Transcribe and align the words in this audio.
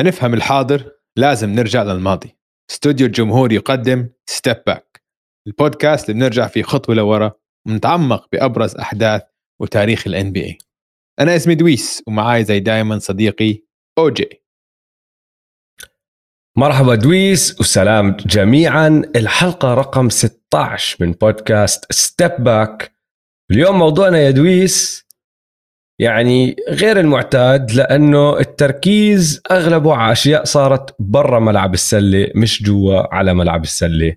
لنفهم 0.00 0.34
الحاضر 0.34 0.92
لازم 1.16 1.50
نرجع 1.50 1.82
للماضي. 1.82 2.36
استوديو 2.70 3.06
الجمهور 3.06 3.52
يقدم 3.52 4.08
ستيب 4.26 4.62
باك 4.66 5.02
البودكاست 5.46 6.10
اللي 6.10 6.20
بنرجع 6.20 6.46
فيه 6.46 6.62
خطوة 6.62 6.94
لورا 6.94 7.32
ونتعمق 7.66 8.28
بأبرز 8.32 8.76
أحداث 8.76 9.22
وتاريخ 9.60 10.06
ال 10.06 10.14
NBA 10.14 10.64
أنا 11.20 11.36
اسمي 11.36 11.54
دويس 11.54 12.02
ومعاي 12.06 12.44
زي 12.44 12.60
دايما 12.60 12.98
صديقي 12.98 13.62
أوجي 13.98 14.42
مرحبا 16.56 16.94
دويس 16.94 17.60
وسلام 17.60 18.16
جميعا. 18.26 19.02
الحلقة 19.16 19.74
رقم 19.74 20.08
16 20.08 20.96
من 21.00 21.12
بودكاست 21.12 21.92
ستيب 21.92 22.32
باك 22.38 22.92
اليوم 23.50 23.78
موضوعنا 23.78 24.18
يا 24.18 24.30
دويس 24.30 25.06
يعني 26.00 26.56
غير 26.68 27.00
المعتاد 27.00 27.72
لأنه 27.72 28.38
التركيز 28.38 29.42
أغلبه 29.50 29.94
على 29.94 30.12
أشياء 30.12 30.44
صارت 30.44 30.94
برا 30.98 31.38
ملعب 31.38 31.74
السلة 31.74 32.28
مش 32.34 32.62
جوا 32.62 33.14
على 33.14 33.34
ملعب 33.34 33.62
السلة. 33.62 34.14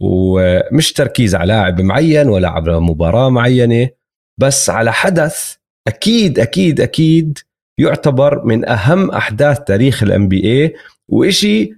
ومش 0.00 0.92
تركيز 0.92 1.34
على 1.34 1.48
لاعب 1.48 1.80
معين 1.80 2.28
ولا 2.28 2.48
على 2.48 2.80
مباراة 2.80 3.30
معينة 3.30 3.88
بس 4.38 4.70
على 4.70 4.92
حدث 4.92 5.56
أكيد 5.88 6.38
أكيد 6.38 6.80
أكيد 6.80 7.38
يعتبر 7.78 8.44
من 8.44 8.68
أهم 8.68 9.10
أحداث 9.10 9.60
تاريخ 9.60 10.02
الام 10.02 10.28
بي 10.28 10.44
اي 10.44 10.74
وإشي 11.08 11.74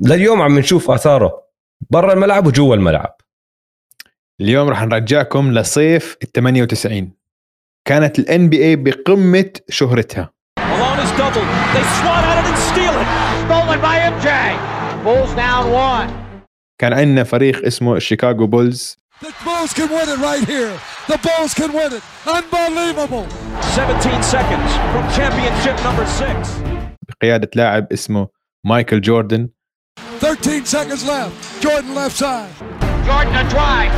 لليوم 0.00 0.42
عم 0.42 0.58
نشوف 0.58 0.90
آثاره 0.90 1.42
برا 1.90 2.12
الملعب 2.12 2.46
وجوا 2.46 2.74
الملعب. 2.74 3.16
اليوم 4.40 4.68
رح 4.68 4.82
نرجعكم 4.82 5.52
لصيف 5.52 6.16
ال 6.22 6.32
98 6.32 7.23
كانت 7.84 8.18
ال 8.18 8.24
NBA 8.26 8.78
بقمة 8.84 9.50
شهرتها 9.68 10.30
Malone 10.60 11.00
is 11.06 11.12
doubled. 11.20 11.48
They 11.74 11.84
swat 11.98 12.24
at 12.30 12.36
it 12.40 12.46
and 12.50 12.58
steal 12.70 12.94
it. 13.02 13.08
Stolen 13.44 13.80
by 13.88 13.96
MJ. 14.14 14.28
Bulls 15.04 15.32
down 15.34 15.64
one. 15.72 16.10
كان 16.78 16.92
عندنا 16.92 17.24
فريق 17.24 17.66
اسمه 17.66 17.96
الشيكاغو 17.96 18.46
بولز 18.46 18.96
The 19.20 19.26
Bulls 19.44 19.72
can 19.74 19.88
win 19.96 20.08
it 20.14 20.18
right 20.28 20.44
here. 20.54 20.72
The 21.08 21.18
Bulls 21.26 21.54
can 21.54 21.70
win 21.72 21.92
it. 21.98 22.02
Unbelievable. 22.26 23.26
17 23.60 24.22
seconds 24.22 24.70
from 24.92 25.04
championship 25.16 25.76
number 25.84 26.06
six. 26.06 26.48
بقيادة 27.08 27.50
لاعب 27.54 27.92
اسمه 27.92 28.28
مايكل 28.64 29.00
جوردن 29.00 29.48
13 30.20 30.64
seconds 30.64 31.04
left. 31.06 31.62
Jordan 31.62 31.94
left 31.94 32.16
side. 32.16 32.50
Jordan 33.06 33.34
a 33.34 33.48
drive. 33.50 33.92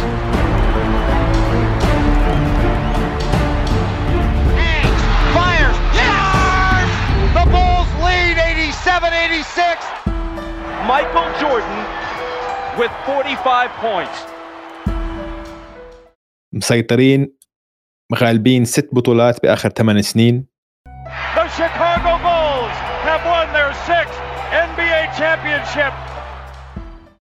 Fires. 5.56 5.78
Yes! 6.00 6.89
The 7.36 7.44
Bulls 7.55 7.90
lead 8.05 8.36
87-86. 8.36 9.56
Michael 10.92 11.28
Jordan 11.40 11.80
with 12.78 12.92
45 13.06 13.70
points. 13.80 14.18
مسيطرين 16.52 17.33
غالبين 18.14 18.64
ست 18.64 18.89
بطولات 18.92 19.42
بآخر 19.42 19.68
ثمان 19.70 20.02
سنين 20.02 20.46
The 21.34 21.48
Chicago 21.48 22.12
Bulls 22.27 22.77
have 23.08 23.24
won 23.33 23.46
their 23.52 23.72
sixth 23.86 24.18
NBA 24.52 25.18
championship. 25.18 25.92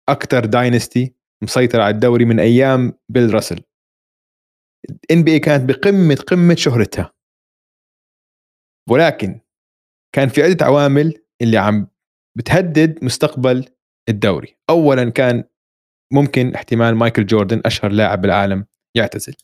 أكثر 0.09 0.45
داينستي 0.45 1.15
مسيطر 1.43 1.81
على 1.81 1.95
الدوري 1.95 2.25
من 2.25 2.41
أيام 2.41 2.93
بيل 3.09 3.35
راسل 3.35 3.61
ال 4.91 5.25
NBA 5.25 5.37
كانت 5.41 5.69
بقمة 5.69 6.15
قمة 6.15 6.55
شهرتها 6.55 7.16
ولكن 8.91 9.41
كان 10.15 10.29
في 10.29 10.43
عدة 10.43 10.67
عوامل 10.67 11.15
اللي 11.43 11.59
عم 11.59 11.87
بتهدد 12.39 13.05
مستقبل 13.05 13.65
الدوري. 14.09 14.57
أولا 14.71 15.11
كان 15.11 15.45
ممكن 16.13 16.55
احتمال 16.55 16.95
مايكل 16.95 17.27
جوردن 17.27 17.63
أشهر 17.65 17.91
لاعب 17.91 18.21
بالعالم 18.21 18.67
يعتزل? 18.97 19.35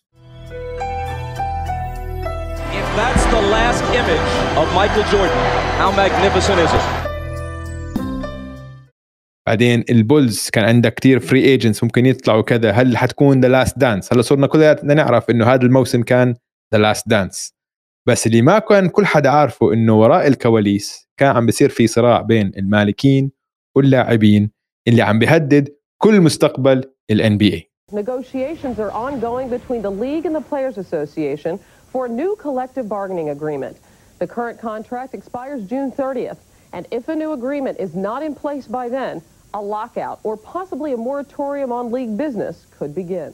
بعدين 9.46 9.84
البولز 9.90 10.50
كان 10.50 10.64
عندك 10.64 10.94
كتير 10.94 11.20
free 11.20 11.44
agents 11.44 11.84
ممكن 11.84 12.06
يطلعوا 12.06 12.42
كذا. 12.42 12.70
هل 12.70 12.96
حتكون 12.96 13.40
the 13.40 13.48
last 13.48 13.78
dance 13.78 14.12
هلا 14.12 14.22
صرنا 14.22 14.46
كلياتنا 14.46 14.94
نعرف 14.94 15.30
إنه 15.30 15.46
هذا 15.46 15.62
الموسم 15.62 16.02
كان 16.02 16.34
the 16.74 16.78
last 16.78 17.08
dance 17.08 17.61
بس 18.06 18.26
اللي 18.26 18.42
ما 18.42 18.58
كان 18.58 18.88
كل 18.88 19.06
حدا 19.06 19.28
عارفه 19.28 19.72
انه 19.72 20.00
وراء 20.00 20.26
الكواليس 20.26 21.08
كان 21.16 21.36
عم 21.36 21.46
بيصير 21.46 21.68
في 21.68 21.86
صراع 21.86 22.20
بين 22.20 22.52
المالكين 22.56 23.30
واللاعبين 23.76 24.50
اللي 24.88 25.02
عم 25.02 25.18
بيهدد 25.18 25.74
كل 25.98 26.20
مستقبل 26.20 26.84
الان 27.10 27.38
بي 27.38 27.54
اي 27.54 27.72
Negotiations 27.92 28.78
are 28.84 28.92
ongoing 29.06 29.48
between 29.56 29.82
the 29.82 29.94
league 30.04 30.24
and 30.28 30.34
the 30.34 30.46
Players 30.52 30.76
Association 30.84 31.52
for 31.92 32.06
a 32.06 32.08
new 32.20 32.32
collective 32.44 32.86
bargaining 32.88 33.28
agreement. 33.36 33.76
The 34.22 34.28
current 34.36 34.58
contract 34.68 35.10
expires 35.18 35.60
June 35.72 35.90
30th, 36.00 36.40
and 36.72 36.82
if 36.98 37.02
a 37.14 37.16
new 37.22 37.32
agreement 37.40 37.76
is 37.86 37.92
not 38.08 38.20
in 38.28 38.32
place 38.44 38.66
by 38.78 38.86
then, 38.98 39.14
a 39.60 39.62
lockout 39.76 40.18
or 40.26 40.34
possibly 40.54 40.90
a 40.98 41.00
moratorium 41.08 41.70
on 41.78 41.84
league 41.96 42.16
business 42.24 42.54
could 42.78 42.94
begin. 42.94 43.32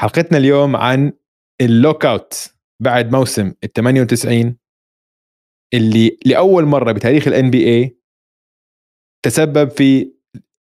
حلقتنا 0.00 0.38
اليوم 0.38 0.76
عن 0.76 1.12
اللوك 1.60 2.06
اوت 2.06 2.52
بعد 2.82 3.12
موسم 3.12 3.52
ال 3.64 3.72
98 3.72 4.56
اللي 5.74 6.18
لأول 6.26 6.64
مرة 6.64 6.92
بتاريخ 6.92 7.28
ال 7.28 7.50
NBA 7.50 7.96
تسبب 9.24 9.70
في 9.70 10.12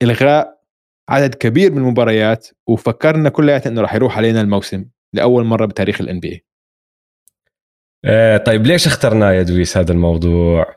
إلغاء 0.03 0.61
عدد 1.09 1.35
كبير 1.35 1.71
من 1.71 1.77
المباريات 1.77 2.47
وفكرنا 2.69 3.29
كلياتنا 3.29 3.71
إنه 3.71 3.81
راح 3.81 3.95
يروح 3.95 4.17
علينا 4.17 4.41
الموسم 4.41 4.85
لأول 5.13 5.43
مرة 5.45 5.65
بتاريخ 5.65 6.01
ال 6.01 6.19
NBA 6.19 6.45
آه 8.05 8.37
طيب 8.37 8.65
ليش 8.65 8.87
اخترناه 8.87 9.31
يا 9.31 9.43
دويس 9.43 9.77
هذا 9.77 9.91
الموضوع؟ 9.93 10.75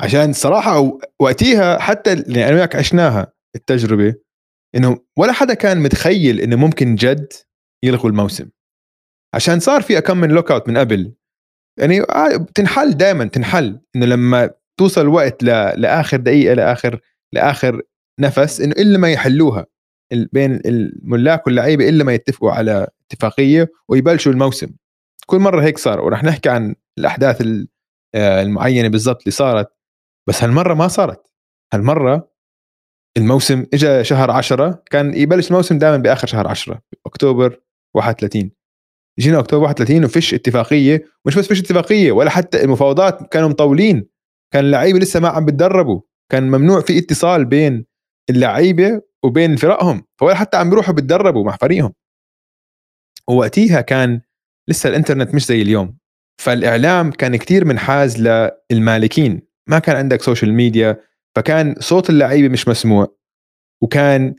عشان 0.00 0.32
صراحة 0.32 0.80
و- 0.80 1.00
وقتيها 1.20 1.78
حتى 1.78 2.12
اللي 2.12 2.48
أنا 2.48 2.54
وياك 2.56 2.76
عشناها 2.76 3.32
التجربة 3.56 4.14
إنه 4.74 4.98
ولا 5.16 5.32
حدا 5.32 5.54
كان 5.54 5.80
متخيل 5.82 6.40
إنه 6.40 6.56
ممكن 6.56 6.94
جد 6.94 7.32
يلغوا 7.84 8.10
الموسم. 8.10 8.48
عشان 9.38 9.60
صار 9.60 9.82
في 9.82 10.00
كم 10.00 10.16
من 10.18 10.28
lockout 10.30 10.68
من 10.68 10.78
قبل. 10.78 11.12
يعني 11.78 12.00
آه، 12.00 12.46
تنحل 12.54 12.90
دائما 12.96 13.24
تنحل. 13.24 13.80
إنه 13.96 14.06
لما 14.06 14.50
توصل 14.80 15.06
وقت 15.06 15.42
ل... 15.42 15.46
لآخر 15.80 16.16
دقيقة 16.16 16.54
لآخر 16.54 17.00
لآخر 17.32 17.82
نفس 18.20 18.60
إنه 18.60 18.72
إلا 18.72 18.98
ما 18.98 19.12
يحلوها. 19.12 19.66
بين 20.32 20.60
الملاك 20.66 21.46
واللعيبة 21.46 21.88
إلا 21.88 22.04
ما 22.04 22.12
يتفقوا 22.14 22.52
على 22.52 22.88
اتفاقية 23.10 23.68
ويبلشوا 23.88 24.32
الموسم. 24.32 24.68
كل 25.26 25.38
مرة 25.38 25.62
هيك 25.62 25.78
صار 25.78 26.00
ورح 26.00 26.24
نحكي 26.24 26.48
عن 26.48 26.74
الأحداث 26.98 27.40
ال- 27.40 27.68
آه، 28.14 28.42
المعينة 28.42 28.88
بالضبط 28.88 29.18
اللي 29.22 29.30
صارت. 29.30 29.72
بس 30.28 30.42
هالمرة 30.44 30.74
ما 30.74 30.88
صارت. 30.88 31.26
هالمرة 31.72 32.30
الموسم 33.16 33.66
اجى 33.74 34.04
شهر 34.04 34.30
عشرة 34.30 34.82
كان 34.90 35.14
يبلش 35.14 35.48
الموسم 35.50 35.78
دائما 35.78 35.96
بآخر 35.96 36.26
شهر 36.26 36.48
عشرة 36.48 36.82
اكتوبر 37.06 37.60
31 37.96 38.50
جينا 39.18 39.38
أكتوبر 39.38 39.64
31 39.64 40.04
وفيش 40.04 40.34
اتفاقية 40.34 41.04
مش 41.24 41.34
بس 41.38 41.46
فيش 41.48 41.60
اتفاقية 41.60 42.12
ولا 42.12 42.30
حتى 42.30 42.64
المفاوضات 42.64 43.32
كانوا 43.32 43.48
مطولين. 43.48 44.08
كان 44.52 44.64
اللعيبه 44.64 44.98
لسه 44.98 45.20
ما 45.20 45.28
عم 45.28 45.44
بتدربوا. 45.44 46.00
كان 46.32 46.42
ممنوع 46.50 46.80
في 46.80 46.98
اتصال 46.98 47.44
بين 47.44 47.84
اللعيبة 48.30 49.02
وبين 49.24 49.56
فرقهم 49.56 50.04
فولا 50.20 50.34
حتى 50.34 50.56
عم 50.56 50.70
بيروحوا 50.70 50.94
بتدربوا 50.94 51.44
مع 51.44 51.56
فريقهم. 51.56 51.92
ووقتيها 53.30 53.80
كان 53.80 54.20
لسه 54.68 54.88
الإنترنت 54.88 55.34
مش 55.34 55.46
زي 55.46 55.62
اليوم 55.62 55.98
فالإعلام 56.42 57.10
كان 57.10 57.36
كتير 57.36 57.64
منحاز 57.64 58.28
للمالكين. 58.72 59.40
ما 59.68 59.78
كان 59.78 59.96
عندك 59.96 60.22
social 60.22 60.54
media 60.54 61.00
فكان 61.36 61.74
صوت 61.80 62.10
اللعيبة 62.10 62.48
مش 62.48 62.68
مسموع. 62.68 63.16
وكان 63.82 64.34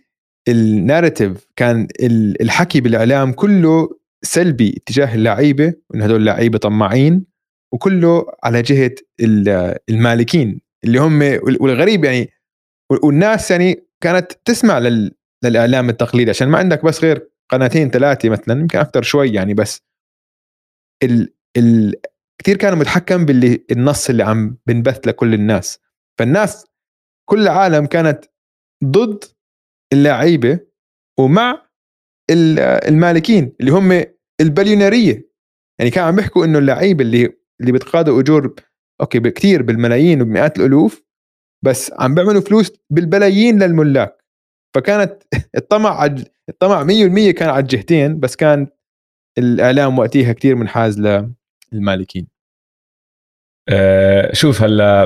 الناريتيف 0.48 1.46
كان 1.56 1.88
ال- 2.00 2.42
الحكي 2.42 2.82
بالإعلام 2.82 3.32
كله 3.32 3.99
سلبي 4.22 4.74
اتجاه 4.78 5.16
اللعيبة 5.16 5.74
وإن 5.90 6.02
هدول 6.02 6.26
لعيبه 6.26 6.58
طماعين 6.58 7.26
وكله 7.74 8.26
على 8.44 8.62
جهة 8.62 8.96
ال- 9.20 9.76
المالكين 9.90 10.62
اللي 10.84 11.00
هم 11.00 11.22
والغريب 11.62 12.06
يعني 12.06 12.30
والناس 13.04 13.52
يعني 13.52 13.88
كانت 14.04 14.32
تسمع 14.46 14.80
لل 14.80 15.12
للإعلام 15.44 15.90
التقليدي. 15.90 16.30
عشان 16.30 16.48
ما 16.50 16.58
عندك 16.58 16.86
بس 16.86 17.04
غير 17.04 17.30
قناتين 17.50 17.90
ثلاثة 17.90 18.30
مثلا 18.30 18.60
يمكن 18.62 18.80
أكثر 18.80 19.02
شوي 19.02 19.30
يعني 19.30 19.54
بس 19.54 19.82
ال 21.04 21.34
ال 21.58 21.96
كثير 22.42 22.58
كانوا 22.58 22.78
متحكم 22.78 23.26
باللي 23.26 23.66
النص 23.72 24.10
اللي 24.10 24.24
عم 24.24 24.58
بنبث 24.68 25.08
لكل 25.08 25.34
الناس. 25.34 25.80
فالناس 26.20 26.66
كل 27.30 27.42
العالم 27.42 27.86
كانت 27.86 28.26
ضد 28.84 29.24
اللعيبة 29.94 30.60
ومع 31.20 31.69
المالكين 32.30 33.56
اللي 33.60 33.72
هم 33.72 34.04
البليونيريه 34.42 35.30
يعني 35.80 35.92
كانوا 35.92 36.08
عم 36.08 36.16
بيحكوا 36.16 36.46
إنه 36.46 36.60
اللعيبة 36.60 37.04
اللي 37.04 37.34
اللي 37.62 37.72
بتقاضوا 37.72 38.22
أجور 38.22 38.56
أوكي 39.02 39.20
كثير 39.20 39.62
بالملايين 39.62 40.22
وبمئات 40.22 40.60
الألوف 40.60 41.04
بس 41.66 41.92
عم 42.00 42.16
بيعملوا 42.16 42.42
فلوس 42.42 42.72
بالبلايين 42.90 43.64
للملاك. 43.64 44.18
فكانت 44.76 45.24
الطمع 45.58 46.02
عج- 46.02 46.28
الطمع 46.50 46.84
100% 46.84 47.32
كان 47.32 47.50
على 47.50 47.60
الجهتين 47.60 48.20
بس 48.20 48.36
كان 48.36 48.68
الإعلام 49.38 50.00
وقتها 50.00 50.34
كثير 50.34 50.56
منحاز 50.56 51.02
للمالكين. 51.74 52.28
آه، 53.70 54.34
شوف 54.34 54.62
هلا 54.62 55.06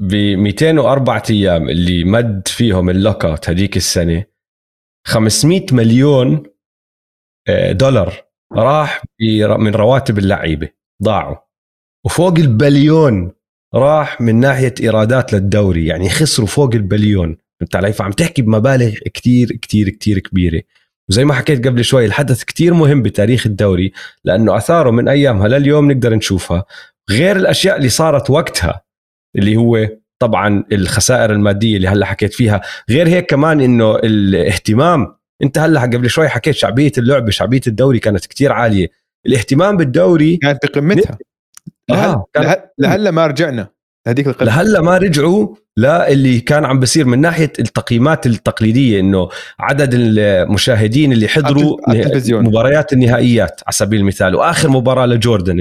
ب 0.00 0.14
204 0.14 1.22
أيام 1.30 1.68
اللي 1.68 2.04
مد 2.04 2.48
فيهم 2.48 2.90
ال 2.90 3.24
lockout 3.24 3.48
هذيك 3.48 3.76
السنة 3.76 4.24
500 5.06 5.66
مليون 5.72 6.42
دولار 7.70 8.24
راح 8.52 9.02
من 9.58 9.74
رواتب 9.74 10.18
اللعيبة 10.18 10.68
ضاعوا. 11.02 11.36
وفوق 12.04 12.38
البليون 12.38 13.32
راح 13.74 14.20
من 14.20 14.40
ناحية 14.40 14.74
إيرادات 14.80 15.32
للدوري 15.32 15.86
يعني 15.86 16.08
خسروا 16.08 16.48
فوق 16.48 16.74
البليون. 16.74 17.36
فهمت 17.60 17.76
علي 17.76 17.92
فعم 17.92 18.10
تحكي 18.10 18.42
بمبالغ 18.42 18.94
كتير 19.14 19.48
كتير 19.52 19.88
كتير 19.88 20.18
كبيرة. 20.18 20.62
وزي 21.10 21.24
ما 21.24 21.34
حكيت 21.34 21.66
قبل 21.66 21.84
شوي 21.84 22.04
الحدث 22.04 22.44
كتير 22.44 22.74
مهم 22.74 23.02
بتاريخ 23.02 23.46
الدوري 23.46 23.92
لأنه 24.24 24.56
أثاره 24.56 24.90
من 24.90 25.08
أيامها 25.08 25.48
لليوم 25.48 25.92
نقدر 25.92 26.14
نشوفها. 26.14 26.64
غير 27.10 27.36
الأشياء 27.36 27.76
اللي 27.76 27.88
صارت 27.88 28.30
وقتها 28.30 28.82
اللي 29.36 29.56
هو 29.56 29.88
طبعا 30.18 30.64
الخسائر 30.72 31.32
المادية 31.32 31.76
اللي 31.76 31.88
هلأ 31.88 32.06
حكيت 32.06 32.34
فيها. 32.34 32.60
غير 32.90 33.08
هيك 33.08 33.30
كمان 33.30 33.60
إنه 33.60 33.96
الاهتمام 33.96 35.16
انت 35.42 35.58
هلا 35.58 35.80
قبل 35.80 36.10
شوي 36.10 36.28
حكيت 36.28 36.54
شعبية 36.54 36.92
اللعبه 36.98 37.30
شعبية 37.30 37.60
الدوري 37.66 37.98
كانت 37.98 38.26
كتير 38.26 38.52
عالية. 38.52 38.88
الاهتمام 39.26 39.76
بالدوري 39.76 40.36
كانت 40.36 40.66
بقمتها. 40.66 41.18
آه، 41.90 42.26
كانت- 42.34 42.46
لهل... 42.46 42.58
لهلا 42.78 43.10
ما 43.10 43.26
رجعنا 43.26 43.68
لهذيك 44.06 44.26
القمة. 44.26 44.46
لهلا 44.46 44.80
ما 44.80 44.98
رجعوا 44.98 45.54
للي 45.76 46.40
كان 46.40 46.64
عم 46.64 46.80
بصير 46.80 47.04
من 47.06 47.20
ناحية 47.20 47.52
التقييمات 47.58 48.26
التقليدية 48.26 49.00
إنه 49.00 49.28
عدد 49.60 49.90
المشاهدين 49.94 51.12
اللي 51.12 51.28
حضروا. 51.28 51.78
مباريات 52.28 52.92
النهائيات 52.92 53.60
على 53.66 53.72
سبيل 53.72 54.00
المثال. 54.00 54.34
وآخر 54.34 54.68
مباراة 54.68 55.06
لجوردن 55.06 55.60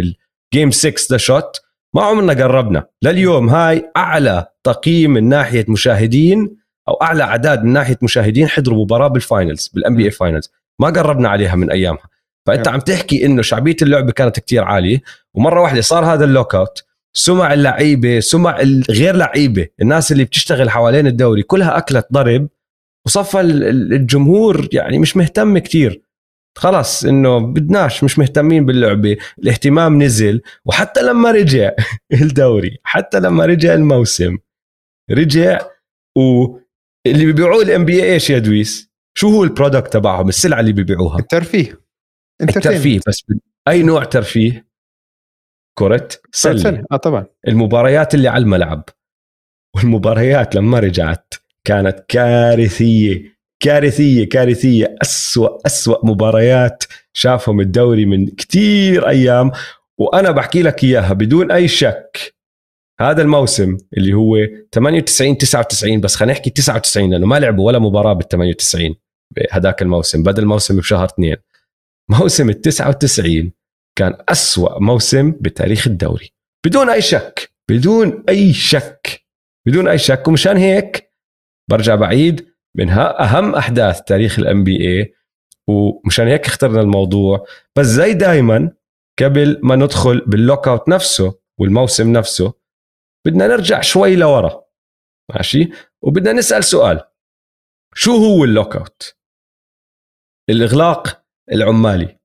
ال 0.53 0.57
game 0.57 0.71
6 0.71 1.11
the 1.11 1.17
shot 1.17 1.61
ما 1.95 2.01
عمرنا 2.03 2.33
قربنا. 2.43 2.85
لليوم 3.03 3.49
هاي 3.49 3.91
أعلى 3.97 4.45
تقييم 4.63 5.11
من 5.11 5.29
ناحية 5.29 5.65
مشاهدين 5.67 6.60
أو 6.91 6.95
أعلى 7.01 7.23
أعداد 7.23 7.63
من 7.63 7.73
ناحية 7.73 7.97
مشاهدين 8.01 8.47
حضروا 8.47 8.83
مباراة 8.83 9.07
بال 9.07 9.67
finals 9.73 9.95
بال 9.95 10.05
NBA 10.05 10.11
finals 10.11 10.51
ما 10.79 10.87
قربنا 10.89 11.29
عليها 11.29 11.55
من 11.55 11.71
أيامها. 11.71 12.03
فأنت 12.47 12.65
نعم. 12.65 12.73
عم 12.75 12.79
تحكي 12.81 13.25
إنه 13.25 13.41
شعبية 13.41 13.75
اللعبة 13.81 14.11
كانت 14.11 14.39
كتير 14.39 14.63
عالية 14.63 15.01
ومرة 15.33 15.61
واحدة 15.61 15.81
صار 15.81 16.05
هذا 16.05 16.25
ال 16.25 16.55
lockout 16.55 16.83
سمع 17.13 17.53
اللعيبة 17.53 18.19
سمع 18.19 18.59
الغير 18.59 19.15
لعيبة 19.15 19.67
الناس 19.81 20.11
اللي 20.11 20.23
بتشتغل 20.23 20.69
حوالين 20.69 21.07
الدوري 21.07 21.43
كلها 21.43 21.77
أكلت 21.77 22.07
ضرب 22.13 22.47
وصفى 23.05 23.39
ال- 23.39 23.63
ال- 23.63 23.93
الجمهور 23.93 24.67
يعني 24.73 24.99
مش 24.99 25.17
مهتم 25.17 25.57
كتير. 25.57 26.01
خلص 26.57 27.05
إنه 27.05 27.39
بدناش 27.39 28.03
مش 28.03 28.19
مهتمين 28.19 28.65
باللعبة 28.65 29.17
الاهتمام 29.39 30.03
نزل 30.03 30.41
وحتى 30.65 31.01
لما 31.01 31.31
رجع 31.31 31.71
الدوري 32.21 32.77
حتى 32.83 33.19
لما 33.19 33.45
رجع 33.45 33.73
الموسم 33.73 34.37
رجع 35.11 35.59
واللي 37.07 37.25
بيبيعوه 37.25 37.61
ال 37.61 37.85
NBA 37.85 38.03
إيش 38.03 38.29
يا 38.29 38.39
دويس؟ 38.39 38.91
شو 39.17 39.29
هو 39.29 39.43
ال 39.43 39.49
product 39.50 39.93
تبعهم؟ 39.93 40.29
السلعة 40.29 40.59
اللي 40.59 40.71
بيبيعوها. 40.71 41.19
الترفيه. 41.19 41.81
الترفيه 42.41 42.99
بس. 43.07 43.23
أي 43.67 43.83
نوع 43.83 44.03
ترفيه؟ 44.03 44.67
كرة 45.79 46.09
سلة. 46.31 46.57
سلة. 46.57 46.83
آه 46.91 46.97
طبعا. 46.97 47.25
المباريات 47.47 48.15
اللي 48.15 48.27
على 48.27 48.43
الملعب. 48.43 48.83
والمباريات 49.75 50.55
لما 50.55 50.79
رجعت 50.79 51.33
كانت 51.67 52.05
كارثية. 52.07 53.37
كارثية 53.63 54.29
كارثية. 54.29 54.95
أسوأ 55.01 55.65
أسوأ 55.65 56.05
مباريات 56.05 56.83
شافهم 57.13 57.61
الدوري 57.61 58.05
من 58.05 58.27
كتير 58.27 59.07
أيام. 59.07 59.51
وأنا 59.97 60.31
بحكي 60.31 60.61
لك 60.61 60.83
إياها 60.83 61.13
بدون 61.13 61.51
أي 61.51 61.67
شك. 61.67 62.35
هذا 63.01 63.21
الموسم 63.21 63.77
اللي 63.97 64.13
هو 64.13 64.37
98 64.73 65.37
99 65.37 66.01
بس 66.01 66.15
خلينا 66.15 66.33
نحكي 66.33 66.49
99 66.49 67.11
لأنه 67.11 67.27
ما 67.27 67.39
لعبوا 67.39 67.67
ولا 67.67 67.79
مباراة 67.79 68.13
بال 68.13 68.27
98 68.27 68.95
هذاك 69.51 69.81
الموسم 69.81 70.23
بدل 70.23 70.43
الموسم 70.43 70.77
بشهر 70.77 71.05
اثنين. 71.05 71.35
موسم 72.09 72.49
ال 72.49 72.61
99 72.61 73.51
كان 73.95 74.17
أسوأ 74.29 74.79
موسم 74.79 75.31
بتاريخ 75.31 75.87
الدوري. 75.87 76.33
بدون 76.65 76.89
أي 76.89 77.01
شك 77.01 77.51
بدون 77.69 78.23
أي 78.29 78.53
شك 78.53 79.25
بدون 79.67 79.87
أي 79.87 79.97
شك 79.97 80.27
ومشان 80.27 80.57
هيك 80.57 81.13
برجع 81.69 81.95
بعيد 81.95 82.47
من 82.75 82.89
أهم 82.89 83.55
أحداث 83.55 84.01
تاريخ 84.01 84.39
ال 84.39 84.63
NBA 84.63 85.13
ومشان 85.67 86.27
هيك 86.27 86.45
اخترنا 86.45 86.81
الموضوع. 86.81 87.45
بس 87.75 87.85
زي 87.85 88.13
دايما 88.13 88.71
قبل 89.19 89.59
ما 89.63 89.75
ندخل 89.75 90.25
بال 90.27 90.67
lockout 90.67 90.89
نفسه 90.89 91.33
والموسم 91.59 92.11
نفسه 92.11 92.60
بدنا 93.25 93.47
نرجع 93.47 93.81
شوي 93.81 94.15
لورا. 94.15 94.63
ماشي؟ 95.35 95.69
وبدنا 96.01 96.33
نسأل 96.33 96.63
سؤال. 96.63 97.01
شو 97.95 98.11
هو 98.11 98.43
ال 98.43 98.75
lockout؟ 98.75 99.15
الإغلاق 100.49 101.23
العمالي. 101.51 102.19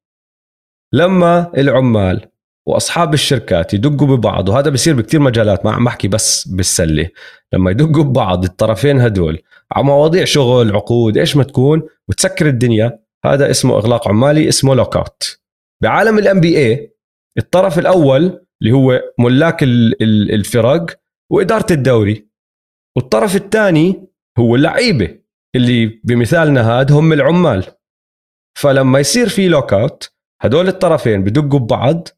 لما 0.94 1.52
العمال 1.56 2.30
وأصحاب 2.66 3.14
الشركات 3.14 3.75
يدقوا 3.75 4.16
ببعض 4.16 4.49
وهذا 4.49 4.71
بصير 4.71 4.94
بكثير 4.94 5.21
مجالات 5.21 5.64
ما 5.64 5.73
عم 5.73 5.85
بحكي 5.85 6.09
بس 6.09 6.49
بالسلة. 6.49 7.11
لما 7.52 7.71
يدقوا 7.71 8.04
ببعض 8.04 8.44
الطرفين 8.44 9.00
هدول 9.00 9.42
على 9.73 9.85
مواضيع 9.85 10.25
شغل 10.25 10.76
عقود 10.76 11.16
إيش 11.18 11.37
ما 11.37 11.44
تكون 11.44 11.88
وتسكر 12.09 12.47
الدنيا 12.47 12.99
هذا 13.25 13.50
اسمه 13.50 13.76
إغلاق 13.76 14.09
عمالي 14.09 14.49
اسمه 14.49 14.75
لوك 14.75 14.97
أوت. 14.97 15.40
بعالم 15.82 16.18
الام 16.18 16.40
بي 16.40 16.59
اي 16.59 16.97
الطرف 17.38 17.78
الأول 17.78 18.46
اللي 18.62 18.72
هو 18.72 19.02
ملاك 19.18 19.62
ال- 19.62 20.02
ال- 20.02 20.34
الفرق 20.34 21.00
وإدارة 21.32 21.66
الدوري. 21.72 22.28
والطرف 22.96 23.36
الثاني 23.36 24.06
هو 24.38 24.56
اللعيبه 24.56 25.18
اللي 25.56 25.86
بمثالنا 26.04 26.70
هذا 26.80 26.94
هم 26.94 27.12
العمال. 27.12 27.64
فلما 28.58 28.98
يصير 28.98 29.28
في 29.28 29.48
لوك 29.48 29.72
اوت 29.72 30.12
هدول 30.42 30.68
الطرفين 30.68 31.25
بدقوا 31.25 31.60
ببعض 31.60 32.08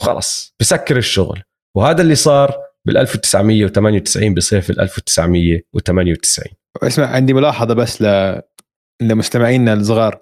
وخلص 0.00 0.54
بسكر 0.60 0.96
الشغل. 0.96 1.42
وهذا 1.76 2.02
اللي 2.02 2.14
صار 2.14 2.54
بال 2.86 2.96
1998 2.96 4.34
بصيف 4.34 4.70
ال 4.70 4.80
1998 4.80 6.46
اسمع 6.82 7.06
عندي 7.06 7.32
ملاحظة 7.34 7.74
بس 7.74 8.02
ل... 8.02 8.40
لمستمعينا 9.02 9.72
الصغار. 9.72 10.20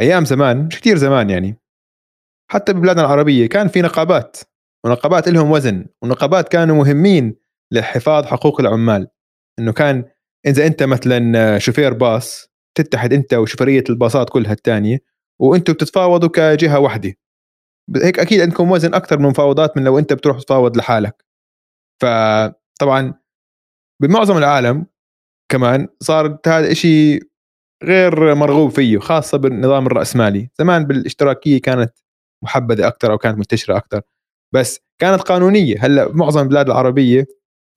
أيام 0.00 0.24
زمان 0.24 0.66
مش 0.66 0.80
كثير 0.80 0.96
زمان 0.96 1.30
يعني 1.30 1.56
حتى 2.50 2.72
ببلادنا 2.72 3.02
العربية 3.02 3.46
كان 3.48 3.68
في 3.68 3.82
نقابات. 3.82 4.36
ونقابات 4.84 5.28
لهم 5.28 5.50
وزن 5.50 5.86
ونقابات 6.02 6.48
كانوا 6.48 6.76
مهمين 6.76 7.36
لحفاظ 7.72 8.24
حقوق 8.24 8.60
العمال. 8.60 9.08
إنه 9.58 9.72
كان 9.72 10.04
إذا 10.46 10.66
أنت 10.66 10.82
مثلا 10.82 11.58
شوفير 11.58 11.92
باص 11.92 12.48
تتحد 12.74 13.12
أنت 13.12 13.34
وشوفيرية 13.34 13.84
الباصات 13.90 14.30
كلها 14.30 14.52
الثانية 14.52 14.98
وأنتم 15.40 15.72
بتتفاوضوا 15.72 16.28
كجهة 16.28 16.78
واحدة. 16.78 17.14
هيك 17.96 18.18
أكيد 18.18 18.40
عندكم 18.40 18.70
وزن 18.70 18.94
أكثر 18.94 19.18
من 19.18 19.28
مفاوضات 19.28 19.76
من 19.76 19.84
لو 19.84 19.98
أنت 19.98 20.12
بتروح 20.12 20.38
تتفاوض 20.38 20.76
لحالك. 20.76 21.24
فطبعا 22.02 23.14
بمعظم 24.02 24.38
العالم 24.38 24.86
كمان 25.52 25.88
صار 26.00 26.38
هذا 26.46 26.72
إشي 26.72 27.20
غير 27.84 28.34
مرغوب 28.34 28.70
فيه 28.70 28.98
خاصة 28.98 29.38
بالنظام 29.38 29.86
الرأسمالي. 29.86 30.50
زمان 30.58 30.84
بالاشتراكية 30.84 31.60
كانت 31.60 31.92
محبذة 32.44 32.86
أكثر 32.86 33.12
أو 33.12 33.18
كانت 33.18 33.38
منتشرة 33.38 33.76
أكثر 33.76 34.02
بس 34.54 34.80
كانت 34.98 35.22
قانونية. 35.22 35.76
هلأ 35.80 36.12
معظم 36.12 36.42
البلاد 36.42 36.66
العربية 36.66 37.26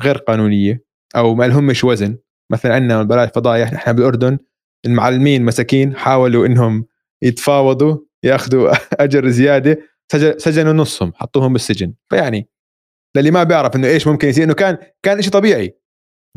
غير 0.03 0.17
قانونية 0.17 0.83
أو 1.15 1.35
ما 1.35 1.47
لهمش 1.47 1.83
وزن. 1.83 2.17
مثلا 2.51 2.73
عندنا 2.75 3.03
بلاش 3.03 3.29
فضايح 3.35 3.73
نحن 3.73 3.93
بالأردن 3.93 4.37
المعلمين 4.85 5.45
مساكين 5.45 5.95
حاولوا 5.95 6.45
إنهم 6.45 6.85
يتفاوضوا 7.21 7.97
يأخذوا 8.23 8.71
أجر 9.03 9.27
زيادة 9.29 9.77
سجن- 10.11 10.37
سجنوا 10.37 10.73
نصهم 10.73 11.13
حطوهم 11.15 11.53
بالسجن. 11.53 11.93
فيعني 12.09 12.49
للي 13.17 13.31
ما 13.31 13.43
بيعرف 13.43 13.75
إنه 13.75 13.87
إيش 13.87 14.07
ممكن 14.07 14.27
يصير 14.27 14.43
إنه 14.43 14.53
كان 14.53 14.77
كان 15.03 15.21
شيء 15.21 15.31
طبيعي 15.31 15.77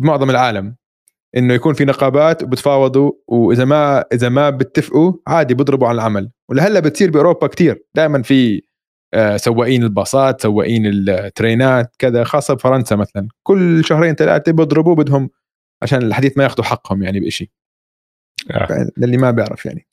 بمعظم 0.00 0.30
العالم 0.30 0.76
إنه 1.37 1.54
يكون 1.54 1.75
في 1.75 1.85
نقابات 1.85 2.42
وبتفاوضوا 2.42 3.12
وإذا 3.28 3.64
ما 3.64 4.04
إذا 4.12 4.28
ما 4.28 4.50
بتفقوا 4.50 5.12
عادي 5.26 5.54
بيضربوا 5.54 5.88
على 5.88 5.94
العمل. 5.94 6.30
ولهلأ 6.49 6.80
بتصير 6.80 7.11
بأوروبا 7.11 7.47
كتير. 7.47 7.85
دائما 7.94 8.23
في 8.23 8.62
سواقين 9.37 9.83
الباصات 9.83 10.43
سواقين 10.43 10.87
الترينات 10.87 11.97
كذا 11.99 12.25
خاصة 12.25 12.55
بفرنسا 12.55 12.97
مثلا 12.97 13.29
كل 13.43 13.85
شهرين 13.85 14.14
ثلاثة 14.14 14.52
بيضربوا 14.52 14.95
بدهم 14.95 15.31
عشان 15.83 16.02
الحديث 16.02 16.38
ما 16.38 16.45
ياخذوا 16.45 16.64
حقهم 16.64 17.02
يعني 17.02 17.21
بشيء 17.21 17.50
آه. 18.50 18.90
للي 18.97 19.17
ما 19.17 19.31
بيعرف 19.31 19.67
يعني 19.67 19.87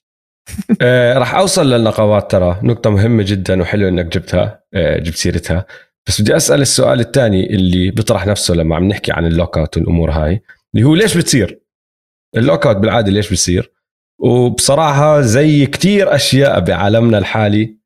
آه 0.82 1.18
راح 1.18 1.36
أوصل 1.36 1.70
للنقابات 1.70 2.32
ترى 2.32 2.60
نقطة 2.64 2.90
مهمة 2.90 3.24
جدا 3.28 3.62
وحلو 3.62 3.88
إنك 3.88 4.06
جبتها 4.06 4.64
آه 4.74 5.00
جبت 5.00 5.16
سيرتها 5.16 5.66
بس 6.08 6.22
بدي 6.22 6.36
أسأل 6.36 6.62
السؤال 6.62 7.00
الثاني 7.00 7.56
اللي 7.56 7.92
بيطرح 7.92 8.28
نفسه 8.28 8.54
لما 8.54 8.76
عم 8.76 8.88
نحكي 8.88 9.12
عن 9.12 9.26
ال 9.26 9.58
lockout 9.58 9.78
والأمور 9.78 10.12
هاي 10.12 10.42
اللي 10.76 10.86
هو 10.86 10.96
ليش 10.96 11.18
بتصير؟ 11.18 11.60
ال 12.38 12.68
lockout 12.68 12.76
بالعادة 12.76 13.12
ليش 13.12 13.34
بصير؟ 13.34 13.72
وبصراحة 14.20 15.22
زي 15.22 15.66
كتير 15.66 16.16
أشياء 16.16 16.60
بعالمنا 16.60 17.18
الحالي 17.18 17.77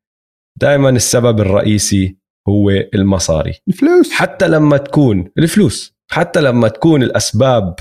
دائما 0.60 0.88
السبب 0.90 1.40
الرئيسي 1.40 2.16
هو 2.48 2.70
المصاري. 2.70 3.54
الفلوس. 3.68 4.12
حتى 4.12 4.48
لما 4.48 4.76
تكون 4.76 5.30
الفلوس 5.38 5.94
حتى 6.10 6.40
لما 6.40 6.68
تكون 6.68 7.02
الأسباب 7.02 7.74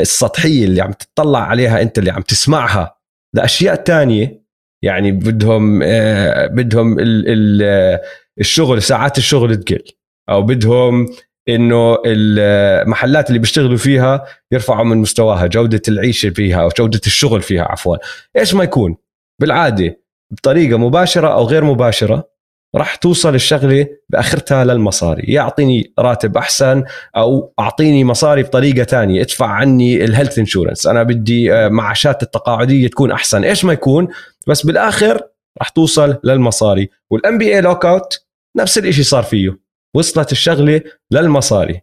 السطحية 0.00 0.64
اللي 0.64 0.80
عم 0.82 0.92
تطلع 0.92 1.38
عليها 1.40 1.82
أنت 1.82 1.98
اللي 1.98 2.10
عم 2.10 2.22
تسمعها 2.22 2.96
لأشياء 3.34 3.74
تانية 3.74 4.44
يعني 4.84 5.12
بدهم 5.12 5.80
آه، 5.82 6.46
بدهم 6.46 6.98
ال- 6.98 7.24
ال- 7.28 7.62
آه، 7.62 8.02
الشغل 8.40 8.82
ساعات 8.82 9.18
الشغل 9.18 9.56
تقل. 9.56 9.82
أو 10.28 10.42
بدهم 10.42 11.08
إنه 11.48 11.98
المحلات 12.06 13.28
اللي 13.28 13.38
بيشتغلوا 13.38 13.76
فيها 13.76 14.24
يرفعوا 14.52 14.84
من 14.84 14.96
مستواها 14.98 15.46
جودة 15.46 15.82
العيشة 15.88 16.30
فيها 16.30 16.62
أو 16.62 16.68
جودة 16.78 17.00
الشغل 17.06 17.42
فيها 17.42 17.62
عفوا. 17.62 17.96
إيش 18.36 18.54
ما 18.54 18.64
يكون؟ 18.64 18.96
بالعادة 19.40 20.03
بطريقة 20.34 20.78
مباشرة 20.78 21.28
أو 21.28 21.44
غير 21.44 21.64
مباشرة 21.64 22.34
راح 22.74 22.94
توصل 22.94 23.34
الشغلة 23.34 23.88
بآخرتها 24.08 24.64
للمصاري. 24.64 25.22
يعطيني 25.32 25.92
راتب 25.98 26.36
أحسن 26.36 26.84
أو 27.16 27.52
أعطيني 27.58 28.04
مصاري 28.04 28.42
بطريقة 28.42 28.84
تانية. 28.84 29.22
ادفع 29.22 29.46
عني 29.46 30.04
ال 30.04 30.09
health 30.09 30.38
insurance 30.38 30.86
أنا 30.86 31.02
بدي 31.02 31.54
آه، 31.54 31.68
معاشات 31.68 32.22
التقاعدية 32.22 32.88
تكون 32.88 33.10
أحسن. 33.10 33.44
إيش 33.44 33.64
ما 33.64 33.72
يكون؟ 33.72 34.08
بس 34.48 34.66
بالآخر 34.66 35.20
راح 35.58 35.68
توصل 35.68 36.18
للمصاري. 36.24 36.88
وال 37.10 37.38
NBA 37.38 37.54
lockout 37.54 38.26
نفس 38.56 38.78
الشيء 38.78 39.04
صار 39.04 39.22
فيه. 39.22 39.58
وصلت 39.96 40.32
الشغلة 40.32 40.80
للمصاري. 41.10 41.80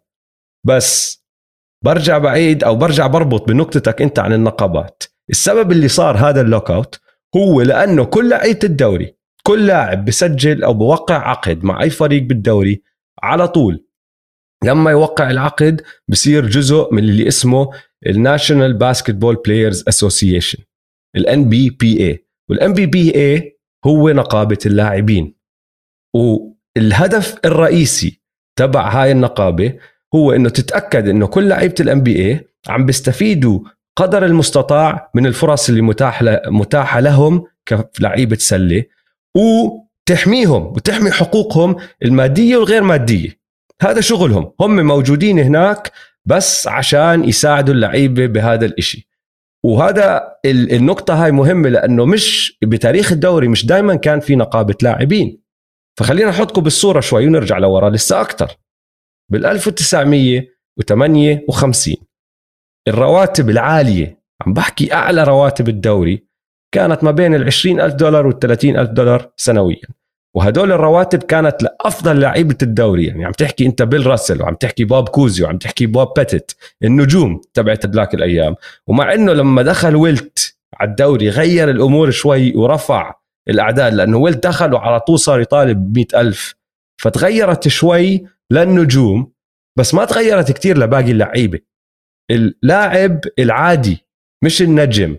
بس 0.68 1.22
برجع 1.86 2.18
بعيد 2.18 2.64
أو 2.64 2.76
برجع 2.76 3.08
بربط 3.08 3.48
بنقطتك 3.48 4.02
أنت 4.02 4.20
عن 4.20 4.34
النقابات. 4.34 5.04
السبب 5.30 5.72
اللي 5.72 5.88
صار 5.88 6.18
هذا 6.18 6.42
ال 6.42 6.72
lockout 6.72 7.00
هو 7.36 7.62
لأنه 7.62 8.06
كل 8.06 8.30
لعيبة 8.30 8.60
الدوري 8.64 9.16
كل 9.44 9.68
لاعب 9.68 10.06
بسجل 10.06 10.64
أو 10.64 10.74
بوقع 10.74 11.30
عقد 11.30 11.64
مع 11.64 11.82
أي 11.82 11.90
فريق 11.90 12.24
بالدوري 12.24 12.82
على 13.24 13.48
طول. 13.48 13.86
لما 14.64 14.92
يوقع 14.92 15.30
العقد 15.32 15.82
بصير 16.08 16.48
جزء 16.48 16.94
من 16.94 17.04
اللي 17.04 17.28
اسمه 17.28 17.70
ال 18.08 18.15
National 18.15 18.74
Basketball 18.74 19.36
Players 19.36 19.84
Association 19.88 20.64
ال 21.16 21.23
NBPA 21.23 21.50
وال 21.50 22.08
NBPA 22.08 23.60
هو 23.86 24.10
نقابة 24.10 24.58
اللاعبين. 24.66 25.36
والهدف 26.16 27.40
الرئيسي 27.46 28.22
تبع 28.60 28.90
هاي 28.90 29.12
النقابة 29.12 29.80
هو 30.16 30.32
إنه 30.32 30.50
تتأكد 30.50 31.08
إنه 31.08 31.28
كل 31.28 31.48
لعيبة 31.48 31.76
الان 31.80 32.02
بي 32.04 32.26
اي 32.26 32.48
عم 32.68 32.86
بيستفيدوا 32.86 33.60
قدر 33.96 34.26
المستطاع 34.26 35.12
من 35.16 35.26
الفرص 35.26 35.70
اللي 35.70 35.82
متاح 35.82 36.24
متاحة 36.48 37.00
لهم 37.00 37.44
كلعيبة 37.98 38.36
سلة 38.36 38.84
وتحميهم 39.38 40.68
وتحمي 40.68 41.12
حقوقهم 41.12 41.76
المادية 42.04 42.58
والغير 42.58 42.84
مادية. 42.84 43.42
هذا 43.82 44.02
شغلهم. 44.02 44.52
هم 44.60 44.88
موجودين 44.88 45.40
هناك 45.40 45.92
بس 46.26 46.68
عشان 46.68 47.24
يساعدوا 47.24 47.74
اللعيبة 47.74 48.26
بهذا 48.26 48.66
الإشي. 48.66 49.08
وهذا 49.66 50.28
النقطة 50.46 51.24
هاي 51.24 51.32
مهمة 51.32 51.70
لأنه 51.70 52.06
مش 52.06 52.58
بتاريخ 52.64 53.12
الدوري 53.12 53.48
مش 53.48 53.66
دائما 53.66 53.96
كان 53.96 54.20
في 54.20 54.36
نقابة 54.36 54.76
لاعبين. 54.82 55.42
فخلينا 56.00 56.30
نحطكم 56.30 56.62
بالصورة 56.62 57.00
شوي 57.00 57.28
ونرجع 57.28 57.58
لورا 57.58 57.90
لسه 57.90 58.22
أكتر. 58.22 58.58
بال 59.32 59.46
1958 59.46 61.96
الرواتب 62.88 63.50
العالية 63.50 64.22
عم 64.46 64.54
بحكي 64.54 64.94
أعلى 64.94 65.24
رواتب 65.24 65.70
الدوري 65.70 66.24
كانت 66.74 67.04
ما 67.04 67.12
بين 67.12 67.36
ال 67.36 67.46
20 67.46 67.82
ألف 67.82 67.94
دولار 67.94 68.28
وال 68.28 68.40
30 68.40 68.78
ألف 68.78 68.90
دولار 68.90 69.30
سنويا. 69.38 69.88
وهدول 70.36 70.72
الرواتب 70.72 71.24
كانت 71.24 71.64
لأفضل 71.64 72.20
لعيبة 72.20 72.58
الدوري 72.64 73.06
يعني 73.06 73.26
عم 73.26 73.32
تحكي 73.32 73.66
أنت 73.66 73.82
بيل 73.82 74.08
راسل 74.08 74.42
وعم 74.42 74.56
تحكي 74.56 74.86
بوب 74.86 75.10
كوزي 75.10 75.44
وعم 75.44 75.58
تحكي 75.58 75.86
بوب 75.86 76.14
بيتيت 76.16 76.56
النجوم 76.84 77.42
تبعت 77.54 77.86
ذاك 77.86 78.14
الأيام. 78.14 78.56
ومع 78.88 79.14
أنه 79.14 79.34
لما 79.34 79.62
دخل 79.62 79.96
ويلت 79.96 80.56
على 80.80 80.90
الدوري 80.90 81.30
غير 81.30 81.70
الأمور 81.70 82.12
شوي 82.12 82.56
ورفع 82.56 83.14
الأعداد 83.50 83.94
لأنه 83.94 84.18
ويلت 84.18 84.48
دخل 84.48 84.74
وعلى 84.74 85.00
طول 85.00 85.20
صار 85.20 85.42
يطالب 85.42 85.94
ب 85.94 86.06
ألف 86.16 86.56
فتغيرت 87.02 87.68
شوي 87.68 88.26
للنجوم 88.52 89.32
بس 89.78 89.94
ما 89.94 90.06
تغيرت 90.06 90.52
كتير 90.52 90.78
لباقي 90.78 91.12
اللعيبة. 91.12 91.71
اللاعب 92.32 93.20
العادي 93.40 94.06
مش 94.44 94.62
النجم. 94.62 95.18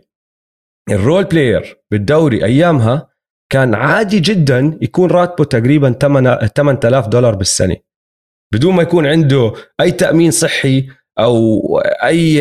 ال 0.90 0.97
role 0.97 1.24
player 1.24 1.78
بالدوري 1.90 2.44
أيامها 2.44 3.08
كان 3.52 3.74
عادي 3.74 4.20
جدا 4.20 4.78
يكون 4.82 5.10
راتبه 5.10 5.44
تقريبا 5.44 5.92
8000 5.92 7.08
دولار 7.08 7.34
بالسنة. 7.34 7.76
بدون 8.54 8.74
ما 8.74 8.82
يكون 8.82 9.06
عنده 9.06 9.52
أي 9.80 9.90
تأمين 9.90 10.30
صحي 10.30 10.88
أو 11.18 11.60
أي 11.78 12.40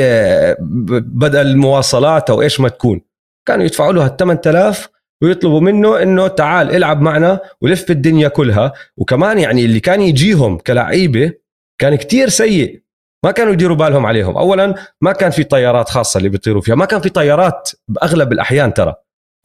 بدل 1.02 1.58
مواصلات 1.58 2.30
أو 2.30 2.42
إيش 2.42 2.60
ما 2.60 2.70
تكون. 2.70 3.02
كانوا 3.48 3.66
يدفعوا 3.66 3.94
له 3.94 4.06
ال 4.06 4.18
8000 4.18 4.90
ويطلبوا 5.24 5.62
منه 5.62 6.02
إنه 6.04 6.28
تعال 6.28 6.76
إلعب 6.76 7.02
معنا 7.02 7.40
ولف 7.62 7.92
الدنيا 7.92 8.28
كلها. 8.28 8.74
وكمان 8.98 9.40
يعني 9.40 9.66
اللي 9.66 9.80
كان 9.80 10.02
يجيهم 10.02 10.58
كلعيبه 10.58 11.34
كان 11.82 11.96
كتير 11.96 12.30
سيء. 12.30 12.82
ما 13.26 13.32
كانوا 13.32 13.54
يديروا 13.54 13.78
بالهم 13.78 14.06
عليهم. 14.06 14.38
اولا 14.38 14.76
ما 15.02 15.12
كان 15.12 15.32
في 15.32 15.44
طيارات 15.44 15.90
خاصة 15.90 16.18
اللي 16.18 16.30
بيطيروا 16.30 16.62
فيها. 16.62 16.76
ما 16.76 16.86
كان 16.86 17.02
في 17.02 17.10
طيارات 17.10 17.70
بأغلب 17.88 18.32
الأحيان 18.32 18.74
ترى. 18.74 18.96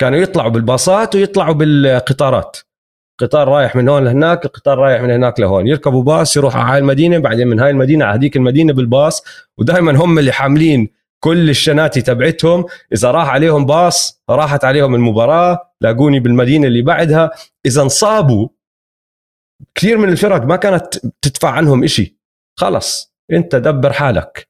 كانوا 0.01 0.19
يطلعوا 0.19 0.51
بالباصات 0.51 1.15
ويطلعوا 1.15 1.55
بالقطارات. 1.55 2.57
قطار 3.21 3.49
رايح 3.49 3.77
من 3.77 3.89
هون 3.89 4.05
لهناك 4.05 4.45
القطار 4.45 4.79
رايح 4.79 5.03
من 5.03 5.11
هناك 5.11 5.41
لهون. 5.41 5.67
يركبوا 5.67 6.03
باص 6.03 6.37
يروحوا 6.37 6.61
على 6.61 6.73
هاي 6.73 6.79
المدينة 6.79 7.19
بعدين 7.19 7.49
من 7.49 7.61
هاي 7.61 7.71
المدينة 7.71 8.05
على 8.05 8.19
هذيك 8.19 8.37
المدينة 8.37 8.73
بالباص. 8.73 9.25
ودائما 9.59 9.93
هم 9.97 10.19
اللي 10.19 10.33
حاملين 10.33 10.89
كل 11.21 11.51
الشناتي 11.51 12.03
تبعتهم. 12.03 12.65
إذا 12.93 13.11
راح 13.11 13.29
عليهم 13.29 13.67
باص 13.67 14.23
راحت 14.31 14.65
عليهم 14.65 14.95
المباراة. 14.95 15.73
لاقوني 15.81 16.21
بالمدينة 16.21 16.67
اللي 16.67 16.83
بعدها. 16.83 17.31
إذا 17.67 17.83
انصابوا 17.83 18.49
كثير 19.75 19.99
من 19.99 20.09
الفرق 20.09 20.43
ما 20.45 20.57
كانت 20.57 20.99
تدفع 21.23 21.51
عنهم 21.51 21.85
إشي. 21.85 22.19
خلص. 22.59 23.16
انت 23.33 23.57
دبر 23.57 23.93
حالك. 23.93 24.49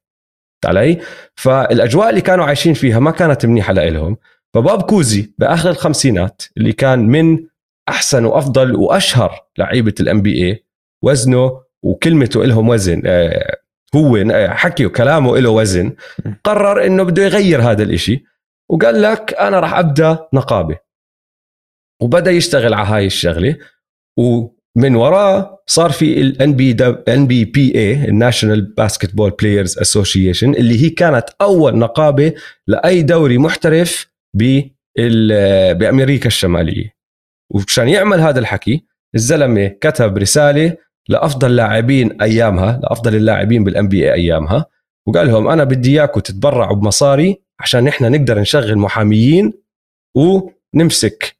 علي؟ 0.64 1.00
فالأجواء 1.34 2.10
اللي 2.10 2.20
كانوا 2.20 2.44
عايشين 2.44 2.74
فيها 2.74 2.98
ما 2.98 3.10
كانت 3.10 3.46
منيحة 3.46 3.72
لهم 3.72 4.16
فبوب 4.54 4.82
كوزي 4.82 5.32
بآخر 5.38 5.70
الخمسينات 5.70 6.42
اللي 6.56 6.72
كان 6.72 6.98
من 6.98 7.46
أحسن 7.88 8.24
وأفضل 8.24 8.76
وأشهر 8.76 9.46
لعيبة 9.58 9.94
ال 10.00 10.22
NBA 10.22 10.64
وزنه 11.02 11.62
وكلمته 11.82 12.44
لهم 12.44 12.68
وزن 12.68 13.02
آه، 13.06 13.56
هو 13.96 14.16
آه، 14.16 14.48
حكي 14.48 14.86
وكلامه 14.86 15.38
له 15.38 15.50
وزن 15.50 15.92
قرر 16.44 16.86
إنه 16.86 17.02
بده 17.02 17.22
يغير 17.22 17.62
هذا 17.62 17.82
الإشي 17.82 18.24
وقال 18.70 19.02
لك 19.02 19.34
أنا 19.34 19.60
راح 19.60 19.74
أبدأ 19.74 20.28
نقابة. 20.32 20.78
وبدأ 22.02 22.30
يشتغل 22.30 22.74
على 22.74 22.88
هاي 22.88 23.06
الشغلة 23.06 23.58
ومن 24.76 24.94
وراه 24.94 25.62
صار 25.66 25.90
في 25.90 26.20
ال 26.20 26.52
NB 26.52 26.76
NBPA 27.08 28.04
ال 28.08 28.14
National 28.14 28.60
Basketball 28.60 29.30
Players 29.30 29.78
Association 29.78 30.54
اللي 30.54 30.84
هي 30.84 30.90
كانت 30.90 31.24
أول 31.40 31.78
نقابة 31.78 32.32
لأي 32.66 33.02
دوري 33.02 33.38
محترف 33.38 34.06
بأمريكا 35.78 36.26
الشمالية. 36.26 36.96
وعشان 37.50 37.88
يعمل 37.88 38.20
هذا 38.20 38.38
الحكي 38.38 38.84
الزلمة 39.14 39.66
كتب 39.66 40.18
رسالة 40.18 40.76
لأفضل 41.08 41.56
لاعبين 41.56 42.22
أيامها 42.22 42.80
لأفضل 42.82 43.14
اللاعبين 43.14 43.64
بال 43.64 43.88
NBA 43.88 44.12
أيامها 44.12 44.66
وقال 45.06 45.26
لهم 45.26 45.48
أنا 45.48 45.64
بدي 45.64 45.90
إياكم 46.00 46.20
تتبرعوا 46.20 46.76
بمصاري 46.76 47.42
عشان 47.60 47.84
نحن 47.84 48.12
نقدر 48.12 48.40
نشغل 48.40 48.78
محاميين 48.78 49.52
ونمسك 50.16 51.35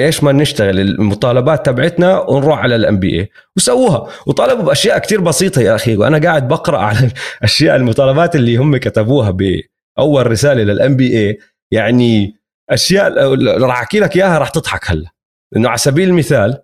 إيش 0.00 0.24
ما 0.24 0.32
نشتغل 0.32 0.80
المطالبات 0.80 1.66
تبعتنا 1.66 2.20
ونروح 2.20 2.58
على 2.58 2.76
ال 2.76 2.98
NBA 2.98 3.30
وسووها. 3.56 4.08
وطالبوا 4.26 4.64
بأشياء 4.64 4.98
كتير 4.98 5.20
بسيطة 5.20 5.62
يا 5.62 5.74
أخي 5.74 5.96
وأنا 5.96 6.18
قاعد 6.18 6.48
بقرأ 6.48 6.78
على 6.78 6.98
الاشياء 7.38 7.76
المطالبات 7.76 8.36
اللي 8.36 8.56
هم 8.56 8.76
كتبوها 8.76 9.30
بأول 9.30 10.26
رسالة 10.26 10.62
لل 10.62 10.96
NBA 10.96 11.38
يعني 11.72 12.36
أشياء 12.70 13.34
راح 13.62 13.80
أحكي 13.80 14.00
لك 14.00 14.16
إياها 14.16 14.38
راح 14.38 14.48
تضحك 14.48 14.90
هلا. 14.90 15.10
إنه 15.56 15.68
على 15.68 15.78
سبيل 15.78 16.08
المثال 16.08 16.62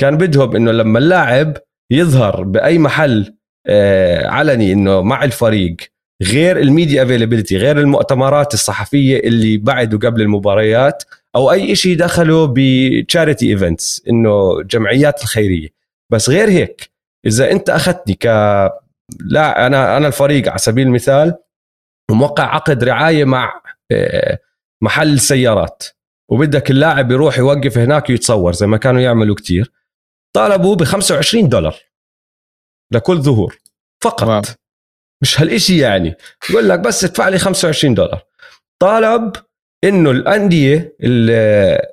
كان 0.00 0.16
بدهم 0.16 0.56
إنه 0.56 0.72
لما 0.72 0.98
اللاعب 0.98 1.56
يظهر 1.92 2.42
بأي 2.42 2.78
محل 2.78 3.34
آه، 3.66 4.26
علني 4.26 4.72
إنه 4.72 5.02
مع 5.02 5.24
الفريق 5.24 5.76
غير 6.22 6.58
ال 6.58 6.65
media 6.65 7.02
availability 7.02 7.56
غير 7.56 7.78
المؤتمرات 7.78 8.54
الصحفية 8.54 9.18
اللي 9.18 9.56
بعد 9.56 9.94
وقبل 9.94 10.22
المباريات 10.22 11.02
أو 11.36 11.52
أي 11.52 11.76
شيء 11.76 11.96
دخله 11.96 12.54
ب 12.56 12.68
charity 12.68 13.50
events 13.50 14.02
إنه 14.08 14.62
جمعيات 14.62 15.22
الخيرية. 15.22 15.68
بس 16.12 16.28
غير 16.30 16.48
هيك 16.48 16.90
إذا 17.26 17.50
أنت 17.50 17.70
أخذتني 17.70 18.14
ك 18.14 18.26
لا 19.20 19.66
أنا 19.66 19.96
أنا 19.96 20.06
الفريق 20.06 20.48
على 20.48 20.58
سبيل 20.58 20.86
المثال 20.86 21.34
موقع 22.10 22.54
عقد 22.54 22.84
رعاية 22.84 23.24
مع 23.24 23.62
آه، 23.92 24.38
محل 24.82 25.20
سيارات 25.20 25.84
وبدك 26.30 26.70
اللاعب 26.70 27.10
يروح 27.12 27.38
يوقف 27.38 27.78
هناك 27.78 28.10
ويتصور 28.10 28.52
زي 28.52 28.66
ما 28.66 28.76
كانوا 28.76 29.00
يعملوا 29.00 29.34
كتير 29.34 29.72
طالبوا 30.36 30.74
ب 30.76 30.84
25 30.84 31.48
دولار 31.48 31.76
لكل 32.92 33.22
ظهور 33.22 33.58
فقط. 34.04 34.28
واو. 34.28 34.42
مش 35.22 35.40
هالإشي 35.40 35.78
يعني. 35.78 36.14
يقول 36.50 36.68
لك 36.68 36.80
بس 36.80 37.04
ادفع 37.04 37.28
لي 37.28 37.38
25 37.38 37.94
دولار. 37.94 38.22
طالب 38.82 39.32
إنه 39.84 40.10
الأندية 40.10 40.96
ال- 41.00 41.30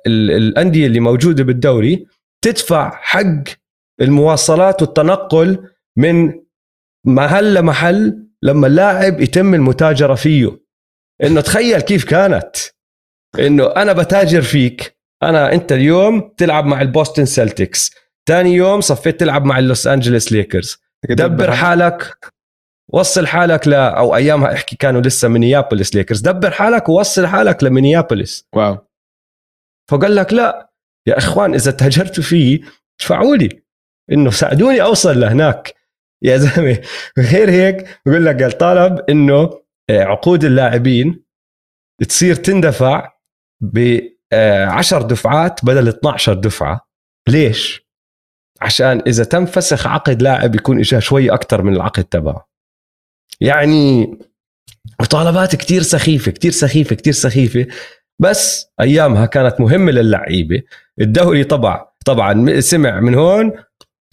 ال- 0.06 0.30
الأندية 0.30 0.86
اللي 0.86 1.00
موجودة 1.00 1.44
بالدوري 1.44 2.06
تدفع 2.44 2.90
حق 3.02 3.44
المواصلات 4.00 4.82
والتنقل 4.82 5.68
من 5.96 6.32
محل 7.06 7.54
لمحل 7.54 8.26
لما 8.42 8.66
اللاعب 8.66 9.20
يتم 9.20 9.54
المتاجرة 9.54 10.14
فيه. 10.14 10.60
إنه 11.22 11.40
تخيل 11.40 11.80
كيف 11.80 12.04
كانت. 12.04 12.56
إنه 13.38 13.66
أنا 13.66 13.92
بتاجر 13.92 14.42
فيك 14.42 14.96
أنا 15.22 15.52
أنت 15.52 15.72
اليوم 15.72 16.32
تلعب 16.36 16.66
مع 16.66 16.82
ال 16.82 16.88
Boston 16.88 17.24
Celtics 17.24 17.90
ثاني 18.28 18.54
يوم 18.54 18.80
صفيت 18.80 19.20
تلعب 19.20 19.44
مع 19.44 19.58
ال 19.58 19.65
Los 19.65 19.86
Angeles 19.86 20.32
Lakers. 20.32 20.76
دبر 21.08 21.52
حالك. 21.52 22.16
وصل 22.92 23.26
حالك 23.26 23.68
ل 23.68 23.74
أو 23.74 24.16
ايامها 24.16 24.52
احكي 24.52 24.76
كانوا 24.76 25.00
لسه 25.00 25.28
Minneapolis 25.28 25.94
Lakers. 25.94 26.20
دبر 26.20 26.50
حالك 26.50 26.88
ووصل 26.88 27.26
حالك 27.26 27.64
لمينيابوليس. 27.64 28.48
wow. 28.54 28.78
فقال 29.90 30.16
لك 30.16 30.32
لا 30.32 30.70
يا 31.08 31.18
إخوان 31.18 31.54
إذا 31.54 31.70
تاجرتوا 31.70 32.22
فيه 32.24 32.60
ادفعوا 33.00 33.36
لي. 33.36 33.62
إنه 34.12 34.30
ساعدوني 34.30 34.82
أوصل 34.82 35.20
لهناك. 35.20 35.74
يا 36.22 36.36
زلمة 36.36 36.80
غير 37.18 37.50
هيك 37.50 38.00
بقول 38.06 38.26
لك 38.26 38.42
قال 38.42 38.52
طالب 38.52 39.04
إنه 39.10 39.62
آه، 39.90 40.02
عقود 40.02 40.44
اللاعبين 40.44 41.24
تصير 42.08 42.34
تندفع 42.34 43.12
ب 43.62 44.00
10 44.32 45.02
دفعات 45.02 45.64
بدل 45.64 45.88
12 45.88 46.34
دفعة. 46.34 46.80
ليش؟ 47.28 47.86
عشان 48.60 49.02
إذا 49.06 49.24
تم 49.24 49.46
فسخ 49.46 49.86
عقد 49.86 50.22
لاعب 50.22 50.54
يكون 50.54 50.78
اجاه 50.78 50.98
شوي 50.98 51.30
أكثر 51.30 51.62
من 51.62 51.76
العقد 51.76 52.04
تبعه. 52.04 52.48
يعني 53.40 54.10
مطالبات 55.00 55.56
كتير 55.56 55.82
سخيفة 55.82 56.30
كتير 56.30 56.50
سخيفة 56.50 56.96
كتير 56.96 57.12
سخيفة. 57.12 57.66
بس 58.18 58.66
أيامها 58.80 59.26
كانت 59.26 59.60
مهمة 59.60 59.92
للعيبة. 59.92 60.62
الدوري 61.00 61.44
طبعا 61.44 61.86
طبعا 62.06 62.60
سمع 62.60 63.00
من 63.00 63.14
هون 63.14 63.52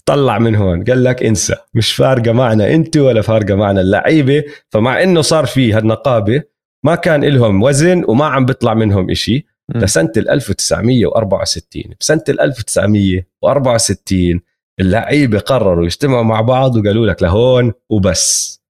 طلع 0.05 0.39
من 0.39 0.55
هون. 0.55 0.83
قال 0.83 1.03
لك 1.03 1.23
انسى 1.23 1.55
مش 1.73 1.93
فارقة 1.95 2.31
معنا 2.31 2.73
انت 2.73 2.97
ولا 2.97 3.21
فارقة 3.21 3.55
معنا 3.55 3.81
اللعيبة. 3.81 4.43
فمع 4.69 5.03
إنه 5.03 5.21
صار 5.21 5.45
في 5.45 5.73
هالنقابة 5.73 6.43
ما 6.85 6.95
كان 6.95 7.23
لهم 7.23 7.63
وزن 7.63 8.03
وما 8.07 8.25
عم 8.25 8.45
بيطلع 8.45 8.73
منهم 8.73 9.11
إشي. 9.11 9.45
لسنة 9.75 10.11
ال 10.17 10.29
1964 10.29 11.83
بسنة 11.99 12.23
ال 12.29 12.39
1964 12.39 14.41
اللعيبة 14.79 15.39
قرروا 15.39 15.85
يجتمعوا 15.85 16.23
مع 16.23 16.41
بعض 16.41 16.75
وقالوا 16.75 17.07
لك 17.07 17.23
لهون 17.23 17.73
وبس. 17.89 18.62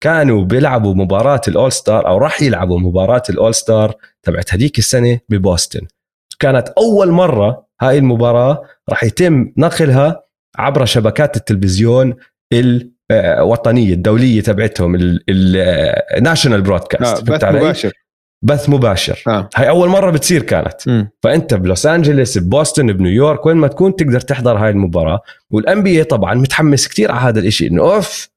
كانوا 0.00 0.44
بيلعبوا 0.44 0.94
مباراة 0.94 1.40
ال 1.48 1.72
All-Star 1.72 2.06
أو 2.06 2.18
راح 2.18 2.42
يلعبوا 2.42 2.80
مباراة 2.80 3.22
ال 3.30 3.54
All-Star 3.54 3.94
تبعت 4.22 4.54
هديك 4.54 4.78
السنة 4.78 5.18
ببوسطن. 5.28 5.80
كانت 6.38 6.68
أول 6.68 7.10
مرة 7.10 7.66
هاي 7.80 7.98
المباراة 7.98 8.62
راح 8.88 9.04
يتم 9.04 9.52
نقلها 9.56 10.22
عبر 10.56 10.84
شبكات 10.84 11.36
التلفزيون 11.36 12.16
الوطنية 13.12 13.94
الدولية 13.94 14.40
تبعتهم 14.42 14.98
ال 16.18 16.23
national 16.23 16.60
آه 16.60 16.62
broadcast 16.62 17.30
بث 17.30 17.44
مباشر. 17.44 17.92
بث 18.42 18.68
مباشر. 18.68 19.22
آه. 19.28 19.48
هاي 19.56 19.68
أول 19.68 19.88
مرة 19.88 20.10
بتصير 20.10 20.42
كانت. 20.42 20.88
مم. 20.88 21.10
فأنت 21.22 21.54
بلوس 21.54 21.86
انجلوس 21.86 22.38
ببوسطن 22.38 22.92
بنيويورك 22.92 23.46
وين 23.46 23.56
ما 23.56 23.68
تكون 23.68 23.96
تقدر 23.96 24.20
تحضر 24.20 24.56
هاي 24.56 24.70
المباراة. 24.70 25.20
وال 25.50 25.82
NBA 25.82 26.04
طبعا 26.04 26.34
متحمس 26.34 26.88
كتير 26.88 27.12
على 27.12 27.20
هذا 27.20 27.40
الإشي 27.40 27.66
إنه 27.66 27.82
أوف 27.82 28.28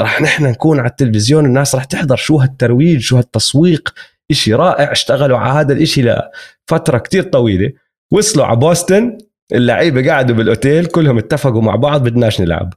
رح 0.00 0.22
نحن 0.22 0.46
نكون 0.46 0.78
على 0.78 0.88
التلفزيون 0.88 1.46
الناس 1.46 1.74
رح 1.74 1.84
تحضر 1.84 2.16
شو 2.16 2.36
هالترويج 2.36 3.00
شو 3.00 3.16
هالتسويق 3.16 3.94
إشي 4.30 4.54
رائع 4.54 4.92
اشتغلوا 4.92 5.38
على 5.38 5.52
هذا 5.52 5.72
الإشي 5.72 6.02
لفترة 6.02 6.98
كتير 6.98 7.22
طويلة. 7.22 7.72
وصلوا 8.12 8.46
على 8.46 8.56
بوسطن 8.56 9.18
اللعيبة 9.52 10.12
قعدوا 10.12 10.36
بالأوتيل 10.36 10.86
كلهم 10.86 11.18
اتفقوا 11.18 11.62
مع 11.62 11.76
بعض 11.76 12.02
بدناش 12.02 12.40
نلعب. 12.40 12.74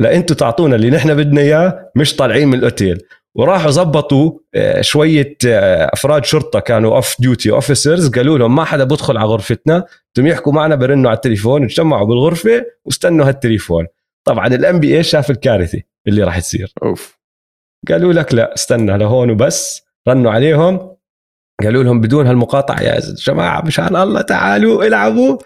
لا 0.00 0.16
أنتوا 0.16 0.36
تعطونا 0.36 0.76
اللي 0.76 0.90
نحن 0.90 1.14
بدنا 1.14 1.40
إياه 1.40 1.90
مش 1.96 2.16
طالعين 2.16 2.48
من 2.48 2.58
الأوتيل. 2.58 2.98
وراحوا 3.34 3.70
زبطوا 3.70 4.32
آه، 4.54 4.80
شوية 4.80 5.36
آه، 5.46 5.90
أفراد 5.92 6.24
شرطة 6.24 6.60
كانوا 6.60 6.96
off 6.96 7.16
duty 7.20 7.50
officers 7.50 8.08
قالوا 8.08 8.38
لهم 8.38 8.56
ما 8.56 8.64
حدا 8.64 8.84
بدخل 8.84 9.16
على 9.16 9.26
غرفتنا 9.26 9.84
بدهم 10.16 10.26
يحكوا 10.26 10.52
معنا 10.52 10.74
برنوا 10.74 11.10
على 11.10 11.16
التليفون 11.16 11.64
اجتمعوا 11.64 12.06
بالغرفة 12.06 12.64
واستنوا 12.84 13.28
هالتليفون. 13.28 13.86
طبعا 14.24 14.46
ال 14.46 14.80
NBA 14.80 15.02
شاف 15.02 15.30
الكارثة. 15.30 15.82
اللي 16.08 16.22
راح 16.22 16.38
تصير 16.38 16.72
أوف. 16.82 17.18
قالوا 17.88 18.12
لك 18.12 18.34
لا 18.34 18.54
استنى 18.54 18.98
لهون 18.98 19.30
وبس. 19.30 19.82
رنوا 20.08 20.32
عليهم. 20.32 20.96
قالوا 21.62 21.82
لهم 21.82 22.00
بدون 22.00 22.26
هالمقاطعة 22.26 22.82
يا 22.82 23.00
جماعة 23.00 23.66
مشان 23.66 23.96
الله 23.96 24.20
تعالوا 24.20 24.84
العبوا. 24.84 25.38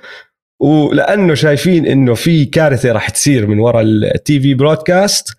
ولأنه 0.62 1.34
شايفين 1.34 1.86
إنه 1.86 2.14
في 2.14 2.44
كارثة 2.44 2.92
راح 2.92 3.10
تصير 3.10 3.46
من 3.46 3.58
وراء 3.58 3.82
ال 3.82 4.40
TV 4.40 4.54
broadcast 4.54 5.36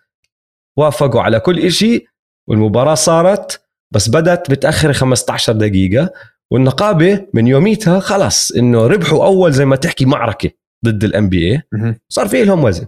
وافقوا 0.78 1.22
على 1.22 1.40
كل 1.40 1.72
شيء 1.72 2.08
والمباراة 2.50 2.96
صارت 2.96 3.66
بس 3.94 4.10
بدت 4.10 4.52
متأخرة 4.52 4.92
15 4.92 5.54
دقيقة 5.54 6.14
والنقابة 6.52 7.28
من 7.34 7.48
يوميتها 7.48 8.00
خلص 8.00 8.52
إنه 8.52 8.88
ربحوا 8.88 9.26
أول 9.26 9.52
زي 9.52 9.66
ما 9.66 9.76
تحكي 9.76 10.06
معركة 10.06 10.50
ضد 10.86 11.04
الام 11.04 11.30
بي 11.30 11.52
اي. 11.52 11.62
صار 12.10 12.28
في 12.28 12.44
لهم 12.44 12.64
وزن. 12.64 12.88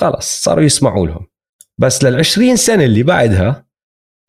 خلص 0.00 0.42
صاروا 0.42 0.64
يسمعوا 0.64 1.06
لهم. 1.06 1.26
بس 1.82 2.04
لل20 2.04 2.54
سنة 2.54 2.84
اللي 2.84 3.02
بعدها 3.02 3.66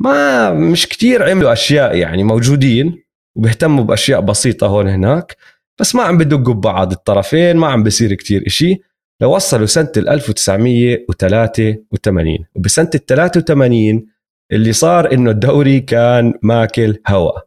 ما 0.01 0.51
مش 0.53 0.87
كتير 0.87 1.29
عملوا 1.29 1.53
أشياء 1.53 1.95
يعني 1.97 2.23
موجودين 2.23 3.03
وبيهتموا 3.37 3.83
بأشياء 3.83 4.21
بسيطة 4.21 4.67
هون 4.67 4.87
هناك 4.87 5.37
بس 5.79 5.95
ما 5.95 6.03
عم 6.03 6.17
بدقوا 6.17 6.53
ببعض 6.53 6.91
الطرفين 6.91 7.57
ما 7.57 7.67
عم 7.67 7.83
بصير 7.83 8.13
كتير 8.13 8.43
إشي. 8.47 8.75
لو 9.21 9.35
وصلوا 9.35 9.65
سنة 9.65 9.91
ال 9.97 10.09
1983 10.09 12.37
وبسنة 12.55 12.89
ال 12.95 13.05
83 13.05 14.05
اللي 14.51 14.73
صار 14.73 15.13
إنه 15.13 15.31
الدوري 15.31 15.79
كان 15.79 16.33
ماكل 16.43 16.97
هوا. 17.07 17.39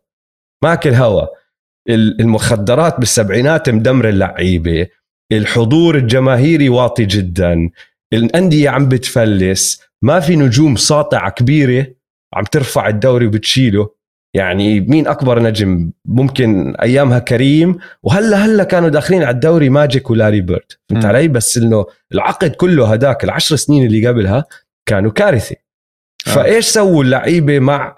ماكل 0.65 0.95
هوا. 0.95 1.27
ال- 1.89 2.21
المخدرات 2.21 2.99
بالسبعينات 2.99 3.71
مدمر 3.71 4.09
اللعيبة. 4.09 4.87
الحضور 5.33 5.97
الجماهيري 5.97 6.69
واطي 6.69 7.05
جدا. 7.05 7.71
الأندية 8.13 8.71
عم 8.71 8.89
بتفلس. 8.89 9.83
ما 10.03 10.21
في 10.21 10.37
نجوم 10.37 10.77
ساطعة 10.77 11.31
كبيرة 11.31 11.87
عم 12.35 12.45
ترفع 12.45 12.89
الدوري 12.89 13.27
وبتشيله. 13.27 13.97
يعني 14.35 14.81
مين 14.81 15.07
أكبر 15.07 15.43
نجم 15.43 15.91
ممكن 16.05 16.77
أيامها 16.77 17.19
كريم؟ 17.19 17.79
وهلا 18.03 18.37
هلا 18.37 18.65
كانوا 18.65 18.89
داخلين 18.89 19.23
على 19.23 19.35
الدوري 19.35 19.69
ماجيك 19.69 20.11
ولاري 20.11 20.41
بيرد. 20.41 20.73
فهمت. 20.91 21.05
علي؟ 21.05 21.29
بس 21.29 21.59
إنه 21.59 21.87
العقد 22.15 22.51
كله 22.51 22.93
هداك 22.93 23.25
العشر 23.25 23.57
سنين 23.57 23.87
اللي 23.87 24.07
قبلها 24.09 24.45
كانوا 24.87 25.11
كارثة. 25.11 25.57
آه. 26.27 26.31
فإيش 26.31 26.67
سووا 26.67 27.05
اللعيبة 27.05 27.59
مع 27.59 27.95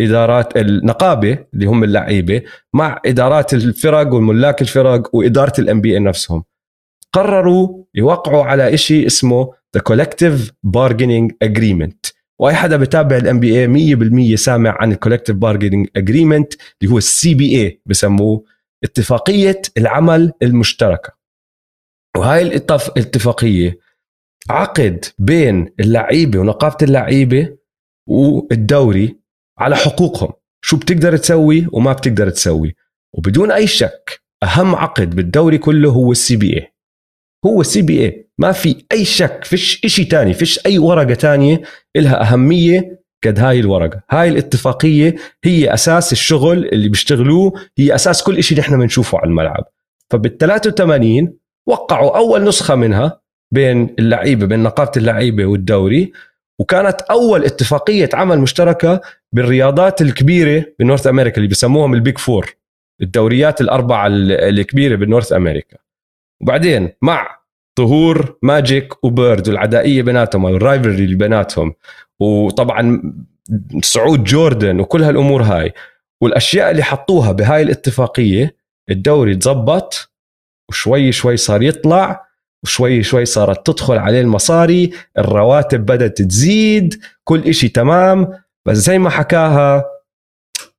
الادارات 0.00 0.56
النقابه 0.56 1.38
اللي 1.54 1.66
هم 1.66 1.84
اللعيبة 1.84 2.42
مع 2.74 3.00
إدارات 3.06 3.54
الفرق 3.54 4.14
والملاك 4.14 4.62
الفرق 4.62 5.14
وإدارة 5.14 5.52
ال 5.58 5.80
NBA 5.80 5.98
نفسهم؟ 5.98 6.44
قرروا 7.12 7.84
يوقعوا 7.94 8.44
على 8.44 8.76
شيء 8.76 9.06
اسمه 9.06 9.52
the 9.76 9.80
collective 9.82 10.52
bargaining 10.62 11.32
agreement 11.42 12.06
وأي 12.40 12.54
حدا 12.54 12.76
بتابع 12.76 13.16
ال 13.16 13.40
NBA 13.40 13.96
100% 14.32 14.34
سامع 14.34 14.76
عن 14.80 14.92
ال 14.92 14.96
collective 14.96 15.36
bargaining 15.36 15.88
agreement 15.96 16.52
اللي 16.82 16.92
هو 16.92 16.98
ال 16.98 17.34
CBA 17.34 17.80
بسموه 17.86 18.44
اتفاقية 18.84 19.62
العمل 19.78 20.32
المشتركة. 20.42 21.12
وهاي 22.16 22.42
الاتف- 22.42 22.90
الاتفاقية 22.96 23.78
عقد 24.50 25.04
بين 25.18 25.72
اللعيبة 25.80 26.38
ونقابة 26.38 26.76
اللعيبة 26.82 27.56
والدوري 28.08 29.16
على 29.58 29.76
حقوقهم. 29.76 30.32
شو 30.64 30.76
بتقدر 30.76 31.16
تسوي 31.16 31.66
وما 31.72 31.92
بتقدر 31.92 32.30
تسوي. 32.30 32.74
وبدون 33.14 33.50
أي 33.50 33.66
شك 33.66 34.20
أهم 34.42 34.74
عقد 34.74 35.16
بالدوري 35.16 35.58
كله 35.58 35.90
هو 35.90 36.12
ال 36.12 36.36
CBA 36.36 36.72
هو 37.46 37.60
ال 37.60 37.82
CBA 37.82 38.26
ما 38.38 38.52
في 38.52 38.84
أي 38.92 39.04
شك 39.04 39.44
فيش 39.44 39.84
إشي 39.84 40.04
تاني 40.04 40.34
فيش 40.34 40.66
أي 40.66 40.78
ورقة 40.78 41.14
تانية 41.14 41.62
إلها 41.96 42.32
أهمية 42.32 43.00
قد 43.24 43.38
هاي 43.38 43.60
الورقة. 43.60 44.02
هاي 44.10 44.28
الاتفاقية 44.28 45.14
هي 45.44 45.74
أساس 45.74 46.12
الشغل 46.12 46.68
اللي 46.68 46.88
بيشتغلوه 46.88 47.52
هي 47.78 47.94
أساس 47.94 48.22
كل 48.22 48.42
شيء 48.42 48.58
نحن 48.58 48.78
بنشوفه 48.78 49.18
على 49.18 49.28
الملعب. 49.28 49.64
فبال 50.10 50.38
83 50.38 51.32
وقعوا 51.66 52.16
أول 52.16 52.44
نسخة 52.44 52.74
منها 52.74 53.20
بين 53.52 53.94
اللعيبة 53.98 54.46
بين 54.46 54.62
نقابة 54.62 54.92
اللعيبة 54.96 55.44
والدوري 55.46 56.12
وكانت 56.58 57.00
أول 57.00 57.44
اتفاقية 57.44 58.08
عمل 58.14 58.38
مشتركة 58.38 59.00
بالرياضات 59.32 60.02
الكبيرة 60.02 60.64
ب 60.78 60.83
North 60.83 61.06
America 61.06 61.36
اللي 61.36 61.48
بسموهم 61.48 61.94
ال 61.94 62.00
Big 62.00 62.18
Four 62.18 62.54
الدوريات 63.02 63.60
الأربعة 63.60 64.06
الكبيرة 64.10 64.96
ب 64.96 65.02
North 65.02 65.32
America. 65.32 65.76
وبعدين 66.40 66.92
مع 67.02 67.40
ظهور 67.80 68.38
ماجيك 68.42 69.04
وبيرد 69.04 69.48
والعدائيه 69.48 70.02
بيناتهم 70.02 70.46
أو 70.46 70.56
ال 70.56 70.62
rivalry 70.62 71.04
اللي 71.04 71.14
بيناتهم 71.14 71.74
وطبعا 72.20 73.02
صعود 73.82 74.24
جوردن 74.24 74.80
وكل 74.80 75.02
هالأمور 75.02 75.42
هاي. 75.42 75.72
والأشياء 76.22 76.70
اللي 76.70 76.82
حطوها 76.82 77.32
بهاي 77.32 77.62
الاتفاقية 77.62 78.56
الدوري 78.90 79.36
تزبط 79.36 80.12
وشوي 80.70 81.12
شوي 81.12 81.36
صار 81.36 81.62
يطلع 81.62 82.26
وشوي 82.64 83.02
شوي 83.02 83.24
صارت 83.24 83.66
تدخل 83.66 83.98
عليه 83.98 84.20
المصاري 84.20 84.90
الرواتب 85.18 85.86
بدأت 85.86 86.22
تزيد 86.22 87.00
كل 87.24 87.40
إشي 87.48 87.68
تمام. 87.68 88.28
بس 88.66 88.76
زي 88.76 88.98
ما 88.98 89.10
حكاها 89.10 89.84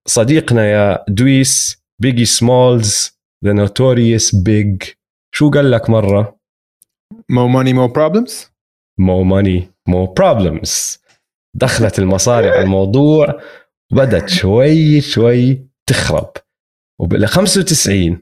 صديقنا 0.08 0.66
يا 0.66 1.06
دويس 1.08 1.84
Biggie 2.00 2.26
Smalls 2.26 3.20
the 3.46 3.54
Notorious 3.54 4.36
B.I.G. 4.36 4.84
شو 5.32 5.50
قال 5.50 5.72
لك 5.72 5.90
مرة؟ 5.90 6.38
mo 7.30 7.48
money 7.48 7.74
mo 7.74 7.88
problems 7.88 8.52
mo 9.00 9.24
money 9.24 9.72
mo 9.88 10.06
problems 10.06 11.02
دخلت 11.56 12.00
المصاري 12.00 12.50
على 12.50 12.62
الموضوع 12.62 13.42
وبدت 13.92 14.30
شوي 14.30 15.02
شوي 15.02 15.68
تخرب. 15.90 16.32
وبال 17.02 17.28
95 17.28 18.22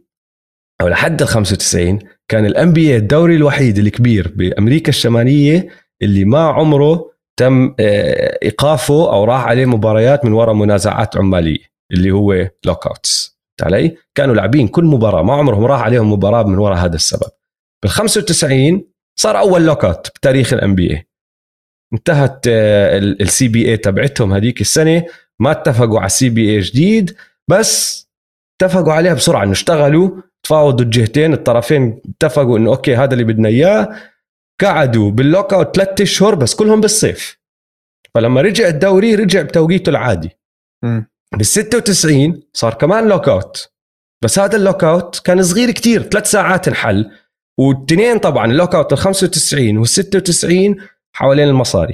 أو 0.81 0.87
لحد 0.87 1.21
ال 1.21 1.27
95 1.27 1.99
كان 2.27 2.45
ال 2.45 2.73
NBA 2.73 2.95
الدوري 2.95 3.35
الوحيد 3.35 3.77
الكبير 3.77 4.33
بأمريكا 4.35 4.89
الشمالية 4.89 5.69
اللي 6.01 6.25
ما 6.25 6.39
عمره 6.39 7.11
تم 7.39 7.75
آه، 7.79 8.39
إيقافه 8.43 9.13
أو 9.13 9.23
راح 9.23 9.45
عليه 9.47 9.65
مباريات 9.65 10.25
من 10.25 10.33
وراء 10.33 10.53
منازعات 10.53 11.17
عمالية 11.17 11.69
اللي 11.91 12.11
هو 12.11 12.33
lockouts 12.65 13.38
علي؟ 13.63 13.97
كانوا 14.15 14.35
لاعبين 14.35 14.67
كل 14.67 14.83
مباراة 14.83 15.23
ما 15.23 15.33
عمرهم 15.33 15.65
راح 15.65 15.81
عليهم 15.81 16.13
مباراة 16.13 16.43
من 16.43 16.57
وراء 16.57 16.77
هذا 16.77 16.95
السبب. 16.95 17.29
بال 17.83 17.91
95 17.91 18.85
صار 19.19 19.39
أول 19.39 19.65
lockout 19.65 20.07
بتاريخ 20.07 20.53
ال 20.53 20.75
NBA 20.75 21.07
انتهت 21.93 22.47
ال 22.47 23.47
CBA 23.47 23.77
تبعتهم 23.77 24.33
هذيك 24.33 24.61
السنة 24.61 25.05
ما 25.39 25.51
اتفقوا 25.51 25.97
على 25.97 26.05
ال 26.05 26.29
CBA 26.29 26.59
جديد 26.59 27.15
بس 27.49 28.05
اتفقوا 28.61 28.93
عليها 28.93 29.13
بسرعة 29.13 29.43
إنه 29.43 29.51
اشتغلوا 29.51 30.21
تفاوضوا 30.43 30.85
الجهتين 30.85 31.33
الطرفين 31.33 32.01
اتفقوا 32.09 32.57
إنه 32.57 32.69
okay 32.69 32.95
هذا 32.95 33.13
اللي 33.13 33.23
بدنا 33.23 33.49
إياه. 33.49 33.95
قعدوا 34.61 35.11
بال 35.11 35.53
lockout 35.53 35.75
ثلاث 35.75 36.01
أشهر 36.01 36.35
بس 36.35 36.55
كلهم 36.55 36.81
بالصيف. 36.81 37.39
فلما 38.15 38.41
رجع 38.41 38.67
الدوري 38.67 39.15
رجع 39.15 39.41
بتوقيته 39.41 39.89
العادي. 39.89 40.29
بال 41.37 41.45
96 41.45 42.41
صار 42.53 42.73
كمان 42.73 43.07
lockout 43.07 43.71
بس 44.23 44.39
هذا 44.39 44.55
ال 44.55 44.83
lockout 44.83 45.19
كان 45.19 45.43
صغير 45.43 45.71
كتير 45.71 46.01
ثلاث 46.01 46.31
ساعات 46.31 46.67
انحل 46.67 47.11
والتنين 47.59 48.17
طبعا 48.17 48.45
ال 48.45 48.75
lockout 48.75 48.93
ال 48.93 48.97
95 48.97 49.77
وال 49.77 49.87
96 49.87 50.75
حوالين 51.13 51.47
المصاري. 51.47 51.93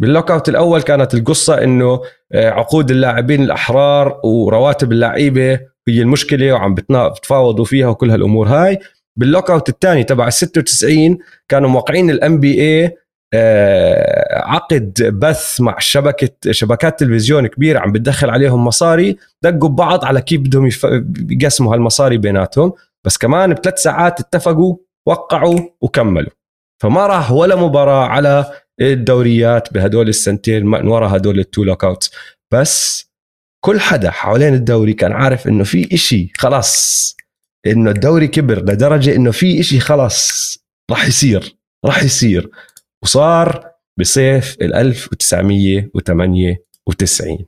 بال 0.00 0.30
lockout 0.30 0.48
الأول 0.48 0.82
كانت 0.82 1.14
القصة 1.14 1.62
إنه 1.64 2.00
آه، 2.32 2.50
عقود 2.50 2.90
اللاعبين 2.90 3.42
الأحرار 3.42 4.20
ورواتب 4.24 4.92
اللعيبة 4.92 5.60
هي 5.88 6.02
المشكلة 6.02 6.52
وعم 6.52 6.74
بتفاوضوا 6.74 7.64
فيها 7.64 7.88
وكل 7.88 8.10
هالأمور 8.10 8.48
هاي. 8.48 8.78
بال 9.16 9.50
lockout 9.50 9.68
الثاني 9.68 10.04
تبع 10.04 10.26
ال 10.26 10.32
96 10.32 11.18
كانوا 11.48 11.68
موقعين 11.70 12.10
ال 12.10 12.40
NBA 12.40 12.96
عقد 14.32 15.02
بث 15.02 15.60
مع 15.60 15.78
شبكه 15.78 16.52
شبكات 16.52 17.00
تلفزيون 17.00 17.46
كبيرة 17.46 17.78
عم 17.78 17.92
بتدخل 17.92 18.30
عليهم 18.30 18.64
مصاري 18.64 19.16
دقوا 19.42 19.68
ببعض 19.68 20.04
على 20.04 20.20
كيف 20.20 20.40
بدهم 20.40 20.68
يقسموا 21.30 21.74
هالمصاري 21.74 22.18
بيناتهم. 22.18 22.72
بس 23.06 23.18
كمان 23.18 23.54
بثلاث 23.54 23.78
ساعات 23.78 24.20
اتفقوا 24.20 24.76
وقعوا 25.08 25.58
وكملوا. 25.80 26.30
فما 26.82 27.06
راح 27.06 27.32
ولا 27.32 27.56
مباراة 27.56 28.06
على 28.06 28.52
الدوريات 28.80 29.72
بهدول 29.72 30.08
السنتين 30.08 30.66
من 30.66 30.88
ورا 30.88 31.16
هدول 31.16 31.38
التو 31.38 31.64
لوك 31.64 31.86
بس 32.52 33.08
كل 33.64 33.80
حدا 33.80 34.10
حوالين 34.10 34.54
الدوري 34.54 34.92
كان 34.92 35.12
عارف 35.12 35.48
إنه 35.48 35.64
في 35.64 35.94
إشي 35.94 36.32
خلاص 36.36 37.16
إنه 37.66 37.90
الدوري 37.90 38.28
كبر 38.28 38.58
لدرجة 38.58 39.16
إنه 39.16 39.30
في 39.30 39.60
إشي 39.60 39.80
خلاص 39.80 40.58
راح 40.90 41.08
يصير 41.08 41.56
راح 41.84 42.02
يصير. 42.02 42.50
وصار 43.02 43.72
بصيف 43.98 44.56
ال 44.62 44.74
1998 44.74 47.46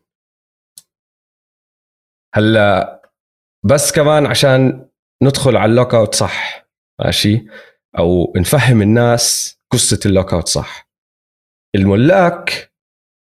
هلأ 2.34 3.02
بس 3.64 3.92
كمان 3.92 4.26
عشان 4.26 4.88
ندخل 5.22 5.56
على 5.56 5.70
ال 5.70 5.94
lockout 5.94 6.14
صح 6.14 6.66
ماشي؟ 7.04 7.44
أو 7.98 8.32
نفهم 8.36 8.82
الناس 8.82 9.58
قصة 9.72 10.00
ال 10.06 10.32
lockout 10.32 10.48
صح. 10.48 10.90
الملاك 11.74 12.72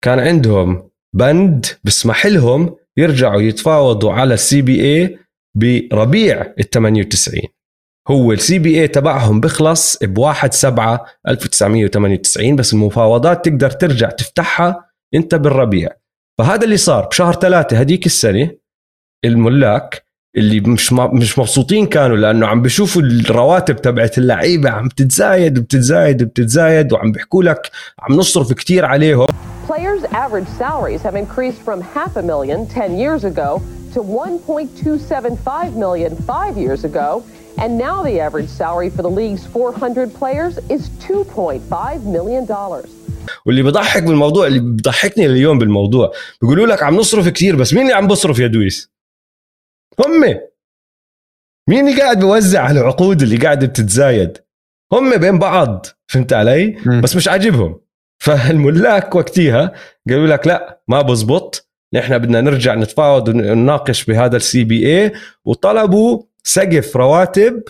كان 0.04 0.18
عندهم 0.18 0.90
بند 1.14 1.66
بسمح 1.84 2.26
لهم 2.26 2.76
يرجعوا 2.96 3.40
يتفاوضوا 3.40 4.12
على 4.12 4.34
ال 4.34 4.62
CBA 4.62 5.18
بربيع 5.54 6.54
ال 6.58 6.70
98 6.70 7.42
هو 8.10 8.32
ال 8.32 8.58
CBA 8.58 8.88
تبعهم 8.88 9.40
بخلص 9.40 9.96
ب 10.02 10.18
1 10.18 10.52
7 10.52 11.04
1998 11.28 12.56
بس 12.56 12.74
المفاوضات 12.74 13.44
تقدر 13.44 13.70
ترجع 13.70 14.08
تفتحها 14.08 14.84
أنت 15.14 15.34
بالربيع. 15.34 15.88
فهذا 16.38 16.64
اللي 16.64 16.76
صار 16.76 17.06
بشهر 17.06 17.34
ثلاثة 17.34 17.80
هذيك 17.80 18.06
السنة 18.06 18.50
الملاك 19.24 20.06
اللي 20.36 20.60
مش 20.60 20.92
مش 20.92 21.38
مبسوطين 21.38 21.86
كانوا 21.86 22.16
لأنه 22.16 22.46
عم 22.46 22.62
بيشوفوا 22.62 23.02
الرواتب 23.02 23.76
تبعت 23.76 24.18
اللعيبة 24.18 24.70
عم 24.70 24.88
تتزايد 24.88 25.58
وبتتزايد 25.58 26.22
وبتتزايد 26.22 26.92
وعم 26.92 27.12
بيحكوا 27.12 27.42
لك 27.42 27.70
عم 27.98 28.16
نصرف 28.16 28.52
كثير 28.52 28.84
عليهم. 28.84 29.26
Players' 29.68 30.04
average 30.12 30.48
salaries 30.58 31.02
have 31.02 31.16
increased 31.24 31.60
from 31.68 31.80
half 31.82 32.16
a 32.16 32.22
million 32.22 32.66
10 32.66 32.96
years 32.98 33.24
ago 33.24 33.60
to 33.94 34.00
1.275 34.00 35.76
million 35.76 36.14
5 36.16 36.56
years 36.56 36.84
ago, 36.84 37.22
and 37.62 37.70
now 37.78 38.02
the 38.02 38.20
average 38.26 38.48
salary 38.48 38.90
for 38.90 39.02
the 39.02 39.10
league's 39.10 39.44
400 39.46 40.14
players 40.20 40.58
is 40.70 40.88
2.5 41.08 42.04
million 42.04 42.44
dollars. 42.46 42.88
واللي 43.46 43.62
بضحك 43.62 44.02
بالموضوع 44.02 44.46
اللي 44.46 44.58
بضحكني 44.60 45.26
اليوم 45.26 45.58
بالموضوع 45.58 46.12
بيقولوا 46.42 46.66
لك 46.66 46.82
عم 46.82 46.96
نصرف 46.96 47.28
كثير 47.28 47.56
بس 47.56 47.74
مين 47.74 47.82
اللي 47.82 47.94
عم 47.94 48.06
بصرف 48.06 48.38
يا 48.38 48.46
دويس؟ 48.46 48.90
هم 50.06 50.20
مين 51.68 51.88
اللي 51.88 52.00
قاعد 52.02 52.20
بوزع 52.20 52.70
العقود 52.70 53.22
اللي 53.22 53.36
قاعدة 53.36 53.66
بتتزايد؟ 53.66 54.38
هم 54.92 55.16
بين 55.16 55.38
بعض 55.38 55.86
فهمت 56.06 56.32
علي؟ 56.32 56.66
م. 56.86 57.00
بس 57.00 57.16
مش 57.16 57.28
عاجبهم 57.28 57.80
فالملاك 58.22 59.14
وقتها 59.14 59.72
قالوا 60.08 60.26
لك 60.26 60.46
لا 60.46 60.80
ما 60.88 61.02
بزبط 61.02 61.68
نحن 61.94 62.18
بدنا 62.18 62.40
نرجع 62.40 62.74
نتفاوض 62.74 63.28
ونناقش 63.28 64.04
بهذا 64.04 64.36
السي 64.36 64.64
بي 64.64 64.86
اي 65.04 65.12
وطلبوا 65.44 66.22
سقف 66.44 66.96
رواتب 66.96 67.62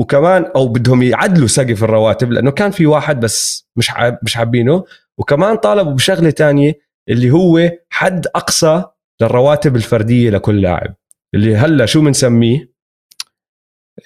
وكمان 0.00 0.44
أو 0.44 0.68
بدهم 0.68 1.02
يعدلوا 1.02 1.48
سقف 1.48 1.84
الرواتب 1.84 2.32
لأنه 2.32 2.50
كان 2.50 2.70
في 2.70 2.86
واحد 2.86 3.20
بس 3.20 3.68
مش 3.76 3.88
حاب 3.88 4.18
مش 4.22 4.34
حابينه 4.34 4.84
وكمان 5.18 5.56
طالبوا 5.56 5.92
بشغلة 5.92 6.30
تانية 6.30 6.74
اللي 7.08 7.30
هو 7.30 7.70
حد 7.90 8.26
أقصى 8.26 8.84
للرواتب 9.20 9.76
الفردية 9.76 10.30
لكل 10.30 10.60
لاعب. 10.60 10.94
اللي 11.34 11.56
هلأ 11.56 11.86
شو 11.86 12.00
بنسميه 12.00 12.70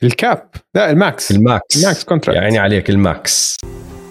الكاب. 0.02 0.50
لا 0.74 0.90
الماكس. 0.90 1.30
الماكس. 1.30 1.76
الماكس 1.76 2.04
كونتراكت 2.04 2.42
يعني 2.42 2.58
عليك 2.58 2.90
الماكس. 2.90 3.56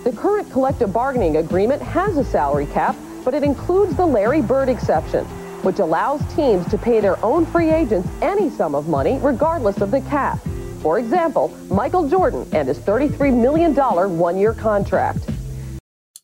The 0.06 0.12
current 0.12 0.50
collective 0.54 0.94
bargaining 0.94 1.36
agreement 1.38 1.82
has 1.82 2.18
a 2.18 2.24
salary 2.24 2.68
cap, 2.78 2.96
but 3.26 3.34
it 3.34 3.44
includes 3.44 3.94
the 4.02 4.06
Larry 4.06 4.42
Bird 4.42 4.70
exception, 4.70 5.24
which 5.68 5.80
allows 5.80 6.20
teams 6.36 6.64
to 6.72 6.78
pay 6.78 7.00
their 7.06 7.18
own 7.30 7.42
free 7.54 7.70
agents 7.82 8.08
any 8.22 8.48
sum 8.58 8.76
of 8.80 8.84
money 8.98 9.16
regardless 9.32 9.78
of 9.82 9.90
the 9.92 10.02
cap. 10.14 10.38
For 10.84 10.94
example, 11.04 11.46
Michael 11.82 12.06
Jordan 12.14 12.44
and 12.58 12.68
his 12.68 12.80
$33 12.80 13.34
million 13.46 13.74
one-year 14.28 14.54
contract. 14.54 15.20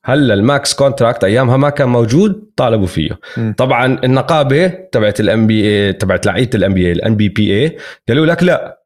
هلا 0.06 0.34
ال 0.34 0.44
max 0.44 0.74
contract 0.74 1.24
أيامها 1.24 1.58
ما 1.58 1.70
كان 1.70 1.90
موجود 1.90 2.52
طالبوا 2.56 2.88
فيه 2.88 3.20
م. 3.38 3.52
طبعا 3.54 4.00
النقابة 4.04 4.68
تبعت 4.68 5.20
ال 5.20 5.48
NBA 5.48 5.94
تبعت 5.94 6.26
لعيبة 6.26 6.50
ال 6.56 6.74
NBA 6.74 6.86
ال 6.88 6.92
NBPA 6.92 7.78
قالوا 8.08 8.26
لك 8.26 8.44
لا 8.44 8.82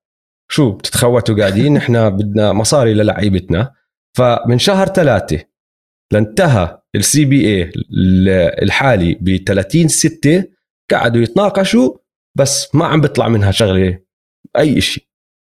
شو 0.51 0.71
بتتخوتوا 0.71 1.35
قاعدين 1.35 1.77
إحنا 1.81 2.09
بدنا 2.09 2.53
مصاري 2.53 2.93
للعيبتنا 2.93 3.71
فمن 4.17 4.59
شهر 4.59 4.87
ثلاثة 4.87 5.43
لانتهى 6.11 6.78
ال 6.95 7.25
CBA 7.25 7.71
الحالي 8.63 9.17
ب 9.21 9.35
30 9.47 9.87
6 9.87 10.43
قعدوا 10.91 11.21
يتناقشوا 11.21 11.93
بس 12.37 12.75
ما 12.75 12.85
عم 12.85 13.01
بيطلع 13.01 13.27
منها 13.27 13.51
شغلة 13.51 13.99
أي 14.57 14.81
شيء 14.81 15.03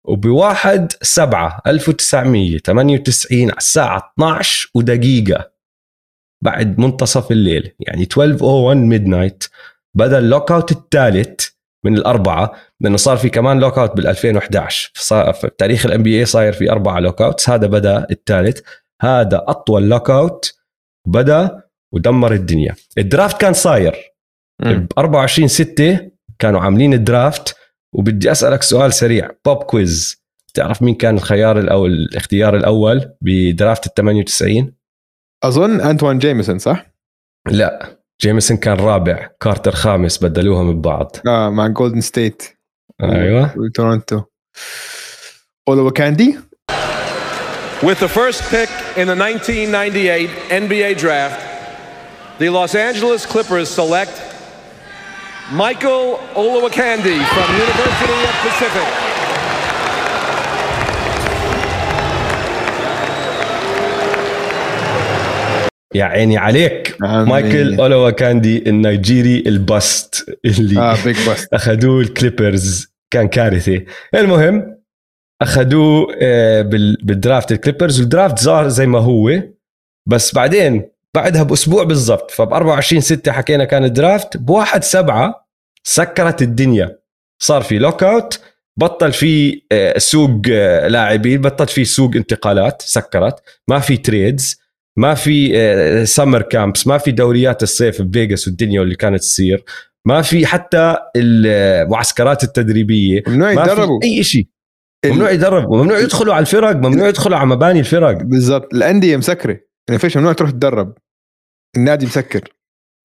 وبواحد 0.07 0.91
سبعة 1.01 1.61
1998 1.67 3.41
على 3.41 3.57
الساعة 3.57 4.13
12 4.13 4.71
ودقيقة 4.75 5.51
بعد 6.43 6.79
منتصف 6.79 7.31
الليل. 7.31 7.71
يعني 7.79 8.05
12:01 8.05 8.17
midnight 8.75 9.43
بدا 9.97 10.19
ال 10.19 10.51
lockout 10.51 10.71
الثالث 10.71 11.47
من 11.85 11.97
الأربعة 11.97 12.53
لأنه 12.81 12.97
صار 12.97 13.17
في 13.17 13.29
كمان 13.29 13.59
lockout 13.59 13.95
بال 13.95 14.07
2011 14.07 14.91
في 15.33 15.49
تاريخ 15.57 15.85
ال 15.85 16.03
NBA 16.03 16.25
صاير 16.25 16.53
في 16.53 16.71
أربعة 16.71 16.99
lockouts 16.99 17.49
هذا 17.49 17.67
بدأ 17.67 18.07
الثالث. 18.11 18.61
هذا 19.01 19.43
أطول 19.47 19.89
lockout 19.89 20.58
بدا 21.07 21.61
ودمر 21.93 22.33
الدنيا. 22.33 22.75
ال 22.97 23.05
draft 23.05 23.41
كان 23.41 23.53
صاير. 23.53 23.95
ب 24.63 24.87
24 24.97 25.47
6 25.47 26.11
كانوا 26.39 26.61
عاملين 26.61 26.93
ال 26.93 27.04
draft 27.04 27.55
وبدي 27.93 28.31
أسألك 28.31 28.63
سؤال 28.63 28.93
سريع 28.93 29.31
pop 29.45 29.63
quiz 29.63 30.23
تعرف 30.53 30.81
مين 30.81 30.95
كان 30.95 31.15
الخيار 31.15 31.71
أو 31.71 31.85
الاختيار 31.85 32.57
الأول 32.57 33.13
ب 33.21 33.32
draft 33.32 33.85
ال 33.85 33.93
98 33.93 34.73
أظن 35.43 35.81
أنتوان 35.81 36.19
جيميسون 36.19 36.59
صح؟ 36.59 36.85
لا 37.47 37.99
جيميسون 38.21 38.57
كان 38.57 38.77
رابع. 38.77 39.29
كارتر 39.39 39.71
خامس 39.71 40.23
بدلوهم 40.23 40.81
ببعض. 40.81 41.15
آه 41.27 41.49
مع 41.49 41.67
جولدن 41.67 42.01
ستيت 42.01 42.43
أيوه. 43.03 43.57
وتورونتو 43.57 44.21
اولوكاندي 45.67 46.39
With 47.82 47.98
the 48.00 48.08
first 48.08 48.40
pick 48.50 48.70
in 48.96 49.06
the 49.06 49.16
1998 49.16 50.30
NBA 50.50 50.96
draft, 50.98 51.38
the 52.38 52.48
Los 52.48 52.74
Angeles 52.74 53.26
Clippers 53.26 53.68
select 53.68 54.14
Michael 55.52 56.18
Olowokandi 56.34 57.18
from 57.34 57.48
University 57.66 58.18
of 58.30 58.34
Pacific. 58.46 58.88
يا 65.94 66.04
عيني 66.04 66.36
عليك 66.38 66.96
عمي. 67.02 67.30
مايكل 67.30 67.80
اولوا 67.80 68.10
كاندي 68.10 68.68
النيجيري 68.70 69.44
البست 69.46 70.24
اللي 70.44 70.80
اه 70.80 70.96
بيج 71.04 71.16
باست 71.26 71.54
اخذوه 71.54 72.00
الكليبرز 72.00 72.86
كان 73.10 73.28
كارثه 73.28 73.80
المهم 74.14 74.76
أخذوه 75.41 76.07
آه، 76.21 76.61
بال- 76.61 76.97
بال 77.03 77.17
draft 77.17 77.51
الكليبرز 77.51 77.99
وال 77.99 78.11
draft 78.11 78.39
صار 78.39 78.67
زي 78.67 78.85
ما 78.87 78.99
هو 78.99 79.41
بس 80.09 80.35
بعدين 80.35 80.89
بعدها 81.15 81.43
بأسبوع 81.43 81.83
بالضبط 81.83 82.31
فب 82.31 82.53
24 82.53 83.01
6 83.01 83.31
حكينا 83.31 83.65
كان 83.65 83.83
ال 83.83 83.92
draft 83.92 84.37
بواحد 84.37 84.83
سبعة 84.83 85.47
سكرت 85.83 86.41
الدنيا. 86.41 86.99
صار 87.41 87.61
في 87.61 87.79
lockout 87.79 88.39
بطل 88.79 89.11
في 89.11 89.61
آه، 89.71 89.97
سوق 89.97 90.41
آه، 90.51 90.87
لاعبين 90.87 91.41
بطل 91.41 91.67
في 91.67 91.85
سوق 91.85 92.15
انتقالات 92.15 92.81
سكرت. 92.81 93.35
ما 93.67 93.79
في 93.79 93.97
trades 93.97 94.59
ما 94.97 95.13
في 95.13 96.05
summer 96.05 96.41
camps 96.41 96.87
ما 96.87 96.97
في 96.97 97.11
دوريات 97.11 97.63
الصيف 97.63 98.01
بفيغاس 98.01 98.47
والدنيا 98.47 98.81
اللي 98.81 98.95
كانت 98.95 99.19
تصير. 99.19 99.63
ما 100.05 100.21
في 100.21 100.45
حتى 100.45 100.95
المعسكرات 101.15 102.43
التدريبية. 102.43 103.23
ممنوع 103.27 103.53
ما 103.53 103.63
في 103.65 103.71
يتدربوا 103.71 103.99
أي 104.03 104.23
شيء 104.23 104.47
ممنوع 105.05 105.31
يدربوا 105.31 105.77
ممنوع 105.77 105.99
يدخلوا 105.99 106.33
على 106.33 106.41
الفرق 106.41 106.75
ممنوع 106.75 107.07
يدخلوا 107.07 107.37
على 107.37 107.47
مباني 107.47 107.79
الفرق. 107.79 108.23
بالضبط. 108.23 108.73
الأندية 108.73 109.17
مسكرة. 109.17 109.59
يعني 109.89 109.99
فيش 109.99 110.17
ممنوع 110.17 110.33
تروح 110.33 110.51
تدرب. 110.51 110.97
النادي 111.77 112.05
مسكر. 112.05 112.53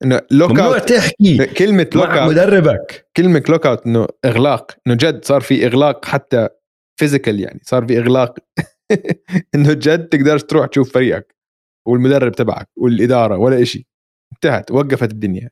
إنه 0.05 0.21
lock 0.31 0.51
ممنوع 0.51 0.79
تحكي 0.79 1.47
كلمة 1.47 1.91
lock 1.95 2.07
مع 2.07 2.25
out 2.25 2.33
مدربك. 2.33 3.11
كلمة 3.17 3.43
lockout 3.49 3.87
إنه 3.87 4.07
إغلاق. 4.25 4.77
إنه 4.87 4.95
جد 4.95 5.25
صار 5.25 5.41
في 5.41 5.67
إغلاق 5.67 6.05
حتى 6.05 6.49
physical 7.01 7.40
يعني. 7.41 7.61
صار 7.63 7.87
في 7.87 7.99
إغلاق. 7.99 8.35
إنه 9.55 9.73
جد 9.73 10.09
تقدرش 10.09 10.43
تروح 10.43 10.67
تشوف 10.67 10.93
فريقك 10.93 11.35
والمدرب 11.89 12.33
تبعك 12.33 12.69
والإدارة 12.77 13.39
ولا 13.39 13.63
إشي. 13.63 13.87
انتهت. 14.33 14.71
وقفت 14.71 15.13
الدنيا. 15.13 15.51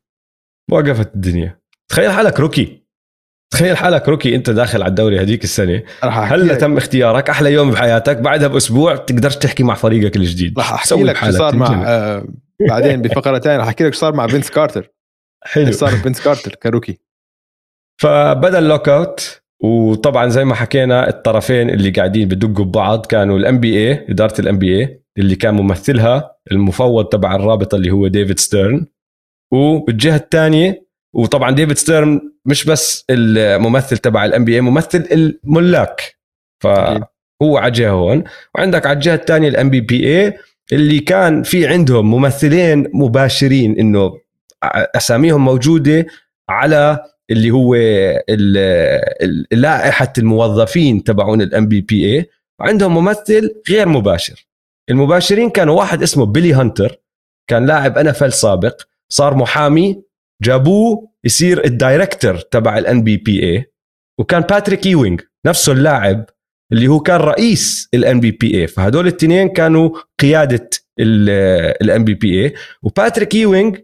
وقفت 0.71 1.15
الدنيا. 1.15 1.61
تخيل 1.91 2.11
حالك 2.11 2.41
rookie 2.41 2.82
تخيل 3.53 3.77
حالك 3.77 4.09
rookie 4.09 4.35
انت 4.35 4.51
داخل 4.51 4.83
على 4.83 4.91
الدوري 4.91 5.21
هذيك 5.21 5.45
السنة. 5.45 5.83
احكي 6.05 6.35
هلا 6.35 6.55
تم 6.55 6.77
اختيارك؟ 6.77 7.31
أحلى 7.31 7.53
يوم 7.53 7.71
بحياتك 7.71 8.17
بعدها 8.17 8.49
بأسبوع 8.49 8.97
تقدرش 8.97 9.37
تحكي 9.37 9.63
مع 9.63 9.75
فريقك 9.75 10.17
الجديد. 10.17 10.59
راح 10.59 10.73
أحكي 10.73 10.89
سوي 10.89 11.05
لك 11.05 11.17
شو 11.17 11.31
صار. 11.31 11.57
مع 11.57 11.85
آه 11.87 12.27
بعدين 12.69 13.03
بفقره 13.03 13.39
ثانية 13.39 13.57
راح 13.57 13.67
أحكي 13.67 13.85
لك 13.85 13.95
شو 13.95 14.01
صار 14.01 14.15
مع 14.15 14.27
فينس 14.27 14.51
كارتر. 14.51 14.91
حلو. 15.45 15.73
صار 15.73 15.95
بفينس 15.95 16.21
كارتر 16.21 16.55
ك 16.55 16.60
rookie. 16.60 16.99
فبدا 18.01 18.59
ال 18.59 18.89
lockout 18.89 19.43
وطبعا 19.65 20.29
زي 20.29 20.45
ما 20.45 20.55
حكينا 20.55 21.09
الطرفين 21.09 21.71
اللي 21.71 21.91
قاعدين 21.91 22.29
بدقوا 22.29 22.65
ببعض 22.65 23.07
كانوا 23.07 23.39
ال 23.39 23.61
NBA 23.61 24.07
إدارة 24.09 24.41
ال 24.41 24.59
NBA 24.59 25.03
اللي 25.19 25.35
كان 25.37 25.55
ممثلها 25.55 26.37
المفوض 26.53 27.05
تبع 27.05 27.35
الرابطة 27.35 27.77
اللي 27.77 27.91
هو 27.91 28.07
ديفيد 28.07 28.39
ستيرن 28.39 28.87
وبالجهه 29.53 30.17
الثانية 30.17 30.92
وطبعا 31.15 31.51
ديفيد 31.51 31.79
ستيرن 31.79 32.33
مش 32.45 32.65
بس 32.65 33.05
الممثل 33.11 33.99
تبع 33.99 34.25
ال 34.25 34.45
NBA 34.45 34.61
ممثل 34.61 35.09
الملاك. 35.13 36.17
فهو 36.63 37.57
على 37.57 37.71
جهة 37.71 37.91
هون. 37.91 38.25
وعندك 38.55 38.87
على 38.87 38.95
الجهة 38.95 39.15
الثانية 39.15 39.49
ال 39.49 39.71
NBPA 39.71 40.39
اللي 40.73 40.99
كان 41.01 41.43
في 41.43 41.67
عندهم 41.67 42.11
ممثلين 42.11 42.91
مباشرين 42.95 43.79
إنه 43.79 44.19
أساميهم 44.65 45.45
موجودة 45.45 46.07
على 46.49 46.99
اللي 47.31 47.51
هو 47.51 47.75
لائحة 49.53 50.13
الموظفين 50.19 51.05
تبعون 51.05 51.43
ال 51.43 51.69
NBPA 51.69 52.27
وعندهم 52.61 52.95
ممثل 52.95 53.55
غير 53.71 53.89
مباشر. 53.89 54.47
المباشرين 54.91 55.51
كانوا 55.51 55.79
واحد 55.79 56.03
اسمه 56.03 56.27
بيلي 56.27 56.53
هانتر 56.53 56.97
كان 57.47 57.67
لاعب 57.67 57.99
NFL 57.99 58.33
سابق 58.33 58.83
صار 59.09 59.35
محامي 59.35 60.03
جابوه 60.43 61.09
يصير 61.25 61.65
ال 61.65 61.73
director 61.73 62.37
تبع 62.37 62.79
ال 62.79 63.03
NBPA 63.03 63.73
وكان 64.21 64.41
باتريك 64.41 64.87
يوينج 64.87 65.21
نفسه 65.47 65.73
اللاعب 65.73 66.27
اللي 66.73 66.89
هو 66.89 67.01
كان 67.01 67.21
رئيس 67.21 67.89
ال 67.95 68.21
NBPA 68.21 68.67
فهدول 68.67 69.09
الاثنين 69.09 69.49
كانوا 69.49 69.91
قيادة 70.21 70.71
ال 70.99 72.05
NBPA 72.05 72.55
وباتريك 72.83 73.35
يوينج 73.35 73.79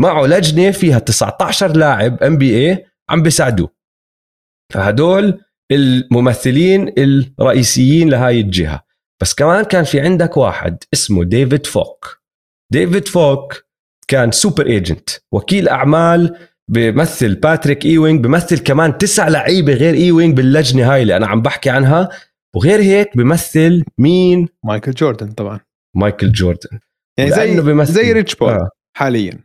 معه 0.00 0.26
لجنة 0.26 0.70
فيها 0.70 0.98
19 0.98 1.76
لاعب 1.76 2.22
NBA 2.22 2.86
عم 3.10 3.22
بيساعدوه. 3.22 3.74
فهدول 4.72 5.40
الممثلين 5.72 6.94
الرئيسيين 6.98 8.10
لهاي 8.10 8.40
الجهة. 8.40 8.84
بس 9.22 9.34
كمان 9.34 9.64
كان 9.64 9.84
في 9.84 10.00
عندك 10.00 10.36
واحد 10.36 10.84
اسمه 10.92 11.24
ديفيد 11.24 11.66
فولك 11.66 12.22
ديفيد 12.72 13.08
فولك 13.08 13.64
كان 14.08 14.30
super 14.30 14.66
agent. 14.66 15.10
وكيل 15.32 15.68
أعمال 15.68 16.36
بمثل 16.68 17.34
باتريك 17.34 17.86
ايوينج 17.86 18.24
بمثل 18.24 18.58
كمان 18.58 18.98
تسع 18.98 19.28
لعيبة 19.28 19.72
غير 19.74 19.94
ايوينج 19.94 20.36
باللجنة 20.36 20.92
هاي 20.92 21.02
اللي 21.02 21.16
أنا 21.16 21.26
عم 21.26 21.42
بحكي 21.42 21.70
عنها. 21.70 22.08
وغير 22.56 22.80
هيك 22.80 23.16
بمثل 23.16 23.84
مين؟ 23.98 24.48
مايكل 24.64 24.92
جوردن 24.92 25.32
طبعا. 25.32 25.60
مايكل 25.96 26.32
جوردن. 26.32 26.78
يعني 27.18 27.30
زي 27.30 27.60
بيمثل- 27.60 27.92
زي 27.92 28.12
ريتش 28.12 28.34
بول 28.34 28.48
آه. 28.52 28.68
حاليا. 28.96 29.38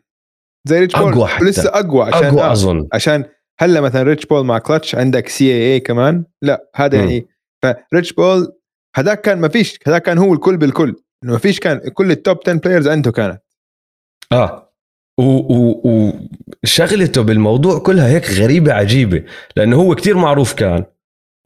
زي 0.67 0.79
ريتش 0.79 0.95
بول 0.95 1.11
أقوى 1.13 1.27
حتى. 1.27 1.45
ولسه 1.45 1.69
أقوى 1.69 2.03
عشان 2.05 2.25
أقوى 2.27 2.41
آه. 2.41 2.51
أظن. 2.51 2.87
عشان 2.93 3.25
هلا 3.59 3.81
مثلا 3.81 4.03
ريتش 4.03 4.25
بول 4.25 4.45
مع 4.45 4.57
كلتش 4.59 4.95
عندك 4.95 5.27
CAA 5.27 5.79
كمان. 5.79 6.23
لا 6.41 6.69
هذا. 6.75 6.97
يعني 6.97 7.27
فريتش 7.91 8.13
بول 8.13 8.53
هذاك 8.95 9.21
كان 9.21 9.39
ما 9.39 9.47
فيش 9.47 9.79
هذاك 9.87 10.01
كان 10.03 10.17
هو 10.17 10.33
الكل 10.33 10.57
بالكل. 10.57 10.95
ما 11.25 11.37
فيش 11.37 11.59
كان 11.59 11.77
كل 11.77 12.11
ال 12.11 12.18
top 12.18 12.37
10 12.47 12.53
players 12.53 12.87
عنده 12.87 13.11
كانت. 13.11 13.41
آه 14.31 14.73
وشغلته 16.63 17.21
بالموضوع 17.21 17.79
كلها 17.79 18.07
هيك 18.07 18.31
غريبة 18.31 18.73
عجيبة 18.73 19.23
لأنه 19.55 19.75
هو 19.77 19.95
كتير 19.95 20.17
معروف 20.17 20.53
كان 20.53 20.85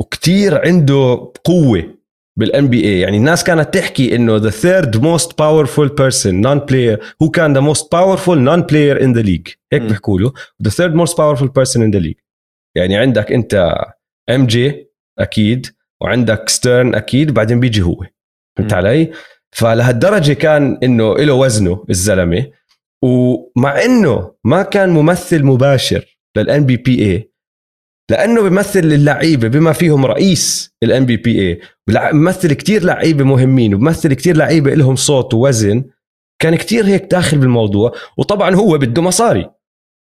وكتير 0.02 0.68
عنده 0.68 1.32
قوة 1.44 1.98
بال 2.40 2.68
NBA 2.68 3.00
يعني 3.00 3.18
الناس 3.18 3.44
كانت 3.44 3.74
تحكي 3.74 4.16
إنه 4.16 4.40
the 4.40 4.54
third 4.54 4.96
most 4.98 5.28
powerful 5.30 5.90
person 5.90 6.42
non 6.46 6.60
player 6.60 6.98
who 7.24 7.30
كان 7.34 7.56
the 7.56 7.62
most 7.74 7.82
powerful 7.84 8.36
non 8.36 8.62
player 8.72 8.98
in 9.04 9.14
the 9.18 9.24
league 9.24 9.56
هيك. 9.74 9.82
بيحكوا 9.82 10.20
له 10.20 10.34
the 10.64 10.72
third 10.72 10.94
most 10.94 11.14
powerful 11.14 11.48
person 11.48 11.82
in 11.82 11.92
the 11.96 12.04
league 12.04 12.22
يعني 12.78 12.98
عندك 12.98 13.32
أنت 13.32 13.76
MJ 14.30 14.88
أكيد 15.20 15.68
وعندك 16.02 16.50
ستيرن 16.50 16.96
أكيد 16.96 17.34
بعدين 17.34 17.60
بيجي 17.60 17.82
هو 17.82 18.06
فهمت. 18.58 18.74
علي؟ 18.74 19.12
فلهالدرجة 19.52 20.34
كان 20.34 20.80
إنه 20.84 21.16
له 21.16 21.34
وزنه 21.34 21.86
الزلمة 21.90 22.52
ومع 23.04 23.84
إنه 23.86 24.32
ما 24.44 24.64
كان 24.64 24.90
ممثل 24.90 25.44
مباشر 25.44 26.18
لل 26.38 26.66
NBPA 26.66 27.32
لأنه 28.12 28.42
بيمثل 28.42 28.80
اللعيبه 28.80 29.48
بما 29.48 29.74
فيهم 29.74 30.06
رئيس 30.06 30.74
ال 30.84 31.06
NBPA 31.06 31.60
بيمثل 31.88 32.54
كثير 32.54 32.84
لعيبة 32.84 33.24
مهمين 33.24 33.74
وبيمثل 33.76 34.14
كثير 34.14 34.38
لعيبة 34.38 34.74
لهم 34.74 34.96
صوت 34.96 35.34
ووزن 35.34 35.84
كان 36.42 36.56
كتير 36.56 36.86
هيك 36.86 37.04
داخل 37.12 37.38
بالموضوع 37.38 37.92
وطبعا 38.18 38.56
هو 38.56 38.78
بده 38.78 39.02
مصاري 39.02 39.50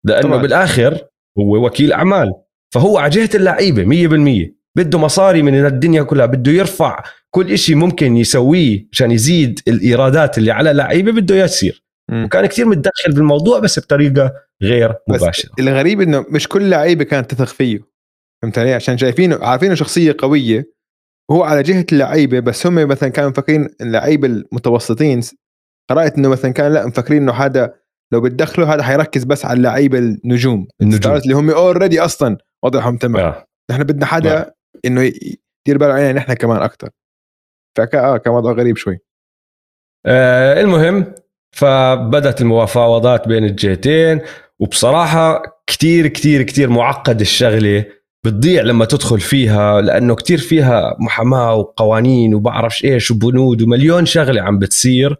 لأنه 0.04 0.22
طبعاً. 0.22 0.42
بالآخر 0.42 1.00
هو 1.40 1.66
وكيل 1.66 1.94
أعمال 1.94 2.34
فهو 2.74 2.98
على 2.98 3.10
جهة 3.10 3.30
اللعيبة 3.36 3.84
100% 3.84 4.52
بده 4.78 5.00
مصاري 5.00 5.42
من 5.42 5.66
الدنيا 5.66 6.04
كلها 6.04 6.26
بده 6.26 6.52
يرفع 6.52 7.04
كل 7.30 7.52
إشي 7.52 7.76
ممكن 7.76 8.18
يسويه 8.18 8.88
عشان 8.94 9.12
يزيد 9.12 9.60
الإيرادات 9.68 10.38
اللي 10.38 10.52
على 10.52 10.72
اللعيبه 10.72 11.12
بده 11.12 11.36
يصير 11.36 11.85
وكان 12.12 12.46
كتير 12.46 12.66
متدخل 12.66 13.14
بالموضوع 13.14 13.60
بس 13.60 13.80
بطريقة 13.80 14.34
غير 14.64 14.90
بس 15.10 15.22
مباشرة. 15.22 15.52
الغريب 15.60 16.02
إنه 16.02 16.26
مش 16.30 16.48
كل 16.48 16.70
لعيبة 16.70 17.04
كانت 17.04 17.32
تثق 17.34 17.48
فيه. 17.48 17.80
فهمت 18.42 18.58
علي؟ 18.60 18.74
عشان 18.74 18.98
شايفينه 18.98 19.46
عارفينه 19.46 19.76
شخصية 19.76 20.16
قوية. 20.20 20.76
وهو 21.30 21.44
على 21.44 21.64
جهة 21.64 21.86
اللعيبة 21.92 22.40
بس 22.40 22.68
هم 22.68 22.76
مثلا 22.88 23.10
كانوا 23.10 23.30
مفكرين 23.30 23.70
اللعيبة 23.82 24.28
المتوسطين 24.28 25.22
قرأت 25.90 26.18
إنه 26.18 26.30
مثلا 26.30 26.52
كان 26.52 26.74
لا 26.74 26.86
مفكرين 26.88 27.22
إنه 27.22 27.32
هذا 27.34 27.74
لو 28.14 28.22
بتدخله 28.22 28.74
هذا 28.74 28.84
حيركز 28.84 29.24
بس 29.24 29.46
على 29.46 29.58
اللعيبة 29.58 29.98
النجوم. 29.98 30.68
النجوم. 30.82 31.14
اللي 31.16 31.34
هم 31.34 31.50
اوريدي 31.50 32.00
أصلا 32.00 32.38
وضعهم 32.64 32.98
تمام. 32.98 33.26
آه. 33.26 33.46
نحن 33.72 33.84
بدنا 33.84 34.06
حدا 34.06 34.54
إنه 34.86 35.02
ي- 35.04 35.38
يدير 35.68 35.78
باله 35.78 35.94
علينا 35.94 36.12
نحن 36.14 36.34
كمان 36.34 36.62
أكثر 36.62 36.90
فكا 37.78 38.00
آه 38.00 38.18
كان 38.18 38.34
وضعه 38.34 38.54
غريب 38.54 38.78
شوي. 38.78 39.00
آه 40.06 40.62
المهم 40.62 41.14
فبدت 41.56 42.42
المفاوضات 42.42 43.28
بين 43.28 43.44
الجهتين 43.44 44.22
وبصراحة 44.60 45.44
كتير 45.68 46.08
كتير 46.08 46.42
كتير 46.42 46.70
معقد 46.70 47.22
الشغلة 47.22 47.86
بتضيع 48.26 48.62
لما 48.62 48.86
تدخل 48.86 49.20
فيها 49.20 49.82
لأنه 49.82 50.16
كتير 50.16 50.38
فيها 50.38 50.96
محاماة 51.00 51.56
وقوانين 51.56 52.36
وبعرفش 52.36 52.86
إيش 52.86 53.12
وبنود 53.12 53.62
ومليون 53.62 54.06
شغلة 54.06 54.42
عم 54.42 54.60
بتصير. 54.60 55.16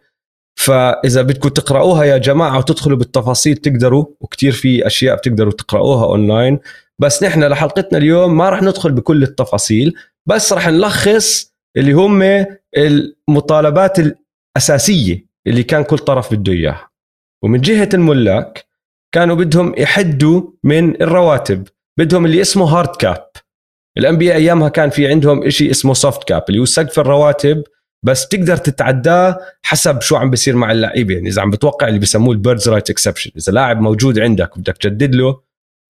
فإذا 0.58 1.22
بدكم 1.22 1.48
تقرأوها 1.48 2.04
يا 2.04 2.18
جماعة 2.18 2.58
وتدخلوا 2.58 2.98
بالتفاصيل 2.98 3.56
تقدروا 3.56 4.04
وكتير 4.20 4.52
في 4.52 4.86
أشياء 4.86 5.16
بتقدروا 5.16 5.52
تقرأوها 5.52 6.04
أونلاين. 6.04 6.58
بس 6.98 7.22
نحن 7.22 7.44
لحلقتنا 7.44 7.98
اليوم 7.98 8.36
ما 8.36 8.50
رح 8.50 8.62
ندخل 8.62 8.92
بكل 8.92 9.22
التفاصيل 9.22 9.94
بس 10.26 10.52
رح 10.52 10.68
نلخص 10.68 11.52
اللي 11.76 11.92
هم 11.92 12.46
المطالبات 12.76 13.98
الأساسية. 13.98 15.25
اللي 15.46 15.62
كان 15.62 15.84
كل 15.84 15.98
طرف 15.98 16.34
بده 16.34 16.52
إياها 16.52 16.90
ومن 17.42 17.60
جهة 17.60 17.88
الملاك 17.94 18.66
كانوا 19.12 19.36
بدهم 19.36 19.74
يحدوا 19.78 20.42
من 20.64 21.02
الرواتب 21.02 21.68
بدهم 21.98 22.26
اللي 22.26 22.40
اسمه 22.40 22.64
hard 22.64 22.96
cap 22.96 23.26
ال 23.98 24.18
NBA 24.18 24.34
أيامها 24.34 24.68
كان 24.68 24.90
في 24.90 25.08
عندهم 25.08 25.50
شيء 25.50 25.70
اسمه 25.70 25.94
soft 25.94 26.24
cap 26.24 26.44
اللي 26.48 26.60
هو 26.60 26.64
سقف 26.64 26.98
الرواتب 26.98 27.64
بس 28.02 28.28
تقدر 28.28 28.56
تتعداه 28.56 29.38
حسب 29.62 30.00
شو 30.00 30.16
عم 30.16 30.30
بيصير 30.30 30.56
مع 30.56 30.72
اللعيبة. 30.72 31.14
يعني 31.14 31.28
إذا 31.28 31.42
عم 31.42 31.50
بتوقع 31.50 31.88
اللي 31.88 31.98
بيسموه 31.98 32.32
ال 32.32 32.37
Bird's 32.37 32.68
right 32.68 32.90
exception 32.90 33.30
إذا 33.36 33.52
لاعب 33.52 33.80
موجود 33.80 34.18
عندك 34.18 34.56
وبدك 34.56 34.76
تجدد 34.76 35.14
له 35.14 35.40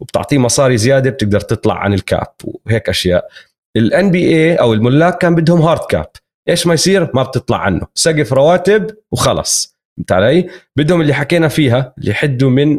وبتعطيه 0.00 0.38
مصاري 0.38 0.76
زيادة 0.76 1.10
بتقدر 1.10 1.40
تطلع 1.40 1.74
عن 1.74 1.94
ال 1.94 2.04
cap 2.04 2.32
وهيك 2.44 2.88
أشياء. 2.88 3.28
ال 3.76 4.10
NBA 4.10 4.54
أو 4.54 4.74
الملاك 4.74 5.18
كان 5.18 5.34
بدهم 5.34 5.62
hard 5.62 5.80
cap 5.90 6.06
إيش 6.48 6.66
ما 6.66 6.74
يصير؟ 6.74 7.10
ما 7.14 7.22
بتطلع 7.22 7.58
عنه. 7.58 7.86
سقف 7.94 8.32
رواتب 8.32 8.90
وخلص. 9.12 9.76
فهمت 9.96 10.12
علي؟ 10.12 10.48
بدهم 10.76 11.00
اللي 11.00 11.14
حكينا 11.14 11.48
فيها 11.48 11.94
اللي 11.98 12.10
يحدوا 12.10 12.50
من 12.50 12.78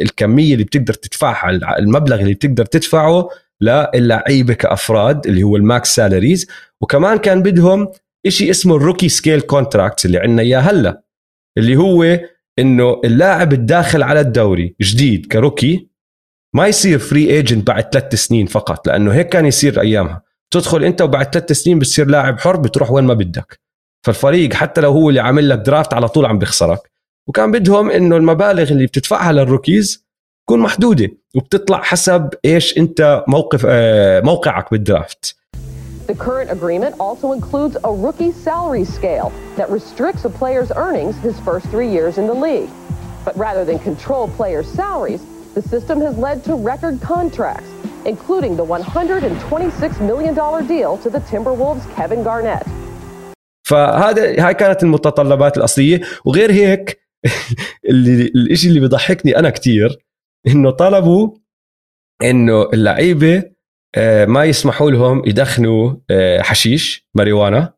الكمية 0.00 0.52
اللي 0.52 0.64
بتقدر 0.64 0.94
تدفعها 0.94 1.50
المبلغ 1.78 2.20
اللي 2.20 2.34
بتقدر 2.34 2.64
تدفعه 2.64 3.28
للعيبه 3.60 4.54
كافراد 4.54 5.26
اللي 5.26 5.42
هو 5.42 5.56
ال 5.56 5.65
max 5.65 5.94
salaries. 5.94 6.46
وكمان 6.80 7.18
كان 7.18 7.42
بدهم 7.42 7.88
شيء 8.28 8.50
اسمه 8.50 8.76
ال 8.76 8.81
rookie 8.81 9.08
scale 9.08 9.40
contract 9.40 10.04
اللي 10.04 10.18
عندنا 10.18 10.42
إياه 10.42 10.60
هلا 10.60 11.02
اللي 11.58 11.76
هو 11.76 12.20
إنه 12.58 13.00
اللاعب 13.04 13.52
الداخل 13.52 14.02
على 14.02 14.20
الدوري 14.20 14.74
جديد 14.82 15.26
ك 15.26 15.35
rookie 15.35 15.88
ما 16.54 16.66
يصير 16.66 16.98
free 16.98 17.30
agent 17.30 17.66
بعد 17.66 17.90
ثلاث 17.92 18.14
سنين 18.14 18.46
فقط 18.46 18.86
لأنه 18.88 19.12
هيك 19.12 19.28
كان 19.28 19.46
يصير 19.46 19.80
أيامها. 19.80 20.22
تدخل 20.54 20.84
انت 20.84 21.02
وبعد 21.02 21.34
ثلاث 21.34 21.52
سنين 21.52 21.78
بتصير 21.78 22.06
لاعب 22.06 22.38
حر 22.38 22.56
بتروح 22.56 22.90
وين 22.90 23.04
ما 23.04 23.14
بدك. 23.14 23.60
فالفريق 24.06 24.52
حتى 24.52 24.80
لو 24.80 24.90
هو 24.92 25.08
اللي 25.08 25.20
عامل 25.20 25.48
لك 25.48 25.58
draft 25.58 25.94
على 25.94 26.08
طول 26.08 26.26
عم 26.26 26.38
بيخسرك. 26.38 26.90
وكان 27.28 27.52
بدهم 27.52 27.90
إنه 27.90 28.16
المبالغ 28.16 28.70
اللي 28.70 28.86
بتدفعها 28.86 29.32
لل 29.32 29.48
rookies 29.48 30.04
تكون 30.46 30.60
محدودة 30.60 31.10
وبتطلع 31.34 31.82
حسب 31.82 32.30
إيش 32.44 32.78
أنت 32.78 33.24
موقف 33.28 33.66
آه، 33.68 34.20
موقعك 34.20 34.70
بال 34.70 34.87
draft. 34.87 35.36
The 36.08 36.14
current 36.14 36.50
agreement 36.50 36.94
also 37.00 37.32
includes 37.32 37.76
a 37.84 37.92
rookie 38.06 38.32
salary 38.32 38.84
scale 38.84 39.32
that 39.56 39.70
restricts 39.70 40.24
a 40.26 40.32
player's 40.40 40.70
earnings 40.76 41.14
his 41.28 41.36
first 41.48 41.66
three 41.72 41.90
years 41.96 42.18
in 42.18 42.26
the 42.26 42.38
league. 42.46 42.70
But 43.24 43.34
rather 43.46 43.64
than 43.64 43.78
control 43.78 44.28
players' 44.38 44.68
salaries, 44.80 45.22
the 45.54 45.62
system 45.62 46.00
has 46.00 46.16
led 46.18 46.38
to 46.44 46.54
record 46.70 47.00
contracts, 47.00 47.70
including 48.04 48.56
the 48.56 48.64
$126 48.64 50.00
million 50.00 50.34
deal 50.66 50.96
to 50.98 51.08
the 51.10 51.20
Timberwolves' 51.30 51.86
Kevin 51.96 52.22
Garnett. 52.24 52.66
فهذا 53.66 54.46
هاي 54.46 54.54
كانت 54.54 54.82
المتطلبات 54.82 55.56
الأصلية. 55.56 56.00
وغير 56.24 56.52
هيك 56.52 57.00
اللي 57.90 58.32
الشيء 58.50 58.68
اللي 58.68 58.80
بيضحكني 58.80 59.38
أنا 59.38 59.50
كتير 59.50 59.98
إنه 60.46 60.70
طلبوا 60.70 61.30
إنه 62.22 62.62
اللعيبة 62.72 63.42
آه، 63.94 64.24
ما 64.24 64.44
يسمحوا 64.44 64.90
لهم 64.90 65.22
يدخنوا 65.26 65.94
آه، 66.10 66.42
حشيش 66.42 67.08
ماريوانا. 67.14 67.72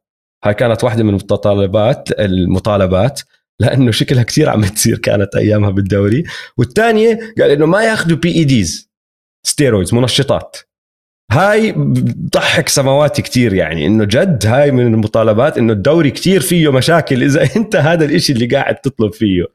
هاي 0.44 0.54
كانت 0.54 0.84
واحدة 0.84 1.02
من 1.02 1.08
المتطلبات 1.08 2.20
المطالبات. 2.20 3.20
لأنه 3.60 3.90
شكلها 3.90 4.22
كثير 4.22 4.48
عم 4.48 4.64
تصير 4.64 4.98
كانت 4.98 5.36
أيامها 5.36 5.70
بالدوري. 5.70 6.24
والثانيه 6.58 7.18
قال 7.38 7.50
إنه 7.50 7.66
ما 7.66 7.84
ياخذوا 7.84 8.16
بي 8.16 8.34
اي 8.34 8.44
ديز 8.44 8.90
ستيرويدز 9.46 9.94
منشطات. 9.94 10.56
هاي 11.32 11.72
بضحك 11.76 12.68
سماواتي 12.68 13.22
كتير 13.22 13.54
يعني 13.54 13.86
إنه 13.86 14.04
جد 14.04 14.46
هاي 14.46 14.70
من 14.70 14.94
المطالبات 14.94 15.58
إنه 15.58 15.72
الدوري 15.72 16.10
كتير 16.10 16.40
فيه 16.40 16.72
مشاكل 16.72 17.22
إذا 17.22 17.48
أنت 17.56 17.76
هذا 17.76 18.04
الإشي 18.04 18.32
اللي 18.32 18.46
قاعد 18.46 18.76
تطلب 18.76 19.12
فيه. 19.12 19.46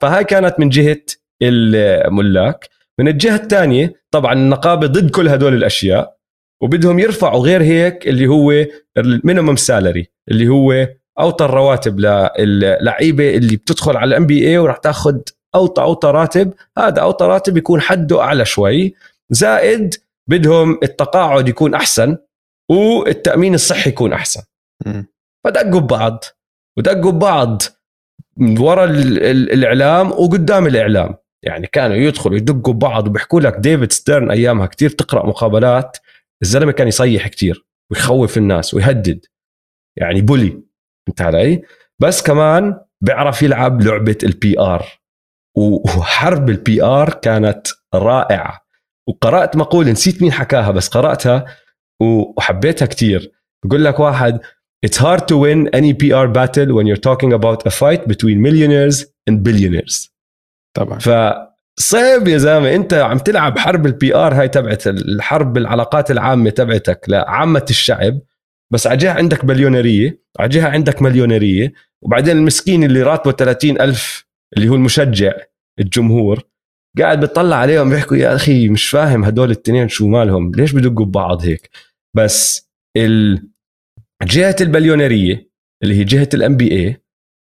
فهاي 0.00 0.24
كانت 0.24 0.60
من 0.60 0.68
جهة 0.68 1.02
الملاك. 1.42 2.68
من 3.00 3.08
الجهة 3.08 3.36
الثانية 3.36 3.92
طبعا 4.10 4.32
النقابة 4.32 4.86
ضد 4.86 5.10
كل 5.10 5.28
هدول 5.28 5.54
الأشياء 5.54 6.16
وبدهم 6.62 6.98
يرفعوا 6.98 7.44
غير 7.44 7.62
هيك 7.62 8.08
اللي 8.08 8.26
هو 8.26 8.66
ال 8.96 9.04
minimum 9.04 9.56
salary 9.56 10.06
اللي 10.30 10.48
هو 10.48 10.88
أوطى 11.20 11.44
الرواتب 11.44 12.00
للعيبه 12.38 13.36
اللي 13.36 13.56
بتدخل 13.56 13.96
على 13.96 14.08
ال 14.08 14.26
NBA 14.26 14.58
وراح 14.58 14.76
تاخذ 14.76 15.18
اوطى 15.54 15.82
أوطى 15.82 16.08
راتب. 16.08 16.52
هذا 16.78 17.02
أوطى 17.02 17.26
راتب 17.26 17.56
يكون 17.56 17.80
حده 17.80 18.20
أعلى 18.20 18.44
شوي. 18.44 18.94
زائد 19.30 19.94
بدهم 20.30 20.78
التقاعد 20.82 21.48
يكون 21.48 21.74
أحسن 21.74 22.18
والتأمين 22.70 23.54
الصحي 23.54 23.90
يكون 23.90 24.12
أحسن. 24.12 24.42
فدقوا 25.44 25.80
ببعض. 25.80 26.24
ودقوا 26.78 27.10
ببعض 27.12 27.62
ورا 28.60 28.84
ال- 28.84 29.22
ال- 29.22 29.52
الإعلام 29.52 30.10
وقدام 30.12 30.66
الإعلام. 30.66 31.14
يعني 31.42 31.66
كانوا 31.66 31.96
يدخلوا 31.96 32.36
يدقوا 32.36 32.74
ببعض 32.74 33.08
وبيحكوا 33.08 33.40
لك 33.40 33.56
ديفيد 33.56 33.92
ستيرن 33.92 34.30
أيامها 34.30 34.66
كتير 34.66 34.90
تقرأ 34.90 35.26
مقابلات. 35.26 35.98
الزلمة 36.42 36.72
كان 36.72 36.88
يصيح 36.88 37.28
كتير 37.28 37.64
ويخوف 37.90 38.38
الناس 38.38 38.74
ويهدد. 38.74 39.26
يعني 39.96 40.20
بولي. 40.20 40.65
فهمت 41.08 41.22
علي؟ 41.22 41.62
بس 41.98 42.22
كمان 42.22 42.78
بيعرف 43.00 43.42
يلعب 43.42 43.82
لعبة 43.82 44.18
ال 44.22 44.60
PR 44.60 44.86
وحرب 45.56 46.50
ال 46.50 46.82
PR 46.82 47.10
كانت 47.10 47.66
رائعة. 47.94 48.66
وقرأت 49.08 49.56
مقولة 49.56 49.90
نسيت 49.90 50.22
مين 50.22 50.32
حكاها 50.32 50.70
بس 50.70 50.88
قرأتها 50.88 51.44
وحبيتها 52.02 52.86
كتير. 52.86 53.32
بقول 53.64 53.84
لك 53.84 54.00
واحد 54.00 54.40
It's 54.86 54.98
hard 54.98 55.22
to 55.30 55.36
win 55.44 55.68
any 55.78 55.92
PR 55.94 56.28
battle 56.28 56.70
when 56.76 56.86
you're 56.86 57.04
talking 57.10 57.32
about 57.32 57.66
a 57.66 57.70
fight 57.70 58.06
between 58.06 58.40
millionaires 58.42 59.04
and 59.30 59.42
billionaires. 59.42 60.10
طبعا. 60.76 60.98
فصعب 60.98 62.28
يا 62.28 62.38
زلمة 62.38 62.74
أنت 62.74 62.94
عم 62.94 63.18
تلعب 63.18 63.58
حرب 63.58 63.86
ال 63.86 64.14
PR 64.14 64.34
هاي 64.34 64.48
تبعت 64.48 64.86
الحرب 64.86 65.56
العلاقات 65.56 66.10
العامة 66.10 66.50
تبعتك 66.50 67.04
لعامة 67.08 67.66
الشعب. 67.70 68.20
بس 68.72 68.86
على 68.86 68.96
جهة 68.96 69.12
عندك 69.12 69.44
بليونيريه 69.44 70.22
على 70.38 70.48
جهة 70.48 70.68
عندك 70.68 71.02
مليونيرية 71.02 71.72
وبعدين 72.02 72.36
المسكين 72.36 72.84
اللي 72.84 73.02
راتبه 73.02 73.32
30 73.32 73.80
ألف 73.80 74.26
اللي 74.56 74.68
هو 74.68 74.74
المشجع 74.74 75.32
الجمهور 75.80 76.42
قاعد 76.98 77.20
بتطلع 77.20 77.56
عليهم 77.56 77.90
بيحكوا 77.90 78.16
يا 78.16 78.34
أخي 78.34 78.68
مش 78.68 78.88
فاهم 78.88 79.24
هدول 79.24 79.50
التنين 79.50 79.88
شو 79.88 80.06
مالهم 80.06 80.52
ليش 80.54 80.72
بدقوا 80.72 81.06
ببعض 81.06 81.42
هيك؟ 81.42 81.70
بس 82.16 82.70
جهة 84.22 84.56
البليونيريه 84.60 85.50
اللي 85.82 85.94
هي 85.94 86.04
جهة 86.04 86.28
ال 86.34 86.56
NBA 86.56 87.02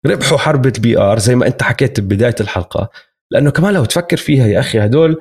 ربحوا 0.07 0.39
حرب 0.39 0.67
ال 0.67 0.99
PR 0.99 1.19
زي 1.19 1.35
ما 1.35 1.47
أنت 1.47 1.63
حكيت 1.63 2.01
ببداية 2.01 2.35
الحلقة 2.41 2.91
لأنه 3.31 3.51
كمان 3.51 3.75
لو 3.75 3.85
تفكر 3.85 4.17
فيها 4.17 4.47
يا 4.47 4.61
أخي 4.61 4.79
هدول 4.81 5.21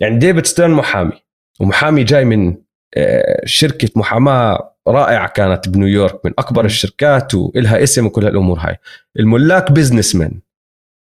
يعني 0.00 0.18
ديفيد 0.18 0.46
ستيرن 0.46 0.70
محامي 0.70 1.12
ومحامي 1.60 2.04
جاي 2.04 2.24
من 2.24 2.56
آه، 2.96 3.40
شركة 3.44 3.88
محاماة 3.96 4.73
رائعة 4.88 5.28
كانت 5.28 5.68
بنيويورك 5.68 6.20
من 6.24 6.32
أكبر 6.38 6.64
الشركات 6.64 7.34
وإلها 7.34 7.82
اسم 7.82 8.06
وكل 8.06 8.24
هالأمور 8.24 8.58
هاي. 8.58 8.76
الملاك 9.18 9.72
businessman 9.72 10.40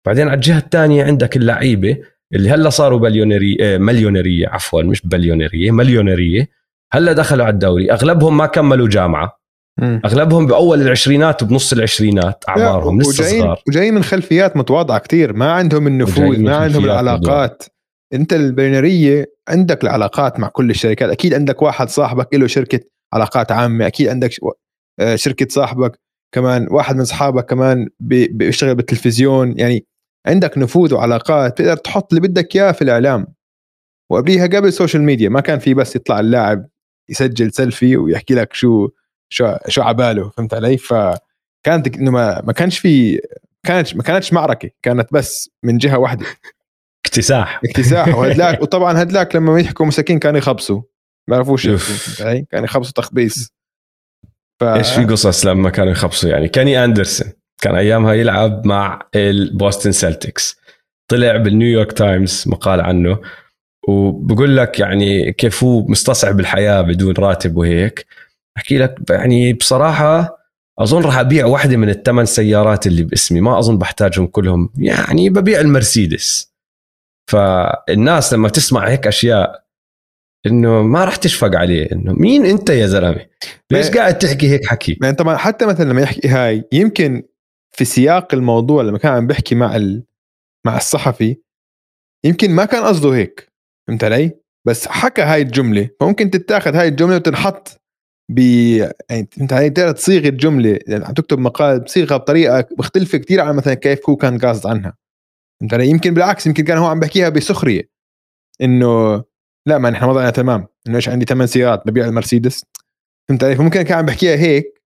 بعدين 0.06 0.28
على 0.28 0.34
الجهة 0.34 0.58
الثانية 0.58 1.04
عندك 1.04 1.36
اللعيبة 1.36 1.96
اللي 2.34 2.50
هلا 2.50 2.70
صاروا 2.70 2.98
بليونيريه 2.98 3.78
مليونيرية 3.78 4.48
عفوا 4.48 4.82
مش 4.82 5.06
بليونيرية 5.06 5.70
مليونيرية. 5.70 6.48
هلا 6.92 7.12
دخلوا 7.12 7.44
على 7.44 7.52
الدوري. 7.52 7.92
أغلبهم 7.92 8.36
ما 8.36 8.46
كملوا 8.46 8.88
جامعة. 8.88 9.40
مم. 9.80 10.00
أغلبهم 10.04 10.46
بأول 10.46 10.82
العشرينات 10.82 11.42
وبنص 11.42 11.72
العشرينات 11.72 12.44
أعمارهم 12.48 13.00
لسه 13.00 13.24
صغار. 13.24 13.62
وجايين 13.68 13.94
من 13.94 14.02
خلفيات 14.02 14.56
متواضعة 14.56 14.98
كتير. 14.98 15.32
ما 15.32 15.52
عندهم 15.52 15.86
النفوذ 15.86 16.40
ما 16.40 16.56
عندهم 16.56 16.84
العلاقات. 16.84 17.62
أنت 18.12 18.32
البليونيريه 18.32 19.32
عندك 19.48 19.84
العلاقات 19.84 20.40
مع 20.40 20.48
كل 20.48 20.70
الشركات. 20.70 21.10
أكيد 21.10 21.34
عندك 21.34 21.62
واحد 21.62 21.88
صاحبك 21.88 22.34
له 22.34 22.46
شركة 22.46 22.80
علاقات 23.12 23.52
عامة. 23.52 23.86
أكيد 23.86 24.08
عندك 24.08 24.30
آه، 25.00 25.16
شركة 25.16 25.46
صاحبك 25.50 26.00
كمان 26.34 26.66
واحد 26.70 26.94
من 26.94 27.00
اصحابك 27.00 27.46
كمان 27.50 27.88
بي- 28.00 28.28
بيشتغل 28.28 28.74
بالتلفزيون. 28.74 29.58
يعني 29.58 29.86
عندك 30.26 30.58
نفوذ 30.58 30.94
وعلاقات 30.94 31.58
تقدر 31.58 31.76
تحط 31.76 32.12
اللي 32.12 32.28
بدك 32.28 32.56
إياه 32.56 32.72
في 32.72 32.82
الإعلام. 32.82 33.26
وقبليها 34.10 34.46
قبل 34.46 34.68
ال 34.68 34.73
social 34.73 35.02
media 35.02 35.28
ما 35.28 35.40
كان 35.40 35.58
في 35.58 35.74
بس 35.74 35.96
يطلع 35.96 36.20
اللاعب 36.20 36.68
يسجل 37.10 37.52
سيلفي 37.52 37.96
ويحكي 37.96 38.34
لك 38.34 38.54
شو 38.54 38.88
شو 39.32 39.54
شو 39.68 39.82
عباله 39.82 40.30
فهمت 40.30 40.54
علي؟ 40.54 40.76
فكانت 40.78 41.96
إنه 41.96 42.10
ما, 42.10 42.42
ما 42.44 42.52
كانش 42.52 42.78
في 42.78 43.20
كانت 43.66 43.96
ما 43.96 44.02
كانتش 44.02 44.32
معركة 44.32 44.70
كانت 44.82 45.12
بس 45.12 45.50
من 45.62 45.78
جهة 45.78 45.98
واحدة. 45.98 46.26
اكتساح. 47.06 47.60
اكتساح. 47.64 48.16
وهدلاك 48.16 48.60
وطبعا 48.62 49.02
هدلاك 49.02 49.36
لما 49.36 49.60
يحكوا 49.60 49.86
مساكين 49.86 50.18
كانوا 50.18 50.38
يخبصوا. 50.38 50.82
فهمت 51.28 51.56
علي؟ 52.20 52.46
كانوا 52.50 52.64
يخبصوا 52.64 52.92
تخبيص. 52.92 53.48
ف... 54.60 54.64
إيش 54.64 54.92
في 54.92 55.04
قصص 55.04 55.46
لما 55.46 55.70
كانوا 55.70 55.92
يخبصوا؟ 55.92 56.30
يعني 56.30 56.48
كيني 56.48 56.84
أندرسون. 56.84 57.32
كان 57.62 57.74
أيامها 57.74 58.14
يلعب 58.14 58.66
مع 58.66 59.08
البوستن 59.14 59.92
سيلتكس 59.92 60.60
طلع 61.10 61.36
بالنيويورك 61.36 61.92
تايمز 61.92 62.44
مقال 62.46 62.80
عنه 62.80 63.18
وبقول 63.88 64.56
لك 64.56 64.80
يعني 64.80 65.32
كيف 65.32 65.64
هو 65.64 65.86
مستصعب 65.86 66.40
الحياة 66.40 66.80
بدون 66.80 67.14
راتب 67.14 67.56
وهيك. 67.56 68.06
أحكي 68.56 68.78
لك 68.78 68.94
يعني 69.10 69.52
بصراحة 69.52 70.38
أظن 70.78 71.02
راح 71.02 71.18
أبيع 71.18 71.46
واحدة 71.46 71.76
من 71.76 71.88
الثمان 71.88 72.26
سيارات 72.26 72.86
اللي 72.86 73.02
باسمي. 73.02 73.40
ما 73.40 73.58
أظن 73.58 73.78
بحتاجهم 73.78 74.26
كلهم. 74.26 74.72
يعني 74.78 75.30
ببيع 75.30 75.60
المرسيدس. 75.60 76.52
فالناس 77.30 78.32
لما 78.32 78.48
تسمع 78.48 78.88
هيك 78.88 79.06
أشياء 79.06 79.61
إنه 80.46 80.82
ما 80.82 81.04
راح 81.04 81.16
تشفق 81.16 81.56
عليه. 81.56 81.92
إنه 81.92 82.12
مين 82.12 82.46
أنت 82.46 82.70
يا 82.70 82.86
زلمة؟ 82.86 83.26
ليش 83.70 83.86
ما- 83.86 83.94
قاعد 83.94 84.18
تحكي 84.18 84.48
هيك 84.48 84.66
حكي؟ 84.66 84.98
يعني 85.02 85.16
طبعا 85.16 85.36
حتى 85.36 85.66
مثلا 85.66 85.84
لما 85.90 86.02
يحكي 86.02 86.28
هاي 86.28 86.64
يمكن 86.72 87.22
في 87.72 87.84
سياق 87.84 88.34
الموضوع 88.34 88.82
لما 88.82 88.98
كان 88.98 89.12
عم 89.12 89.26
بيحكي 89.26 89.54
مع 89.54 89.76
ال... 89.76 90.04
مع 90.66 90.76
الصحفي 90.76 91.36
يمكن 92.24 92.50
ما 92.50 92.64
كان 92.64 92.82
قصده 92.82 93.10
هيك. 93.14 93.52
فهمت 93.88 94.04
علي؟ 94.04 94.30
بس 94.66 94.88
حكى 94.88 95.22
هاي 95.22 95.42
الجملة. 95.42 95.88
فممكن 96.00 96.30
تتاخذ 96.30 96.76
هاي 96.76 96.88
الجملة 96.88 97.16
وتنحط 97.16 97.80
ب 98.30 98.38
يعني 98.38 99.28
فهمت 99.32 99.52
علي؟ 99.52 99.70
تقدر 99.70 99.92
تصيغ 99.92 100.26
الجملة. 100.28 100.78
يعني 100.86 101.04
عم 101.04 101.14
تكتب 101.14 101.38
مقال 101.38 101.80
بصيغها 101.80 102.16
بطريقة 102.16 102.68
مختلفة 102.78 103.18
كثير 103.18 103.40
عن 103.40 103.56
مثلا 103.56 103.74
كيف 103.74 104.10
هو 104.10 104.16
كان 104.16 104.38
قاصد 104.38 104.66
عنها. 104.66 104.96
فهمت 105.60 105.74
علي؟ 105.74 105.88
يمكن 105.88 106.14
بالعكس 106.14 106.46
يمكن 106.46 106.64
كان 106.64 106.78
هو 106.78 106.86
عم 106.86 107.00
بحكيها 107.00 107.28
بسخرية. 107.28 107.90
إنه 108.62 109.24
لا 109.66 109.78
ما 109.78 109.90
نحن 109.90 110.04
وضعنا 110.04 110.30
تمام 110.30 110.66
إنه 110.86 110.96
إيش 110.96 111.08
عندي 111.08 111.24
ثمان 111.24 111.46
سيارات 111.46 111.82
ببيع 111.86 112.06
المرسيدس 112.06 112.64
فهمت 113.28 113.44
علي؟ 113.44 113.56
فممكن 113.56 113.82
كان 113.82 113.98
عم 113.98 114.06
بحكيها 114.06 114.36
هيك 114.36 114.82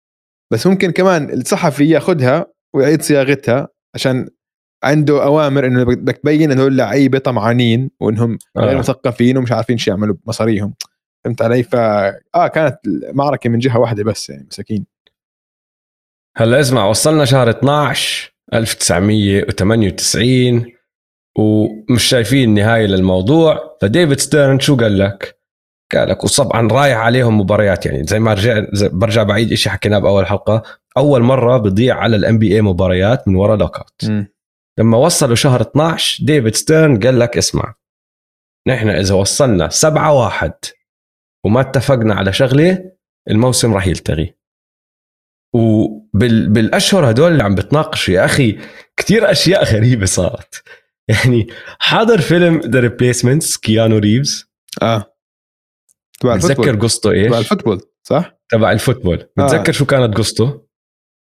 بس 0.53 0.67
ممكن 0.67 0.91
كمان 0.91 1.33
الصحفي 1.33 1.89
ياخذها 1.89 2.45
ويعيد 2.75 3.01
صياغتها 3.01 3.67
عشان 3.95 4.29
عنده 4.83 5.23
أوامر 5.23 5.65
إنه 5.65 5.83
بدك 5.83 6.17
تبين 6.17 6.51
إنه 6.51 6.67
اللعيبه 6.67 7.19
طمعانين 7.19 7.91
وإنهم 7.99 8.37
غير 8.57 8.75
آه. 8.75 8.79
مثقفين 8.79 9.37
ومش 9.37 9.51
عارفين 9.51 9.77
شو 9.77 9.91
يعملوا 9.91 10.15
بمصاريهم 10.25 10.73
فهمت 11.25 11.41
علي؟ 11.41 11.63
ف 11.63 11.75
آه 11.75 12.47
كانت 12.47 12.77
المعركة 12.87 13.49
من 13.49 13.59
جهة 13.59 13.79
واحدة 13.79 14.03
بس 14.03 14.29
يعني 14.29 14.47
مساكين 14.51 14.85
هلا 16.37 16.59
اسمع 16.59 16.85
وصلنا 16.85 17.25
شهر 17.25 17.49
12 17.49 18.33
1998 18.53 20.76
ومش 21.37 22.03
شايفين 22.03 22.53
نهاية 22.53 22.85
للموضوع. 22.85 23.77
فديفيد 23.81 24.19
ستيرن 24.19 24.59
شو 24.59 24.75
قال 24.75 24.97
لك؟ 24.97 25.39
قال 25.93 26.09
لك 26.09 26.23
وطبعا 26.23 26.67
رايح 26.67 26.97
عليهم 26.97 27.39
مباريات. 27.39 27.85
يعني 27.85 28.03
زي 28.03 28.19
ما 28.19 28.33
رجع 28.33 28.65
زي 28.73 28.89
برجع 28.89 29.23
بعيد 29.23 29.53
شيء 29.53 29.71
حكيناه 29.71 29.99
بأول 29.99 30.27
حلقة. 30.27 30.63
أول 30.97 31.21
مرة 31.21 31.57
بضيع 31.57 31.95
على 31.95 32.15
ال 32.15 32.39
NBA 32.39 32.61
مباريات 32.61 33.27
من 33.27 33.35
ورا 33.35 33.55
lockout 33.55 34.25
لما 34.79 34.97
وصلوا 34.97 35.35
شهر 35.35 35.61
12 35.61 36.25
ديفيد 36.25 36.55
ستيرن 36.55 36.99
قال 36.99 37.19
لك 37.19 37.37
اسمع 37.37 37.75
نحن 38.67 38.89
إذا 38.89 39.15
وصلنا 39.15 39.69
7 39.69 40.13
واحد 40.13 40.53
وما 41.45 41.61
اتفقنا 41.61 42.13
على 42.13 42.33
شغلة 42.33 42.91
الموسم 43.29 43.73
راح 43.73 43.87
يلتغي. 43.87 44.33
وبالاشهر 45.53 47.09
هدول 47.09 47.31
اللي 47.31 47.43
عم 47.43 47.55
بتناقشوا 47.55 48.13
يا 48.13 48.25
أخي 48.25 48.59
كثير 48.97 49.31
أشياء 49.31 49.63
غريبة 49.63 50.05
صارت. 50.05 50.63
يعني 51.13 51.47
حاضر 51.79 52.21
فيلم 52.21 52.59
The 52.59 52.79
Replacements 52.79 53.57
كيانو 53.57 53.97
ريفز 53.97 54.45
آه 54.81 55.13
تبع 56.19 56.35
بتذكر 56.35 56.51
ال 56.51 56.54
football 56.54 56.81
قصته 56.81 57.09
تبع 57.09 57.37
إيش؟ 57.37 57.37
الفوتبول 57.37 57.81
صح؟ 58.03 58.39
تبع 58.49 58.71
ال 58.71 58.77
football 58.77 59.27
آه. 59.39 59.45
بتذكر 59.45 59.71
شو 59.71 59.85
كانت 59.85 60.17
قصته؟ 60.17 60.67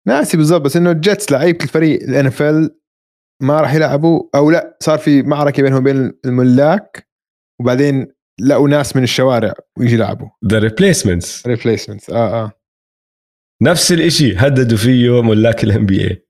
ناسي 0.07 0.37
بالضبط 0.37 0.61
بس 0.61 0.77
إنه 0.77 0.91
ال 0.91 0.99
Jets 0.99 1.31
لعيبه 1.31 1.63
الفريق 1.63 2.03
ال 2.03 2.25
NFL 2.25 2.79
ما 3.41 3.61
راح 3.61 3.73
يلعبوا 3.73 4.23
أو 4.35 4.51
لا 4.51 4.77
صار 4.79 4.99
في 4.99 5.21
معركة 5.21 5.63
بينهم 5.63 5.79
وبين 5.79 6.11
الملاك 6.25 7.07
وبعدين 7.61 8.07
لقوا 8.41 8.69
ناس 8.69 8.95
من 8.95 9.03
الشوارع 9.03 9.53
ويجي 9.77 9.95
يلعبوا 9.95 10.29
ذا 10.47 10.59
ريبليسمنتس 10.59 11.47
ريبليسمنت 11.47 12.09
آه 12.09 12.43
آه 12.43 12.51
نفس 13.63 13.91
الإشي 13.91 14.35
هددوا 14.37 14.77
فيه 14.77 15.21
ملاك 15.21 15.63
ال 15.63 15.85
NBA 15.85 16.23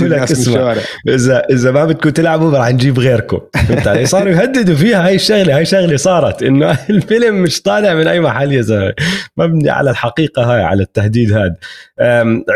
لك 0.00 0.30
اسمع. 0.30 0.76
إذا 1.08 1.46
إذا 1.50 1.70
ما 1.70 1.84
بدكم 1.84 2.10
تلعبوا 2.10 2.58
راح 2.58 2.68
نجيب 2.68 2.98
غيركم. 2.98 3.40
فهمت 3.54 3.88
علي؟ 3.88 4.06
صاروا 4.06 4.32
يهددوا 4.32 4.74
فيها. 4.74 5.06
هاي 5.06 5.14
الشغلة 5.14 5.56
هاي 5.56 5.64
شغلة 5.64 5.96
صارت. 5.96 6.42
إنه 6.42 6.78
الفيلم 6.90 7.42
مش 7.42 7.62
طالع 7.62 7.94
من 7.94 8.06
أي 8.06 8.20
محل 8.20 8.52
يا 8.52 8.62
زلمة. 8.62 8.94
مبني 9.36 9.70
على 9.70 9.90
الحقيقة 9.90 10.54
هاي 10.54 10.62
على 10.62 10.82
التهديد 10.82 11.32
هذا 11.32 11.56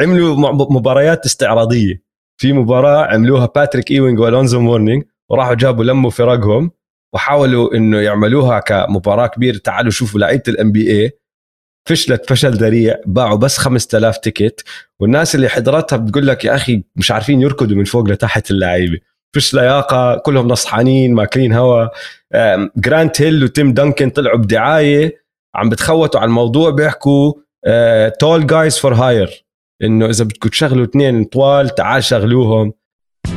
عملوا 0.02 0.36
مباريات 0.70 1.26
استعراضية. 1.26 2.02
في 2.40 2.52
مباراة 2.52 3.04
عملوها 3.14 3.52
باتريك 3.54 3.90
ايوينج 3.90 4.20
والونزو 4.20 4.60
مورنينج 4.60 5.02
وراحوا 5.30 5.54
جابوا 5.54 5.84
لموا 5.84 6.10
فرقهم 6.10 6.70
وحاولوا 7.14 7.74
إنه 7.74 7.98
يعملوها 8.00 8.60
كمباراة 8.60 9.26
كبيرة. 9.26 9.58
تعالوا 9.58 9.90
شوفوا 9.90 10.20
لعيبة 10.20 10.42
ال 10.48 10.72
NBA 10.72 11.19
فشلت 11.90 12.28
فشل 12.30 12.50
ذريع 12.50 12.96
باعوا 13.06 13.38
بس 13.38 13.58
5000 13.58 14.18
ticket 14.18 14.64
والناس 15.00 15.34
اللي 15.34 15.48
حضرتها 15.48 15.96
بتقول 15.96 16.26
لك 16.26 16.44
يا 16.44 16.54
أخي 16.54 16.82
مش 16.96 17.10
عارفين 17.10 17.40
يركضوا 17.40 17.76
من 17.76 17.84
فوق 17.84 18.08
لتحت 18.08 18.50
اللعيبة. 18.50 18.98
فيش 19.32 19.54
لياقة 19.54 20.16
كلهم 20.18 20.48
نصحانين 20.48 21.14
ماكلين 21.14 21.52
هوا. 21.52 21.88
جرانت 22.76 23.22
هيل 23.22 23.44
وتيم 23.44 23.72
دانكن 23.74 24.10
طلعوا 24.10 24.38
بدعاية 24.38 25.24
عم 25.54 25.68
بتخوتوا 25.68 26.20
على 26.20 26.28
الموضوع 26.28 26.70
بيحكوا 26.70 27.32
تول 28.20 28.46
جايز 28.46 28.78
فور 28.78 28.94
هاير 28.94 29.44
إنه 29.82 30.06
إذا 30.06 30.24
بدكم 30.24 30.48
تشغلوا 30.48 30.84
اثنين 30.84 31.24
طوال 31.24 31.74
تعال 31.74 32.04
شغلوهم. 32.04 32.72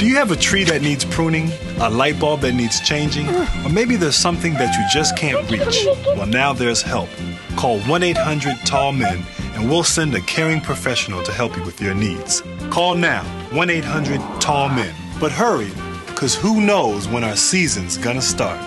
Do 0.03 0.09
you 0.09 0.17
have 0.17 0.31
a 0.31 0.35
tree 0.35 0.65
that 0.65 0.81
needs 0.81 1.05
pruning? 1.05 1.49
A 1.79 1.89
light 1.89 2.19
bulb 2.19 2.41
that 2.41 2.55
needs 2.55 2.81
changing? 2.81 3.25
Or 3.63 3.69
maybe 3.69 3.95
there's 3.95 4.17
something 4.17 4.51
that 4.55 4.75
you 4.75 4.83
just 4.91 5.15
can't 5.15 5.49
reach? 5.49 5.85
Well, 6.17 6.25
now 6.25 6.51
there's 6.51 6.81
help. 6.81 7.07
Call 7.55 7.79
1 7.79 8.03
800 8.03 8.57
Tall 8.65 8.91
Men 8.91 9.23
and 9.55 9.69
we'll 9.69 9.85
send 9.85 10.13
a 10.13 10.19
caring 10.19 10.59
professional 10.59 11.23
to 11.23 11.31
help 11.31 11.55
you 11.55 11.63
with 11.63 11.79
your 11.79 11.93
needs. 11.95 12.43
Call 12.69 12.95
now 12.95 13.23
1 13.53 13.69
800 13.69 14.19
Tall 14.41 14.67
Men. 14.67 14.93
But 15.21 15.31
hurry, 15.31 15.71
because 16.07 16.35
who 16.35 16.59
knows 16.59 17.07
when 17.07 17.23
our 17.23 17.37
season's 17.37 17.97
gonna 17.97 18.21
start? 18.21 18.59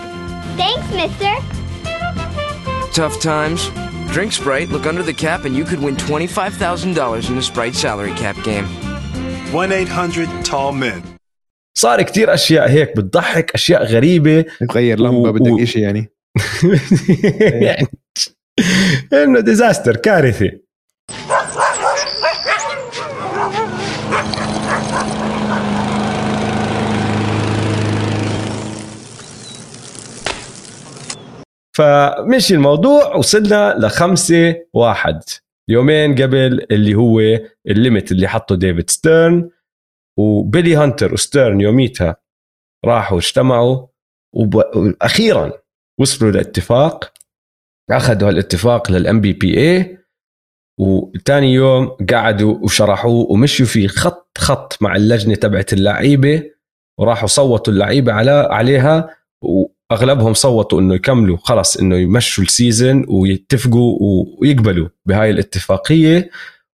Thanks, 0.57 0.91
mister. 0.91 1.35
Tough 2.93 3.21
times? 3.21 3.69
Drink 4.11 4.31
Sprite, 4.31 4.69
look 4.69 4.87
under 4.87 5.03
the 5.03 5.13
cap, 5.13 5.45
and 5.45 5.55
you 5.55 5.65
could 5.65 5.81
win 5.81 5.95
$25,000 5.97 7.29
in 7.29 7.35
the 7.35 7.43
Sprite 7.43 7.75
salary 7.75 8.13
cap 8.13 8.43
game. 8.43 8.65
1 9.53 9.85
800 9.85 10.43
Tall 10.43 10.73
Men. 10.73 11.01
صار 11.77 12.01
كتير 12.01 12.33
أشياء 12.33 12.69
هيك 12.69 12.97
بتضحك 12.97 13.51
أشياء 13.55 13.83
غريبة. 13.85 14.45
تغير 14.69 14.99
لمبه 14.99 15.29
و- 15.29 15.33
بدك 15.33 15.61
إشي 15.61 15.79
يعني. 15.81 16.09
يعني 17.61 17.87
إنه 19.23 19.39
ديزاستر 19.39 19.95
كارثة. 19.95 20.51
فمشي 31.77 32.53
الموضوع 32.55 33.15
وصلنا 33.15 33.75
لخمسة 33.79 34.55
واحد. 34.73 35.19
يومين 35.69 36.15
قبل 36.15 36.65
اللي 36.71 36.95
هو 36.95 37.19
ال 37.67 37.74
limit 37.74 38.11
اللي 38.11 38.27
حطه 38.27 38.55
ديفيد 38.55 38.89
ستيرن 38.89 39.49
وبيلي 40.19 40.75
هانتر 40.75 41.13
وستيرن 41.13 41.61
يوميتها 41.61 42.15
راحوا 42.85 43.17
اجتمعوا 43.17 43.87
وأخيرا 44.35 45.51
وصلوا 45.99 46.31
لاتفاق 46.31 47.13
أخذوا 47.91 48.29
هالاتفاق 48.29 48.91
لل 48.91 49.21
NBPA 49.21 49.97
وثاني 50.79 51.53
يوم 51.53 51.87
قعدوا 51.87 52.57
وشرحوه 52.57 53.31
ومشوا 53.31 53.65
فيه 53.65 53.87
خط 53.87 54.37
خط 54.37 54.81
مع 54.81 54.95
اللجنة 54.95 55.35
تبعت 55.35 55.73
اللعيبة 55.73 56.51
وراحوا 56.99 57.27
صوتوا 57.27 57.73
اللعيبة 57.73 58.13
على 58.13 58.31
عليها 58.51 59.17
واغلبهم 59.91 60.33
صوتوا 60.33 60.79
إنه 60.79 60.95
يكملوا 60.95 61.37
خلص 61.37 61.77
إنه 61.77 61.95
يمشوا 61.95 62.43
ال 62.43 62.52
season 62.52 63.05
ويتفقوا 63.07 64.25
ويقبلوا 64.39 64.89
بهاي 65.05 65.29
الاتفاقية. 65.29 66.29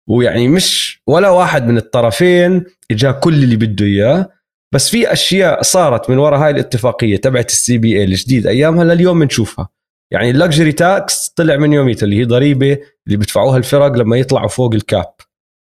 ويعني 0.09 0.49
مش 0.49 1.01
ولا 1.07 1.31
واحد 1.31 1.67
من 1.67 1.77
الطرفين 1.77 2.65
إجا 2.91 3.11
كل 3.11 3.35
اللي 3.35 3.57
بده 3.57 3.87
إياه. 3.87 4.31
بس 4.75 4.89
في 4.91 5.13
أشياء 5.13 5.63
صارت 5.63 6.11
من 6.11 6.19
وراء 6.19 6.41
هاي 6.41 6.51
الاتفاقية 6.51 7.17
تبعت 7.17 7.51
ال 7.51 7.79
CBA 7.79 8.05
الجديد 8.05 8.47
أيامها 8.47 8.85
لليوم 8.85 9.21
بنشوفها. 9.21 9.69
يعني 10.11 10.31
ال 10.31 10.37
luxury 10.37 10.73
tax 10.73 11.29
طلع 11.29 11.57
من 11.57 11.73
يوميتها 11.73 12.05
اللي 12.05 12.19
هي 12.19 12.25
ضريبة 12.25 12.79
اللي 13.07 13.17
بيدفعوها 13.17 13.57
الفرق 13.57 13.93
لما 13.97 14.17
يطلعوا 14.17 14.49
فوق 14.49 14.75
ال 14.75 14.83
cap. 14.83 15.15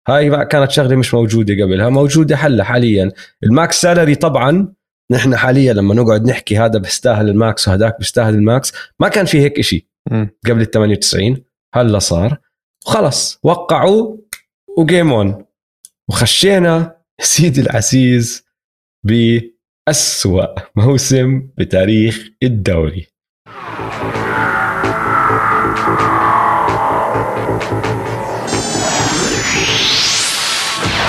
هاي 0.09 0.45
كانت 0.45 0.71
شغلة 0.71 0.97
مش 0.97 1.15
موجودة 1.15 1.65
قبلها 1.65 1.89
موجودة 1.89 2.37
حلها 2.37 2.65
حاليا. 2.65 3.13
ال 3.45 3.54
max 3.54 3.81
salary 3.81 4.15
طبعا 4.15 4.73
نحن 5.11 5.37
حاليا 5.37 5.73
لما 5.73 5.95
نقعد 5.95 6.25
نحكي 6.25 6.59
هذا 6.59 6.79
بيستاهل 6.79 7.29
ال 7.29 7.39
max 7.39 7.69
وهذاك 7.69 7.99
بيستاهل 7.99 8.35
ال 8.35 8.44
max 8.44 8.73
ما 9.01 9.09
كان 9.09 9.27
في 9.27 9.41
هيك 9.41 9.59
إشي 9.59 9.89
قبل 10.47 10.61
ال 10.61 10.71
98 10.71 11.43
هلا 11.75 11.99
صار. 11.99 12.39
وخلص 12.87 13.39
وقعوا 13.43 14.17
و 14.79 14.86
game 14.86 15.13
on 15.13 15.45
وخشينا 16.11 16.97
سيدي 17.21 17.61
العزيز 17.61 18.45
بأسوأ 19.05 20.47
موسم 20.77 21.49
بتاريخ 21.59 22.29
الدوري. 22.43 23.07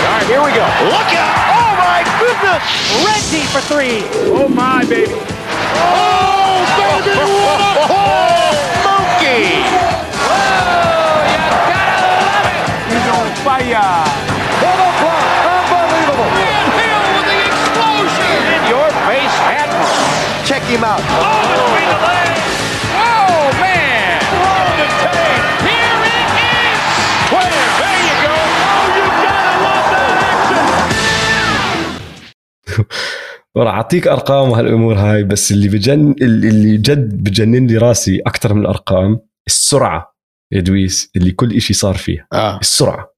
All 0.04 0.08
right, 0.08 0.28
here 0.28 0.44
we 0.44 0.52
go. 0.52 0.66
Look 0.94 1.11
goodness! 2.62 3.06
Reggie 3.06 3.46
for 3.50 3.62
three. 3.62 4.04
Oh 4.32 4.48
my 4.50 4.84
baby. 4.86 5.12
Oh 5.12 6.62
baby! 6.78 7.16
What 7.18 7.62
a 7.62 7.74
monkey! 8.86 9.66
Oh, 10.14 11.26
you 11.26 11.40
gotta 11.72 12.00
love 12.22 12.48
it! 12.52 12.66
He's 12.92 13.08
on 13.10 13.28
fire. 13.42 14.06
What 14.62 14.78
a 14.78 14.90
block! 15.02 15.42
Unbelievable! 15.50 16.30
Van 16.38 16.68
Hill 16.78 17.04
with 17.18 17.28
the 17.32 17.40
explosion! 17.50 18.38
In 18.56 18.62
your 18.70 18.90
face, 19.10 19.36
Admiral. 19.50 19.90
Check 20.46 20.64
him 20.70 20.84
out. 20.84 21.02
Oh, 21.02 21.41
راح 33.58 33.74
أعطيك 33.74 34.08
أرقام 34.08 34.50
وهالأمور 34.50 34.96
هاي 34.96 35.24
بس 35.24 35.52
اللي 35.52 35.68
بجن 35.68 36.16
اللي 36.22 36.78
جد 36.78 37.24
بجنن 37.24 37.68
لي 37.68 37.78
راسي 37.78 38.20
أكثر 38.20 38.54
من 38.54 38.62
الأرقام 38.62 39.20
السرعة 39.48 40.16
يا 40.52 40.62
دويس 40.62 41.12
اللي 41.16 41.32
كل 41.32 41.56
إشي 41.56 41.74
صار 41.74 41.96
فيها. 41.98 42.28
آه. 42.34 42.60
السرعة. 42.60 43.14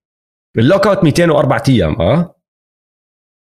ال 0.58 0.88
lockout 0.88 1.04
204 1.04 1.64
أيام 1.70 2.02
آه؟ 2.02 2.36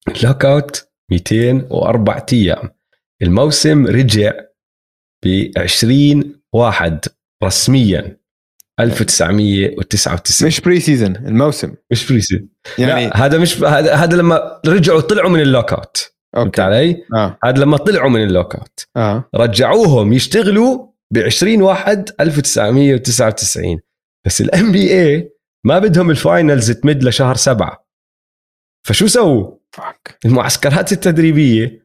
ال 0.08 0.44
lockout 0.44 0.88
204 1.10 2.26
أيام. 2.32 2.70
الموسم 3.22 3.86
رجع 3.86 4.32
ب 5.24 5.50
20 5.58 6.40
واحد 6.52 7.00
رسميا. 7.44 8.18
1999 8.80 10.46
مش 10.46 10.60
preseason 10.60 11.16
الموسم. 11.16 11.74
مش 11.90 12.12
preseason 12.12 12.46
يعني 12.78 13.02
يعني 13.02 13.12
هذا 13.14 13.38
مش 13.38 13.62
هذا 13.62 13.94
هذا 13.94 14.16
لما 14.16 14.60
رجعوا 14.66 15.00
طلعوا 15.00 15.30
من 15.30 15.40
ال 15.40 15.72
lockout. 15.72 16.14
فهمت 16.32 16.60
علي؟ 16.60 17.04
آه. 17.14 17.38
هذا 17.44 17.58
لما 17.58 17.76
طلعوا 17.76 18.10
من 18.10 18.22
ال 18.24 18.54
lockout. 18.56 18.86
آه. 18.96 19.28
رجعوهم 19.34 20.12
يشتغلوا 20.12 20.86
ب 21.10 21.18
20 21.18 21.62
واحد 21.62 22.10
1999 22.20 23.80
بس 24.26 24.40
ال 24.40 24.72
NBA 24.72 25.30
ما 25.64 25.78
بدهم 25.78 26.10
ال 26.10 26.19
finals 26.19 26.70
تمد 26.70 27.04
لشهر 27.04 27.34
سبعة. 27.34 27.86
فشو 28.86 29.06
سووا؟ 29.06 29.50
المعسكرات 30.24 30.92
التدريبية 30.92 31.84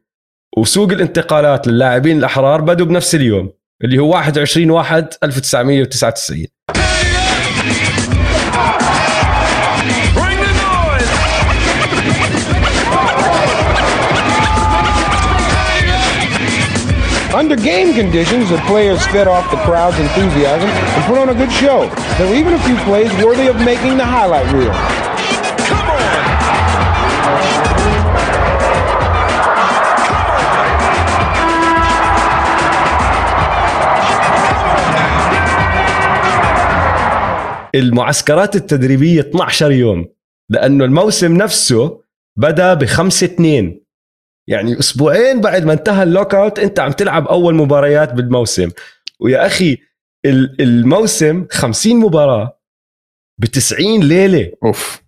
وسوق 0.57 0.91
الانتقالات 0.91 1.67
للاعبين 1.67 2.17
الأحرار 2.17 2.61
بدوا 2.61 2.85
بنفس 2.85 3.15
اليوم. 3.15 3.51
اللي 3.83 3.99
هو 3.99 4.21
21 4.21 4.69
واحد 4.69 5.13
1999 5.23 6.47
Bring 10.15 10.39
the 10.45 10.53
noise! 10.65 11.09
Under 17.33 17.55
game 17.55 17.93
conditions, 17.93 18.49
the 18.49 18.57
players 18.67 19.05
fed 19.07 19.27
off 19.27 19.49
the 19.49 19.57
crowd's 19.67 19.97
enthusiasm 19.99 20.69
and 20.69 21.03
put 21.05 21.17
on 21.17 21.29
a 21.29 21.33
good 21.33 21.51
show. 21.51 21.79
There 22.17 22.27
were 22.29 22.35
even 22.35 22.53
a 22.53 22.59
few 22.67 22.75
plays 22.87 23.11
worthy 23.23 23.47
of 23.47 23.55
making 23.71 23.95
the 23.97 24.05
highlight 24.05 24.47
reel. 24.53 25.08
المعسكرات 37.75 38.55
التدريبية 38.55 39.19
12 39.21 39.71
يوم 39.71 40.07
لأنه 40.49 40.85
الموسم 40.85 41.33
نفسه 41.37 42.03
بدأ 42.37 42.73
ب 42.73 42.85
5 42.85 43.25
2 43.25 43.81
يعني 44.47 44.79
أسبوعين 44.79 45.41
بعد 45.41 45.65
ما 45.65 45.73
انتهى 45.73 46.03
ال 46.03 46.35
lockout 46.35 46.59
أنت 46.59 46.79
عم 46.79 46.91
تلعب 46.91 47.27
أول 47.27 47.55
مباريات 47.55 48.13
بالموسم. 48.13 48.69
ويا 49.19 49.45
أخي 49.45 49.77
ال- 50.25 50.61
الموسم 50.61 51.45
50 51.51 51.97
مباراة 51.99 52.59
ب 53.41 53.45
90 53.45 54.03
ليلة. 54.03 54.51
أوف. 54.65 55.01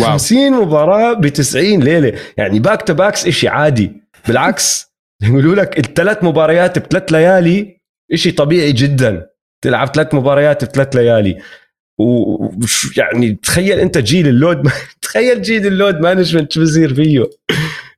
واو. 0.00 0.06
50 0.10 0.52
مباراة 0.52 1.12
ب 1.12 1.28
90 1.28 1.80
ليلة. 1.82 2.18
يعني 2.36 2.58
back 2.58 2.82
to 2.82 2.94
backs 2.94 3.26
إشي 3.26 3.48
عادي. 3.48 3.92
بالعكس 4.28 4.88
يقولوا 5.22 5.54
لك 5.54 5.78
الثلاث 5.78 6.24
مباريات 6.24 6.78
بثلاث 6.78 7.12
ليالي 7.12 7.80
إشي 8.12 8.30
طبيعي 8.32 8.72
جدا. 8.72 9.27
تلعب 9.60 9.88
ثلاث 9.88 10.14
مباريات 10.14 10.64
بثلاث 10.64 10.96
ليالي. 10.96 11.38
وش 11.98 12.98
يعني 12.98 13.34
تخيل 13.34 13.80
أنت 13.80 13.98
جيل 13.98 14.28
ال 14.28 14.36
load 14.36 14.70
تخيل 15.02 15.42
جيل 15.42 15.66
ال 15.66 15.73
load 15.73 16.00
management 16.00 16.52
شو 16.52 16.62
بصير 16.62 16.94
فيه. 16.94 17.30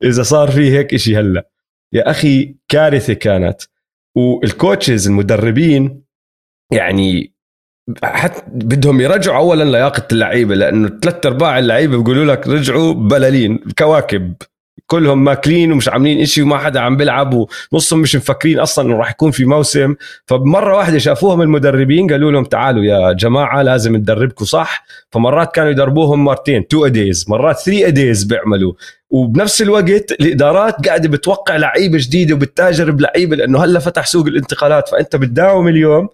إذا 0.05 0.23
صار 0.23 0.51
فيه 0.51 0.79
هيك 0.79 0.95
إشي 0.95 1.17
هلأ. 1.17 1.49
يا 1.93 2.11
أخي 2.11 2.55
كارثة 2.69 3.13
كانت. 3.13 3.63
وال 4.17 4.37
coaches 4.37 5.09
المدربين 5.09 6.03
يعني 6.73 7.33
حتى 8.05 8.43
بدهم 8.47 9.01
يرجعوا 9.01 9.39
اولا 9.39 9.65
لياقة 9.65 10.09
اللعيبة 10.13 10.55
لأنه 10.55 10.89
ثلاث 10.89 11.27
أرباع 11.27 11.59
اللعيبة 11.59 11.99
بيقولوا 11.99 12.25
لك 12.25 12.49
رجعوا 12.49 12.93
بلالين 12.93 13.59
كواكب. 13.79 14.35
كلهم 14.91 15.25
ماكلين 15.25 15.73
ومش 15.73 15.89
عاملين 15.89 16.21
إشي 16.21 16.43
وما 16.43 16.59
حدا 16.59 16.81
عم 16.81 16.97
بيلعب 16.97 17.47
ونصهم 17.73 17.99
مش 18.01 18.17
مفكرين 18.17 18.59
أصلا 18.59 18.87
إنه 18.87 18.97
راح 18.97 19.11
يكون 19.11 19.31
في 19.31 19.45
موسم. 19.45 19.95
فمرة 20.27 20.77
واحدة 20.77 20.99
شافوهم 20.99 21.43
المدربين 21.43 22.11
قالوا 22.11 22.33
لهم 22.33 22.45
تعالوا 22.45 22.85
يا 22.85 23.13
جماعة 23.13 23.63
لازم 23.63 23.97
ندربكم 23.97 24.45
صح؟ 24.45 24.85
فمرات 25.11 25.55
كانوا 25.55 25.71
يدربوهم 25.71 26.25
مرتين 26.25 26.69
two 26.69 26.87
a 26.87 26.94
days 26.94 27.25
مرات 27.29 27.59
three 27.59 27.87
a 27.87 27.94
days 27.94 28.25
بيعملوا. 28.25 28.73
وبنفس 29.11 29.63
الوقت 29.63 30.13
الإدارات 30.13 30.87
قاعدة 30.87 31.09
بتوقع 31.09 31.57
لعيبة 31.57 31.99
جديدة 32.01 32.35
وبتتاجر 32.35 32.91
بلعيبة 32.91 33.37
لأنه 33.37 33.65
هلا 33.65 33.79
فتح 33.79 34.07
سوق 34.07 34.27
الانتقالات 34.27 34.89
فأنت 34.89 35.17
بتداوم 35.17 35.69
اليوم 35.69 36.09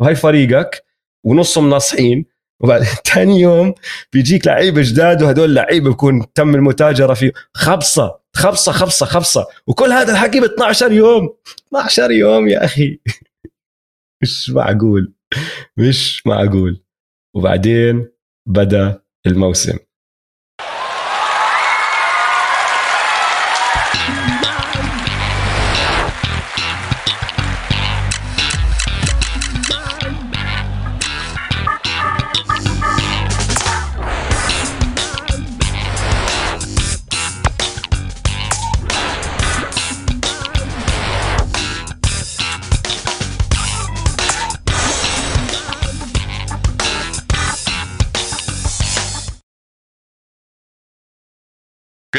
وهي 0.00 0.14
فريقك 0.14 0.84
ونصهم 1.24 1.70
ناصحين. 1.70 2.24
وبعدين 2.60 2.88
ثاني 3.14 3.40
يوم 3.40 3.74
بيجيك 4.12 4.46
لعيبة 4.46 4.82
جداد 4.84 5.22
وهدول 5.22 5.54
لعيبة 5.54 5.90
بكون 5.90 6.32
تم 6.34 6.54
المتاجرة 6.54 7.14
فيه. 7.14 7.32
خبصة. 7.54 8.21
خبصة 8.36 8.72
خبصة 8.72 9.06
خبصة. 9.06 9.46
وكل 9.66 9.92
هذا 9.92 10.12
الحكي 10.12 10.40
ب 10.40 10.44
12 10.44 10.92
يوم. 10.92 11.36
12 11.68 12.10
يوم 12.10 12.48
يا 12.48 12.64
أخي. 12.64 13.00
مش 14.22 14.50
معقول. 14.50 15.12
مش 15.76 16.26
معقول. 16.26 16.84
وبعدين 17.36 18.08
بدا 18.46 19.02
الموسم. 19.26 19.78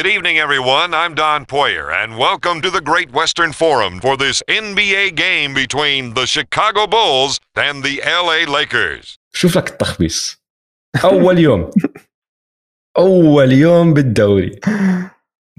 Good 0.03 0.07
evening, 0.07 0.37
everyone. 0.39 0.93
I'm 0.93 1.15
Don 1.15 1.47
Poyer, 1.47 1.87
and 2.01 2.19
welcome 2.19 2.61
to 2.61 2.71
the 2.71 2.83
Great 2.91 3.11
Western 3.21 3.53
Forum 3.53 4.01
for 4.01 4.15
this 4.19 4.43
NBA 4.63 5.05
game 5.17 5.55
between 5.55 6.13
the 6.19 6.27
Chicago 6.27 6.87
Bulls 6.87 7.41
and 7.57 7.83
the 7.83 7.97
LA 8.05 8.45
Lakers. 8.59 9.19
شوف 9.33 9.57
لك 9.57 9.71
التخبيص 9.71 10.43
اول 11.05 11.39
يوم 11.39 11.71
اول 12.99 13.53
يوم 13.53 13.95
بالدوري 13.95 14.61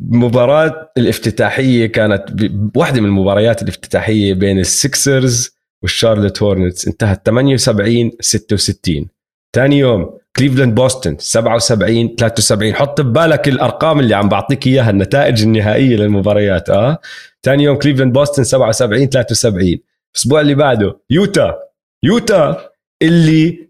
مباراة 0.02 0.92
الافتتاحية 0.98 1.86
كانت 1.86 2.24
ب- 2.32 2.78
واحدة 2.78 3.02
من 3.02 3.08
المباريات 3.08 3.62
الافتتاحية 3.62 4.34
بين 4.34 4.60
السكسرز 4.60 5.50
والشارلوت 5.84 6.44
هورنتس 6.44 6.88
انتهت 6.88 7.26
78 7.26 8.12
66 8.20 9.10
ثاني 9.55 9.79
يوم 9.79 10.19
كليفلاند 10.37 10.75
بوسطن 10.75 11.17
77 11.19 12.17
73 12.17 12.75
حط 12.75 13.01
ببالك 13.01 13.49
الأرقام 13.49 14.01
اللي 14.01 14.15
عم 14.15 14.29
بعطيك 14.29 14.67
إياها 14.67 14.91
النتائج 14.91 15.43
النهائية 15.43 15.97
للمباريات 15.97 16.71
آه؟ 16.71 16.99
ثاني 17.43 17.63
يوم 17.63 17.79
كليفلاند 17.79 18.13
بوسطن 18.13 18.45
77 18.45 19.07
73 19.09 19.79
الأسبوع 20.15 20.41
اللي 20.41 20.55
بعده 20.55 21.01
يوتا. 21.11 21.59
يوتا 22.03 22.71
اللي 23.03 23.69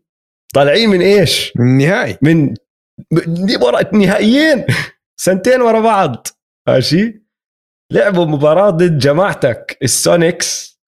طالعين 0.54 0.90
من 0.90 1.00
إيش؟ 1.00 1.52
من 1.56 1.66
النهائي. 1.66 2.18
من 2.22 2.54
ورا 3.62 3.94
نهائيين 3.94 4.64
سنتين 5.20 5.60
ورا 5.60 5.80
بعض. 5.80 6.26
ماشي؟ 6.68 7.24
لعبوا 7.92 8.24
مباراة 8.24 8.70
ضد 8.70 8.98
جماعتك 8.98 9.78
السونيكس. 9.82 10.80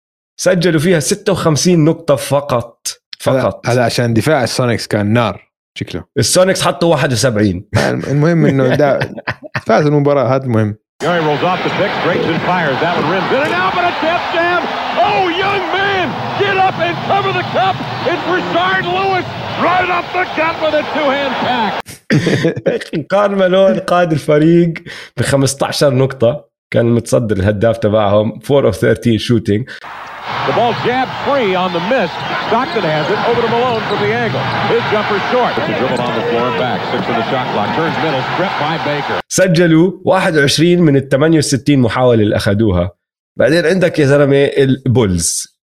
سجلوا 0.40 0.80
فيها 0.80 1.00
56 1.00 1.84
نقطة 1.84 2.16
فقط. 2.16 2.88
فقط. 3.24 3.68
هذا 3.68 3.84
عشان 3.84 4.14
دفاع 4.14 4.44
السونيكس 4.44 4.86
كان 4.86 5.12
نار 5.12 5.48
شكله. 5.78 6.04
السونيكس 6.18 6.62
حطوا 6.62 6.90
71 6.90 7.64
يعني 7.74 8.04
المهم 8.10 8.46
إنه 8.46 8.76
فاز 9.66 9.86
المباراة 9.86 10.36
هذا 10.36 10.44
المهم. 10.44 10.76
كان 23.10 23.34
مالون 23.34 23.78
قاد 23.78 24.12
الفريق 24.12 24.74
ب 25.16 25.22
15 25.22 25.94
نقطة. 25.94 26.48
كان 26.72 26.86
متصدر 26.86 27.36
الهداف 27.36 27.78
تبعهم. 27.78 28.40
4 28.50 28.72
of 28.72 28.74
13 28.74 29.18
shooting. 29.18 29.64
The 30.48 30.54
ball 30.58 30.72
jabbed 30.86 31.14
free 31.26 31.50
on 31.64 31.70
the 31.76 31.82
miss. 31.92 32.10
Stockton 32.48 32.84
has 32.96 33.06
it 33.14 33.20
over 33.28 33.40
to 33.46 33.48
Malone 33.54 33.82
for 33.90 33.96
the 34.04 34.10
angle. 34.24 34.42
His 34.74 34.82
jumper 34.92 35.18
short. 35.32 35.52
It's 35.58 35.68
a 35.72 35.76
dribble 35.80 36.02
on 36.08 36.14
the 36.20 36.24
floor 36.30 36.46
and 36.50 36.58
back. 36.64 36.78
Six 36.92 37.02
in 37.10 37.16
the 37.20 37.26
shot 37.32 37.46
clock. 37.52 37.68
Turns 37.78 37.96
middle. 38.04 38.22
Stripped 38.34 38.58
by 38.64 38.74
Baker. 38.88 39.20
سجلوا 39.28 39.92
21 40.04 40.78
من 40.78 40.96
ال 40.96 41.08
68 41.08 41.78
محاولة 41.78 42.22
اللي 42.22 42.36
أخذوها 42.36 42.90
بعدين 43.38 43.66
عندك 43.66 43.98
يا 43.98 44.06
زلمة 44.06 44.36
البولز 44.36 45.54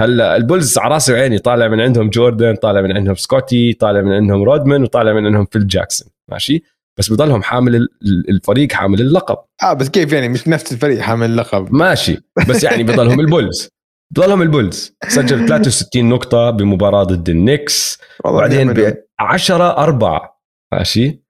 هلا 0.00 0.36
البولز 0.36 0.78
على 0.78 0.94
راسي 0.94 1.12
وعيني 1.12 1.38
طالع 1.38 1.68
من 1.68 1.80
عندهم 1.80 2.10
جوردن 2.10 2.54
طالع 2.56 2.80
من 2.80 2.96
عندهم 2.96 3.14
سكوتي 3.14 3.72
طالع 3.72 4.00
من 4.00 4.12
عندهم 4.12 4.42
رودمان 4.42 4.82
وطالع 4.82 5.12
من 5.12 5.26
عندهم 5.26 5.46
فيل 5.52 5.66
جاكسون 5.66 6.08
ماشي 6.28 6.62
بس 6.98 7.12
بضلهم 7.12 7.42
حامل 7.42 7.76
ال- 7.76 7.88
الفريق 8.28 8.72
حامل 8.72 9.00
اللقب 9.00 9.36
آه 9.62 9.72
بس 9.72 9.88
كيف 9.88 10.12
يعني 10.12 10.28
مش 10.28 10.48
نفس 10.48 10.72
الفريق 10.72 11.00
حامل 11.00 11.26
اللقب 11.30 11.72
ماشي 11.74 12.18
بس 12.48 12.64
يعني 12.64 12.82
بضلهم 12.82 13.20
البولز 13.24 13.68
بضلهم 14.10 14.42
البولز. 14.42 14.96
سجل 15.08 15.46
63 15.48 16.08
نقطة 16.08 16.50
بمباراة 16.50 17.02
ضد 17.04 17.28
النكس 17.28 17.98
وبعدين. 18.24 18.72
ب 18.72 18.94
10 19.20 19.70
4 19.78 20.42
ماشي. 20.72 21.22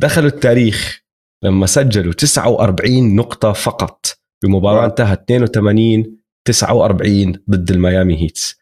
دخلوا 0.00 0.28
التاريخ 0.28 1.00
لما 1.44 1.66
سجلوا 1.66 2.12
49 2.12 3.16
نقطة 3.16 3.52
فقط 3.52 4.06
بمباراة. 4.44 4.86
انتهت 4.86 5.22
82 5.30 6.16
49 6.44 7.32
ضد 7.50 7.70
الميامي 7.70 8.22
هيتس. 8.22 8.60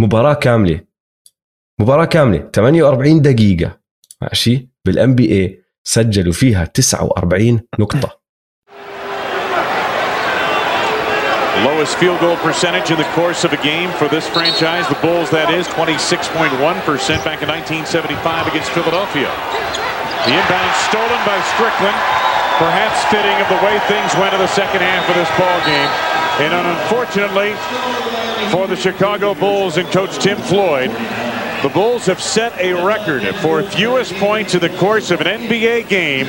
مباراة 0.00 0.34
كاملة. 0.34 0.80
مباراة 1.80 2.04
كاملة. 2.04 2.50
48 2.54 3.22
دقيقة. 3.22 3.80
ماشي. 4.22 4.70
بالأن 4.84 5.14
بي 5.14 5.32
اي 5.32 5.62
سجلوا 5.84 6.32
فيها 6.32 6.64
49 6.64 7.60
نقطة. 7.80 8.19
Lowest 11.66 11.98
field 11.98 12.20
goal 12.20 12.36
percentage 12.38 12.90
in 12.90 12.96
the 12.96 13.10
course 13.12 13.44
of 13.44 13.52
a 13.52 13.60
game 13.60 13.90
for 13.98 14.08
this 14.08 14.26
franchise. 14.28 14.86
The 14.88 14.94
Bulls, 15.02 15.30
that 15.30 15.50
is 15.50 15.66
26.1% 15.68 16.54
back 17.26 17.42
in 17.42 17.50
1975 17.50 18.46
against 18.46 18.70
Philadelphia. 18.70 19.28
The 20.24 20.32
inbound 20.32 20.72
stolen 20.88 21.20
by 21.26 21.36
Strickland. 21.52 21.98
Perhaps 22.62 23.02
fitting 23.10 23.34
of 23.42 23.48
the 23.50 23.60
way 23.66 23.76
things 23.90 24.14
went 24.16 24.32
in 24.32 24.40
the 24.40 24.52
second 24.54 24.80
half 24.80 25.04
of 25.10 25.16
this 25.18 25.28
ball 25.36 25.58
game. 25.66 25.90
And 26.40 26.54
unfortunately 26.54 27.52
for 28.48 28.66
the 28.66 28.76
Chicago 28.76 29.34
Bulls 29.34 29.76
and 29.76 29.88
coach 29.90 30.16
Tim 30.18 30.38
Floyd, 30.38 30.90
the 31.65 31.69
Bulls 31.69 32.05
have 32.11 32.21
set 32.21 32.51
a 32.59 32.71
record 32.93 33.23
for 33.43 33.55
fewest 33.63 34.13
points 34.27 34.53
in 34.55 34.61
the 34.67 34.73
course 34.83 35.07
of 35.13 35.17
an 35.21 35.27
NBA 35.41 35.77
game 35.89 36.27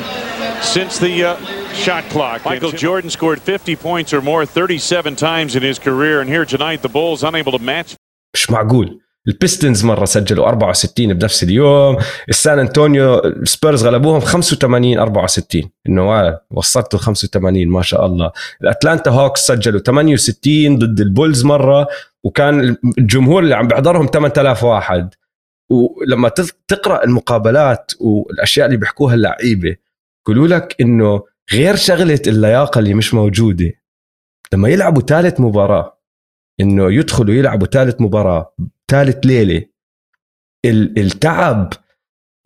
since 0.75 0.99
the 0.99 1.15
uh, 1.25 1.37
shot 1.85 2.05
clock. 2.15 2.45
Michael 2.45 2.73
Jordan 2.73 3.11
scored 3.11 3.41
50 3.41 3.77
points 3.77 4.13
or 4.15 4.21
more 4.23 4.47
37 4.47 5.17
times 5.17 5.57
in 5.57 5.63
his 5.63 5.79
career, 5.79 6.21
and 6.21 6.29
here 6.31 6.45
tonight 6.45 6.83
the 6.83 6.89
Bulls 6.89 7.23
unable 7.23 7.53
to 7.53 7.59
match. 7.59 7.97
مش 8.35 8.51
معقول 8.51 9.01
البيستنز 9.29 9.85
مره 9.85 10.05
سجلوا 10.05 10.49
64 10.49 11.13
بنفس 11.13 11.43
اليوم 11.43 11.97
السان 12.29 12.59
انطونيو 12.59 13.23
سبيرز 13.45 13.87
غلبوهم 13.87 14.21
85 14.21 14.99
64 14.99 15.63
انه 15.89 16.03
آه، 16.03 16.45
وصلتوا 16.51 16.99
85 16.99 17.69
ما 17.69 17.83
شاء 17.83 18.07
الله 18.07 18.31
الاتلانتا 18.63 19.11
هوكس 19.11 19.41
سجلوا 19.47 19.81
68 19.81 20.79
ضد 20.79 21.01
البولز 21.01 21.45
مره 21.45 21.87
وكان 22.25 22.77
الجمهور 22.99 23.43
اللي 23.43 23.55
عم 23.55 23.69
بيحضرهم 23.69 24.07
8000 24.07 24.65
واحد 24.65 25.15
ولما 25.72 26.30
تقرأ 26.68 27.04
المقابلات 27.04 27.92
والأشياء 28.00 28.66
اللي 28.66 28.78
بيحكوها 28.78 29.14
اللعيبة 29.16 29.76
يقولوا 30.28 30.48
لك 30.48 30.76
إنه 30.82 31.24
غير 31.54 31.76
شغلة 31.76 32.20
اللياقة 32.28 32.80
اللي 32.80 32.94
مش 32.94 33.14
موجودة. 33.14 33.72
لما 34.54 34.70
يلعبوا 34.70 35.02
ثالث 35.02 35.40
مباراة 35.40 36.00
إنه 36.60 36.94
يدخلوا 36.94 37.36
يلعبوا 37.36 37.68
ثالث 37.68 38.02
مباراة 38.02 38.56
ثالث 38.92 39.26
ليلة 39.26 39.66
ال- 40.66 41.00
التعب 41.00 41.74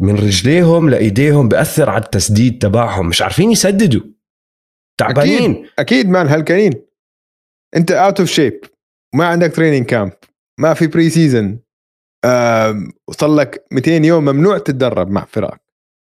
من 0.01 0.15
رجليهم 0.15 0.89
لإيديهم 0.89 1.49
بأثر 1.49 1.89
على 1.89 2.03
التسديد 2.03 2.57
تبعهم. 2.59 3.07
مش 3.09 3.21
عارفين 3.21 3.51
يسددوا. 3.51 4.01
تعبانين. 4.97 5.51
أكيد 5.51 5.69
أكيد 5.79 6.09
man 6.09 6.27
هلكانين 6.27 6.73
أنت 7.75 7.91
out 7.91 8.19
of 8.19 8.29
shape 8.29 8.61
ما 9.15 9.25
عندك 9.25 9.55
training 9.55 9.85
camp 9.85 10.11
ما 10.59 10.73
في 10.73 10.87
preseason 10.87 11.59
وصل 13.07 13.37
لك 13.37 13.65
200 13.71 13.91
يوم 13.91 14.25
ممنوع 14.25 14.57
تتدرب 14.57 15.11
مع 15.11 15.25
فرق. 15.25 15.57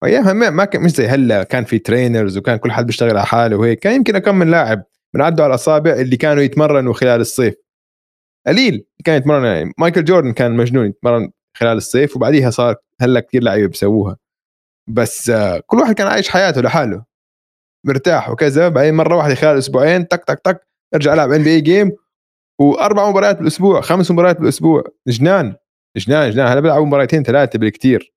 ايامها 0.04 0.50
ما 0.50 0.64
كان 0.64 0.82
مش 0.82 0.90
زي 0.90 1.06
هلا 1.06 1.42
كان 1.42 1.64
في 1.64 1.78
trainers 1.78 2.38
وكان 2.38 2.56
كل 2.56 2.72
حد 2.72 2.86
بيشتغل 2.86 3.10
على 3.10 3.26
حاله 3.26 3.56
وهيك. 3.56 3.78
كان 3.78 3.94
يمكن 3.94 4.18
كم 4.18 4.34
من 4.34 4.50
لاعب 4.50 4.84
بنعدوا 5.14 5.44
على 5.44 5.50
الأصابع 5.50 5.92
اللي 5.92 6.16
كانوا 6.16 6.42
يتمرنوا 6.42 6.92
خلال 6.94 7.20
الصيف. 7.20 7.54
قليل 8.46 8.84
كان 9.04 9.16
يتمرن 9.16 9.44
يعني 9.44 9.72
مايكل 9.78 10.04
جوردن 10.04 10.32
كان 10.32 10.52
مجنون 10.56 10.86
يتمرن 10.86 11.30
خلال 11.56 11.76
الصيف 11.76 12.16
وبعديها 12.16 12.50
صار 12.50 12.76
هلا 13.00 13.20
كثير 13.20 13.42
لعيبة 13.42 13.68
بيسووها. 13.68 14.16
بس 14.88 15.30
آه، 15.30 15.62
كل 15.66 15.78
واحد 15.78 15.94
كان 15.94 16.06
عايش 16.06 16.28
حياته 16.28 16.60
لحاله. 16.60 17.04
مرتاح 17.86 18.30
وكذا. 18.30 18.68
بعدين 18.68 18.94
مرة 18.94 19.16
واحدة 19.16 19.34
خلال 19.34 19.58
أسبوعين 19.58 20.08
تك 20.08 20.24
تك 20.24 20.40
تك 20.44 20.66
ارجع 20.94 21.14
ألعب 21.14 21.32
ان 21.32 21.42
بي 21.42 21.50
اي 21.50 21.60
جيم 21.60 21.92
وأربع 22.60 23.10
مباريات 23.10 23.38
بالأسبوع 23.38 23.80
خمس 23.80 24.10
مباريات 24.10 24.38
بالأسبوع. 24.40 24.84
جنان. 25.08 25.54
جنان 25.96 26.30
جنان 26.30 26.46
هلا 26.46 26.60
بيلعبوا 26.60 26.86
مباراتين 26.86 27.22
ثلاثة 27.22 27.58
بالكثير 27.58 28.12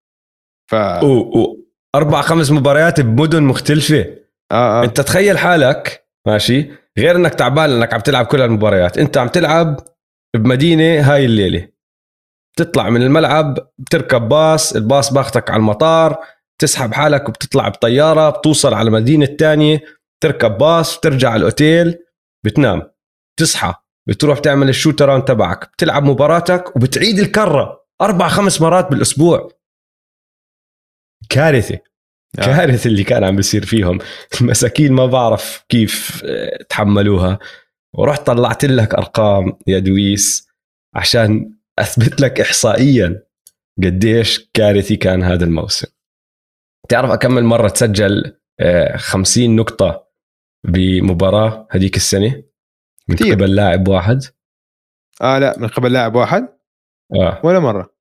ف 0.71 0.75
و... 1.03 1.07
و... 1.07 1.65
أربع 1.95 2.21
خمس 2.21 2.51
مباريات 2.51 3.01
بمدن 3.01 3.43
مختلفة. 3.43 4.05
آه 4.51 4.81
آه. 4.81 4.83
أنت 4.83 5.01
تخيل 5.01 5.37
حالك 5.37 6.07
ماشي 6.27 6.71
غير 6.97 7.15
إنك 7.15 7.33
تعبان 7.33 7.69
لأنك 7.69 7.93
عم 7.93 7.99
تلعب 7.99 8.25
كل 8.25 8.41
المباريات 8.41 8.97
أنت 8.97 9.17
عم 9.17 9.27
تلعب 9.27 9.79
بمدينة 10.35 11.13
هاي 11.13 11.25
الليلة. 11.25 11.67
تطلع 12.57 12.89
من 12.89 13.01
الملعب 13.01 13.71
بتركب 13.77 14.21
باص 14.29 14.75
الباص 14.75 15.13
باخدك 15.13 15.49
على 15.49 15.59
المطار 15.59 16.17
تسحب 16.61 16.93
حالك 16.93 17.29
وبتطلع 17.29 17.69
بطيارة 17.69 18.29
بتوصل 18.29 18.73
على 18.73 18.87
المدينة 18.87 19.25
الثانية 19.25 19.83
تركب 20.23 20.57
باص 20.57 20.97
بترجع 20.97 21.29
على 21.29 21.39
الأوتيل 21.39 21.97
بتنام. 22.45 22.81
تصحى 23.39 23.73
بتروح 24.07 24.39
تعمل 24.39 24.69
ال 24.69 25.01
shootaround 25.01 25.23
تبعك. 25.23 25.71
بتلعب 25.73 26.03
مباراتك 26.03 26.75
وبتعيد 26.75 27.19
الكرة 27.19 27.85
أربع 28.01 28.27
خمس 28.27 28.61
مرات 28.61 28.89
بالأسبوع. 28.89 29.51
كارثة. 31.29 31.79
آه. 32.39 32.45
كارثة 32.45 32.87
اللي 32.87 33.03
كان 33.03 33.23
عم 33.23 33.35
بيصير 33.35 33.65
فيهم. 33.65 33.99
المساكين 34.41 34.93
ما 34.93 35.05
بعرف 35.05 35.65
كيف 35.69 36.21
آه، 36.25 36.63
تحملوها. 36.69 37.39
ورحت 37.93 38.27
طلعت 38.27 38.65
لك 38.65 38.93
أرقام 38.93 39.57
يا 39.67 39.79
دويس 39.79 40.47
عشان 40.95 41.53
أثبت 41.79 42.21
لك 42.21 42.41
احصائيا 42.41 43.23
قديش 43.83 44.49
كارثي 44.53 44.95
كان 44.95 45.23
هذا 45.23 45.45
الموسم. 45.45 45.87
تعرف 46.89 47.11
أكمل 47.11 47.43
مرة 47.43 47.67
تسجل 47.67 48.37
آه، 48.59 48.97
50 48.97 49.55
نقطة 49.55 50.07
بمباراة 50.67 51.67
هذيك 51.71 51.95
السنة؟ 51.95 52.43
من 53.09 53.15
كتير. 53.15 53.33
قبل 53.33 53.55
لاعب 53.55 53.87
واحد؟ 53.87 54.23
آه 55.21 55.39
لا 55.39 55.59
من 55.59 55.67
قبل 55.67 55.93
لاعب 55.93 56.15
واحد. 56.15 56.47
آه. 57.15 57.41
ولا 57.43 57.59
مرة. 57.59 57.93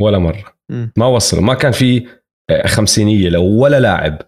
ولا 0.00 0.18
مرة. 0.18 0.44
مم. 0.68 0.92
ما 0.96 1.06
وصلوا. 1.06 1.42
ما 1.42 1.54
كان 1.54 1.72
في 1.72 2.06
آه، 2.50 2.66
خمسينية 2.66 3.28
لو 3.28 3.44
ولا 3.44 3.80
لاعب. 3.80 4.18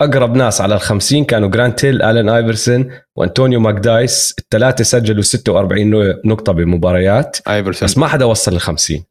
أقرب 0.00 0.36
ناس 0.36 0.60
على 0.60 0.74
الخمسين 0.74 1.24
كانوا 1.24 1.48
جرانت 1.48 1.84
هيل 1.84 2.02
ألين 2.02 2.28
آيفرسون 2.28 2.90
وانطونيو 3.16 3.60
ماكدايس. 3.60 4.34
الثلاثة 4.38 4.84
سجلوا 4.84 5.22
46 5.22 6.14
نقطة 6.24 6.52
بمباريات. 6.52 7.48
آيفرسون. 7.48 7.86
بس 7.86 7.98
ما 7.98 8.06
حدا 8.06 8.24
وصل 8.24 8.54
ل 8.54 8.60
50 8.60 9.04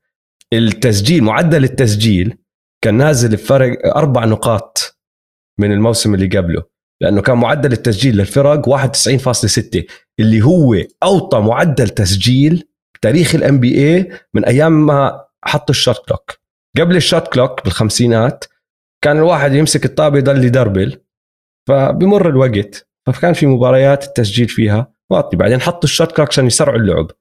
التسجيل 0.54 1.24
معدل 1.24 1.64
التسجيل 1.64 2.38
كان 2.84 2.95
نازل 2.95 3.30
بفرق 3.32 3.97
أربع 3.97 4.26
نقاط 4.26 4.97
من 5.60 5.72
الموسم 5.72 6.14
اللي 6.14 6.38
قبله. 6.38 6.64
لأنه 7.02 7.22
كان 7.22 7.38
معدل 7.38 7.72
التسجيل 7.72 8.18
للفرق 8.18 8.70
91.6 8.70 9.84
اللي 10.20 10.41
هو 10.41 10.76
أوطى 11.04 11.39
معدل 11.39 11.89
تسجيل 11.89 12.68
بتاريخ 12.95 13.36
ال 13.36 13.60
NBA 13.60 14.12
من 14.34 14.45
أيام 14.45 14.86
ما 14.86 15.26
حطوا 15.43 15.76
ال 15.76 15.82
shot 15.82 16.06
clock. 16.08 16.39
قبل 16.78 16.95
ال 16.95 17.02
shot 17.02 17.28
clock 17.28 17.64
بالخمسينات 17.64 18.45
كان 19.04 19.18
الواحد 19.18 19.54
يمسك 19.54 19.86
الطابة 19.86 20.18
يضل 20.18 20.45
يدربل 20.45 21.02
فبمر 21.68 22.30
الوقت 22.30 22.88
فكان 23.08 23.34
في 23.34 23.45
مباريات 23.45 24.04
التسجيل 24.04 24.47
فيها 24.47 24.93
واطي. 25.10 25.38
بعدين 25.38 25.62
حطوا 25.62 25.84
ال 25.84 25.89
shot 25.89 26.12
clock 26.12 26.30
عشان 26.30 26.47
يسرعوا 26.47 26.78
اللعب. 26.78 27.12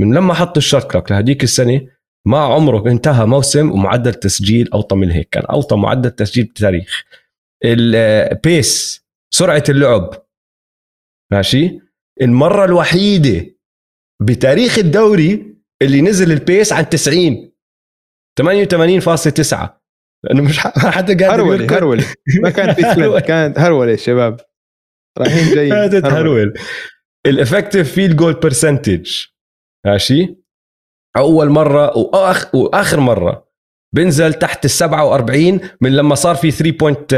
من 0.00 0.14
لما 0.14 0.34
حطوا 0.34 0.56
ال 0.56 0.63
shot 0.63 0.90
clock 0.90 1.10
لهديك 1.10 1.44
السنة 1.44 1.80
ما 2.26 2.38
عمره 2.38 2.90
انتهى 2.90 3.26
موسم 3.26 3.72
ومعدل 3.72 4.14
تسجيل 4.14 4.70
أوطى 4.72 4.96
من 4.96 5.10
هيك 5.10 5.28
كان 5.28 5.44
أوطى 5.44 5.76
معدل 5.76 6.10
تسجيل 6.10 6.44
بالتاريخ 6.44 7.04
ال 7.64 7.92
pace 7.92 9.03
سرعة 9.34 9.64
اللعب. 9.68 10.10
ماشي؟ 11.32 11.80
المرة 12.22 12.64
الوحيدة 12.64 13.56
بتاريخ 14.22 14.78
الدوري 14.78 15.56
اللي 15.82 16.00
نزل 16.00 16.32
ال 16.32 16.40
pace 16.40 16.72
عن 16.72 16.88
90 16.88 17.52
88.9 18.40 19.80
لأنه 20.24 20.42
مش 20.42 20.58
حدا 20.58 21.26
قادر 21.26 21.42
هرولة 21.42 21.54
يركض. 21.62 21.72
هرولة. 21.72 22.04
ما 22.42 22.50
كان 22.50 22.74
في 22.74 22.82
sprint 22.82 23.24
كانت 23.24 23.58
هرولة 23.58 23.90
يا 23.90 23.96
شباب. 23.96 24.40
رايحين 25.18 25.54
جاي 25.54 25.68
كانت 25.68 26.06
هرول 26.06 26.54
ال 27.26 27.33
effective 27.33 27.92
field 27.92 28.16
goal 28.16 28.32
percentage 28.32 29.24
ماشي؟ 29.86 30.36
أول 31.16 31.48
مرة 31.48 31.98
وآخ 31.98 32.54
وآخر 32.54 33.00
مرة 33.00 33.48
بنزل 33.94 34.34
تحت 34.34 34.64
ال 34.64 34.70
47 34.70 35.60
من 35.80 35.96
لما 35.96 36.14
صار 36.14 36.34
في 36.34 36.50
3 36.50 36.76
point 36.76 37.10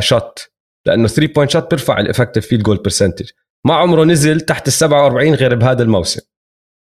shot 0.00 0.51
لأنه 0.86 1.08
3 1.08 1.32
point 1.32 1.50
shot 1.50 1.70
بيرفع 1.70 2.00
ال 2.00 2.05
effective 2.05 2.46
field 2.46 2.62
goal 2.62 2.76
percentage 2.76 3.30
ما 3.66 3.74
عمره 3.74 4.04
نزل 4.04 4.40
تحت 4.40 4.68
ال 4.68 4.72
47 4.72 5.34
غير 5.34 5.54
بهذا 5.54 5.82
الموسم. 5.82 6.20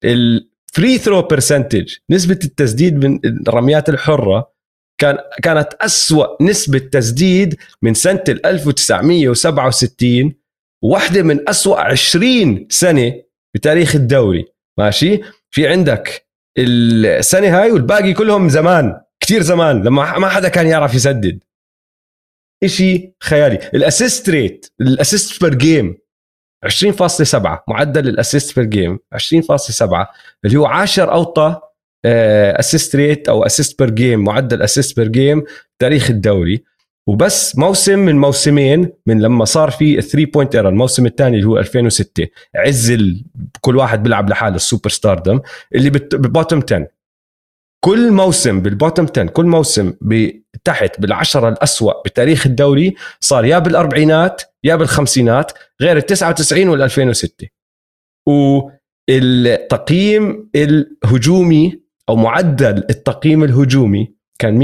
ال 0.03 0.22
free 0.22 0.97
throw 0.97 1.22
percentage 1.22 1.93
نسبة 2.09 2.39
التسديد 2.43 3.05
من 3.05 3.19
الرميات 3.25 3.89
الحرة 3.89 4.51
كان 4.97 5.17
كانت 5.43 5.73
أسوأ 5.81 6.43
نسبة 6.43 6.79
تسديد 6.79 7.55
من 7.81 7.93
سنة 7.93 8.23
ال 8.29 8.45
1967 8.45 10.33
واحدة 10.83 11.23
من 11.23 11.49
أسوأ 11.49 11.79
20 11.79 12.67
سنة 12.69 13.13
بتاريخ 13.55 13.95
الدوري. 13.95 14.45
ماشي؟ 14.77 15.21
في 15.51 15.67
عندك 15.67 16.27
السنة 16.57 17.61
هاي 17.61 17.71
والباقي 17.71 18.13
كلهم 18.13 18.49
زمان 18.49 19.01
كتير 19.19 19.41
زمان 19.41 19.83
لما 19.83 20.19
ما 20.19 20.29
حدا 20.29 20.49
كان 20.49 20.67
يعرف 20.67 20.93
يسدد. 20.93 21.43
إشي 22.64 23.14
خيالي 23.24 23.60
ال 23.74 23.82
assist 23.82 24.30
rate 24.30 24.66
ال 24.82 24.90
assist 24.90 25.43
per 25.43 25.55
game 25.55 25.97
20.7 26.66 27.47
معدل 27.68 28.08
ال 28.07 28.15
assist 28.15 28.59
per 28.59 28.70
game 28.70 28.99
20.7 29.16 30.06
اللي 30.45 30.58
هو 30.58 30.66
10 30.66 31.12
اوطى 31.12 31.62
assist 32.05 32.95
rate 32.95 33.30
أو 33.30 33.45
assist 33.45 33.80
per 33.80 33.89
game 33.89 34.24
معدل 34.24 34.62
assist 34.61 34.99
per 34.99 35.07
game 35.07 35.43
تاريخ 35.80 36.10
الدوري 36.10 36.64
وبس 37.08 37.58
موسم 37.58 37.99
من 37.99 38.18
موسمين 38.18 38.89
من 39.06 39.22
لما 39.22 39.45
صار 39.45 39.72
في 39.72 40.01
3 40.01 40.26
point 40.32 40.55
era 40.55 40.70
الموسم 40.70 41.06
الثاني 41.06 41.36
اللي 41.36 41.47
هو 41.47 41.58
2006 41.58 42.28
عز. 42.56 42.97
كل 43.62 43.78
واحد 43.78 44.03
بيلعب 44.03 44.30
لحاله 44.30 44.56
ال 44.55 44.89
superstardom 44.89 45.39
اللي. 45.76 45.89
بال 45.89 46.07
bottom 46.07 46.61
10 46.68 46.88
كل 47.86 48.12
موسم 48.12 48.60
بالبوتم 48.60 49.08
10 49.12 49.26
كل 49.26 49.45
موسم 49.45 49.93
تحت 50.66 51.01
بالعشرة 51.01 51.49
الأسوأ 51.49 52.01
بتاريخ 52.05 52.47
الدوري 52.47 52.95
صار 53.20 53.45
يا 53.45 53.59
بالأربعينات 53.59 54.41
يا 54.63 54.76
بالخمسينات 54.76 55.51
غير 55.82 55.97
ال 55.97 56.05
99 56.05 56.68
وال 56.68 56.82
2006 56.82 57.47
والتقييم 59.09 60.49
الهجومي 60.55 61.82
أو 62.09 62.16
معدل 62.16 62.78
التقييم 62.89 63.43
الهجومي 63.43 64.16
كان 64.39 64.59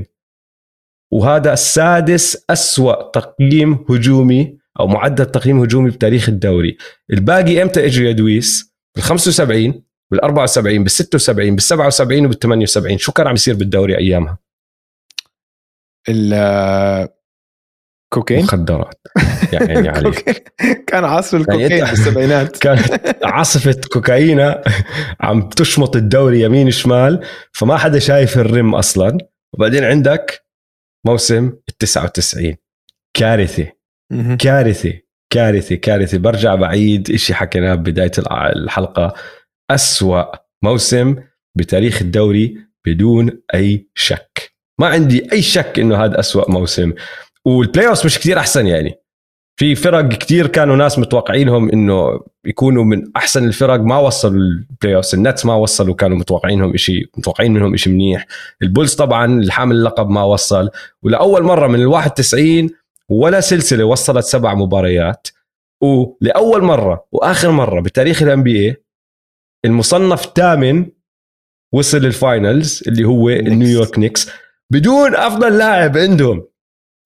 102.2 0.00 0.04
وهذا 1.12 1.52
السادس 1.52 2.44
أسوأ 2.50 3.10
تقييم 3.10 3.84
هجومي 3.90 4.58
أو 4.80 4.86
معدل 4.86 5.26
تقييم 5.26 5.60
هجومي 5.60 5.90
بتاريخ 5.90 6.28
الدوري 6.28 6.76
الباقي 7.12 7.62
إمتى 7.62 7.86
إجوا 7.86 8.06
يا 8.06 8.12
دويس؟ 8.12 8.74
بال 8.96 9.04
75 9.04 9.82
بال 10.10 10.20
74 10.20 10.78
بال 10.78 10.90
76 10.90 11.50
بال 11.50 11.62
77 11.62 12.26
وبال 12.26 12.38
78 12.38 12.98
شو 12.98 13.12
كان 13.12 13.26
عم 13.26 13.34
يصير 13.34 13.54
بالدوري 13.54 13.98
أيامها؟ 13.98 14.45
الكوكين 18.12 18.42
مخدرات. 18.44 19.00
يعني 19.52 19.88
عليك. 19.88 20.52
كان 20.86 21.04
عصر 21.04 21.36
الكوكين 21.36 21.70
يعني 21.70 21.90
بالسبعينات 21.90 22.56
كانت 22.58 23.16
عاصفة 23.24 23.80
كوكايينا 23.92 24.62
عم 25.20 25.48
تشمط 25.48 25.96
الدوري 25.96 26.40
يمين 26.40 26.70
شمال 26.70 27.24
فما 27.52 27.76
حدا 27.76 27.98
شايف 27.98 28.38
الرم 28.38 28.74
أصلا. 28.74 29.18
وبعدين 29.54 29.84
عندك 29.84 30.46
موسم 31.06 31.52
ال 31.68 31.76
99 31.78 32.56
كارثة. 33.16 33.72
مهم. 34.12 34.36
كارثة. 34.36 34.92
كارثة. 35.32 35.74
كارثة. 35.76 36.18
برجع 36.18 36.54
بعيد. 36.54 37.10
إشي 37.10 37.34
حكيناه 37.34 37.74
ببداية 37.74 38.10
الع- 38.18 38.50
الحلقة. 38.52 39.14
أسوأ 39.70 40.24
موسم 40.64 41.16
بتاريخ 41.58 42.02
الدوري 42.02 42.58
بدون 42.86 43.42
أي 43.54 43.88
شك. 43.94 44.55
ما 44.80 44.86
عندي 44.86 45.32
أي 45.32 45.42
شك 45.42 45.78
إنه 45.78 46.04
هذا 46.04 46.20
أسوأ 46.20 46.50
موسم. 46.50 46.92
وال 47.44 47.88
playoff 47.88 48.04
مش 48.04 48.18
كتير 48.18 48.38
أحسن 48.38 48.66
يعني. 48.66 48.94
في 49.58 49.74
فرق 49.74 50.08
كتير 50.08 50.46
كانوا 50.46 50.76
ناس 50.76 50.98
متوقعينهم 50.98 51.70
إنه 51.70 52.20
يكونوا 52.44 52.84
من 52.84 53.16
أحسن 53.16 53.44
الفرق 53.44 53.80
ما 53.80 53.98
وصلوا 53.98 54.40
ال 54.40 54.96
playoff 54.96 55.14
النتس 55.14 55.46
ما 55.46 55.54
وصلوا 55.54 55.94
كانوا 55.94 56.16
متوقعينهم 56.16 56.74
إشي 56.74 57.10
متوقعين 57.16 57.52
منهم 57.52 57.74
إشي 57.74 57.90
منيح. 57.90 58.26
البولز 58.62 58.94
طبعا 58.94 59.40
الحامل 59.40 59.76
اللقب 59.76 60.10
ما 60.10 60.22
وصل. 60.22 60.70
ولأول 61.02 61.42
مرة 61.42 61.66
من 61.66 61.80
ال 61.80 61.86
91 61.86 62.70
ولا 63.08 63.40
سلسلة 63.40 63.84
وصلت 63.84 64.24
سبع 64.24 64.54
مباريات. 64.54 65.28
ولأول 65.80 66.62
مرة 66.62 67.06
وآخر 67.12 67.50
مرة 67.50 67.80
بتاريخ 67.80 68.22
ال 68.22 68.42
NBA 68.42 68.76
المصنف 69.64 70.24
الثامن 70.24 70.86
وصل 71.72 71.98
لل 71.98 72.19
finals 72.19 72.82
اللي 72.88 73.04
هو 73.04 73.28
النيويورك 73.30 73.98
نيكس. 73.98 74.30
بدون 74.72 75.14
افضل 75.14 75.58
لاعب 75.58 75.98
عندهم 75.98 76.46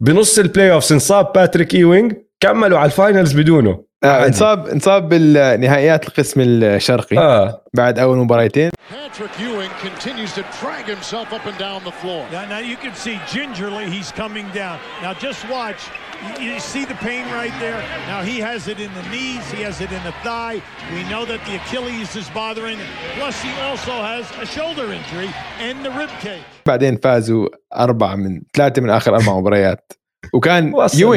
بنص 0.02 0.38
ال 0.38 0.72
playoff 0.72 0.92
انصاب 0.92 1.32
باتريك 1.32 1.74
ايوينج 1.74 2.14
كملوا 2.40 2.78
على 2.78 2.86
ال 2.86 2.93
finals 2.93 3.32
بدونه 3.40 3.84
آه 4.04 4.26
انصاب 4.26 4.66
انصاب 4.66 5.08
بالنهائيات 5.08 6.08
القسم 6.08 6.40
الشرقي 6.40 7.18
آه 7.18 7.64
بعد 7.74 7.98
اول 7.98 8.18
مباراتين 8.18 8.70
Patrick 8.90 9.38
Ewing 9.38 9.72
continues 9.88 10.32
to 10.38 10.42
drag 10.60 10.84
himself 10.96 11.28
up 11.36 11.44
and 11.50 11.58
down 11.66 11.80
the 11.90 11.96
floor. 12.02 12.22
Now, 12.32 12.44
now 12.54 12.62
you 12.70 12.76
can 12.84 12.94
see 13.04 13.16
gingerly 13.36 13.86
he's 13.96 14.10
coming 14.22 14.46
down. 14.62 14.76
Now 15.04 15.12
just 15.26 15.40
watch. 15.56 15.80
You, 16.24 16.32
you 16.46 16.60
see 16.72 16.84
the 16.92 16.98
pain 17.08 17.24
right 17.40 17.56
there. 17.66 17.80
Now 18.12 18.20
he 18.30 18.36
has 18.50 18.60
it 18.72 18.78
in 18.86 18.92
the 18.98 19.06
knees. 19.12 19.44
He 19.56 19.60
has 19.68 19.76
it 19.86 19.92
in 19.98 20.02
the 20.08 20.16
thigh. 20.26 20.56
We 20.96 21.02
know 21.12 21.22
that 21.32 21.40
the 21.48 21.54
Achilles 21.60 22.10
is 22.22 22.28
bothering 22.42 22.78
him. 22.82 22.90
Plus 23.18 23.36
he 23.46 23.52
also 23.68 23.94
has 24.12 24.24
a 24.44 24.46
shoulder 24.56 24.86
injury 24.98 25.30
and 25.66 25.76
the 25.86 25.92
rib 26.00 26.12
cage. 26.26 26.48
بعدين 26.70 26.96
فازوا 26.96 27.48
أربعة 27.76 28.14
من 28.16 28.42
ثلاثة 28.54 28.82
من 28.82 28.90
آخر 28.90 29.16
أربع 29.16 29.38
مباريات 29.38 29.92
وكان 30.34 30.72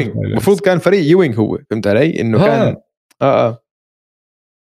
الفاينلز. 0.07 0.25
المفروض 0.31 0.59
كان 0.59 0.79
فريق 0.79 1.03
يوينج 1.09 1.39
هو 1.39 1.59
فهمت 1.69 1.87
علي؟ 1.87 2.21
إنه 2.21 2.43
آه. 2.43 2.45
كان 2.47 2.75
آه 3.21 3.47
آه 3.47 3.63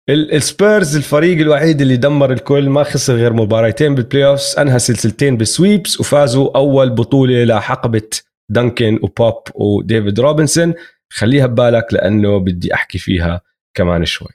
ال- 0.09 0.35
السبيرز 0.35 0.97
الفريق 0.97 1.39
الوحيد 1.39 1.81
اللي 1.81 1.97
دمر 1.97 2.33
الكل 2.33 2.71
ما 2.71 2.83
خسر 2.83 3.15
غير 3.15 3.33
مباراتين 3.33 3.95
بال 3.95 4.27
playoffs 4.27 4.55
أنهى 4.59 4.79
سلسلتين 4.79 5.37
بال 5.37 5.53
sweeps 5.53 6.01
وفازوا 6.01 6.57
أول 6.59 6.91
بطولة 6.91 7.45
لحقبه 7.45 8.09
Duncan 8.49 8.99
و 9.03 9.13
Pop 9.13 9.43
و 9.55 9.66
David 9.66 10.21
Robinson 10.21 10.75
خليها 11.13 11.47
ببالك 11.47 11.87
لأنه 11.93 12.39
بدي 12.39 12.75
أحكي 12.75 12.99
فيها 12.99 13.41
كمان 13.75 14.05
شوي 14.05 14.29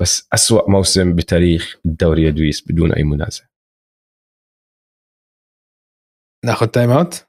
بس 0.00 0.28
أسوأ 0.32 0.70
موسم 0.70 1.14
بتاريخ 1.14 1.76
الدوري 1.86 2.22
يا 2.24 2.30
دويس 2.30 2.64
بدون 2.70 2.92
أي 2.92 3.02
منازع 3.04 3.42
ناخذ 6.44 6.66
تايم 6.66 6.90
اوت 6.90 7.28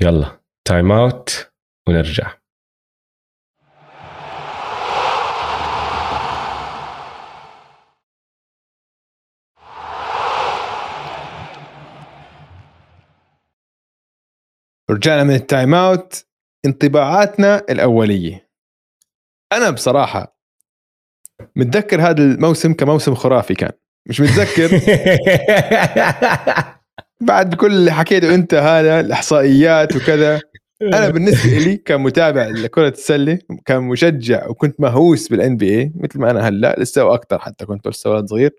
يلا 0.00 0.40
تايم 0.64 0.92
اوت 0.92 1.52
ونرجع. 1.88 2.34
رجعنا 14.90 15.24
من 15.24 15.34
ال 15.34 15.42
time 15.42 15.74
out 15.74 16.26
انطباعاتنا 16.66 17.58
الأولية. 17.58 18.50
أنا 19.52 19.70
بصراحة 19.70 20.38
متذكر 21.56 22.00
هذا 22.00 22.22
الموسم 22.22 22.74
كموسم 22.74 23.14
خرافي 23.14 23.54
كان. 23.54 23.72
مش 24.08 24.20
متذكر؟ 24.20 24.70
بعد 27.24 27.54
كل 27.54 27.72
اللي 27.72 27.90
حكيته 27.92 28.34
انت 28.34 28.54
هذا 28.54 29.00
الإحصائيات 29.00 29.96
وكذا. 29.96 30.40
أنا 30.82 31.08
بالنسبة 31.08 31.50
لي 31.50 31.76
كمتابع 31.76 32.46
لكرة 32.46 32.88
السلة 32.88 33.38
كمشجع 33.66 34.48
وكنت 34.48 34.80
مهووس 34.80 35.28
بالان 35.28 35.56
بي 35.56 35.78
اي 35.78 35.92
مثل 35.96 36.18
ما 36.18 36.30
أنا 36.30 36.48
هلأ 36.48 36.76
لسه 36.78 37.04
وأكثر 37.04 37.38
حتى 37.38 37.66
كنت 37.66 37.88
لسه 37.88 38.10
ولد 38.10 38.26
صغير. 38.28 38.50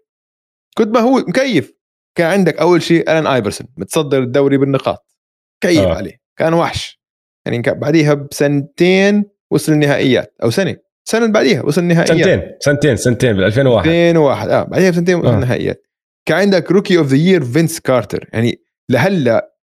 كنت 0.77 0.87
مهووس 0.87 1.23
مكيف. 1.27 1.73
كان 2.17 2.31
عندك 2.31 2.57
أول 2.57 2.81
شيء 2.81 3.01
ألان 3.01 3.27
آيفرسون 3.27 3.67
متصدر 3.77 4.23
الدوري 4.23 4.57
بالنقاط. 4.57 5.15
كيف 5.61 5.79
آه. 5.79 5.95
عليه؟ 5.95 6.19
كان 6.37 6.53
وحش. 6.53 7.01
يعني 7.45 7.61
كان 7.61 7.79
بعديها 7.79 8.13
بسنتين 8.13 9.23
وصل 9.51 9.71
النهائيات 9.71 10.35
أو 10.43 10.49
سنة. 10.49 10.75
السنة 11.05 11.21
اللي 11.21 11.33
بعديها 11.33 11.61
وصل 11.61 11.81
النهائيات. 11.81 12.17
سنتين 12.17 12.41
سنتين 12.59 12.95
سنتين 12.95 13.33
بال 13.33 13.43
2001 13.43 13.87
2001 13.87 14.49
آه 14.49 14.63
بعديها 14.63 14.91
بسنتين 14.91 15.15
وصل 15.15 15.27
آه. 15.27 15.33
النهائيات. 15.35 15.84
كان 16.25 16.37
عندك 16.37 16.71
rookie 16.71 16.97
of 16.97 17.07
the 17.07 17.17
year 17.17 17.43
Vince 17.45 17.79
Carter 17.79 18.29
يعني 18.33 18.61
لهلا 18.91 19.55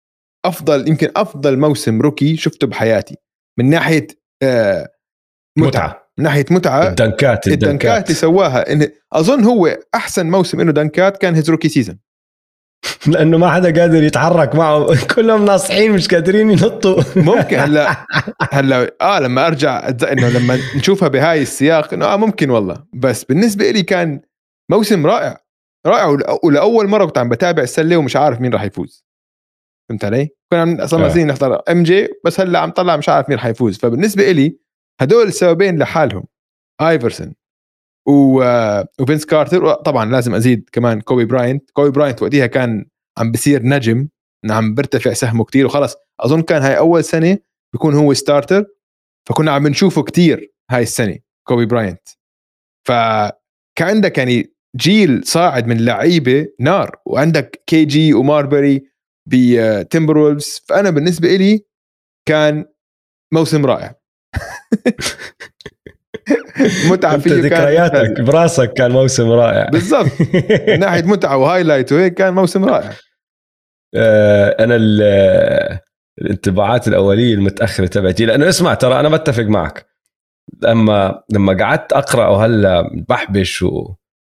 أفضل 0.45 0.89
يمكن 0.89 1.09
أفضل 1.17 1.59
موسم 1.59 2.01
rookie 2.03 2.37
شفته 2.37 2.67
بحياتي. 2.67 3.17
من 3.59 3.71
ناحية 3.71 4.07
آه 4.43 4.89
متعة, 5.59 5.69
متعة. 5.69 6.09
من 6.19 6.25
ناحية 6.25 6.45
متعة 6.51 6.89
الدنكات 6.89 7.47
الدنكات. 7.47 8.05
اللي 8.05 8.15
سواها. 8.15 8.73
إن 8.73 8.89
أظن 9.13 9.45
هو 9.45 9.79
أحسن 9.95 10.31
موسم 10.31 10.61
إنه 10.61 10.73
dunkات 10.73 11.17
كان 11.17 11.35
his 11.35 11.51
rookie 11.51 11.69
season 11.69 11.99
لأنه 13.07 13.39
ما 13.39 13.51
حدا 13.51 13.81
قادر 13.81 14.03
يتحرك 14.03 14.55
معه. 14.55 14.87
كلهم 15.15 15.45
ناصحين 15.45 15.93
مش 15.93 16.09
قادرين 16.09 16.51
ينطوا. 16.51 17.03
ممكن. 17.17 17.59
هلا 17.59 18.07
هلا 18.53 18.95
آه 19.01 19.21
لما 19.21 19.47
أرجع 19.47 19.89
إنه 19.89 20.29
لما 20.29 20.59
نشوفها 20.77 21.09
بهاي 21.09 21.43
السياق 21.43 21.95
إنه 21.95 22.05
آه 22.07 22.17
ممكن 22.17 22.51
والله. 22.51 22.85
بس 22.95 23.25
بالنسبة 23.25 23.71
لي 23.71 23.83
كان 23.83 24.21
موسم 24.71 25.07
رائع. 25.07 25.43
رائع 25.87 26.07
ول- 26.07 26.39
ولأول 26.45 26.89
مرة 26.89 27.05
كنت 27.05 27.19
عم 27.19 27.29
بتابع 27.29 27.63
السلة 27.63 27.97
ومش 27.97 28.17
عارف 28.17 28.41
مين 28.41 28.53
راح 28.53 28.63
يفوز. 28.63 29.05
فهمت 29.89 30.05
علي؟ 30.05 30.29
كنا 30.53 30.83
آه. 30.83 31.09
سنين 31.09 31.27
نحضر 31.27 31.63
MJ 31.71 32.09
بس 32.25 32.41
هلأ 32.41 32.59
عم 32.59 32.71
طلع 32.71 32.97
مش 32.97 33.09
عارف 33.09 33.29
مين 33.29 33.39
راح 33.39 33.47
يفوز. 33.47 33.79
فبالنسبة 33.79 34.33
لي 34.33 34.59
هدول 35.01 35.27
السببين 35.27 35.79
لحالهم. 35.79 36.25
Iverson 36.81 37.35
و... 38.09 38.45
و 39.01 39.05
Vince 39.05 39.27
Carter. 39.27 39.75
طبعا 39.75 40.11
لازم 40.11 40.35
أزيد 40.35 40.69
كمان 40.73 41.01
Kobe 41.01 41.25
Bryant. 41.25 41.71
Kobe 41.71 41.91
Bryant 41.91 42.23
وقتها 42.23 42.47
كان 42.47 42.87
عم 43.19 43.33
بصير 43.33 43.63
نجم 43.63 44.09
عم 44.51 44.75
برتفع 44.75 45.13
سهمه 45.13 45.45
كتير. 45.45 45.67
وخلص 45.67 45.97
أظن 46.21 46.43
كان 46.43 46.63
هاي 46.63 46.79
أول 46.79 47.05
سنة 47.05 47.39
بيكون 47.73 47.95
هو 47.95 48.15
starter 48.15 48.65
فكنا 49.29 49.53
عم 49.53 49.69
نشوفه 49.69 50.03
كتير 50.03 50.53
هاي 50.71 50.83
السنة 50.83 51.19
Kobe 51.49 51.67
Bryant. 51.67 52.09
فكان 52.89 53.89
عندك 53.89 54.19
يعني 54.19 54.52
جيل 54.77 55.25
صاعد 55.25 55.67
من 55.67 55.85
لعيبة 55.85 56.47
نار 56.61 56.97
وعندك 57.07 57.63
KG 57.67 57.85
و 57.85 58.15
Marbury 58.15 58.83
ب 59.27 60.19
Timberwolves 60.19 60.63
فأنا 60.69 60.91
بالنسبة 60.91 61.37
لي 61.37 61.61
كان 62.29 62.65
موسم 63.33 63.67
رائع. 63.67 63.95
متعة 66.91 67.19
فيه 67.19 67.31
ذكرياتك 67.35 68.21
براسك 68.21 68.73
كان 68.73 68.91
موسم 68.91 69.31
رائع. 69.31 69.69
بالضبط. 69.71 70.11
من 70.69 70.79
ناحية 70.81 71.03
متعة 71.03 71.37
و 71.37 71.42
highlight 71.42 71.93
وهيك 71.93 72.15
كان 72.15 72.35
موسم 72.35 72.65
رائع. 72.65 72.93
آه، 73.95 74.65
أنا 74.65 74.77
ال- 74.77 75.79
الانطباعات 76.23 76.89
الأولية 76.89 77.35
المتأخرة 77.35 77.87
تبعتي 77.87 78.25
لأنه 78.27 78.49
اسمع 78.49 78.75
ترى 78.75 79.01
أنا 79.01 79.09
بتفق 79.17 79.43
معك. 79.43 79.87
لما 80.63 81.23
لما 81.33 81.57
قعدت 81.65 81.93
أقرأ 81.93 82.29
وهلأ 82.29 83.05
بحبش 83.09 83.65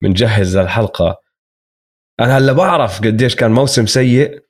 ومنجهز 0.02 0.56
للحلقة. 0.56 1.22
أنا 2.20 2.38
هلا 2.38 2.52
بعرف 2.52 3.00
قديش 3.00 3.36
كان 3.36 3.50
موسم 3.50 3.86
سيء 3.86 4.44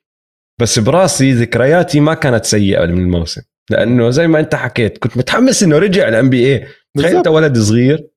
بس 0.61 0.79
براسي 0.79 1.31
ذكرياتي 1.33 1.99
ما 1.99 2.13
كانت 2.13 2.45
سيئة 2.45 2.85
من 2.85 3.01
الموسم. 3.01 3.41
لأنه 3.69 4.09
زي 4.09 4.27
ما 4.27 4.39
أنت 4.39 4.55
حكيت 4.55 4.97
كنت 4.97 5.17
متحمس 5.17 5.63
إنه 5.63 5.77
رجع 5.77 6.07
الان 6.07 6.29
بي 6.29 6.53
اي 6.53 6.67
تخيل 6.97 7.15
أنت 7.15 7.27
ولد 7.27 7.57
صغير 7.57 8.09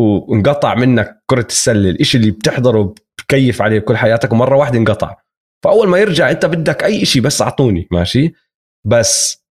وانقطع 0.00 0.74
منك 0.74 1.22
كرة 1.26 1.46
السلة 1.46 1.90
الإشي 1.90 2.18
اللي 2.18 2.30
بتحضره 2.30 2.94
بتكيف 3.18 3.62
عليه 3.62 3.78
كل 3.78 3.96
حياتك 3.96 4.32
ومرة 4.32 4.56
واحدة 4.56 4.78
انقطع. 4.78 5.16
فأول 5.64 5.88
ما 5.88 5.98
يرجع 5.98 6.30
أنت 6.30 6.46
بدك 6.46 6.84
أي 6.84 7.04
شيء 7.04 7.22
بس 7.22 7.42
أعطوني 7.42 7.88
ماشي؟ 7.92 8.32
بس 8.86 9.44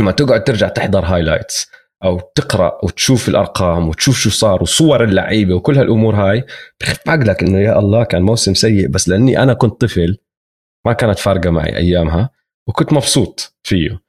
لما 0.00 0.12
تقعد 0.12 0.44
ترجع 0.44 0.68
تحضر 0.68 1.04
هايلايتس 1.04 1.70
أو 2.04 2.20
تقرأ 2.34 2.78
وتشوف 2.82 3.28
الأرقام 3.28 3.88
وتشوف 3.88 4.16
شو 4.16 4.30
صار 4.30 4.62
وصور 4.62 5.04
اللعيبة 5.04 5.54
وكل 5.54 5.78
هالأمور 5.78 6.14
هاي 6.14 6.44
بخف 6.80 7.08
عقلك 7.08 7.42
إنه 7.42 7.58
يا 7.58 7.78
الله 7.78 8.04
كان 8.04 8.22
موسم 8.22 8.54
سيء 8.54 8.88
بس 8.88 9.08
لأني 9.08 9.42
أنا 9.42 9.54
كنت 9.54 9.80
طفل 9.80 10.16
ما 10.86 10.92
كانت 10.92 11.18
فارقة 11.18 11.50
معي 11.50 11.76
أيامها 11.76 12.30
وكنت 12.68 12.92
مبسوط 12.92 13.54
فيه. 13.62 14.04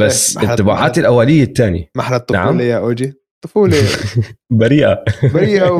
بس 0.00 0.36
انطباعاتي 0.36 1.00
الأولية 1.00 1.42
الثانية. 1.42 1.90
محلى 1.94 2.16
الطفولة 2.16 2.44
نعم. 2.44 2.60
يا 2.60 2.76
أوجي. 2.78 3.12
طفولة. 3.42 3.76
بريئة. 4.60 5.04
بريئة 5.34 5.70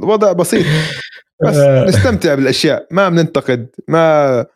ووضع 0.00 0.32
بسيط. 0.32 0.66
بس 1.46 1.56
آه. 1.66 1.84
نستمتع 1.84 2.34
بالأشياء. 2.34 2.86
ما 2.90 3.08
بننتقد 3.08 3.68
ما 3.88 4.46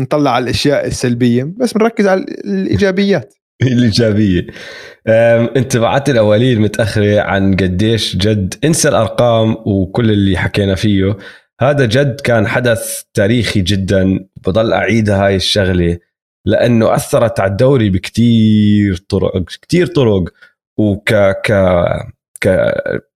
نطلع 0.00 0.30
على 0.30 0.42
الأشياء 0.42 0.86
السلبية 0.86 1.52
بس 1.56 1.72
بنركز 1.72 2.06
على 2.06 2.20
الإيجابيات. 2.20 3.34
الايجابية. 3.72 4.46
أم، 5.08 5.50
انطباعاتي 5.56 6.12
الاوليه 6.12 6.54
المتاخره 6.54 7.20
عن 7.20 7.56
قديش 7.56 8.16
جد 8.16 8.54
إنسى 8.64 8.88
الأرقام 8.88 9.56
وكل 9.66 10.10
اللي 10.10 10.36
حكينا 10.36 10.74
فيه. 10.74 11.16
هذا 11.60 11.86
جد 11.86 12.20
كان 12.20 12.46
حدث 12.46 13.02
تاريخي 13.14 13.60
جدا. 13.60 14.26
بضل 14.46 14.72
أعيد 14.72 15.10
هاي 15.10 15.36
الشغلة 15.36 15.98
لأنه 16.46 16.94
أثرت 16.94 17.40
على 17.40 17.50
الدوري 17.50 17.90
بكتير 17.90 18.96
طرق 18.96 19.44
كتير 19.44 19.86
طرق. 19.86 20.24
وك 20.78 21.14
ك 21.44 21.52
ك 22.40 22.72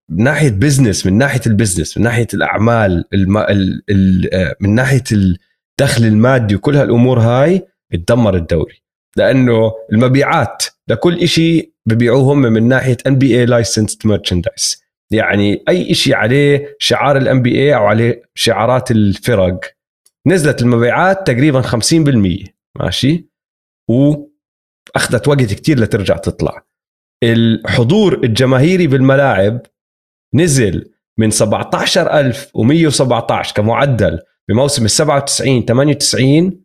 من 0.09 0.23
ناحية 0.23 0.49
business 0.49 1.05
من 1.05 1.17
ناحية 1.17 1.41
ال 1.47 1.53
business 1.53 1.97
من 1.97 2.03
ناحية 2.03 2.27
الأعمال 2.33 3.05
الم... 3.13 3.37
ال... 3.37 3.83
ال... 3.89 4.33
آه، 4.33 4.55
من 4.61 4.75
ناحية 4.75 5.03
الدخل 5.11 6.05
المادي 6.05 6.55
وكل 6.55 6.75
هالأمور 6.75 7.19
هاي 7.19 7.67
اتدمر 7.93 8.35
الدوري. 8.35 8.82
لأنه 9.17 9.71
المبيعات 9.91 10.63
لكل 10.87 11.27
شيء 11.27 11.71
ببيعوه 11.85 12.33
هم 12.33 12.41
من 12.41 12.67
ناحية 12.67 12.97
NBA 13.07 13.39
licensed 13.39 14.07
merchandise 14.07 14.83
يعني 15.11 15.63
أي 15.69 15.93
شيء 15.93 16.15
عليه 16.15 16.75
شعار 16.79 17.17
ال 17.17 17.41
NBA 17.41 17.75
أو 17.75 17.85
عليه 17.85 18.21
شعارات 18.35 18.91
الفرق. 18.91 19.59
نزلت 20.27 20.61
المبيعات 20.61 21.27
تقريبا 21.27 21.61
50% 21.61 22.47
ماشي؟ 22.79 23.27
وأخذت 23.89 25.27
وقت 25.27 25.53
كتير 25.53 25.79
لترجع 25.79 26.17
تطلع. 26.17 26.65
الحضور 27.23 28.23
الجماهيري 28.23 28.87
بالملاعب 28.87 29.61
نزل 30.33 30.91
من 31.19 31.31
17117 31.31 33.55
كمعدل 33.55 34.19
بموسم 34.49 34.85
ال 34.85 34.91
97 34.91 35.65
98 35.65 36.62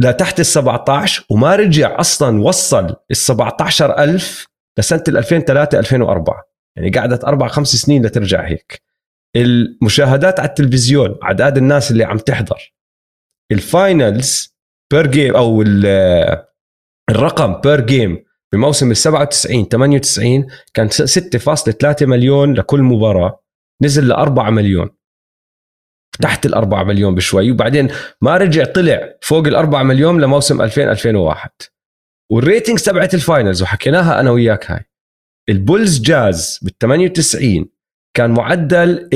لتحت 0.00 0.40
ال 0.40 0.46
17 0.46 1.24
وما 1.30 1.56
رجع 1.56 2.00
أصلا 2.00 2.42
وصل 2.42 2.96
ال 3.10 3.16
17000 3.16 4.46
لسنة 4.78 5.02
ال 5.08 5.16
2003 5.16 5.78
2004 5.78 6.42
يعني 6.76 6.90
قعدت 6.90 7.24
أربع 7.24 7.48
خمس 7.48 7.68
سنين 7.68 8.06
لترجع 8.06 8.46
هيك. 8.48 8.82
المشاهدات 9.36 10.40
على 10.40 10.48
التلفزيون 10.48 11.18
أعداد 11.22 11.56
الناس 11.56 11.90
اللي 11.90 12.04
عم 12.04 12.18
تحضر. 12.18 12.74
ال 13.52 13.67
finals 13.67 14.56
per 14.92 15.06
game 15.06 15.36
أو 15.36 15.62
ال- 15.62 16.44
الرقم 17.10 17.60
per 17.60 17.80
game 17.80 18.24
بموسم 18.52 18.90
ال 18.90 18.96
97 18.96 19.68
98 19.68 20.46
كان 20.74 20.88
6.3 20.90 22.06
مليون 22.06 22.54
لكل 22.54 22.82
مباراة. 22.82 23.42
نزل 23.82 24.08
ل 24.08 24.12
4 24.12 24.50
مليون. 24.50 24.90
تحت 26.20 26.46
ال 26.46 26.54
4 26.54 26.84
مليون 26.84 27.14
بشوي. 27.14 27.50
وبعدين 27.50 27.88
ما 28.20 28.36
رجع 28.36 28.64
طلع 28.64 29.14
فوق 29.22 29.46
ال 29.46 29.54
4 29.54 29.82
مليون 29.82 30.20
لموسم 30.20 30.62
2000 30.62 30.90
2001 30.90 31.50
وال 32.32 32.43
ratings 32.43 32.82
تبعت 32.82 33.14
ال 33.14 33.21
finals 33.21 33.62
وحكيناها 33.62 34.20
أنا 34.20 34.30
وياك 34.30 34.70
هاي. 34.70 34.84
ال 35.48 35.57
Bulls 35.57 36.00
Jazz 36.00 36.58
بال 36.62 36.78
98 36.78 37.68
كان 38.16 38.30
معدل 38.30 39.08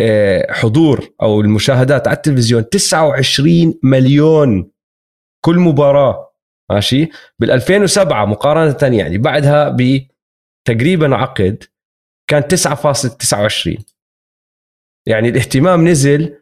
الحضور 0.00 1.14
أو 1.22 1.40
المشاهدات 1.40 2.08
على 2.08 2.16
التلفزيون 2.16 2.68
29 2.68 3.74
مليون 3.82 4.70
كل 5.44 5.58
مباراة. 5.58 6.32
ماشي؟ 6.70 7.08
بال 7.38 7.50
2007 7.50 8.24
مقارنة 8.24 8.96
يعني. 8.96 9.18
بعدها 9.18 9.76
بتقريبا 10.68 11.16
عقد 11.16 11.64
كان 12.30 12.42
9.29 12.42 13.95
يعني 15.06 15.28
الاهتمام 15.28 15.88
نزل 15.88 16.34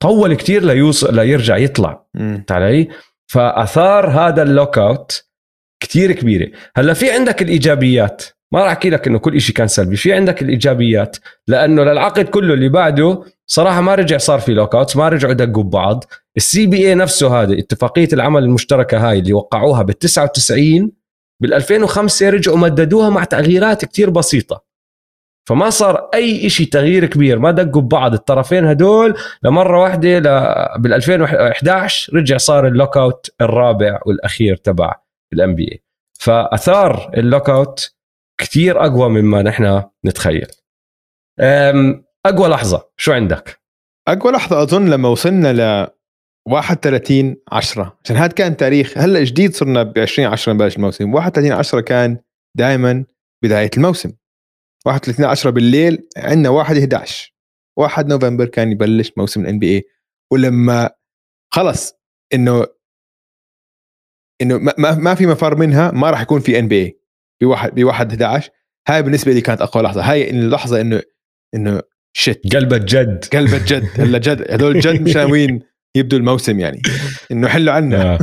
طول 0.00 0.34
كتير 0.34 0.64
ليوصل 0.64 1.14
ليرجع 1.14 1.56
يطلع. 1.56 2.06
فهمت 2.14 2.52
علي؟ 2.52 2.88
فأثار 3.26 4.10
هذا 4.10 4.42
ال 4.42 4.78
lockout 4.78 5.24
كثير 5.80 6.12
كبيرة. 6.12 6.50
هلأ 6.76 6.94
في 6.94 7.10
عندك 7.10 7.42
الإيجابيات؟ 7.42 8.22
ما 8.52 8.60
راح 8.60 8.72
أحكي 8.72 8.90
لك 8.90 9.06
إنه 9.06 9.18
كل 9.18 9.40
شيء 9.40 9.54
كان 9.54 9.68
سلبي. 9.68 9.96
في 9.96 10.12
عندك 10.12 10.42
الإيجابيات؟ 10.42 11.16
لأنه 11.48 11.84
للعقد 11.84 12.24
كله 12.24 12.54
اللي 12.54 12.68
بعده 12.68 13.24
صراحة 13.46 13.80
ما 13.80 13.94
رجع 13.94 14.18
صار 14.18 14.40
في 14.40 14.54
lock 14.54 14.96
ما 14.96 15.08
رجعوا 15.08 15.32
دقوا 15.32 15.62
ببعض. 15.62 16.04
ال 16.36 16.66
CBA 16.66 16.94
نفسه 16.94 17.42
هذا 17.42 17.58
اتفاقية 17.58 18.08
العمل 18.12 18.42
المشتركة 18.42 19.10
هاي 19.10 19.18
اللي 19.18 19.32
وقعوها 19.32 19.82
بال 19.82 19.98
99 19.98 20.92
بال 21.42 21.54
2005 21.54 22.30
رجعوا 22.30 22.56
مددوها 22.56 23.10
مع 23.10 23.24
تغييرات 23.24 23.84
كتير 23.84 24.10
بسيطة. 24.10 24.65
فما 25.48 25.70
صار 25.70 26.10
أي 26.14 26.48
شيء 26.50 26.68
تغيير 26.68 27.06
كبير. 27.06 27.38
ما 27.38 27.50
دقوا 27.50 27.82
ببعض. 27.82 28.12
الطرفين 28.12 28.64
هدول 28.64 29.14
لمرة 29.42 29.80
واحدة 29.80 30.18
ل... 30.18 30.22
بال 30.78 30.92
2011 30.92 32.16
رجع 32.16 32.36
صار 32.36 32.66
ال 32.66 32.96
lockout 32.96 33.30
الرابع 33.40 34.00
والأخير 34.06 34.56
تبع 34.56 34.94
ال 35.32 35.54
NBA 35.54 35.82
فأثار 36.20 37.10
اللوك 37.16 37.50
أوت 37.50 37.94
كثير 38.40 38.84
أقوى 38.86 39.08
مما 39.08 39.42
نحن 39.42 39.82
نتخيل. 40.06 40.46
أقوى 42.26 42.48
لحظة. 42.48 42.88
شو 42.96 43.12
عندك؟ 43.12 43.60
أقوى 44.08 44.32
لحظة 44.32 44.62
أظن 44.62 44.90
لما 44.90 45.08
وصلنا 45.08 45.52
ل 45.52 45.88
31 46.48 47.36
10 47.52 47.98
عشان 48.04 48.16
هذا 48.16 48.32
كان 48.32 48.56
تاريخ. 48.56 48.98
هلأ 48.98 49.24
جديد 49.24 49.54
صرنا 49.54 49.82
ب 49.82 49.98
20 49.98 50.28
10 50.28 50.52
نبلش 50.52 50.76
الموسم 50.76 51.14
31 51.14 51.52
10 51.52 51.80
كان 51.80 52.18
دائما 52.56 53.04
بداية 53.44 53.70
الموسم. 53.76 54.12
31 54.86 55.24
10 55.24 55.50
بالليل 55.50 56.08
عندنا 56.16 56.48
1 56.48 56.76
11 56.76 57.34
1 57.78 58.06
نوفمبر 58.06 58.46
كان 58.46 58.72
يبلش 58.72 59.12
موسم 59.16 59.40
ال 59.40 59.58
NBA 59.58 59.84
ولما 60.32 60.90
خلص 61.54 61.92
إنه 62.34 62.66
إنه 64.42 64.58
ما, 64.58 64.94
ما 64.94 65.14
في 65.14 65.26
مفر 65.26 65.56
منها 65.56 65.90
ما 65.90 66.10
راح 66.10 66.20
يكون 66.20 66.40
في 66.40 66.58
NBA 66.58 67.00
بواحد 67.42 67.74
بواحد 67.74 68.10
11 68.10 68.50
هاي 68.88 69.02
بالنسبة 69.02 69.32
لي 69.32 69.40
كانت 69.40 69.60
أقوى 69.60 69.82
لحظة. 69.82 70.10
هاي 70.10 70.30
اللحظه 70.30 70.80
إنه 70.80 71.02
إنه 71.54 71.82
shit 72.16 72.40
قلبت 72.54 72.84
جد. 72.84 73.24
قلبت 73.32 73.72
جد. 73.72 74.00
هلا 74.00 74.18
جد 74.18 74.50
هذول 74.50 74.80
جد 74.80 75.02
مش 75.02 75.16
ناويين 75.16 75.62
يبدوا 75.96 76.18
الموسم 76.18 76.60
يعني. 76.60 76.82
إنه 77.32 77.48
حلوا 77.48 77.74
عنا. 77.74 78.12
آه. 78.12 78.18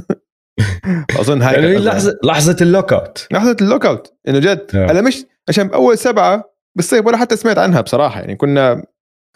أظن 1.20 1.42
هاي 1.42 1.54
يعني 1.54 1.78
لحظة 1.78 2.20
لحظة 2.24 2.58
ال 2.62 2.94
lockout. 2.94 3.28
لحظة 3.32 3.58
ال 3.62 3.86
lockout. 3.86 4.14
إنه 4.28 4.40
جد. 4.40 4.68
آه. 4.76 4.92
هلا 4.92 5.02
مش 5.02 5.26
عشان 5.50 5.68
بأول 5.68 5.98
سبعة 5.98 6.53
بالصيف 6.78 7.06
ولا 7.06 7.18
حتى 7.18 7.36
سمعت 7.36 7.58
عنها 7.58 7.82
بصراحة. 7.82 8.20
يعني 8.20 8.36
كنا 8.36 8.86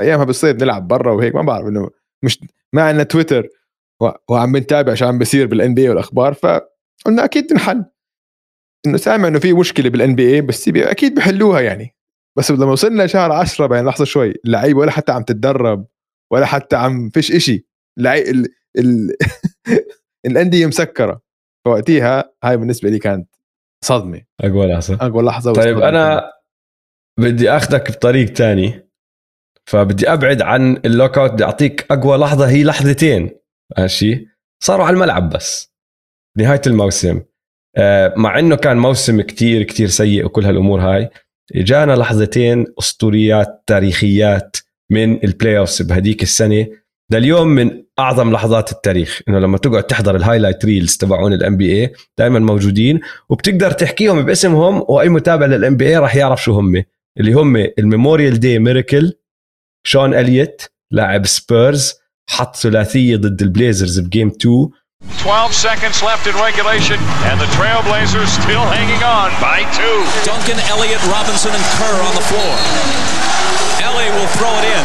أيامها 0.01 0.25
بالصيف 0.25 0.61
نلعب 0.61 0.87
برا 0.87 1.11
وهيك 1.13 1.35
ما 1.35 1.41
بعرف 1.41 1.67
إنه 1.67 1.89
مش 2.23 2.39
ما 2.73 2.83
عندنا 2.83 3.03
تويتر 3.03 3.47
وعم 4.29 4.51
بنتابع 4.51 4.93
شو 4.93 5.05
عم 5.05 5.17
بيصير 5.17 5.47
بال 5.47 5.73
NBA 5.73 5.89
والأخبار 5.89 6.33
فقلنا 6.33 7.23
أكيد 7.23 7.45
تنحل 7.47 7.85
إنه 8.87 8.97
سامع 8.97 9.27
إنه 9.27 9.39
في 9.39 9.53
مشكلة 9.53 9.89
بال 9.89 10.15
NBA 10.15 10.41
بس 10.41 10.67
أكيد 10.67 11.15
بحلوها 11.15 11.61
يعني. 11.61 11.95
بس 12.37 12.51
لما 12.51 12.71
وصلنا 12.71 13.07
شهر 13.07 13.31
10 13.31 13.67
بين 13.67 13.85
لحظة 13.85 14.05
شوي 14.05 14.33
اللعيبة 14.45 14.79
ولا 14.79 14.91
حتى 14.91 15.11
عم 15.11 15.23
تتدرب 15.23 15.87
ولا 16.31 16.45
حتى 16.45 16.75
عم 16.75 17.09
فيش 17.09 17.31
إشي. 17.31 17.67
لعي... 17.97 18.31
ال... 18.31 18.47
ال... 18.77 19.15
الأندية 20.27 20.65
مسكرة. 20.65 21.21
فوقتها 21.65 22.33
هاي 22.43 22.57
بالنسبة 22.57 22.89
لي 22.89 22.99
كانت 22.99 23.29
صدمة. 23.85 24.21
أقوى 24.41 24.67
لحظة. 24.67 24.95
أقوى 25.01 25.23
لحظة 25.23 25.53
طيب. 25.53 25.79
أنا 25.79 26.31
بدي 27.19 27.51
اخذك 27.51 27.91
بطريق 27.91 28.33
تاني. 28.33 28.87
فبدي 29.65 30.13
أبعد 30.13 30.41
عن 30.41 30.77
اللوك 30.85 31.17
أوت 31.17 31.31
بدي 31.31 31.43
أعطيك 31.43 31.85
أقوى 31.91 32.17
لحظة 32.17 32.49
هي 32.49 32.63
لحظتين. 32.63 33.29
ماشي؟ 33.77 34.27
صاروا 34.63 34.85
على 34.85 34.93
الملعب 34.93 35.29
بس. 35.29 35.73
نهاية 36.37 36.61
الموسم. 36.67 37.21
آه، 37.77 38.13
مع 38.17 38.39
إنه 38.39 38.55
كان 38.55 38.77
موسم 38.77 39.21
كتير 39.21 39.63
كتير 39.63 39.87
سيء 39.87 40.25
وكل 40.25 40.45
هالأمور 40.45 40.81
هاي 40.81 41.09
إجانا 41.55 41.93
لحظتين 41.93 42.65
أسطوريات 42.79 43.63
تاريخيات 43.67 44.57
من 44.91 45.23
ال 45.23 45.57
playoffs 45.57 45.81
بهديك 45.81 46.23
السنة. 46.23 46.67
لليوم 47.11 47.47
من 47.47 47.83
أعظم 47.99 48.31
لحظات 48.31 48.71
التاريخ. 48.71 49.21
إنه 49.29 49.39
لما 49.39 49.57
تقعد 49.57 49.83
تحضر 49.83 50.15
ال 50.15 50.20
highlight 50.20 50.65
reels 50.65 50.97
تبعون 50.97 51.33
ال 51.33 51.57
NBA 51.57 51.93
دائما 52.17 52.39
موجودين 52.39 52.99
وبتقدر 53.29 53.71
تحكيهم 53.71 54.21
باسمهم 54.21 54.85
وأي 54.87 55.09
متابع 55.09 55.45
لل 55.45 55.77
NBA 55.77 55.97
راح 55.97 56.15
يعرف 56.15 56.43
شو 56.43 56.53
هم. 56.53 56.83
اللي 57.19 57.33
هم 57.33 57.55
ال 57.55 57.64
Memorial 57.64 58.39
Day 58.39 58.59
Miracle 58.59 59.13
شون 59.87 60.13
اليوت 60.13 60.61
لاعب 60.91 61.25
سبيرز 61.25 61.93
حط 62.29 62.55
ثلاثيه 62.55 63.15
ضد 63.15 63.41
البليزرز 63.41 63.99
ب 63.99 64.05
game 64.05 64.27
2 64.27 64.69
12 65.21 65.53
seconds 65.53 66.01
left 66.01 66.25
in 66.25 66.35
regulation, 66.41 66.97
and 67.29 67.39
the 67.39 67.45
Trailblazers 67.53 68.33
still 68.41 68.65
hanging 68.65 69.01
on 69.03 69.29
by 69.39 69.61
two. 69.77 69.97
Duncan, 70.25 70.57
Elliott, 70.73 71.01
Robinson, 71.05 71.53
and 71.53 71.65
Kerr 71.77 71.97
on 72.07 72.13
the 72.17 72.25
floor. 72.29 72.53
Elliott 73.87 74.13
will 74.17 74.31
throw 74.37 74.53
it 74.57 74.65
in. 74.75 74.83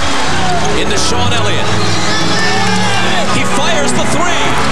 Into 0.85 0.99
Sean 1.09 1.33
Elliott. 1.33 1.68
He 3.37 3.43
fires 3.57 3.93
the 3.93 4.05
three. 4.12 4.72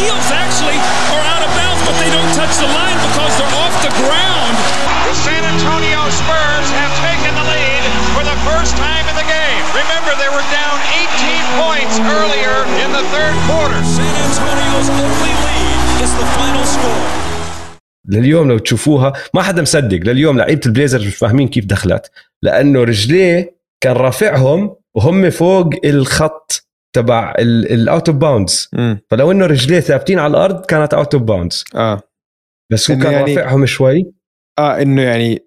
Heels 0.00 0.28
actually 0.44 0.78
are 1.14 1.24
out 1.32 1.42
of 1.46 1.50
bounds, 1.60 1.80
but 1.88 1.96
they 2.02 2.10
don't 2.16 2.32
touch 2.40 2.54
the 2.64 2.70
line 2.78 2.98
because 3.08 3.32
they're 3.38 3.56
off 3.64 3.74
the 3.86 3.92
ground. 4.02 4.54
The 5.08 5.16
San 5.26 5.42
Antonio 5.52 6.00
Spurs 6.20 6.68
have 6.80 6.92
taken 7.06 7.32
the 7.38 7.46
lead 7.52 7.82
for 8.14 8.22
the 8.30 8.38
first 8.48 8.72
time 8.86 9.04
in 9.10 9.16
the 9.20 9.28
game. 9.36 9.62
Remember, 9.82 10.12
they 10.22 10.30
were 10.36 10.46
down 10.60 10.76
18 10.96 11.44
points 11.62 11.94
earlier 12.18 12.54
in 12.82 12.88
the 12.96 13.04
third 13.14 13.34
quarter. 13.48 13.78
San 13.96 14.12
Antonio's 14.26 14.88
only 15.04 15.32
lead 15.46 15.78
is 16.04 16.12
the 16.20 16.26
final 16.38 16.64
score. 16.74 17.06
لليوم 18.08 18.48
لو 18.48 18.58
تشوفوها 18.58 19.12
ما 19.34 19.42
حدا 19.42 19.62
مصدق 19.62 19.98
لليوم 20.04 20.38
لعيبه 20.38 20.60
البليزرز 20.66 21.06
مش 21.06 21.16
فاهمين 21.16 21.48
كيف 21.48 21.64
دخلت 21.64 22.10
لأنه 22.42 22.84
رجليه 22.84 23.56
كان 23.80 23.92
رافعهم 23.96 24.74
وهم 24.94 25.30
فوق 25.30 25.70
الخط 25.84 26.69
تبع 26.92 27.34
الاوت 27.38 28.08
اوف 28.08 28.18
باوندز 28.18 28.70
فلو 29.10 29.30
إنه 29.32 29.46
رجليه 29.46 29.80
ثابتين 29.80 30.18
على 30.18 30.30
الأرض 30.30 30.66
كانت 30.66 30.94
out 30.94 31.14
of 31.14 31.22
bounds 31.22 31.64
آه. 31.74 32.00
بس 32.72 32.90
هو 32.90 32.98
كان 32.98 33.12
يعني- 33.12 33.34
رافعهم 33.36 33.66
شوي. 33.66 34.12
آه 34.58 34.82
إنه 34.82 35.02
يعني 35.02 35.46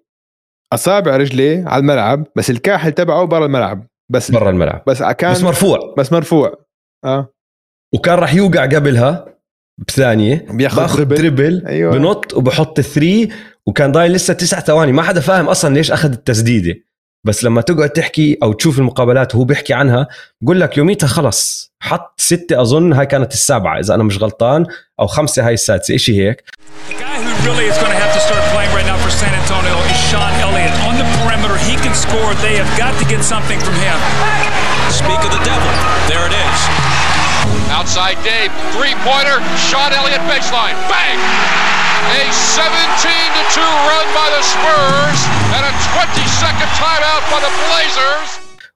أصابع 0.72 1.16
رجليه 1.16 1.64
على 1.68 1.80
الملعب 1.80 2.26
بس 2.36 2.50
الكاحل 2.50 2.92
تبعه 2.92 3.24
برا 3.24 3.46
الملعب. 3.46 3.86
بس 4.12 4.30
برا 4.30 4.50
الملعب. 4.50 4.82
بس 4.86 5.02
كان 5.02 5.32
بس 5.32 5.42
مرفوع. 5.42 5.94
بس 5.98 6.12
مرفوع. 6.12 6.64
آه. 7.04 7.34
وكان 7.94 8.14
راح 8.18 8.34
يوقع 8.34 8.64
قبلها 8.66 9.34
بثانية. 9.88 10.46
بياخذ 10.50 10.96
dribble. 10.98 11.16
dribble 11.16 11.66
أيوة. 11.66 11.98
بنط 11.98 12.34
وبحط 12.34 12.78
ال 12.78 12.86
three 12.86 13.28
وكان 13.66 13.92
ضايل 13.92 14.12
لسه 14.12 14.34
تسع 14.34 14.60
ثواني. 14.60 14.92
ما 14.92 15.02
حدا 15.02 15.20
فاهم 15.20 15.48
أصلا 15.48 15.74
ليش 15.74 15.90
أخذ 15.92 16.12
التسديدة. 16.12 16.74
بس 17.24 17.44
لما 17.44 17.60
تقعد 17.60 17.90
تحكي 17.90 18.38
أو 18.42 18.52
تشوف 18.52 18.78
المقابلات 18.78 19.34
وهو 19.34 19.44
بيحكي 19.44 19.74
عنها 19.74 20.08
بقول 20.40 20.60
لك 20.60 20.78
يوميتها 20.78 21.06
خلص 21.06 21.72
حط 21.80 22.20
ستة 22.20 22.60
أظن 22.60 22.92
هاي 22.92 23.06
كانت 23.06 23.32
السابعة 23.32 23.78
إذا 23.80 23.94
أنا 23.94 24.02
مش 24.02 24.18
غلطان 24.18 24.66
أو 25.00 25.06
خمسة 25.06 25.46
هاي 25.46 25.54
السادسة 25.54 25.94
إشي 25.94 26.28
هيك 26.28 26.44
Speak 35.00 35.20
of 35.26 35.32
the 35.36 35.42
devil. 35.50 35.72
There 36.08 36.26
it 36.28 36.34
is. 36.46 37.03
Outside 37.78 38.18
Dave, 38.30 38.52
three-pointer, 38.74 39.36
Sean 39.68 39.90
Elliott 40.00 40.24
baseline, 40.30 40.76
bang! 40.92 41.18
A 42.20 42.22
17 42.32 43.36
to 43.36 43.42
2 43.54 43.60
run 43.90 44.06
by 44.18 44.28
the 44.36 44.42
Spurs 44.52 45.20
and 45.56 45.62
a 45.70 45.72
20-second 45.92 46.70
timeout 46.82 47.24
by 47.32 47.40
the 47.46 47.52
Blazers. 47.64 48.30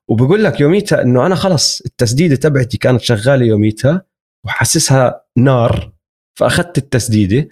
وبقول 0.08 0.44
لك 0.44 0.60
يوميتها 0.60 1.02
إنه 1.02 1.26
أنا 1.26 1.34
خلص 1.34 1.80
التسديدة 1.80 2.36
تبعتي 2.36 2.78
كانت 2.78 3.02
شغالة 3.02 3.46
يوميتها 3.46 4.02
وحاسسها 4.46 5.20
نار 5.36 5.92
فأخذت 6.38 6.78
التسديدة. 6.78 7.48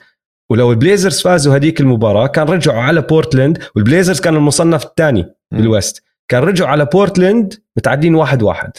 ولو 0.51 0.71
البليزرز 0.71 1.21
فازوا 1.21 1.57
هذيك 1.57 1.81
المباراة 1.81 2.27
كان 2.27 2.47
رجعوا 2.47 2.81
على 2.81 3.01
بورتلاند 3.01 3.63
والبليزرز 3.77 4.21
كان 4.21 4.37
المصنف 4.37 4.85
الثاني 4.85 5.35
بالويست. 5.51 6.03
كان 6.29 6.43
رجعوا 6.43 6.71
على 6.71 6.85
بورتلاند 6.85 7.63
متعادلين 7.77 8.15
واحد 8.15 8.43
واحد. 8.43 8.73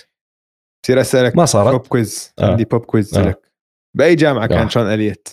بصير 0.87 1.01
اسالك 1.01 1.35
ما 1.35 1.45
صارت. 1.45 1.71
pop 1.71 1.87
quiz 1.87 2.33
آه. 2.39 2.45
عندي 2.51 2.65
pop 2.65 2.85
quiz 2.85 3.17
آه. 3.17 3.21
لك. 3.29 3.51
بأي 3.97 4.15
جامعة 4.15 4.47
كان 4.47 4.57
آه. 4.59 4.67
شون 4.67 4.93
اليت 4.93 5.27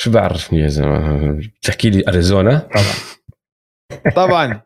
شو 0.00 0.10
بعرفني 0.10 0.58
يا 0.60 0.68
زلمة؟ 0.68 1.40
بتحكي 1.60 1.90
لي 1.90 2.04
أريزونا؟ 2.08 2.58
طبعا. 2.58 4.10
طبعا. 4.16 4.62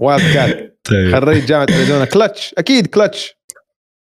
Wildcat 0.00 0.78
طيب. 0.90 1.12
خريج 1.12 1.44
جامعة 1.46 1.62
أريزونا. 1.64 2.04
كلتش 2.04 2.54
أكيد 2.58 2.86
كلتش 2.86 3.38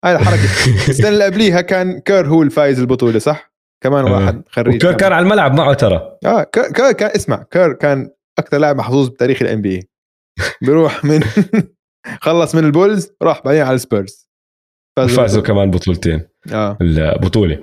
هاي 0.05 0.13
الحركة. 0.17 0.45
السنة 0.89 1.09
اللي 1.09 1.25
قبليها 1.25 1.61
كان 1.61 2.01
كير 2.01 2.27
هو 2.27 2.43
الفايز 2.43 2.81
البطولة 2.81 3.19
صح؟ 3.19 3.53
كمان 3.85 4.07
آه. 4.07 4.13
واحد 4.13 4.43
خريج 4.49 4.75
وكير 4.75 4.93
كان 4.93 5.13
على 5.13 5.23
الملعب 5.23 5.55
معه 5.55 5.75
ترى. 5.75 6.19
آه 6.25 6.43
كير 6.43 6.73
كير 6.73 6.93
كان 6.93 7.11
اسمع 7.17 7.43
كير 7.43 7.73
كان 7.73 8.11
أكثر 8.39 8.59
لاعب 8.59 8.77
محظوظ 8.77 9.09
بتاريخ 9.09 9.43
ال 9.43 9.63
NBA 9.63 9.89
بيروح 10.63 11.05
من 11.05 11.21
خلص 12.27 12.55
من 12.55 12.65
البولز 12.65 13.11
راح 13.23 13.43
بعدين 13.45 13.63
على 13.63 13.75
السبيرز. 13.75 14.28
فازوا 15.07 15.43
كمان 15.43 15.71
بطولتين 15.71 16.29
آه 16.53 16.79
البطوله 16.81 17.61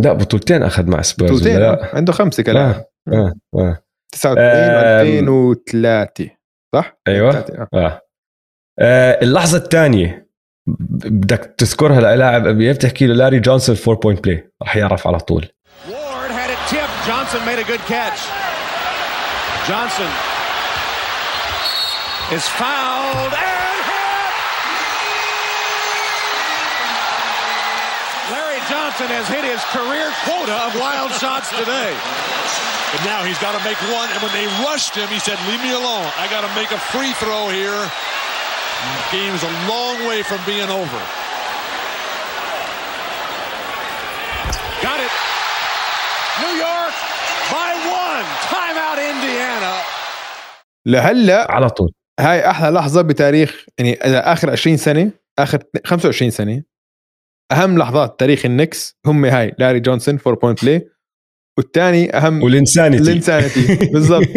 لا 0.00 0.12
بطولتين 0.12 0.62
أخذ 0.62 0.90
مع 0.90 1.02
سبيرز 1.02 1.30
بطولتين 1.30 1.58
لا 1.58 1.92
آه. 1.92 1.96
عنده 1.96 2.12
خمسة 2.12 2.42
كلاعب 2.42 2.84
آه. 3.08 3.12
آه. 3.12 3.34
آه. 3.54 3.78
99 4.12 5.28
أم. 5.28 5.54
و2003 5.54 6.28
صح؟ 6.74 6.98
أيوه 7.08 7.30
2003 7.30 7.62
آه. 7.62 7.68
آه. 7.74 8.00
آه. 8.80 9.22
اللحظة 9.22 9.58
الثانية 9.58 10.28
بدك 10.66 11.54
تذكرها 11.58 12.00
للاعب 12.00 12.46
NBA 12.46 12.72
بتحكي 12.72 13.06
له 13.06 13.14
لاري 13.14 13.40
جونسون 13.40 13.74
four 13.74 13.94
point 13.94 14.24
play 14.24 14.50
رح 14.62 14.76
يعرف 14.76 15.06
على 15.06 15.18
طول. 15.18 15.46
Johnson 17.08 17.44
made 17.44 17.58
a 17.58 17.68
good 17.72 17.84
catch. 17.94 18.20
Johnson 19.68 20.10
is 22.36 22.44
fouled 22.58 22.93
Johnson 28.94 29.10
has 29.10 29.26
hit 29.26 29.42
his 29.42 29.58
career 29.74 30.06
quota 30.22 30.54
of 30.54 30.78
wild 30.78 31.10
shots 31.18 31.50
today. 31.50 31.90
But 32.94 33.02
now 33.02 33.26
he's 33.26 33.40
got 33.42 33.58
to 33.58 33.62
make 33.66 33.74
one. 33.90 34.06
And 34.14 34.22
when 34.22 34.30
they 34.30 34.46
rushed 34.62 34.94
him, 34.94 35.08
he 35.10 35.18
said, 35.18 35.34
Leave 35.50 35.58
me 35.66 35.74
alone. 35.74 36.06
I 36.14 36.30
got 36.30 36.46
to 36.46 36.52
make 36.54 36.70
a 36.70 36.78
free 36.94 37.10
throw 37.18 37.50
here. 37.50 37.74
The 37.74 39.06
game 39.10 39.34
is 39.34 39.42
a 39.42 39.50
long 39.66 40.06
way 40.06 40.22
from 40.22 40.38
being 40.46 40.70
over. 40.70 41.00
Got 44.78 45.02
it. 45.02 45.12
New 46.46 46.54
York 46.54 46.94
by 47.50 47.74
one. 47.90 48.26
Timeout 48.46 48.98
Indiana. 49.02 49.74
لهلا 50.86 51.52
على 51.52 51.70
طول 51.70 51.92
هاي 52.20 52.50
أحلى 52.50 52.70
لحظه 52.70 53.02
بتاريخ 53.02 53.64
يعني 53.78 53.94
اذا 54.04 54.32
اخر 54.32 54.50
20 54.50 54.76
سنه 54.76 55.10
اخر 55.38 55.58
25 55.84 56.30
سنه 56.30 56.62
أهم 57.52 57.78
لحظات 57.78 58.20
تاريخ 58.20 58.44
النكس 58.46 58.98
هم 59.06 59.24
هاي 59.24 59.54
لاري 59.58 59.80
جونسون 59.80 60.16
فور 60.16 60.34
بوينت 60.34 60.64
بلاي 60.64 60.88
والثاني 61.58 62.16
أهم 62.16 62.42
والإنسانيتي. 62.42 63.02
الإنسانيتي. 63.02 63.86
بالضبط. 63.92 64.28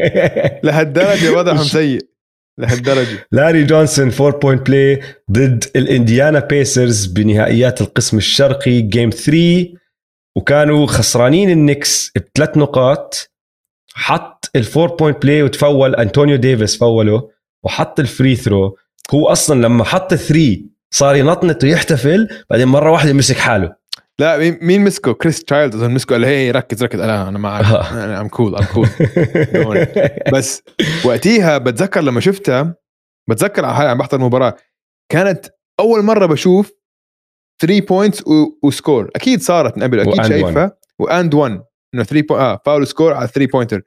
لهالدرجة 0.64 1.32
وضعهم 1.32 1.64
سيء. 1.64 2.00
لهالدرجة. 2.58 3.26
لاري 3.32 3.64
جونسون 3.64 4.10
فور 4.10 4.36
بوينت 4.38 4.66
بلاي 4.66 5.00
ضد 5.30 5.64
الإنديانا 5.76 6.38
بيسرز 6.40 7.06
بنهائيات 7.06 7.80
القسم 7.80 8.16
الشرقي 8.16 8.80
جيم 8.80 9.10
3 9.10 9.66
وكانوا 10.36 10.86
خسرانين 10.86 11.50
النكس 11.50 12.12
بثلاث 12.16 12.56
نقاط. 12.56 13.30
حط 13.94 14.50
ال 14.56 14.62
four 14.62 14.88
point 14.96 15.22
play 15.22 15.42
وتفول 15.42 15.94
أنطونيو 15.94 16.36
ديفيس 16.36 16.76
فوله 16.76 17.28
وحط 17.64 18.00
ال 18.00 18.07
free 18.07 18.36
throw 18.36 18.76
هو 19.14 19.26
أصلا 19.28 19.62
لما 19.62 19.84
حط 19.84 20.12
ال 20.12 20.22
three 20.22 20.71
صار 20.94 21.16
ينطنط 21.16 21.64
ويحتفل 21.64 22.28
بعدين 22.50 22.68
مرة 22.68 22.90
واحدة 22.90 23.12
مسك 23.12 23.36
حاله. 23.36 23.76
لا 24.18 24.38
مين- 24.38 24.80
مسكه؟ 24.84 25.12
كريس 25.12 25.44
تشايلد 25.44 25.74
أظن 25.74 25.90
مسكه 25.90 26.12
قال 26.12 26.24
هي 26.24 26.50
ركز 26.50 26.82
ركز. 26.84 26.98
لا 27.00 27.28
أنا 27.28 27.38
معك 27.38 27.64
أنا 27.92 28.20
I'm 28.20 28.28
cool 28.28 28.56
I'm 28.56 28.64
cool 28.64 28.88
بس 30.32 30.62
وقتيها 31.04 31.58
بتذكر 31.58 32.00
لما 32.00 32.20
شفتها 32.20 32.74
بتذكر 33.30 33.64
على 33.64 33.88
عم 33.88 33.98
بحضر 33.98 34.18
المباراه 34.18 34.56
كانت 35.12 35.46
أول 35.80 36.02
مرة 36.02 36.26
بشوف 36.26 36.72
3 37.62 37.80
points 37.86 38.22
و 38.62 38.69
score. 38.69 39.10
أكيد 39.16 39.40
صارت 39.42 39.76
من 39.76 39.82
قبل 39.82 40.00
أكيد 40.00 40.24
شايفها. 40.26 40.76
و 40.98 41.07
and 41.07 41.34
1 41.34 41.62
إنه 41.94 42.02
3 42.04 42.26
بو... 42.26 42.36
آه 42.36 42.60
foul 42.66 42.86
score 42.86 43.14
على 43.14 43.28
3 43.28 43.50
pointer 43.52 43.82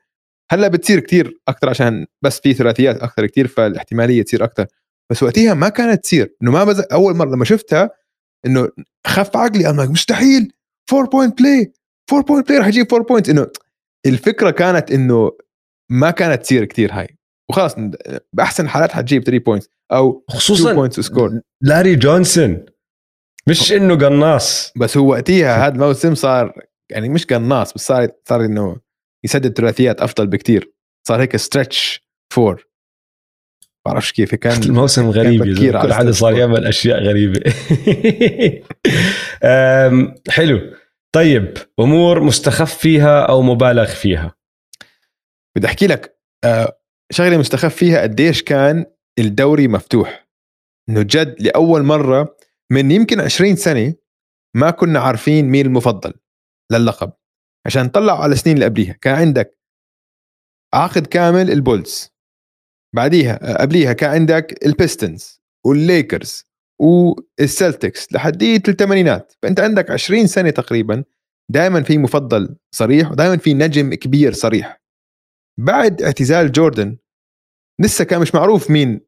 هلأ 0.52 0.68
بتصير 0.68 1.00
كتير 1.00 1.40
أكثر 1.48 1.70
عشان 1.70 2.06
بس 2.22 2.40
في 2.40 2.54
ثلاثيات 2.54 2.98
أكثر 3.04 3.26
كتير 3.26 3.48
فالاحتمالية 3.48 4.24
تصير 4.24 4.44
أكثر 4.44 4.66
بس 5.12 5.24
وقتها 5.24 5.54
ما 5.54 5.70
كانت 5.70 6.04
تصير. 6.04 6.36
إنه 6.42 6.52
ما 6.52 6.64
بز... 6.64 6.84
أول 6.92 7.16
مرة 7.16 7.30
لما 7.30 7.46
شفتها 7.46 7.90
إنه 8.46 8.70
خف 9.08 9.38
عقلي. 9.38 9.70
أنا 9.70 9.86
مستحيل. 9.86 10.52
4 10.94 11.10
point 11.10 11.42
play 11.42 11.74
4 12.14 12.26
point 12.26 12.48
play 12.48 12.60
رح 12.60 12.68
يجيب 12.68 12.94
4 12.94 13.08
point 13.08 13.30
إنه 13.30 13.48
الفكرة 14.06 14.52
كانت 14.52 14.92
إنه 14.92 15.32
ما 15.92 16.12
كانت 16.12 16.42
تصير 16.42 16.66
كتير 16.66 16.94
هاي 16.94 17.18
وخلاص 17.50 17.76
بأحسن 18.34 18.70
حالات 18.70 18.92
حتجيب 18.92 19.24
3 19.24 19.44
points 19.44 19.70
أو 19.92 20.26
خصوصا 20.30 20.74
points 20.74 21.00
score 21.00 21.42
لاري 21.62 21.96
جونسون. 21.96 22.66
مش 23.50 23.72
إنه 23.72 23.96
قناص. 23.96 24.74
بس 24.78 24.98
هو 24.98 25.10
وقتها 25.10 25.68
هذا 25.68 25.74
الموسم 25.74 26.16
صار 26.16 26.54
يعني 26.92 27.10
مش 27.10 27.26
قناص 27.26 27.74
بس 27.74 27.82
صار 27.82 28.10
صار 28.30 28.46
إنه 28.46 28.78
يسدد 29.26 29.58
ثلاثيات 29.58 30.02
أفضل 30.02 30.28
بكتير. 30.28 30.74
صار 31.08 31.22
هيك 31.22 31.36
stretch 31.36 32.08
four 32.34 32.68
بعرفش 33.86 34.12
كيف 34.12 34.36
كان 34.36 34.64
الموسم 34.70 35.10
غريب 35.10 35.44
كل 35.82 35.94
حدا 35.94 36.12
صار. 36.12 36.38
يعمل 36.38 36.66
أشياء 36.66 37.04
غريبة. 37.04 37.42
حلو. 40.30 40.74
طيب 41.16 41.58
أمور 41.80 42.24
مستخف 42.24 42.78
فيها 42.78 43.22
أو 43.22 43.42
مبالغ 43.42 43.86
فيها؟ 43.86 44.36
بدي 45.58 45.68
أحكي 45.68 45.88
لك 45.88 46.20
آه، 46.44 46.80
شغلة 47.12 47.38
مستخف 47.38 47.76
فيها 47.76 48.02
قديش 48.02 48.44
كان 48.44 48.86
الدوري 49.20 49.68
مفتوح. 49.68 50.28
إنه 50.90 51.02
جد 51.02 51.36
لأول 51.40 51.84
مرة 51.84 52.38
من 52.72 52.92
يمكن 52.92 53.22
20 53.22 53.56
سنة 53.56 53.94
ما 54.56 54.72
كنا 54.72 55.00
عارفين 55.00 55.46
مين 55.46 55.66
المفضل 55.66 56.14
للقب. 56.72 57.12
عشان 57.66 57.86
نطلع 57.86 58.24
على 58.24 58.34
السنين 58.34 58.56
اللي 58.56 58.66
قبليها 58.66 58.94
كان 59.02 59.16
عندك 59.16 59.60
عقد 60.74 61.08
كامل 61.08 61.52
البولز 61.52 62.15
بعديها 62.96 63.52
آه، 63.52 63.62
قبليها 63.62 63.94
كان 63.94 64.10
عندك 64.10 64.66
البيستنز 64.66 65.42
والليكرز 65.66 66.44
والسلتكس 66.82 68.14
لحديت 68.14 68.70
الثمانينات 68.70 69.34
فأنت 69.42 69.60
عندك 69.60 69.92
20 69.92 70.28
سنة 70.28 70.50
تقريبا 70.50 71.04
دائما 71.52 71.84
في 71.84 71.98
مفضل 71.98 72.56
صريح 72.76 73.12
ودائما 73.12 73.38
في 73.38 73.54
نجم 73.54 73.94
كبير 73.94 74.34
صريح. 74.34 74.82
بعد 75.60 76.02
اعتزال 76.02 76.52
جوردن 76.52 76.98
لسه 77.82 78.06
كان 78.06 78.22
مش 78.22 78.36
معروف 78.36 78.72
مين 78.72 79.02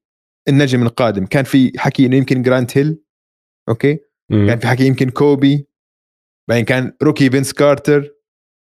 النجم 0.48 0.84
القادم. 0.84 1.26
كان 1.26 1.44
في 1.44 1.72
حكي 1.78 2.06
إنه 2.06 2.16
يمكن 2.16 2.42
جرانت 2.42 2.78
هيل 2.78 3.04
أوكي؟ 3.70 4.00
مم. 4.32 4.48
كان 4.48 4.60
في 4.60 4.68
حكي 4.68 4.88
يمكن 4.88 5.10
كوبي. 5.10 5.68
بعدين 6.50 6.66
كان 6.66 6.94
rookie 7.04 7.30
فينس 7.30 7.54
كارتر. 7.54 8.14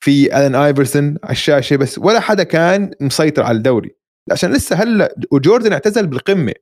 في 0.03 0.37
ألان 0.37 0.55
آيفرسون 0.55 1.17
على 1.23 1.31
الشاشة 1.31 1.75
بس 1.75 1.97
ولا 1.97 2.19
حدا 2.19 2.43
كان 2.43 2.91
مسيطر 3.01 3.43
على 3.43 3.57
الدوري. 3.57 3.95
عشان 4.31 4.53
لسه 4.53 4.75
هلا 4.75 5.15
وجوردن 5.31 5.73
اعتزل 5.73 6.07
بالقمة. 6.07 6.53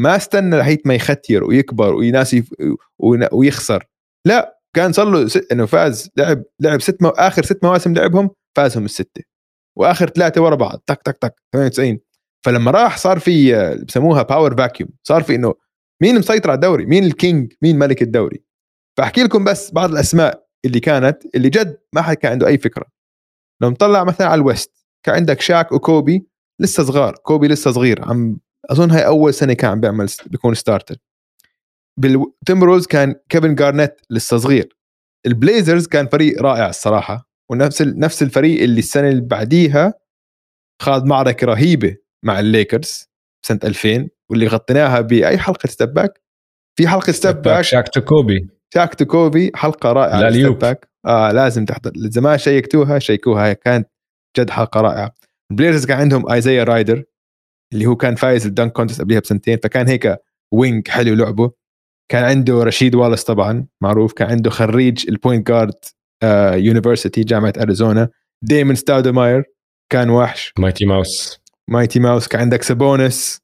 ما 0.00 0.16
استنى 0.16 0.56
لحيت 0.56 0.86
ما 0.86 0.94
يختير 0.94 1.44
ويكبر 1.44 1.94
وينا- 1.94 2.34
يف- 2.34 2.54
وين- 2.98 3.28
ويخسر. 3.32 3.84
لا 4.26 4.58
كان 4.76 4.92
صار 4.92 5.06
له 5.10 5.28
ست 5.28 5.52
إنه 5.52 5.66
فاز 5.66 6.10
لعب 6.16 6.42
لعب 6.60 6.80
ست 6.80 7.02
مو... 7.02 7.08
آخر 7.08 7.42
ست 7.44 7.64
مواسم 7.64 7.94
لعبهم 7.94 8.30
فازهم 8.56 8.84
الستة. 8.84 9.22
وآخر 9.78 10.08
ثلاثة 10.08 10.42
ورا 10.42 10.54
بعض 10.54 10.82
تك 10.86 11.02
تك 11.04 11.18
تك 11.18 11.34
98 11.52 11.98
فلما 12.46 12.70
راح 12.70 12.96
صار 12.98 13.18
في 13.18 13.56
آه، 13.56 13.74
بسموها 13.74 14.22
power 14.22 14.56
vacuum 14.56 14.90
صار 15.02 15.22
في 15.22 15.34
إنه 15.34 15.54
مين 16.02 16.18
مسيطر 16.18 16.50
على 16.50 16.54
الدوري؟ 16.56 16.86
مين 16.86 17.04
ال 17.04 17.14
king 17.14 17.52
مين 17.62 17.78
ملك 17.78 18.02
الدوري؟ 18.02 18.42
فأحكي 18.98 19.22
لكم 19.22 19.44
بس 19.44 19.70
بعض 19.72 19.90
الأسماء 19.90 20.46
اللي 20.64 20.80
كانت 20.80 21.18
اللي 21.34 21.48
جد 21.48 21.78
ما 21.94 22.02
حد 22.02 22.16
كان 22.16 22.32
عنده 22.32 22.46
أي 22.46 22.58
فكرة. 22.58 22.86
لو 23.62 23.70
نطلع 23.70 24.04
مثلا 24.04 24.26
على 24.26 24.38
ال 24.40 24.49
West 24.49 24.86
كان 25.06 25.14
عندك 25.14 25.40
شاك 25.40 25.72
وكوبي 25.72 26.27
لسه 26.60 26.84
صغار 26.84 27.14
كوبي 27.14 27.48
لسه 27.48 27.70
صغير 27.70 28.04
عم 28.04 28.38
أظن 28.70 28.90
هاي 28.90 29.06
أول 29.06 29.34
سنة 29.34 29.52
كان 29.52 29.70
عم 29.70 29.80
بيعمل 29.80 30.06
بيكون 30.26 30.54
starter 30.54 30.96
بالتمبروولفز 32.00 32.86
كان 32.86 33.14
كيفن 33.28 33.54
جارنيت 33.54 34.00
لسه 34.10 34.36
صغير. 34.38 34.76
البليزرز 35.26 35.86
كان 35.86 36.06
فريق 36.06 36.42
رائع 36.42 36.68
الصراحة 36.68 37.28
ونفس 37.50 37.82
ال- 37.82 37.98
نفس 37.98 38.22
الفريق 38.22 38.62
اللي 38.62 38.78
السنة 38.78 39.08
اللي 39.08 39.20
بعديها 39.20 39.94
خاض 40.82 41.04
معركة 41.06 41.46
رهيبة 41.46 41.96
مع 42.24 42.40
الليكرز 42.40 43.08
سنة 43.46 43.60
2000 43.64 44.08
واللي 44.30 44.46
غطيناها 44.46 45.00
بأي 45.00 45.38
حلقة 45.38 45.66
step 45.66 45.94
back 45.94 46.20
في 46.78 46.88
حلقة 46.88 47.12
step 47.12 47.42
back 47.42 47.64
شاك 47.64 47.88
to 47.88 48.00
كوبي 48.00 48.48
شاك 48.74 48.94
to 48.94 49.04
كوبي 49.04 49.50
حلقة 49.54 49.92
رائعة. 49.92 50.20
step 50.30 50.58
back 50.58 50.88
آه 51.06 51.32
لازم 51.32 51.64
تحضر. 51.64 51.92
اذا 51.96 52.20
ما 52.20 52.36
check 52.36 52.75
توها 52.75 52.98
check 52.98 53.32
وها 53.32 53.46
هي 53.46 53.54
كانت 53.54 53.88
جد 54.38 54.50
حلقة 54.50 54.80
رائعة. 54.80 55.14
البليزرز 55.50 55.86
كان 55.86 55.98
عندهم 55.98 56.30
ايزايا 56.30 56.64
رايدر 56.64 57.04
اللي 57.72 57.86
هو 57.86 57.96
كان 57.96 58.14
فايز 58.14 58.46
ال 58.46 58.51
dunk 58.51 58.72
contest 58.72 59.00
قبلها 59.00 59.20
بسنتين 59.20 59.58
فكان 59.62 59.88
هيك 59.88 60.16
wing 60.52 60.88
حلو 60.88 61.14
لعبه. 61.14 61.50
كان 62.10 62.24
عنده 62.24 62.62
رشيد 62.62 62.94
والس 62.94 63.24
طبعا 63.24 63.66
معروف. 63.82 64.12
كان 64.12 64.30
عنده 64.30 64.50
خريج 64.50 65.08
ال 65.08 65.15
point 65.15 65.48
guard 65.48 65.74
university 66.54 67.20
جامعة 67.20 67.52
اريزونا 67.60 68.08
ديمون 68.44 68.74
ستاودماير 68.74 69.44
كان 69.92 70.10
وحش. 70.10 70.52
Mighty 70.58 70.86
Mouse 70.86 71.40
Mighty 71.70 72.00
Mouse 72.00 72.28
كان 72.28 72.40
عندك 72.40 72.62
سابونس 72.62 73.40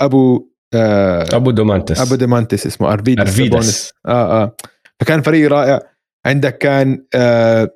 أبو 0.00 0.48
آه 0.74 1.26
أبو 1.32 1.50
دومانتس 1.50 2.00
أبو 2.00 2.14
دومانتس 2.14 2.66
اسمه 2.66 2.92
ارفيدس. 2.92 3.36
سابونس. 3.36 3.92
آه 4.06 4.42
آه. 4.42 4.56
فكان 5.00 5.22
فريق 5.22 5.50
رائع. 5.50 5.80
عندك 6.26 6.58
كان 6.58 7.06
آه 7.14 7.70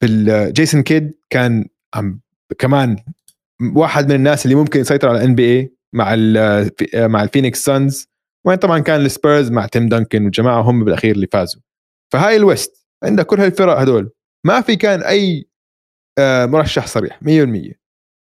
في 0.00 0.52
جيسون 0.54 0.82
كيد 0.82 1.12
كان 1.30 1.68
عم 1.94 2.20
كمان 2.58 2.96
واحد 3.74 4.08
من 4.08 4.14
الناس 4.14 4.44
اللي 4.44 4.56
ممكن 4.56 4.80
يسيطر 4.80 5.08
على 5.08 5.24
NBA 5.24 5.74
مع 5.94 6.14
ال 6.14 6.70
مع 6.94 7.22
الفينيكس 7.22 7.64
سانز 7.64 8.08
وين 8.46 8.56
طبعا 8.56 8.78
كان 8.78 9.00
السبيرز 9.00 9.50
مع 9.50 9.66
تيم 9.66 9.88
دانكن 9.88 10.24
والجماعة 10.24 10.60
هم 10.60 10.84
بالأخير 10.84 11.14
اللي 11.14 11.26
فازوا. 11.32 11.62
فهاي 12.12 12.36
ال 12.36 12.46
West 12.46 12.88
عندك 13.04 13.26
كل 13.26 13.40
هالفرق 13.40 13.78
هدول. 13.78 14.10
ما 14.46 14.60
في 14.60 14.76
كان 14.76 15.02
أي 15.02 15.48
آه، 16.18 16.46
مرشح 16.46 16.86
صريح 16.86 17.20
100% 17.22 17.74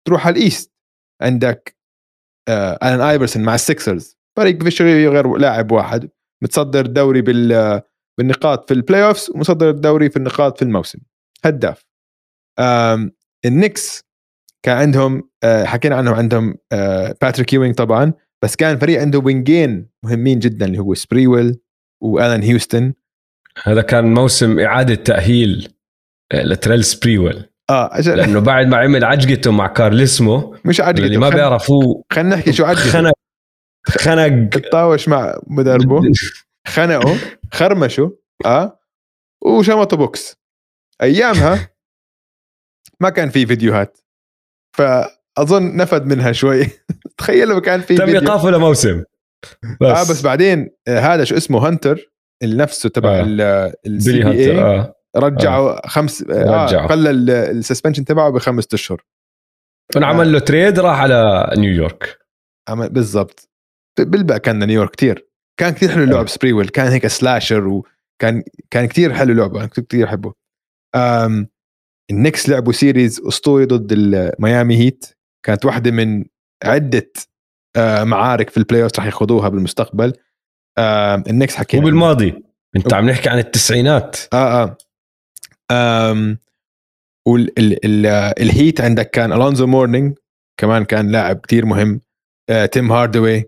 تروح 0.07 0.27
على 0.27 0.37
ال 0.37 0.44
East 0.44 0.73
عندك 1.21 1.77
آه، 2.49 2.73
الان 2.73 3.01
ايفرسون 3.01 3.43
مع 3.43 3.55
السكسرز 3.55 4.17
فريق 4.37 4.63
فيش 4.63 4.81
غير 4.81 5.37
لاعب 5.37 5.71
واحد. 5.71 6.09
متصدر 6.43 6.85
الدوري 6.85 7.21
بال 7.21 7.81
بالنقاط 8.17 8.67
في 8.67 8.73
ال 8.73 9.03
playoffs 9.03 9.29
ومصدر 9.29 9.69
الدوري 9.69 10.09
في 10.09 10.17
النقاط 10.17 10.57
في 10.57 10.61
الموسم. 10.61 10.99
هداف. 11.45 11.85
النكس 13.45 14.03
كان 14.65 14.77
عندهم 14.77 15.29
آه، 15.43 15.63
حكينا 15.65 15.95
عنهم 15.95 16.13
عندهم 16.13 16.55
آه، 16.71 17.15
باتريك 17.21 17.53
يوينج 17.53 17.75
طبعا 17.75 18.13
بس 18.43 18.55
كان 18.55 18.77
فريق 18.79 19.01
عنده 19.01 19.19
وينجين 19.19 19.89
مهمين 20.03 20.39
جدا 20.39 20.65
اللي 20.65 20.79
هو 20.79 20.93
سبريويل 20.93 21.59
والان 22.01 22.43
هيوستن 22.43 22.93
هذا 23.63 23.81
كان 23.81 24.13
موسم 24.13 24.59
إعادة 24.59 24.95
تأهيل 24.95 25.73
آه، 26.31 26.43
للتريل 26.43 26.83
سبريول 26.83 27.49
آه 27.69 27.99
لأنه 28.01 28.39
بعد 28.39 28.67
ما 28.67 28.77
عمل 28.77 29.05
عجقته 29.05 29.51
مع 29.51 29.67
كارليسمو 29.67 30.55
مش 30.65 30.81
عجقته 30.81 31.05
اللي 31.05 31.17
ما 31.17 31.29
خل- 31.29 31.35
بيعرفوه 31.35 32.03
خلينا 32.11 32.35
نحكي 32.35 32.53
شو 32.53 32.65
عجقته. 32.65 32.89
خنق 32.89 33.13
خنق. 33.87 34.49
تطاوش 34.49 35.07
مع 35.07 35.39
مدربه 35.47 36.01
خنقوا 36.67 37.15
خرمشوا 37.53 38.09
آه 38.45 38.79
وشمطوا 39.45 39.97
بوكس. 39.97 40.35
أيامها 41.01 41.69
ما 42.99 43.09
كان 43.09 43.29
في 43.29 43.45
فيديوهات. 43.45 43.97
فأظن 44.77 45.75
نفد 45.77 46.05
منها 46.05 46.31
شوي. 46.31 46.65
تخيل 47.17 47.47
لو 47.47 47.61
كان 47.61 47.81
في 47.81 47.95
تم 47.97 48.07
إيقافه 48.09 48.49
لموسم. 48.49 49.03
بس. 49.81 49.87
آه 49.89 50.01
بس 50.09 50.21
بعدين 50.21 50.69
آه 50.87 50.99
هذا 50.99 51.23
شو 51.23 51.37
اسمه 51.37 51.67
هانتر 51.67 52.11
اللي 52.43 52.55
نفسه 52.55 52.89
تبع 52.89 53.09
آه. 53.09 53.73
ال 53.85 54.11
CBA 54.23 54.61
آه. 54.61 54.95
رجعوا 55.17 55.87
خمس 55.87 56.23
آه 56.29 56.65
رجعوا. 56.65 56.93
ال- 56.93 57.29
ال 57.29 57.36
suspension 57.36 58.05
تبعه 58.05 58.29
بخمس 58.29 58.73
أشهر. 58.73 59.01
انعمل 59.97 60.31
له 60.33 60.39
trade 60.39 60.79
راح 60.79 60.99
على 60.99 61.49
نيويورك. 61.57 62.19
عمل 62.69 62.89
بالضبط. 62.89 63.49
بالباك 63.99 64.41
كان 64.41 64.59
نيويورك 64.67 64.89
كتير. 64.91 65.27
كان 65.59 65.73
كتير 65.73 65.89
حلو 65.89 66.03
لعب 66.05 66.27
سبريويل 66.29 66.69
كان 66.69 66.87
هيك 66.91 67.07
slasher 67.07 67.67
وكان 67.67 68.43
كان 68.71 68.85
كتير 68.87 69.13
حلو 69.13 69.33
لعبه. 69.33 69.59
أنا 69.59 69.67
كنت 69.67 69.85
كتير 69.85 70.07
أحبه. 70.07 70.33
النكس 72.13 72.49
لعبوا 72.49 72.73
series 72.73 73.21
اسطوري 73.27 73.65
ضد 73.65 73.91
الميامي 73.91 74.77
هيت 74.77 75.05
كانت 75.45 75.65
واحدة 75.65 75.91
من 75.91 76.25
عدة 76.63 77.11
آه، 77.75 78.03
معارك 78.03 78.49
في 78.49 78.57
ال 78.57 78.83
playoff 78.83 78.99
رح 78.99 79.05
ياخذوها 79.05 79.49
بالمستقبل. 79.49 80.13
آم، 80.77 81.23
النكس 81.27 81.55
حكينا 81.55 81.83
وبالماضي. 81.83 82.43
انت 82.75 82.93
عم 82.93 83.09
نحكي 83.09 83.29
عن 83.29 83.39
التسعينات. 83.39 84.17
آه 84.33 84.63
آه. 84.63 84.77
أم 86.11 86.37
وال 87.27 87.59
ال 87.59 87.85
ال 87.85 88.05
الهيت 88.41 88.81
عندك 88.81 89.09
كان 89.09 89.33
الونزو 89.33 89.67
مورنينج 89.67 90.17
كمان 90.57 90.85
كان 90.85 91.11
لاعب 91.11 91.37
كتير 91.39 91.65
مهم 91.65 92.01
آه 92.49 92.65
تيم 92.65 92.91
هاردوي 92.91 93.43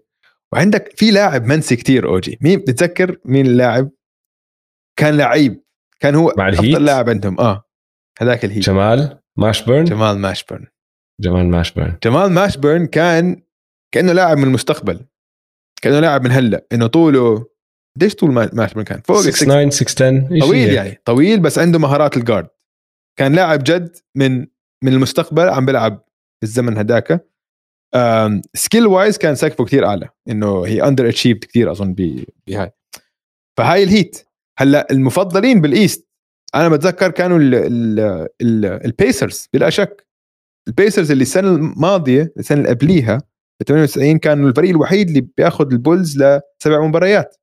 وعندك 0.53 0.93
في 0.97 1.11
لاعب 1.11 1.45
منسي 1.45 1.75
كتير 1.75 2.07
OG. 2.07 2.37
مين 2.41 2.59
بتتذكر 2.59 3.17
مين 3.25 3.45
اللاعب؟ 3.45 3.89
كان 4.99 5.17
لعيب. 5.17 5.61
كان 5.99 6.15
هو 6.15 6.33
مع 6.37 6.49
الهيت؟ 6.49 6.73
افضل 6.73 6.85
لاعب 6.85 7.09
عندهم. 7.09 7.39
آه. 7.39 7.64
هذاك 8.19 8.45
الهيت 8.45 8.63
جمال 8.63 9.19
ماشبرن؟ 9.37 9.83
جمال 9.83 10.17
ماشبرن. 10.19 10.65
جمال 11.21 11.45
ماشبرن. 11.49 11.97
جمال 12.03 12.31
ماشبرن 12.31 12.85
كان 12.85 13.41
كأنه 13.93 14.13
لاعب 14.13 14.37
من 14.37 14.43
المستقبل. 14.43 15.05
كأنه 15.81 15.99
لاعب 15.99 16.23
من 16.23 16.31
هلأ. 16.31 16.65
إنه 16.73 16.87
طوله 16.87 17.45
قديش 17.95 18.15
طول 18.15 18.31
ما- 18.31 18.49
ماشبرن 18.53 18.83
كان؟ 18.83 19.01
فوق 19.01 19.21
6 19.21 19.31
6 19.31 19.45
9 19.45 19.69
6 19.69 20.05
10 20.05 20.39
طويل 20.39 20.73
يعني. 20.73 21.01
طويل 21.05 21.39
بس 21.39 21.59
عنده 21.59 21.79
مهارات 21.79 22.17
ال 22.17 22.22
guard 22.22 22.47
كان 23.19 23.35
لاعب 23.35 23.63
جد 23.63 23.97
من 24.15 24.39
من 24.83 24.93
المستقبل 24.93 25.49
عم 25.49 25.65
بيلعب 25.65 26.05
بالزمن 26.41 26.77
هداك. 26.77 27.27
skill 28.53 28.87
wise 28.87 29.17
كان 29.17 29.35
سقفه 29.35 29.65
كتير 29.65 29.85
أعلى. 29.85 30.09
إنه 30.29 30.65
هي 30.65 30.83
underachieved 30.83 31.43
كثير 31.43 31.71
اظن 31.71 31.93
بهاي. 31.93 32.71
فهاي 33.57 33.83
الهيت 33.83 34.27
هلأ 34.59 34.87
المفضلين 34.91 35.61
بال 35.61 35.77
East 35.77 36.07
أنا 36.55 36.69
بتذكر 36.69 37.11
كانوا 37.11 37.37
ال 37.39 37.55
ال 37.55 37.99
ال 38.41 38.65
البيسرز 38.65 39.49
بلا 39.53 39.69
شك. 39.69 40.07
البيسرز 40.67 41.11
اللي 41.11 41.21
السنة 41.21 41.47
الماضية 41.55 42.33
السنة 42.37 42.57
اللي 42.57 42.69
قبليها 42.69 43.17
ب 43.61 43.63
98 43.63 44.17
كانوا 44.19 44.49
الفريق 44.49 44.69
الوحيد 44.69 45.07
اللي 45.07 45.21
بياخذ 45.37 45.71
البولز 45.71 46.17
لسبع 46.17 46.81
مباريات. 46.87 47.35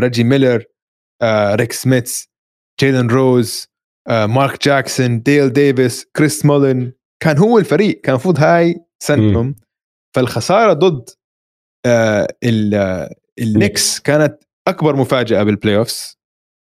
ريجي 0.00 0.24
ميلر 0.24 0.64
آه، 1.22 1.54
ريك 1.54 1.72
سميث 1.72 2.24
جيلن 2.80 3.08
روز 3.10 3.66
آه، 4.08 4.26
مارك 4.26 4.64
جاكسون 4.64 5.22
ديل 5.22 5.52
ديفيس 5.52 6.04
كريس 6.16 6.46
مولن. 6.46 6.92
كان 7.22 7.38
هو 7.38 7.58
الفريق 7.58 8.00
كان 8.00 8.10
المفروض 8.14 8.38
هاي 8.38 8.84
سنتهم. 9.02 9.54
فالخسارة 10.16 10.72
ضد 10.72 11.10
آه، 11.86 12.26
ال- 12.44 12.74
آه، 12.74 13.14
النكس 13.40 14.00
كانت 14.00 14.42
أكبر 14.68 14.96
مفاجأة 14.96 15.42
بال 15.42 15.76
playoffs 15.76 16.18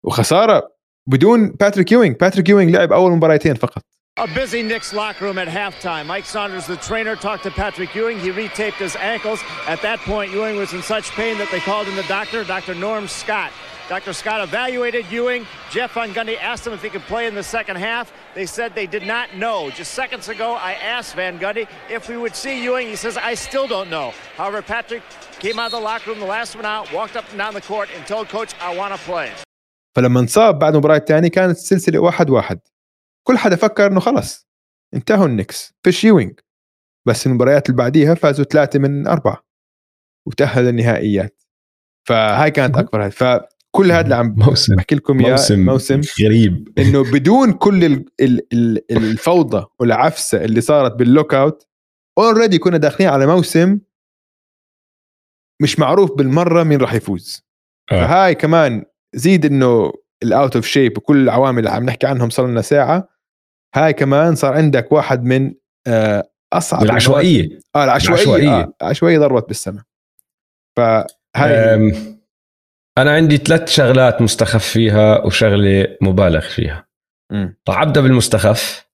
وخسارة 0.06 0.73
بدون 1.09 1.49
باتريك 1.49 1.91
يوينج 1.91 2.15
باتريك 2.15 2.49
يوينج 2.49 2.75
لعب 2.75 2.93
اول 2.93 3.11
مباراتين 3.11 3.55
فقط 3.55 3.83
A 4.17 4.27
busy 4.27 4.61
Knicks 4.61 4.91
locker 4.91 5.25
room 5.25 5.37
at 5.37 5.47
halftime. 5.47 6.05
Mike 6.05 6.25
Saunders, 6.25 6.67
the 6.67 6.75
trainer, 6.75 7.15
talked 7.15 7.43
to 7.43 7.51
Patrick 7.51 7.95
Ewing. 7.95 8.19
He 8.19 8.31
retaped 8.31 8.73
his 8.73 8.97
ankles. 8.97 9.39
At 9.65 9.81
that 9.81 9.99
point, 9.99 10.33
Ewing 10.33 10.57
was 10.57 10.73
in 10.73 10.81
such 10.81 11.11
pain 11.11 11.37
that 11.37 11.49
they 11.51 11.61
called 11.61 11.87
in 11.87 11.95
the 11.95 12.03
doctor, 12.03 12.43
Dr. 12.43 12.75
Norm 12.75 13.07
Scott. 13.07 13.51
Dr. 13.87 14.11
Scott 14.11 14.41
evaluated 14.41 15.05
Ewing. 15.09 15.47
Jeff 15.71 15.93
Van 15.93 16.13
Gundy 16.13 16.37
asked 16.37 16.67
him 16.67 16.73
if 16.73 16.83
he 16.83 16.89
could 16.89 17.07
play 17.13 17.27
in 17.27 17.33
the 17.33 17.47
second 17.57 17.77
half. 17.77 18.11
They 18.35 18.45
said 18.45 18.75
they 18.75 18.87
did 18.87 19.05
not 19.07 19.27
know. 19.37 19.69
Just 19.69 19.93
seconds 19.93 20.27
ago, 20.27 20.49
I 20.53 20.73
asked 20.73 21.15
Van 21.15 21.39
Gundy 21.39 21.65
if 21.89 22.09
we 22.09 22.17
would 22.17 22.35
see 22.35 22.61
Ewing. 22.61 22.87
He 22.87 22.97
says, 22.97 23.15
I 23.15 23.35
still 23.35 23.67
don't 23.67 23.89
know. 23.89 24.13
However, 24.35 24.61
Patrick 24.61 25.01
came 25.39 25.57
out 25.59 25.67
of 25.67 25.71
the 25.71 25.79
locker 25.79 26.09
room, 26.09 26.19
the 26.19 26.25
last 26.37 26.57
one 26.57 26.65
out, 26.65 26.91
walked 26.91 27.15
up 27.15 27.27
and 27.29 27.37
down 27.37 27.53
the 27.53 27.61
court, 27.61 27.87
and 27.95 28.05
told 28.05 28.27
Coach, 28.27 28.53
I 28.59 28.75
want 28.75 28.93
to 28.93 28.99
play. 29.11 29.31
فلما 29.96 30.20
انصاب 30.20 30.58
بعد 30.58 30.72
المباراه 30.72 30.96
الثانية 30.96 31.28
كانت 31.28 31.56
السلسلة 31.56 31.98
واحد 31.98 32.30
واحد. 32.30 32.60
كل 33.26 33.38
حدا 33.38 33.56
فكر 33.56 33.86
إنه 33.86 34.00
خلص 34.00 34.48
انتهوا 34.94 35.26
النكس 35.26 35.74
فيش 35.82 36.04
يوينج 36.04 36.40
بس 37.06 37.26
المباريات 37.26 37.66
اللي 37.66 37.76
بعديها 37.76 38.14
فازوا 38.14 38.44
ثلاثة 38.44 38.78
من 38.78 39.06
أربعة 39.06 39.44
وتاهلوا 40.26 40.70
للنهائيات 40.70 41.42
فهاي 42.08 42.50
كانت 42.50 42.76
أكبر 42.76 43.04
هاي 43.04 43.10
فكل 43.10 43.92
هذا 43.92 44.00
اللي 44.00 44.14
عم 44.14 44.34
موسم 44.38 44.76
بحكي 44.76 44.94
لكم 44.94 45.20
إياه 45.20 45.30
موسم, 45.30 45.64
موسم 45.64 46.00
غريب. 46.24 46.68
إنه 46.78 47.02
بدون 47.14 47.52
كل 47.52 47.84
ال 47.84 48.04
ال 48.20 48.52
ال 48.52 48.90
الفوضى 48.90 49.66
والعفسة 49.78 50.44
اللي 50.44 50.60
صارت 50.60 50.92
بال 50.92 51.34
lockout 51.34 51.68
already 52.18 52.58
كنا 52.58 52.76
داخلين 52.76 53.10
على 53.10 53.26
موسم 53.26 53.80
مش 55.62 55.78
معروف 55.78 56.12
بالمرة 56.12 56.62
مين 56.62 56.80
راح 56.80 56.94
يفوز. 56.94 57.46
آه. 57.92 58.06
فهاي 58.06 58.34
كمان 58.34 58.84
زيد 59.14 59.46
إنه 59.46 59.92
ال 60.22 60.31
out 60.31 60.56
of 60.56 60.66
shape 60.66 60.98
وكل 60.98 61.22
العوامل 61.22 61.58
اللي 61.58 61.70
عم 61.70 61.84
نحكي 61.84 62.06
عنهم 62.06 62.30
صار 62.30 62.46
لنا 62.46 62.62
ساعة 62.62 63.08
هاي 63.74 63.92
كمان 63.92 64.34
صار 64.34 64.52
عندك 64.54 64.92
واحد 64.92 65.24
من 65.24 65.54
آه، 65.86 66.30
أصعب 66.52 66.82
العشوائية. 66.82 67.58
آه 67.76 67.84
العشوائية. 67.84 68.24
العشوائية. 68.24 68.48
العشوائيه, 68.48 68.64
آه 68.64 68.74
العشوائية 68.82 69.18
ضربت 69.18 69.48
بالسما. 69.48 69.84
فهاي 70.76 71.92
أنا 72.98 73.10
عندي 73.14 73.36
ثلاث 73.36 73.68
شغلات 73.68 74.22
مستخف 74.22 74.64
فيها 74.64 75.24
وشغلة 75.24 75.96
مبالغ 76.00 76.40
فيها. 76.40 76.88
راح 77.68 77.82
ابدا 77.82 78.00
بالمستخف. 78.00 78.88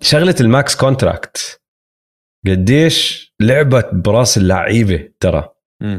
شغلة 0.00 0.34
ال 0.40 0.49
max 0.49 0.76
contract 0.76 1.60
قديش 2.46 3.30
لعبت 3.40 3.88
براس 3.92 4.38
اللعيبة 4.38 5.12
ترى. 5.20 5.48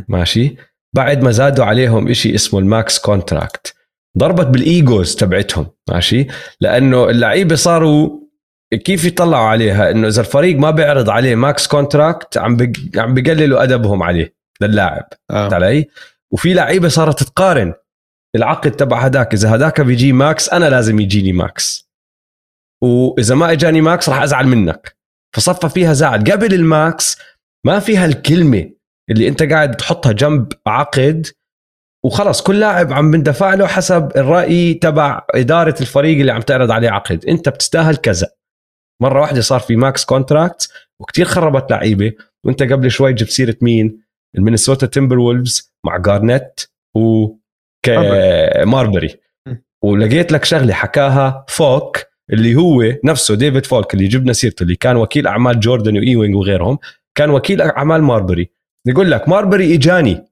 ماشي؟ 0.07 0.55
بعد 0.95 1.23
ما 1.23 1.31
زادوا 1.31 1.65
عليهم 1.65 2.07
إشي 2.07 2.35
اسمه 2.35 2.59
ال 2.59 2.69
max 2.69 2.99
contract. 2.99 3.75
ضربت 4.18 4.47
بال 4.47 4.70
egos 4.70 5.15
تبعتهم 5.15 5.68
ماشي؟ 5.89 6.27
لأنه 6.61 7.09
اللعيبة 7.09 7.55
صاروا 7.55 8.22
كيف 8.85 9.05
يطلعوا 9.05 9.47
عليها؟ 9.47 9.91
إنه 9.91 10.07
إذا 10.07 10.22
الفريق 10.22 10.57
ما 10.57 10.72
بيعرض 10.72 11.09
عليه 11.09 11.35
max 11.35 11.67
contract 11.67 12.38
عم 12.38 12.55
بق... 12.57 12.72
عم 12.95 13.13
بقللوا 13.13 13.63
أدبهم 13.63 14.03
عليه 14.03 14.35
للاعب 14.61 15.07
آه. 15.31 15.53
علي؟ 15.53 15.88
وفي 16.31 16.53
لعيبة 16.53 16.88
صارت 16.88 17.23
تقارن 17.23 17.73
العقد 18.35 18.72
تبع 18.72 18.99
هداك 18.99 19.34
إذا 19.34 19.55
هداك 19.55 19.81
بيجي 19.81 20.13
max 20.13 20.49
أنا 20.49 20.69
لازم 20.69 20.99
يجيني 20.99 21.34
max. 21.33 21.91
وإذا 22.81 23.35
ما 23.35 23.51
إجاني 23.51 23.81
max 23.81 24.09
راح 24.09 24.22
أزعل 24.22 24.47
منك. 24.47 24.97
فصفى 25.35 25.69
فيها 25.69 25.93
زعل. 25.93 26.31
قبل 26.31 26.53
ال 26.53 26.69
max 26.69 27.17
ما 27.65 27.80
فيها 27.80 28.05
الكلمة 28.05 28.72
اللي 29.11 29.27
انت 29.27 29.43
قاعد 29.43 29.77
تحطها 29.77 30.11
جنب 30.11 30.53
عقد 30.67 31.27
وخلص 32.05 32.41
كل 32.41 32.59
لاعب 32.59 32.93
عم 32.93 33.11
بندفع 33.11 33.53
له 33.53 33.67
حسب 33.67 34.11
الرأي 34.15 34.73
تبع 34.73 35.25
إدارة 35.35 35.75
الفريق 35.81 36.19
اللي 36.19 36.31
عم 36.31 36.41
تعرض 36.41 36.71
عليه 36.71 36.89
عقد. 36.89 37.25
انت 37.25 37.49
بتستاهل 37.49 37.95
كذا. 37.95 38.27
مرة 39.01 39.21
واحدة 39.21 39.41
صار 39.41 39.59
في 39.59 39.75
max 39.75 40.05
contract 40.05 40.69
وكتير 40.99 41.25
خربت 41.25 41.71
لعيبة. 41.71 42.13
وانت 42.45 42.63
قبل 42.63 42.91
شوي 42.91 43.13
جبت 43.13 43.29
سيرة 43.29 43.57
مين؟ 43.61 44.01
ال 44.38 44.88
Minnesota 44.88 45.19
Timberwolves 45.19 45.73
مع 45.85 45.97
جارنيت 45.97 46.61
و 46.95 47.27
ماربري 48.65 49.15
ولقيت 49.83 50.31
لك 50.31 50.45
شغلة 50.45 50.73
حكاها 50.73 51.45
فولك 51.47 51.97
اللي 52.33 52.55
هو 52.55 52.83
نفسه 53.03 53.35
ديفيد 53.35 53.65
فولك 53.65 53.93
اللي 53.93 54.07
جبنا 54.07 54.33
سيرته 54.33 54.63
اللي 54.63 54.75
كان 54.75 54.95
وكيل 54.95 55.27
أعمال 55.27 55.59
جوردن 55.59 55.97
وايوينج 55.97 56.35
وغيرهم 56.35 56.77
كان 57.15 57.29
وكيل 57.29 57.61
أعمال 57.61 58.01
ماربري 58.03 58.51
يقول 58.87 59.11
لك 59.11 59.29
ماربري 59.29 59.75
اجاني 59.75 60.25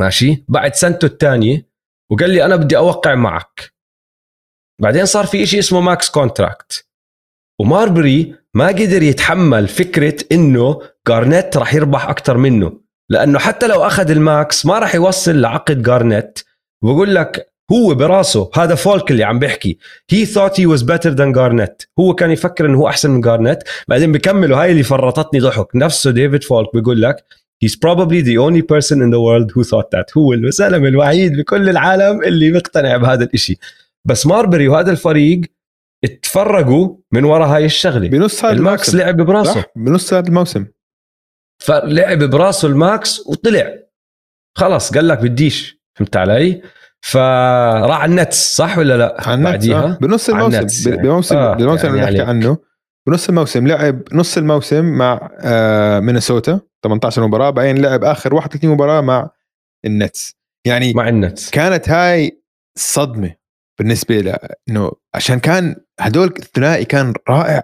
ماشي؟ 0.00 0.44
بعد 0.48 0.74
سنته 0.74 1.06
الثانية 1.06 1.68
وقال 2.10 2.30
لي 2.30 2.44
أنا 2.44 2.56
بدي 2.56 2.76
أوقع 2.76 3.14
معك. 3.14 3.72
بعدين 4.82 5.06
صار 5.06 5.26
في 5.26 5.46
شيء 5.46 5.58
اسمه 5.58 5.80
max 5.80 6.10
contract. 6.10 6.88
وماربري 7.60 8.34
ما 8.54 8.66
قدر 8.66 9.02
يتحمل 9.02 9.68
فكرة 9.68 10.24
إنه 10.32 10.80
جارنيت 11.08 11.56
راح 11.56 11.74
يربح 11.74 12.08
أكثر 12.08 12.36
منه. 12.36 12.80
لأنه 13.10 13.38
حتى 13.38 13.66
لو 13.66 13.86
أخذ 13.86 14.10
ال 14.10 14.24
max 14.24 14.66
ما 14.66 14.78
راح 14.78 14.94
يوصل 14.94 15.40
لعقد 15.40 15.82
جارنيت. 15.82 16.38
بقول 16.84 17.14
لك 17.14 17.52
هو 17.72 17.94
براسه 17.94 18.50
هذا 18.54 18.74
فولك 18.74 19.10
اللي 19.10 19.24
عم 19.24 19.38
بيحكي 19.38 19.78
he 20.10 20.24
thought 20.24 20.60
he 20.60 20.66
was 20.66 20.82
better 20.82 21.10
than 21.10 21.32
Garnett 21.32 21.82
هو 21.98 22.14
كان 22.14 22.30
يفكر 22.30 22.66
إنه 22.66 22.78
هو 22.78 22.88
أحسن 22.88 23.10
من 23.10 23.20
جارنيت 23.20 23.58
بعدين 23.88 24.12
بكملوا 24.12 24.62
هاي 24.62 24.70
اللي 24.70 24.82
فرطتني 24.82 25.40
ضحك. 25.40 25.76
نفسه 25.76 26.10
ديفيد 26.10 26.44
فولك 26.44 26.68
بيقول 26.74 27.02
لك 27.02 27.24
He's 27.64 27.74
probably 27.74 28.20
the 28.20 28.36
only 28.38 28.62
person 28.62 29.00
in 29.04 29.10
the 29.10 29.20
world 29.26 29.50
who 29.54 29.64
thought 29.64 29.90
that 29.90 30.16
هو 30.16 30.32
الزلمه 30.32 30.88
الوحيد 30.88 31.36
بكل 31.36 31.68
العالم 31.68 32.22
اللي 32.22 32.50
مقتنع 32.52 32.96
بهذا 32.96 33.24
الإشي 33.24 33.58
بس 34.04 34.26
ماربري 34.26 34.68
وهذا 34.68 34.90
الفريق 34.90 35.40
اتفرقوا 36.04 36.96
من 37.12 37.24
وراء 37.24 37.48
هاي 37.48 37.64
الشغلة 37.64 38.08
بنص 38.08 38.44
هذا 38.44 38.52
ال 38.54 38.62
max 38.62 38.88
الموسم. 38.88 38.98
لعب 39.06 39.16
براسه 39.16 39.52
صح 39.54 39.64
بنص 39.76 40.14
هذا 40.14 40.28
الموسم 40.28 40.66
فلعب 41.58 42.18
براسه 42.24 42.68
ال 42.68 42.83
max 42.83 43.26
وطلع 43.26 43.74
خلص 44.58 44.94
قال 44.94 45.08
لك 45.08 45.18
بديش 45.18 45.80
فهمت 45.94 46.16
علي؟ 46.16 46.62
فراح 47.00 48.00
على 48.00 48.10
ال 48.10 48.19
Nets 48.19 48.56
صح 48.56 48.78
ولا 48.78 48.96
لا؟ 48.96 49.16
على 49.18 49.34
ال 49.34 49.37
Nets 49.37 49.50
بعديها 49.50 49.84
آه. 49.84 49.98
بنص 50.00 50.28
الموسم 50.28 50.90
يعني. 50.90 51.02
بموسم 51.02 51.36
آه، 51.36 51.52
اللي 51.52 51.64
يعني 51.64 51.96
نحكي 51.96 51.98
عليك. 52.00 52.20
عنه 52.20 52.58
بنص 53.06 53.28
الموسم 53.28 53.66
لعب 53.66 54.02
نص 54.12 54.36
الموسم 54.36 54.84
مع 54.84 55.30
آه 55.40 56.00
مينيسوتا 56.00 56.60
18 56.84 57.26
مباراة 57.26 57.50
بعدين 57.50 57.78
لعب 57.78 58.04
آخر 58.04 58.34
31 58.34 58.70
مباراة 58.70 59.00
مع 59.00 59.30
ال 59.84 59.94
Nets 59.94 60.36
يعني 60.66 60.92
مع 60.92 61.08
ال 61.08 61.16
Nets 61.16 61.50
كانت 61.50 61.88
هاي 61.88 62.42
صدمة 62.78 63.34
بالنسبة 63.78 64.20
له 64.20 64.38
إنه 64.68 64.92
عشان 65.14 65.38
كان 65.38 65.76
هدول 66.00 66.26
الثنائي 66.26 66.84
كان 66.84 67.14
رائع 67.28 67.62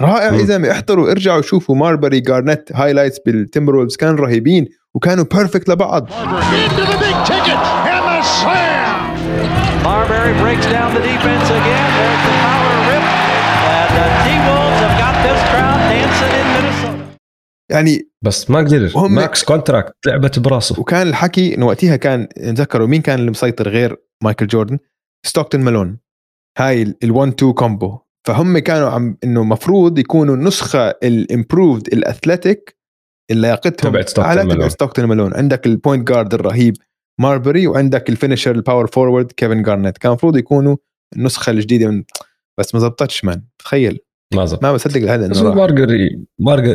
رائع. 0.00 0.34
إذا 0.34 0.58
ما 0.58 0.70
احضروا 0.70 1.10
ارجعوا 1.10 1.42
شوفوا 1.42 1.76
ماربري 1.76 2.20
جارنيت 2.20 2.72
highlights 2.74 3.18
بال 3.26 3.76
Timberwolves 3.76 3.96
كانوا 3.96 4.24
رهيبين 4.24 4.68
وكانوا 4.94 5.24
perfect 5.24 5.68
لبعض. 5.68 6.08
Marbury 9.84 10.32
breaks 10.42 10.66
down 10.76 10.88
the 10.96 11.02
defense 11.10 11.48
again. 11.60 11.88
There's 11.98 12.22
the 12.26 12.34
power 12.46 12.74
rip. 12.88 13.04
And 13.76 13.90
the 13.98 14.06
T-Wolves 14.24 14.71
يعني 17.70 18.08
بس 18.22 18.50
ما 18.50 18.58
قدر. 18.58 19.08
max 19.08 19.44
contract 19.44 19.94
لعبت 20.06 20.38
براسه. 20.38 20.80
وكان 20.80 21.08
الحكي 21.08 21.54
إنه 21.54 21.66
وقتها 21.66 21.96
كان 21.96 22.28
نتذكروا 22.38 22.86
مين 22.86 23.02
كان 23.02 23.18
اللي 23.18 23.30
مسيطر 23.30 23.68
غير 23.68 23.96
مايكل 24.22 24.46
جوردن؟ 24.46 24.78
ستوكتون 25.26 25.60
مالون 25.60 25.98
هاي 26.58 26.84
ال1 26.84 27.28
2 27.28 27.52
combo 27.52 27.98
فهم 28.26 28.58
كانوا 28.58 28.90
عم 28.90 29.16
إنه 29.24 29.44
مفروض 29.44 29.98
يكونوا 29.98 30.34
النسخه 30.34 30.88
ال 30.88 30.99
improved 30.99 31.86
ال 31.92 32.01
athletic 32.01 32.76
اللي 33.30 33.46
لياقتهم 33.46 33.96
على 34.18 34.42
مالون. 34.44 34.56
تبعت 34.56 34.70
ستوكتون 34.70 35.04
مالون 35.04 35.34
عندك 35.34 35.66
ال 35.66 35.73
point 35.73 36.08
guard 36.08 36.34
الرهيب 36.34 36.76
ماربري 37.20 37.66
وعندك 37.66 38.08
ال 38.08 38.14
future 38.14 38.50
ال 38.50 38.56
power 38.56 38.86
forward 38.86 39.32
كيفن 39.32 39.62
جارنيت 39.62 39.98
كان 39.98 40.10
المفروض 40.10 40.36
يكونوا 40.36 40.76
النسخة 41.16 41.50
الجديدة 41.50 41.90
من 41.90 42.04
بس 42.60 42.74
ما 42.74 42.80
زبطتش 42.80 43.24
man 43.24 43.44
تخيل. 43.58 43.98
ما 44.34 44.44
زبط 44.44 44.62
ما 44.62 44.72
بصدق 44.72 45.10
هذا 45.10 45.26
إنه 45.26 45.34
راح. 45.42 45.54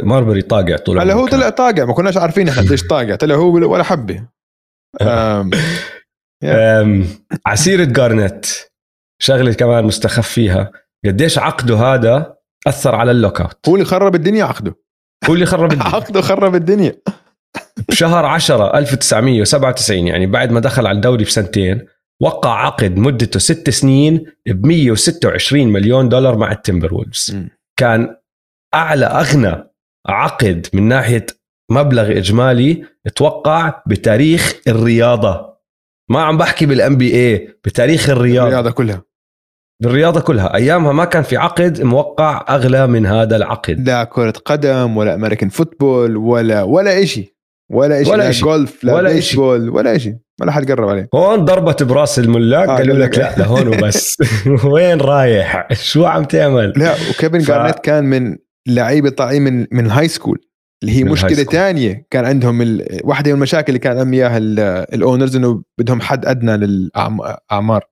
ماربري 0.04 0.42
طاقع 0.42 0.76
طول 0.76 1.00
هلا 1.00 1.14
هو. 1.14 1.28
طلع 1.28 1.50
طاقع 1.50 1.86
ما 1.86 1.94
كناش 1.94 2.18
عارفين 2.18 2.50
إحنا 2.50 2.62
قديش 2.62 2.84
طاقع 2.90 3.16
طلع 3.16 3.36
هو 3.36 3.72
ولا 3.72 3.84
حبة. 3.84 4.28
أم، 5.02 5.52
أم، 6.44 7.06
ع 7.46 7.53
سيرة 7.53 7.84
جارنيت 7.84 8.46
شغلة 9.22 9.54
كمان 9.54 9.84
مستخف 9.84 10.28
فيها. 10.28 10.72
قديش 11.06 11.40
عقده 11.40 11.76
هذا 11.78 12.36
أثر 12.68 12.96
على 12.96 13.12
ال 13.12 13.42
lockout 13.42 13.70
هو 13.70 13.76
اللي 13.76 13.86
خرب 13.86 14.16
الدنيا 14.16 14.44
عقده. 14.46 14.76
هو 15.30 15.34
اللي 15.34 15.46
خرب 15.46 15.72
الدنيا. 15.72 15.90
عقده 15.96 16.22
خرب 16.22 16.56
الدنيا. 16.56 16.96
بشهر 17.90 18.26
10 18.26 18.78
1997 18.78 20.08
يعني 20.08 20.26
بعد 20.26 20.52
ما 20.52 20.60
دخل 20.60 20.88
على 20.88 20.96
الدوري 20.96 21.24
بسنتين 21.24 21.86
وقع 22.22 22.66
عقد 22.66 22.98
مدته 22.98 23.40
ست 23.40 23.70
سنين 23.70 24.26
ب 24.48 24.66
126 24.66 25.68
مليون 25.68 26.10
دولار 26.10 26.38
مع 26.38 26.52
ال 26.52 26.94
Timberwolves. 26.94 27.36
م. 27.36 27.48
كان 27.80 28.16
أعلى 28.74 29.06
أغنى 29.06 29.64
عقد 30.08 30.68
من 30.74 30.84
ناحية 30.84 31.26
مبلغ 31.72 32.18
إجمالي 32.18 32.86
توقع 33.16 33.82
بتاريخ 33.88 34.56
الرياضة. 34.68 35.58
ما 36.10 36.22
عم 36.22 36.38
بحكي 36.38 36.66
بال 36.66 36.98
NBA 36.98 37.60
بتاريخ 37.66 38.10
الرياضة. 38.10 38.48
الرياضة 38.48 38.72
كلها. 38.72 39.04
بالرياضة 39.84 40.22
كلها. 40.22 40.56
أيامها 40.56 40.92
ما 40.92 41.06
كان 41.06 41.24
في 41.24 41.38
عقد 41.38 41.82
موقع 41.82 42.46
أغلى 42.50 42.88
من 42.88 43.06
هذا 43.06 43.36
العقد. 43.36 43.88
لا 43.88 44.04
كرة 44.04 44.34
قدم 44.46 44.98
ولا 44.98 45.16
American 45.16 45.50
football 45.50 46.18
ولا 46.18 46.64
ولا 46.64 47.06
شيء 47.06 47.37
ولا 47.72 48.04
شيء 48.04 48.14
ولا 48.14 48.24
لا 48.24 48.30
إشي. 48.30 48.42
جولف 48.42 48.84
لا 48.84 48.94
ولا. 48.96 49.14
بيسبول 49.14 49.70
ولا 49.70 49.98
شيء 49.98 50.16
ولا 50.42 50.52
حد 50.52 50.72
قرب 50.72 50.90
عليه. 50.90 51.10
هون 51.16 51.46
ضربت 51.46 51.84
براس 51.84 52.20
الملاك 52.20 52.70
آه، 52.70 52.76
قالوا 52.76 52.94
قال 52.96 53.02
لك 53.04 53.18
لا 53.18 53.36
لهون 53.38 53.68
وبس. 53.68 54.18
وين 54.74 55.02
رايح؟ 55.02 55.68
شو 55.74 56.06
عم 56.06 56.24
تعمل؟ 56.24 56.74
لا 56.76 56.94
وكيفن 57.10 57.40
ف- 57.40 57.48
جارنيت 57.48 57.80
كان 57.80 58.04
من 58.04 58.36
لعيبة 58.68 59.10
طالعين 59.10 59.42
من 59.42 59.60
من 59.72 59.86
ال 59.86 60.08
high 60.08 60.21
school 60.21 60.40
اللي 60.84 60.96
هي 61.00 61.04
مشكلة. 61.04 61.44
ثانية 61.44 62.06
كان 62.12 62.26
عندهم 62.26 62.62
ال... 62.62 63.00
واحدة 63.04 63.32
من 63.32 63.36
المشاكل 63.38 63.68
اللي 63.68 63.80
كان 63.80 63.92
عندهم 63.92 64.14
إياها 64.14 64.38
ال- 64.38 64.60
ال 64.94 65.00
owners 65.00 65.36
إنه 65.36 65.64
بدهم 65.80 66.02
حد 66.02 66.26
أدنى 66.26 66.58
للاعمار 66.58 67.84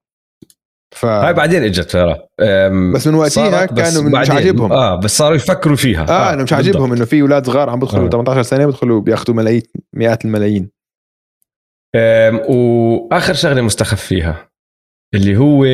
ف 0.96 1.06
هاي 1.06 1.34
بعدين 1.34 1.64
إجت 1.64 1.92
ترى 1.92 2.20
أم، 2.42 2.94
بس 2.94 3.08
من 3.08 3.16
وقتها 3.16 3.66
كانوا 3.66 4.02
من- 4.02 4.12
مش. 4.22 4.30
عاجبهم. 4.32 4.72
آه 4.72 4.96
بس 4.96 5.18
صاروا 5.18 5.36
يفكروا 5.36 5.76
فيها 5.76 6.06
آه 6.10 6.34
أنا 6.34 6.44
مش 6.44 6.54
عاجبهم. 6.54 6.94
إنه 6.94 7.06
في 7.06 7.22
أولاد 7.22 7.46
صغار 7.46 7.70
عم 7.70 7.80
بدخلوا 7.80 8.06
آه. 8.06 8.10
18 8.10 8.42
سنة 8.42 8.66
بدخلوا 8.66 9.02
بياخذوا 9.02 9.36
ملايين 9.36 9.62
مئات 9.94 10.26
الملايين 10.26 10.70
أم، 11.96 12.42
وآخر 12.50 13.34
شغلة 13.34 13.62
مستخف 13.62 14.02
فيها 14.02 14.50
اللي 15.14 15.38
هو 15.38 15.66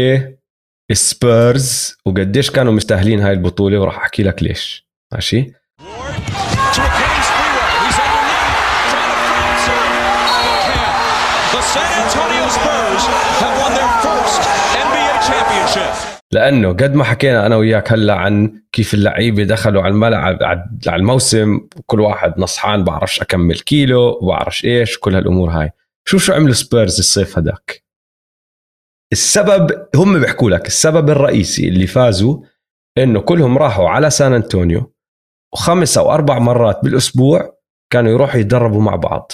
السبيرز 0.91 1.95
وقديش 2.05 2.51
كانوا 2.51 2.73
مستاهلين 2.73 3.19
هاي 3.19 3.33
البطولة 3.33 3.79
وراح 3.81 3.97
أحكي 3.97 4.23
لك 4.23 4.43
ليش 4.43 4.87
ماشي 5.13 5.53
San 11.73 11.89
Antonio 12.03 12.45
Spurs 12.49 13.03
have 13.39 13.55
won 13.61 13.71
their. 13.77 13.90
لأنه 16.31 16.69
قد 16.69 16.95
ما 16.95 17.03
حكينا 17.03 17.45
أنا 17.45 17.55
وياك 17.55 17.91
هلأ 17.91 18.13
عن 18.13 18.61
كيف 18.71 18.93
اللعيبة 18.93 19.43
دخلوا 19.43 19.81
على 19.81 19.91
الملعب 19.91 20.43
على 20.87 20.95
الموسم 20.95 21.67
كل 21.85 21.99
واحد 21.99 22.33
نصحان 22.37 22.83
بعرفش 22.83 23.21
أكمل 23.21 23.59
كيلو 23.59 24.19
وبعرفش 24.21 24.65
إيش 24.65 24.99
كل 24.99 25.15
هالأمور 25.15 25.49
هاي. 25.49 25.71
شو 26.05 26.17
شو 26.17 26.33
عملوا 26.33 26.53
سبيرز 26.53 26.99
الصيف 26.99 27.37
هداك؟ 27.37 27.83
السبب 29.11 29.87
هم 29.95 30.19
بيحكوا 30.19 30.49
لك 30.49 30.67
السبب 30.67 31.09
الرئيسي 31.09 31.67
اللي 31.67 31.87
فازوا 31.87 32.43
إنه 32.97 33.21
كلهم 33.21 33.57
راحوا 33.57 33.89
على 33.89 34.09
سان 34.09 34.33
أنطونيو 34.33 34.93
وخمس 35.53 35.97
أو 35.97 36.11
أربع 36.11 36.39
مرات 36.39 36.79
بالأسبوع 36.83 37.57
كانوا 37.93 38.11
يروحوا 38.11 38.39
يتدربوا 38.39 38.81
مع 38.81 38.95
بعض. 38.95 39.31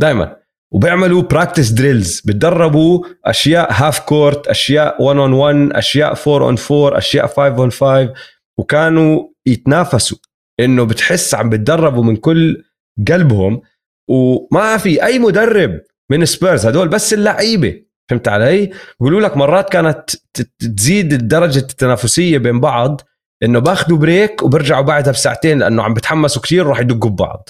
دائما 0.00 0.36
وبيعملوا 0.72 1.22
practice 1.22 1.68
drills 1.68 2.20
بتدربوا 2.20 3.04
أشياء 3.24 3.72
half 3.72 4.00
court 4.00 4.46
أشياء 4.48 5.02
1 5.02 5.18
on 5.18 5.32
1 5.32 5.70
أشياء 5.72 6.14
4 6.26 6.46
on 6.46 6.56
4 6.70 6.98
أشياء 6.98 7.26
5 7.26 7.42
on 7.42 7.70
5 7.70 8.14
وكانوا 8.58 9.28
يتنافسوا 9.46 10.18
إنه 10.60 10.84
بتحس 10.84 11.34
عم 11.34 11.50
بتدربوا 11.50 12.04
من 12.04 12.16
كل 12.16 12.64
قلبهم. 13.08 13.60
وما 14.08 14.76
في 14.76 15.04
أي 15.04 15.18
مدرب 15.18 15.80
من 16.10 16.24
سبيرز 16.24 16.66
هدول 16.66 16.88
بس 16.88 17.14
اللعيبة. 17.14 17.82
فهمت 18.10 18.28
علي؟ 18.28 18.70
بيقولوا 19.00 19.20
لك 19.20 19.36
مرات 19.36 19.70
كانت 19.70 20.10
تزيد 20.58 21.28
درجه 21.28 21.58
التنافسية 21.58 22.38
بين 22.38 22.60
بعض 22.60 23.00
إنه 23.42 23.58
باخذوا 23.58 23.98
break 23.98 24.42
وبرجعوا 24.42 24.82
بعدها 24.84 25.12
بساعتين 25.12 25.58
لأنه 25.58 25.82
عم 25.82 25.94
بتحمسوا 25.94 26.42
كثير 26.42 26.68
وراح 26.68 26.80
يدقوا 26.80 27.10
ببعض. 27.10 27.48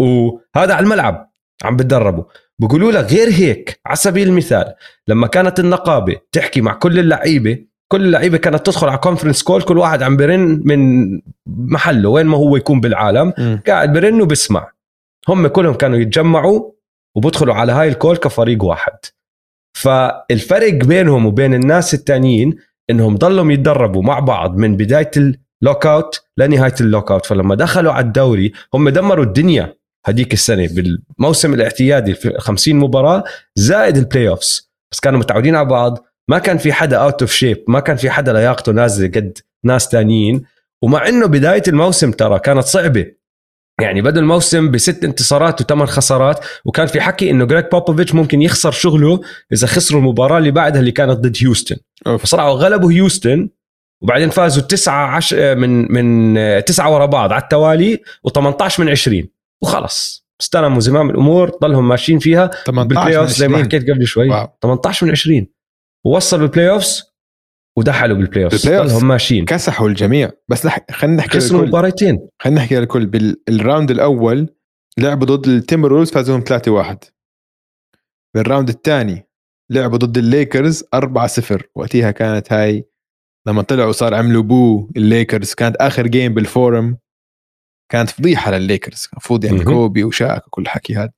وهذا 0.00 0.74
على 0.74 0.80
الملعب. 0.84 1.27
عم 1.64 1.76
بتدربوا. 1.76 2.24
بيقولوا 2.58 2.92
لك 2.92 3.12
غير 3.12 3.28
هيك 3.28 3.80
على 3.86 3.96
سبيل 3.96 4.28
المثال 4.28 4.74
لما 5.08 5.26
كانت 5.26 5.60
النقابة 5.60 6.16
تحكي 6.32 6.60
مع 6.60 6.72
كل 6.74 6.98
اللعيبة 6.98 7.58
كل 7.92 8.04
اللعيبة 8.04 8.38
كانت 8.38 8.66
تدخل 8.66 8.88
على 8.88 8.98
conference 8.98 9.42
call 9.42 9.62
كل 9.62 9.78
واحد 9.78 10.02
عم 10.02 10.16
برن 10.16 10.62
من 10.64 11.10
محله 11.46 12.08
وين 12.08 12.26
ما 12.26 12.36
هو 12.36 12.56
يكون 12.56 12.80
بالعالم 12.80 13.32
مم. 13.38 13.60
قاعد 13.66 13.92
برن 13.92 14.20
وبسمع. 14.20 14.72
هم 15.28 15.46
كلهم 15.46 15.74
كانوا 15.74 15.98
يتجمعوا 15.98 16.70
وبدخلوا 17.14 17.54
على 17.54 17.72
هاي 17.72 17.88
ال 17.88 17.94
call 17.94 18.16
كفريق 18.16 18.64
واحد. 18.64 18.92
فالفرق 19.76 20.74
بينهم 20.74 21.26
وبين 21.26 21.54
الناس 21.54 21.94
التانيين 21.94 22.56
إنهم 22.90 23.16
ضلوا 23.16 23.52
يتدربوا 23.52 24.02
مع 24.02 24.18
بعض 24.18 24.56
من 24.56 24.76
بداية 24.76 25.10
ال 25.16 25.86
lockout 25.86 26.20
لنهاية 26.36 26.74
ال 26.80 27.10
lockout 27.12 27.26
فلما 27.26 27.54
دخلوا 27.54 27.92
على 27.92 28.06
الدوري 28.06 28.52
هم 28.74 28.88
دمروا 28.88 29.24
الدنيا. 29.24 29.74
هديك 30.08 30.32
السنة 30.32 30.68
بالموسم 30.68 31.54
الاعتيادي 31.54 32.14
في 32.14 32.34
50 32.38 32.74
مباراة 32.76 33.24
زائد 33.56 33.96
ال 33.96 34.28
playoffs 34.28 34.70
بس 34.92 35.00
كانوا 35.00 35.18
متعودين 35.18 35.56
على 35.56 35.68
بعض 35.68 36.04
ما 36.28 36.38
كان 36.38 36.58
في 36.58 36.72
حدا 36.72 36.96
out 36.96 37.22
of 37.22 37.32
shape 37.32 37.64
ما 37.68 37.80
كان 37.80 37.96
في 37.96 38.10
حدا 38.10 38.32
لياقته 38.32 38.72
نازله 38.72 39.08
قد 39.08 39.38
ناس 39.64 39.88
تانيين. 39.88 40.44
ومع 40.82 41.08
إنه 41.08 41.26
بداية 41.26 41.62
الموسم 41.68 42.10
ترى 42.10 42.38
كانت 42.38 42.64
صعبة. 42.64 43.06
يعني 43.80 44.02
بدأ 44.02 44.20
الموسم 44.20 44.70
بست 44.70 45.04
انتصارات 45.04 45.60
وثمان 45.60 45.86
خسارات 45.86 46.44
وكان 46.64 46.86
في 46.86 47.00
حكي 47.00 47.30
إنه 47.30 47.44
جريك 47.44 47.70
بوبوفيتش 47.70 48.14
ممكن 48.14 48.42
يخسر 48.42 48.70
شغله 48.70 49.20
إذا 49.52 49.66
خسروا 49.66 50.00
المباراة 50.00 50.38
اللي 50.38 50.50
بعدها 50.50 50.80
اللي 50.80 50.92
كانت 50.92 51.18
ضد 51.18 51.36
هيوستن. 51.42 51.76
فصراحه 52.18 52.50
غلبوا 52.50 52.92
هيوستن 52.92 53.48
وبعدين 54.02 54.30
فازوا 54.30 54.62
تسعة 54.62 55.06
عش... 55.06 55.34
من 55.34 55.92
من 55.92 56.64
تسعة 56.64 56.94
ورا 56.94 57.06
بعض 57.06 57.32
على 57.32 57.42
التوالي 57.42 58.00
و18 58.28 58.80
من 58.80 58.88
20 58.88 59.28
وخلص 59.62 60.28
استلموا 60.40 60.80
زمام 60.80 61.10
الأمور 61.10 61.50
ضلهم 61.50 61.88
ماشيين 61.88 62.18
فيها 62.18 62.50
18 62.66 62.88
بالبلاي 62.88 63.18
اوف 63.18 63.28
زي 63.28 63.48
ما 63.48 63.54
20. 63.54 63.64
حكيت 63.64 63.90
قبل 63.90 64.06
شوي. 64.06 64.28
واو. 64.28 64.48
18 64.62 65.06
من 65.06 65.12
20 65.12 65.46
ووصلوا 66.06 66.46
البلاي 66.46 66.70
اوفز 66.70 67.02
ودحلوا 67.78 68.16
بالبلاي 68.16 68.44
اوف 68.44 68.66
ضلهم 68.66 69.08
ماشيين. 69.08 69.44
كسحوا 69.44 69.88
الجميع. 69.88 70.30
بس 70.48 70.66
لح... 70.66 70.86
خلينا 70.90 71.16
نحكي 71.16 71.38
خسروا 71.38 71.66
مباراتين 71.66 72.28
خلينا 72.42 72.60
نحكي 72.60 72.76
للكل 72.76 73.06
بالراوند 73.06 73.90
الأول 73.90 74.54
لعبوا 74.98 75.26
ضد 75.26 75.46
التيمبر 75.46 75.92
وولز 75.92 76.10
فازوهم 76.10 76.44
3-1 76.44 76.96
بالراوند 78.34 78.68
الثاني 78.68 79.28
لعبوا 79.70 79.98
ضد 79.98 80.18
الليكرز 80.18 80.84
4-0 80.84 81.62
وقتها 81.74 82.10
كانت 82.10 82.52
هاي 82.52 82.84
لما 83.48 83.62
طلعوا 83.62 83.92
صار 83.92 84.14
عملوا 84.14 84.42
بو. 84.42 84.90
الليكرز 84.96 85.54
كانت 85.54 85.76
آخر 85.76 86.06
جيم 86.06 86.34
بالفورم. 86.34 86.98
كانت 87.88 88.10
فضيحة 88.10 88.50
للليكرز 88.50 89.08
المفروض 89.12 89.44
يعني. 89.44 89.64
كوبي 89.64 90.04
وشاك 90.04 90.46
وكل 90.46 90.62
الحكي 90.62 90.94
هذا. 90.96 91.10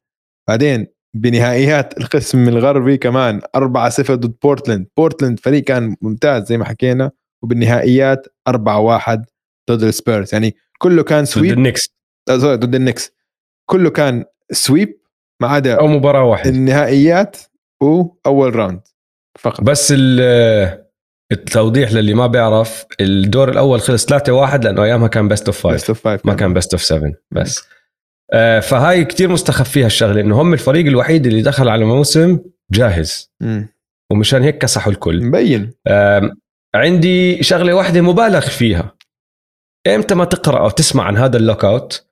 بعدين 0.49 0.87
بنهائيات 1.17 1.99
القسم 1.99 2.49
الغربي 2.49 2.97
كمان 2.97 3.41
4-0 3.57 4.15
ضد 4.15 4.35
بورتلاند. 4.43 4.87
بورتلاند 4.97 5.41
فريق 5.41 5.65
كان 5.65 5.97
ممتاز 6.03 6.45
زي 6.49 6.59
ما 6.59 6.65
حكينا 6.65 7.11
وبالنهائيات 7.43 8.27
4-1 8.49 9.25
ضد 9.71 9.83
السبيرز. 9.83 10.35
يعني 10.35 10.57
كله 10.79 11.03
كان 11.03 11.21
ضد 11.25 11.29
سويب 11.29 11.53
النكس. 11.53 11.95
آه، 12.31 12.39
سوري، 12.39 12.57
ضد 12.57 12.75
النكس. 12.75 13.13
كله 13.71 13.91
كان 13.91 14.25
سويب 14.53 15.01
ما 15.43 15.49
عدا 15.49 15.81
أو 15.81 15.87
مباراة 15.87 16.25
واحدة. 16.25 16.51
النهائيات 16.51 17.37
وأول 17.83 18.57
راوند 18.57 18.81
فقط. 19.39 19.61
بس 19.65 19.93
ال- 19.97 20.80
التوضيح 21.33 21.93
للي 21.93 22.15
ما 22.15 22.27
بيعرف 22.27 22.85
الدور 23.01 23.51
الأول 23.51 23.81
خلص 23.81 24.07
3 24.07 24.33
1 24.33 24.65
لأنه 24.65 24.85
أيامها 24.85 25.09
كان 25.09 25.29
بيست 25.29 25.47
اوف 25.47 25.57
5 25.63 25.73
بيست 25.73 25.89
اوف 25.89 26.01
فايف 26.01 26.27
ما 26.27 26.35
كان. 26.35 26.55
بيست 26.55 26.73
اوف 26.75 26.83
7 26.83 27.13
بس. 27.31 27.63
آه، 28.33 28.61
فهاي 28.61 29.05
كتير 29.05 29.29
مستخف 29.29 29.71
فيها 29.71 29.87
الشغلة 29.87 30.21
إنه 30.21 30.41
هم 30.43 30.53
الفريق 30.53 30.87
الوحيد 30.87 31.27
اللي 31.27 31.43
دخل 31.43 31.69
على 31.69 31.85
موسم 31.85 32.39
جاهز. 32.73 33.33
ومشان 34.13 34.43
هيك 34.43 34.59
كسحوا 34.59 34.93
الكل. 34.93 35.23
مبين. 35.25 35.73
آم، 35.89 36.37
عندي 36.75 37.43
شغلة 37.43 37.75
واحدة 37.75 38.01
مبالغ 38.01 38.41
فيها. 38.41 38.97
إمتى 39.87 40.15
ما 40.15 40.25
تقرأ 40.25 40.59
أو 40.61 40.71
تسمع 40.71 41.05
عن 41.05 41.17
هذا 41.17 41.37
اللوك 41.37 41.65
أوت؟ 41.65 42.07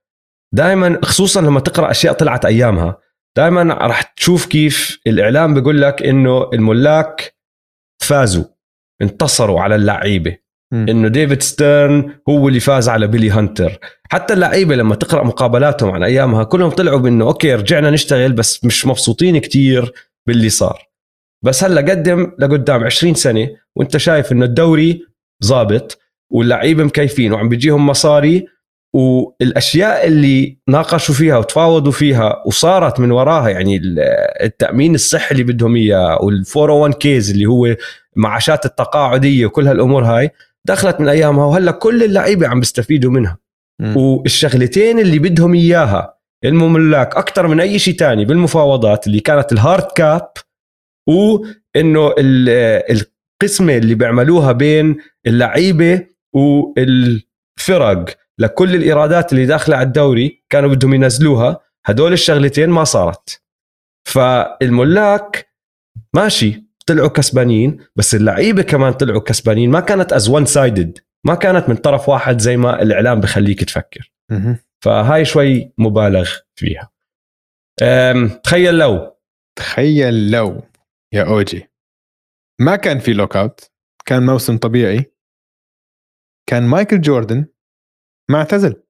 دائما 0.55 0.99
خصوصا 1.05 1.40
لما 1.40 1.61
تقرأ 1.61 1.90
أشياء 1.90 2.12
طلعت 2.15 2.45
أيامها. 2.45 2.99
دائما 3.36 3.62
راح 3.62 4.03
تشوف 4.03 4.47
كيف 4.47 5.01
الإعلام 5.07 5.55
بيقول 5.55 5.82
لك 5.82 6.03
إنه 6.03 6.51
الملاك 6.53 7.36
فازوا. 8.03 8.45
انتصروا 9.02 9.60
على 9.60 9.74
اللعيبة. 9.74 10.36
إنه 10.72 11.08
ديفيد 11.08 11.42
ستيرن 11.42 12.12
هو 12.28 12.48
اللي 12.48 12.60
فاز 12.60 12.88
على 12.88 13.06
بيلي 13.06 13.30
هانتر. 13.30 13.78
حتى 14.10 14.34
اللعيبة 14.34 14.76
لما 14.76 14.94
تقرأ 14.94 15.24
مقابلاتهم 15.24 15.90
عن 15.90 16.02
أيامها 16.02 16.44
كلهم 16.44 16.70
طلعوا 16.70 16.98
بإنه 16.98 17.24
أوكي 17.24 17.54
رجعنا 17.54 17.90
نشتغل 17.90 18.32
بس 18.32 18.64
مش 18.64 18.86
مبسوطين 18.86 19.38
كتير 19.38 19.92
باللي 20.26 20.48
صار. 20.48 20.88
بس 21.44 21.64
هلأ 21.64 21.80
قدم 21.80 22.32
لقدام 22.38 22.84
20 22.84 23.14
سنة 23.14 23.48
وأنت 23.76 23.96
شايف 23.96 24.32
إنه 24.32 24.44
الدوري 24.44 25.06
ظابط 25.44 25.98
واللعيبة 26.32 26.84
مكيفين 26.84 27.32
وعم 27.32 27.48
بيجيهم 27.48 27.86
مصاري 27.86 28.46
والأشياء 28.94 30.06
اللي 30.06 30.59
ناقشوا 30.69 31.15
فيها 31.15 31.36
وتفاوضوا 31.39 31.93
فيها 31.93 32.43
وصارت 32.47 33.01
من 33.01 33.10
وراها 33.10 33.48
يعني 33.48 33.77
ال- 33.77 33.98
التأمين 34.43 34.94
الصحي 34.94 35.32
اللي 35.32 35.43
بدهم 35.43 35.77
إياه 35.77 36.19
وال401 36.19 36.97
كيز 36.97 37.31
اللي 37.31 37.47
هو 37.47 37.77
معاشات 38.16 38.66
التقاعدية 38.66 39.47
وكل 39.47 39.69
هالأمور 39.69 40.05
هاي 40.05 40.31
دخلت 40.66 41.01
من 41.01 41.09
أيامها 41.09 41.44
وهلأ 41.44 41.70
كل 41.73 42.02
اللعيبة 42.02 42.48
عم 42.48 42.60
بيستفيدوا 42.60 43.10
منها 43.10 43.39
مم. 43.81 43.97
والشغلتين 43.97 44.98
اللي 44.98 45.19
بدهم 45.19 45.55
إياها 45.55 46.15
المملاك 46.44 47.16
أكثر 47.16 47.47
من 47.47 47.60
أي 47.60 47.78
شيء 47.78 47.94
تاني 47.94 48.24
بالمفاوضات 48.24 49.06
اللي 49.06 49.20
كانت 49.20 49.52
الهارد 49.52 49.85
كاب 49.97 50.28
وإنه 51.09 52.15
ال- 52.19 52.98
القسمة 53.43 53.77
اللي 53.77 53.94
بيعملوها 53.94 54.52
بين 54.52 54.97
اللعيبة 55.27 56.06
والفرق 56.35 58.05
لكل 58.39 58.74
الإيرادات 58.74 59.32
اللي 59.32 59.47
داخلة 59.47 59.77
على 59.77 59.86
الدوري 59.86 60.44
كانوا 60.51 60.70
بدهم 60.70 60.94
ينزلوها 60.94 61.60
هدول 61.86 62.12
الشغلتين 62.12 62.70
ما 62.70 62.85
صارت. 62.85 63.43
فالملاك 64.09 65.55
ماشي 66.15 66.65
طلعوا 66.86 67.09
كسبانين 67.09 67.85
بس 67.97 68.15
اللعيبة 68.15 68.62
كمان 68.62 68.93
طلعوا 68.93 69.20
كسبانين 69.20 69.70
ما 69.70 69.81
كانت 69.81 70.12
از 70.12 70.28
وان 70.28 70.44
سايدد 70.44 70.98
ما 71.27 71.35
كانت 71.35 71.69
من 71.69 71.77
طرف 71.77 72.09
واحد 72.09 72.40
زي 72.40 72.56
ما 72.56 72.82
الإعلام 72.82 73.20
بخليك 73.20 73.65
تفكر. 73.65 74.12
فهاي 74.85 75.24
شوي 75.24 75.73
مبالغ 75.78 76.31
فيها. 76.55 76.90
تخيل 78.43 78.78
لو. 78.78 79.16
تخيل 79.59 80.31
لو 80.31 80.62
يا 81.12 81.23
أوجي. 81.23 81.70
ما 82.60 82.77
كان 82.77 82.98
في 82.98 83.12
لوك 83.12 83.36
اوت 83.36 83.70
كان 84.06 84.27
موسم 84.27 84.59
طبيعي. 84.59 85.12
كان 86.48 86.62
مايكل 86.62 87.01
جوردن 87.01 87.47
ما 88.30 88.38
اعتزل 88.38 88.82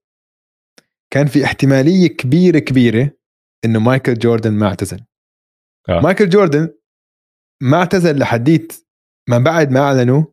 كان 1.12 1.26
في 1.26 1.44
احتمالية 1.44 2.08
كبيرة 2.08 2.58
كبيرة 2.58 3.10
إنه 3.64 3.80
مايكل 3.80 4.14
جوردن 4.14 4.52
ما 4.52 4.66
اعتزل 4.66 5.00
آه. 5.88 6.00
مايكل 6.00 6.28
جوردن 6.28 6.74
ما 7.62 7.76
اعتزل 7.76 8.18
لحديت 8.18 8.72
ما 9.28 9.38
بعد 9.38 9.70
ما 9.70 9.80
أعلنوا 9.80 10.24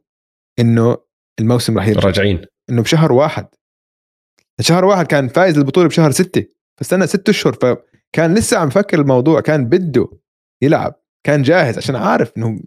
إنه 0.59 0.97
الموسم 1.39 1.77
راح 1.77 1.87
يرجع. 1.87 2.07
راجعين. 2.07 2.45
إنه 2.69 2.81
بشهر 2.81 3.11
واحد. 3.11 3.47
شهر 4.61 4.85
واحد 4.85 5.07
كان 5.07 5.27
فايز 5.27 5.57
البطولة 5.57 5.87
بشهر 5.87 6.11
ستة. 6.11 6.45
فاستنى 6.79 7.07
ست 7.07 7.29
أشهر. 7.29 7.53
فكان 7.53 8.33
لسه 8.33 8.57
عم 8.57 8.69
فكر 8.69 9.01
الموضوع. 9.01 9.41
كان 9.41 9.69
بده 9.69 10.09
يلعب. 10.63 11.01
كان 11.25 11.41
جاهز 11.41 11.77
عشان 11.77 11.95
عارف 11.95 12.37
إنه 12.37 12.63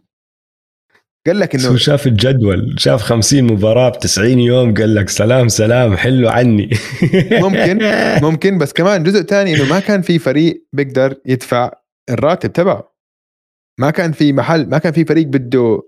قال 1.29 1.39
لك 1.39 1.55
إنه 1.55 1.77
شاف 1.87 2.07
الجدول 2.07 2.75
شاف 2.81 3.03
50 3.03 3.45
مباراة 3.45 3.89
ب 3.89 3.99
90 3.99 4.39
يوم 4.39 4.75
قال 4.75 4.95
لك 4.95 5.09
سلام 5.09 5.49
سلام 5.49 5.97
حلوا 5.97 6.31
عني. 6.31 6.71
ممكن 7.45 7.79
ممكن 8.23 8.59
بس 8.59 8.73
كمان 8.73 9.03
جزء 9.03 9.23
تاني 9.23 9.55
إنه 9.55 9.71
ما 9.71 9.81
كان 9.81 10.03
في 10.03 10.19
فريق 10.19 10.67
بيقدر 10.73 11.21
يدفع 11.27 11.71
الراتب 12.11 12.53
تبعه. 12.53 12.97
ما 13.81 13.91
كان 13.91 14.13
في 14.13 14.33
محل 14.33 14.69
ما 14.69 14.79
كان 14.79 14.93
في 14.93 15.05
فريق 15.05 15.27
بده 15.27 15.83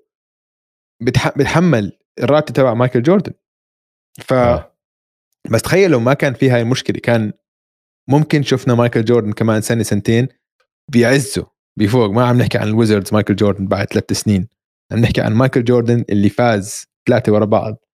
بتح... 1.03 1.39
بتحمل 1.39 1.99
الراتب 2.23 2.55
تبع 2.55 2.75
مايكل 2.75 3.03
جوردن. 3.03 3.33
ف 4.21 4.33
آه. 4.33 4.77
بس 5.51 5.63
تخيل 5.63 5.91
لو 5.91 6.01
ما 6.01 6.15
كان 6.15 6.35
في 6.35 6.51
هاي 6.51 6.63
المشكلة 6.63 7.01
كان 7.01 7.33
ممكن 8.09 8.43
شفنا 8.43 8.75
مايكل 8.75 9.05
جوردن 9.05 9.33
كمان 9.33 9.61
سنة 9.61 9.83
سنتين 9.83 10.29
بيعزه 10.93 11.47
بفوق. 11.79 12.11
ما 12.11 12.25
عم 12.25 12.39
نحكي 12.39 12.59
عن 12.59 12.69
الويزردز 12.69 13.15
مايكل 13.15 13.37
جوردن 13.37 13.67
بعد 13.67 13.87
ثلاث 13.87 14.13
سنين. 14.13 14.60
عم 14.93 14.99
نحكي 14.99 15.21
عن 15.21 15.33
مايكل 15.33 15.65
جوردن 15.65 16.05
اللي 16.11 16.29
فاز 16.29 16.87
ثلاثة 17.09 17.33
ورا 17.33 17.45
بعض. 17.45 17.85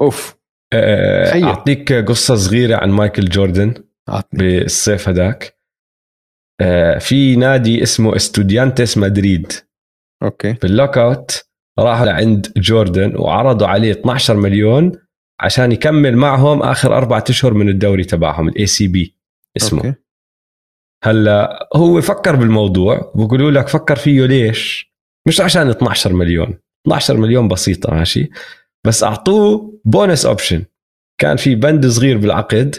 أوف. 0.00 0.36
آه، 0.72 1.24
تخيل. 1.30 1.44
أعطيك 1.44 1.92
قصة 1.92 2.34
صغيرة 2.34 2.76
عن 2.76 2.90
مايكل 2.90 3.24
جوردن 3.24 3.74
عطني. 4.08 4.38
بالصيف 4.38 5.08
هداك. 5.08 5.56
آه، 6.60 6.98
في 6.98 7.36
نادي 7.36 7.82
اسمه 7.82 8.16
استوديانتس 8.16 8.98
مدريد 8.98 9.52
أوكي. 10.22 10.52
باللوك 10.52 10.98
أوت 10.98 11.44
راحوا 11.78 12.06
لعند 12.06 12.52
جوردن 12.56 13.16
وعرضوا 13.16 13.66
عليه 13.66 13.92
12 13.92 14.36
مليون 14.36 14.92
عشان 15.40 15.72
يكمل 15.72 16.16
معهم 16.16 16.62
آخر 16.62 16.96
أربعة 16.96 17.24
أشهر 17.30 17.54
من 17.54 17.68
الدوري 17.68 18.04
تبعهم 18.04 18.48
الاي 18.48 18.66
سي 18.66 18.88
بي 18.88 19.16
اسمه. 19.56 19.78
أوكي. 19.86 19.94
هلأ 21.04 21.68
هو 21.76 22.00
فكر 22.00 22.36
بالموضوع 22.36 23.12
بقولوا 23.14 23.50
لك 23.50 23.68
فكر 23.68 23.96
فيه 23.96 24.26
ليش؟ 24.26 24.91
مش 25.28 25.40
عشان 25.40 25.70
12 25.70 26.12
مليون. 26.12 26.58
12 26.86 27.16
مليون 27.16 27.48
بسيطة 27.48 27.94
ماشي؟ 27.94 28.30
بس 28.86 29.04
أعطوه 29.04 29.80
بونس 29.84 30.26
أوبشن. 30.26 30.64
كان 31.20 31.36
في 31.36 31.54
بند 31.54 31.86
صغير 31.86 32.18
بالعقد 32.18 32.76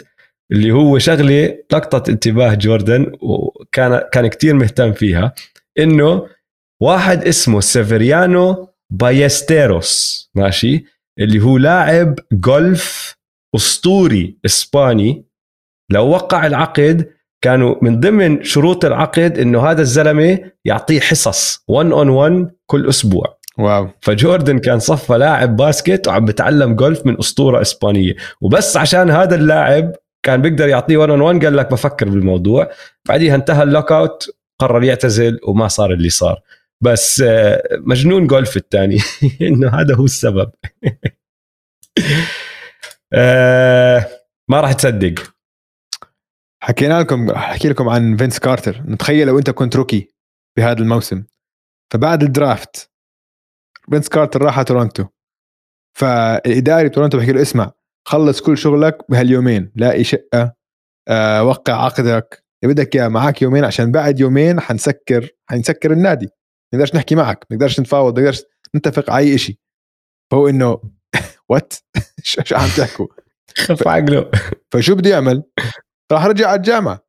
اللي 0.52 0.72
هو 0.72 0.98
شغلة 0.98 1.58
لقطت 1.72 2.08
انتباه 2.08 2.54
جوردن 2.54 3.12
وكان 3.20 4.02
كان 4.12 4.26
كثير 4.26 4.54
مهتم 4.54 4.92
فيها 4.92 5.34
إنه 5.78 6.26
واحد 6.82 7.24
اسمه 7.24 7.60
سيفريانو 7.60 8.68
بايستيروس 8.92 10.30
ماشي؟ 10.34 10.84
اللي 11.18 11.40
هو 11.42 11.58
لاعب 11.58 12.18
جولف 12.32 13.16
أسطوري 13.56 14.38
إسباني. 14.46 15.24
لو 15.90 16.08
وقع 16.08 16.46
العقد 16.46 17.13
كانوا 17.44 17.74
من 17.82 18.00
ضمن 18.00 18.42
شروط 18.42 18.84
العقد 18.84 19.38
إنه 19.38 19.66
هذا 19.66 19.82
الزلمة 19.82 20.38
يعطيه 20.64 21.00
حصص 21.00 21.64
1 21.68 21.92
اون 21.92 22.08
1 22.08 22.50
كل 22.66 22.88
أسبوع. 22.88 23.38
واو. 23.58 23.88
فجوردن 24.00 24.58
كان 24.58 24.78
صفى 24.78 25.12
لاعب 25.12 25.56
باسكت 25.56 26.08
وعم 26.08 26.24
بتعلم 26.24 26.74
جولف 26.74 27.06
من 27.06 27.18
أسطورة 27.18 27.60
إسبانية. 27.60 28.14
وبس 28.40 28.76
عشان 28.76 29.10
هذا 29.10 29.34
اللاعب 29.34 29.92
كان 30.22 30.42
بيقدر 30.42 30.68
يعطيه 30.68 30.96
1 30.96 31.10
اون 31.10 31.20
1 31.20 31.44
قال 31.44 31.56
لك 31.56 31.70
بفكر 31.70 32.08
بالموضوع. 32.08 32.70
بعديها 33.08 33.34
انتهى 33.34 33.62
اللوك 33.62 33.92
أوت 33.92 34.26
قرر 34.58 34.82
يعتزل 34.82 35.38
وما 35.48 35.68
صار 35.68 35.92
اللي 35.92 36.10
صار. 36.10 36.40
بس 36.80 37.22
آه، 37.26 37.62
مجنون 37.80 38.26
جولف 38.26 38.56
الثاني. 38.56 38.98
إنه 39.48 39.68
هذا 39.68 39.94
هو 39.94 40.04
السبب. 40.04 40.50
آه، 43.14 44.06
ما 44.48 44.60
راح 44.60 44.72
تصدق. 44.72 45.33
حكينا 46.64 47.00
لكم 47.00 47.30
احكي 47.30 47.68
لكم 47.68 47.88
عن 47.88 48.16
فينس 48.16 48.38
كارتر. 48.38 48.82
نتخيل 48.86 49.26
لو 49.26 49.38
انت 49.38 49.50
كنت 49.50 49.76
روكي 49.76 50.08
بهذا 50.56 50.78
الموسم. 50.78 51.24
فبعد 51.92 52.22
الدرافت 52.22 52.90
فينس 53.90 54.08
كارتر 54.08 54.42
راح 54.42 54.56
على 54.56 54.64
تورونتو. 54.64 55.04
فالإداري 55.98 56.88
تورونتو 56.88 57.18
بحكي 57.18 57.32
له 57.32 57.42
اسمع 57.42 57.72
خلص 58.08 58.40
كل 58.40 58.58
شغلك 58.58 58.98
بهاليومين 59.10 59.72
لاقي 59.76 60.04
شقة 60.04 60.54
آه، 61.08 61.44
وقع 61.44 61.84
عقدك. 61.84 62.44
اللي 62.62 62.74
بدك 62.74 62.96
إياه 62.96 63.08
معك 63.08 63.42
يومين 63.42 63.64
عشان 63.64 63.92
بعد 63.92 64.20
يومين 64.20 64.60
حنسكر 64.60 65.28
حنسكر 65.50 65.92
النادي. 65.92 66.26
ما 66.26 66.78
نقدرش 66.78 66.94
نحكي 66.94 67.14
معك 67.14 67.46
ما 67.50 67.56
نقدرش 67.56 67.80
نتفاوض 67.80 68.18
ما 68.18 68.24
نقدرش 68.24 68.42
نتفق 68.76 69.10
على 69.10 69.24
أي 69.24 69.38
شيء 69.38 69.56
فهو 70.30 70.48
إنه 70.48 70.80
وات 71.48 71.74
شو 72.22 72.56
عم 72.56 72.68
تحكوا؟ 72.76 73.06
خف 73.64 73.88
عقله. 73.88 74.30
فشو 74.72 74.94
بده 74.94 75.10
يعمل؟ 75.10 75.42
راح 76.12 76.26
رجع 76.26 76.48
على 76.48 76.56
الجامعة. 76.56 77.04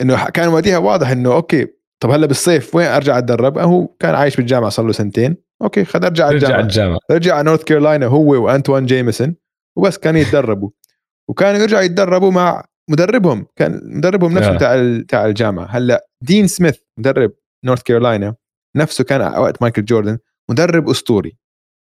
إنه 0.00 0.30
كان 0.30 0.48
وقتها 0.48 0.78
واضح 0.78 1.08
إنه 1.08 1.34
أوكي 1.34 1.66
طب 2.02 2.10
هلأ 2.10 2.26
بالصيف 2.26 2.74
وين 2.74 2.86
أرجع 2.86 3.18
أتدرب؟ 3.18 3.58
هو 3.58 3.86
كان 3.86 4.14
عايش 4.14 4.36
بالجامعة 4.36 4.70
صار 4.70 4.86
له 4.86 4.92
سنتين. 4.92 5.36
أوكي 5.62 5.84
خد 5.84 6.04
أرجع 6.04 6.26
على 6.26 6.36
رجع 6.36 6.46
الجامعة. 6.46 6.58
على 6.58 6.66
الجامعة. 6.66 6.98
رجع 7.10 7.34
على 7.34 7.44
نورث 7.44 7.64
كارولاينا 7.64 8.06
هو 8.06 8.44
وأنتوان 8.44 8.86
جيمسون 8.86 9.36
وبس 9.78 9.98
كانوا 9.98 10.20
يتدربوا. 10.20 10.70
وكانوا 11.30 11.60
يرجعوا 11.60 11.82
يتدربوا 11.82 12.30
مع 12.30 12.64
مدربهم. 12.90 13.46
كان 13.56 13.80
مدربهم 13.84 14.32
نفسه 14.32 14.54
آه. 14.54 14.58
تاع 14.58 15.02
تاع 15.08 15.26
الجامعة. 15.26 15.66
هلأ 15.66 16.06
دين 16.22 16.46
سميث 16.46 16.76
مدرب 16.98 17.32
نورث 17.64 17.82
كارولاينا 17.82 18.34
نفسه 18.76 19.04
كان 19.04 19.20
وقت 19.20 19.62
مايكل 19.62 19.84
جوردن 19.84 20.18
مدرب 20.50 20.88
أسطوري. 20.88 21.38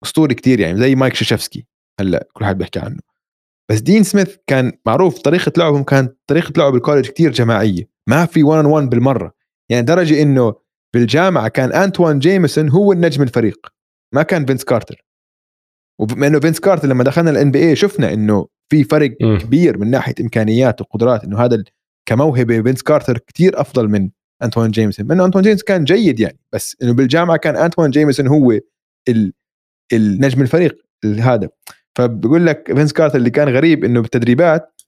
أسطوري 0.04 0.36
كتير 0.36 0.60
يعني 0.60 0.78
زي 0.78 0.96
مايك 0.96 1.14
شيشفسكي. 1.14 1.68
هلأ 2.00 2.28
كل 2.34 2.46
حد 2.46 2.58
بيحكي 2.58 2.80
عنه. 2.80 3.00
بس 3.72 3.80
دين 3.82 4.04
سميث 4.04 4.36
كان 4.48 4.72
معروف 4.86 5.20
طريقة 5.20 5.52
لعبهم 5.58 5.84
كانت 5.84 6.18
طريقة 6.28 6.54
لعب 6.58 6.72
بال 6.74 6.81
college 6.81 7.08
كتير 7.08 7.32
جماعية 7.32 7.90
ما 8.10 8.26
في 8.26 8.44
1 8.44 8.66
1 8.66 8.90
بالمرة. 8.90 9.34
يعني 9.70 9.86
درجة 9.86 10.22
إنه 10.22 10.54
بالجامعة 10.96 11.48
كان 11.48 11.72
أنتوان 11.74 12.20
جيمسون 12.20 12.70
هو 12.70 12.92
النجم 12.94 13.24
الفريق 13.24 13.68
ما 14.14 14.24
كان 14.24 14.46
فينس 14.46 14.64
كارتر. 14.64 15.06
وبما 16.02 16.28
إنه 16.28 16.40
فينس 16.40 16.60
كارتر 16.60 16.88
لما 16.88 17.04
دخلنا 17.04 17.32
ال 17.32 17.52
NBA 17.52 17.76
شفنا 17.76 18.14
إنه 18.14 18.48
في 18.72 18.84
فرق 18.84 19.16
مم. 19.22 19.38
كبير 19.38 19.78
من 19.78 19.92
ناحية 19.92 20.14
إمكانيات 20.22 20.82
وقدرات 20.82 21.24
إنه 21.24 21.40
هذا 21.46 21.64
كموهبة 22.06 22.62
فينس 22.62 22.84
كارتر 22.84 23.18
كتير 23.18 23.62
أفضل 23.62 23.88
من 23.90 24.10
أنتوان 24.44 24.72
جيمسون. 24.72 25.12
انه 25.12 25.26
أنتوان 25.26 25.44
جيمسون 25.44 25.66
كان 25.68 25.84
جيد 25.84 26.20
يعني 26.20 26.40
بس 26.54 26.76
إنه 26.84 26.94
بالجامعة 26.94 27.38
كان 27.38 27.56
أنتوان 27.56 27.90
جيمسون 27.92 28.28
هو 28.28 28.52
ال 29.10 29.34
النجم 29.94 30.42
الفريق 30.42 30.78
ال- 31.04 31.20
هذا. 31.22 31.50
فبقول 31.98 32.46
لك 32.46 32.74
فينس 32.74 32.94
كارتر 32.94 33.18
اللي 33.18 33.30
كان 33.30 33.50
غريب 33.50 33.84
إنه 33.84 34.02
بالتدريبات 34.02 34.82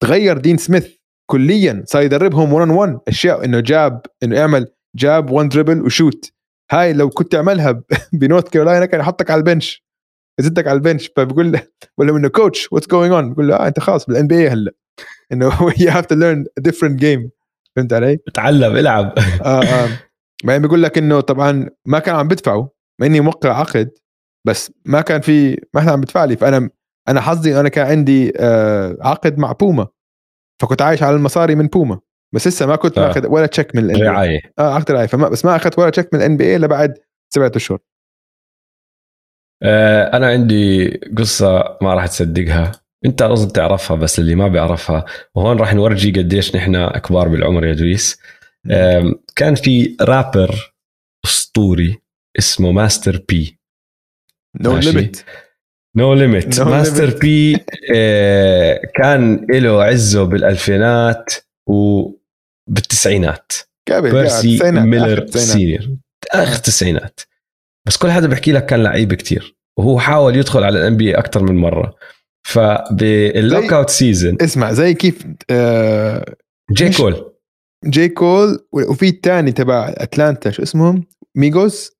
تغير 0.00 0.38
دين 0.38 0.56
سميث 0.56 0.88
كليا 1.30 1.82
صار 1.86 2.02
يدربهم 2.02 2.52
1 2.52 2.70
1 2.70 2.98
أشياء 3.08 3.44
إنه 3.44 3.60
jab 3.60 4.02
إنه 4.22 4.36
يعمل 4.36 4.66
jab 4.96 5.30
1 5.30 5.48
dribble 5.48 5.82
و 5.82 5.89
shoot. 5.89 6.32
هاي 6.70 6.92
لو 6.92 7.10
كنت 7.10 7.32
تعملها 7.32 7.82
بنورث 8.12 8.48
كارولاينا 8.48 8.86
كان 8.86 9.00
يحطك 9.00 9.30
على 9.30 9.38
ال 9.38 9.46
bench 9.46 9.84
يزدك 10.40 10.66
على 10.66 10.76
ال 10.76 10.81
bench. 10.81 11.10
فبقول 11.16 11.52
له 11.52 11.62
بقول 11.98 12.08
له 12.08 12.16
إنه 12.16 12.28
coach 12.28 12.72
what's 12.72 12.86
going 12.86 13.12
on 13.12 13.32
بقول 13.32 13.48
له 13.48 13.56
آه 13.56 13.66
أنت 13.68 13.80
خلاص 13.80 14.06
بال 14.06 14.26
NBA 14.26 14.48
هلأ. 14.48 14.72
إنه 15.32 15.46
you 15.80 15.90
have 15.90 16.06
to 16.06 16.14
learn 16.14 16.46
different 16.58 17.00
game 17.00 17.30
فهمت 17.76 17.92
علي؟ 17.92 18.18
تعلم 18.34 18.76
العب. 18.76 19.14
آه 19.44 19.62
آه. 19.62 19.88
بعدين 20.44 20.62
بيقول 20.62 20.82
لك 20.82 20.98
إنه 20.98 21.20
طبعا 21.20 21.70
ما 21.86 21.98
كان 21.98 22.14
عم 22.14 22.28
بدفعوا 22.28 22.66
مع 23.00 23.06
إني 23.06 23.20
موقع 23.20 23.60
عقد. 23.60 23.90
بس 24.48 24.72
ما 24.84 25.00
كان 25.00 25.20
في 25.20 25.50
ما 25.74 25.80
كان 25.80 25.88
عم 25.88 26.00
بدفع 26.00 26.24
لي. 26.24 26.36
فأنا 26.36 26.70
أنا 27.08 27.20
حظي 27.20 27.60
أنا 27.60 27.68
كان 27.68 27.86
عندي 27.86 28.32
آه 28.36 28.96
عقد 29.00 29.38
مع 29.38 29.52
بوما. 29.52 29.86
فكنت 30.62 30.82
عايش 30.82 31.02
على 31.02 31.16
المصاري 31.16 31.54
من 31.54 31.66
بوما. 31.66 32.00
بس 32.34 32.48
لسه 32.48 32.66
ما 32.66 32.76
كنت 32.76 32.98
آه. 32.98 33.06
ماخذ 33.06 33.26
ولا 33.26 33.46
check 33.46 33.76
من 33.76 33.84
الان 33.84 34.02
رعاية. 34.02 34.40
آه 34.58 34.74
عقد 34.74 34.90
رعاية. 34.90 35.06
فما 35.06 35.28
بس 35.28 35.44
ما 35.44 35.56
أخذت 35.56 35.78
ولا 35.78 35.90
check 35.90 36.14
من 36.14 36.20
ال 36.20 36.36
NBA 36.36 36.58
لبعد 36.58 36.94
سبعة 37.34 37.52
أشهر. 37.56 37.78
آه، 39.62 40.16
أنا 40.16 40.26
عندي 40.26 40.88
قصة 41.18 41.78
ما 41.82 41.94
راح 41.94 42.06
تصدقها. 42.06 42.72
أنت 43.04 43.22
أظن 43.22 43.52
تعرفها 43.52 43.96
بس 43.96 44.18
اللي 44.18 44.34
ما 44.34 44.48
بيعرفها. 44.48 45.04
وهون 45.34 45.58
راح 45.58 45.74
نورجي 45.74 46.20
قديش 46.20 46.56
نحن 46.56 46.88
كبار 46.88 47.28
بالعمر 47.28 47.66
يا 47.66 47.74
دويس. 47.74 48.20
كان 49.36 49.54
في 49.54 49.96
رابر 50.00 50.74
أسطوري 51.24 51.98
اسمه 52.38 52.72
Master 52.72 53.24
P. 53.28 53.57
No. 54.60 54.76
Limit 54.78 55.24
No 55.96 56.14
Limit 56.14 56.60
Master. 56.60 57.18
P 57.18 57.56
كان 58.96 59.46
له 59.50 59.84
عزه 59.84 60.24
بالألفينات 60.24 61.34
وبالتسعينات 61.68 63.52
بيرسي 63.90 64.58
ميلر. 64.62 65.26
سينيور. 65.26 65.96
آخر 66.32 66.56
التسعينات 66.56 67.20
بس 67.86 67.96
كل 67.96 68.10
حدا 68.10 68.26
بيحكي 68.26 68.52
لك 68.52 68.66
كان 68.66 68.82
لعيب 68.82 69.14
كتير 69.14 69.56
وهو 69.78 69.98
حاول 69.98 70.36
يدخل 70.36 70.64
على 70.64 70.80
ال 70.80 70.96
NBA 70.96 71.18
أكثر 71.18 71.42
من 71.42 71.56
مرة. 71.56 71.94
فبال 72.46 73.72
lockout 73.72 73.90
season 73.90 74.36
اسمع 74.40 74.72
زي 74.72 74.94
كيف 74.94 75.26
آه 75.50 76.34
J 76.72 76.90
Cole. 76.90 77.32
J 77.84 78.08
Cole 78.08 78.66
وفي 78.72 79.08
الثاني 79.08 79.52
تبع 79.52 79.94
أتلانتا 79.96 80.50
شو 80.50 80.62
اسمهم؟ 80.62 81.04
Migos؟ 81.36 81.97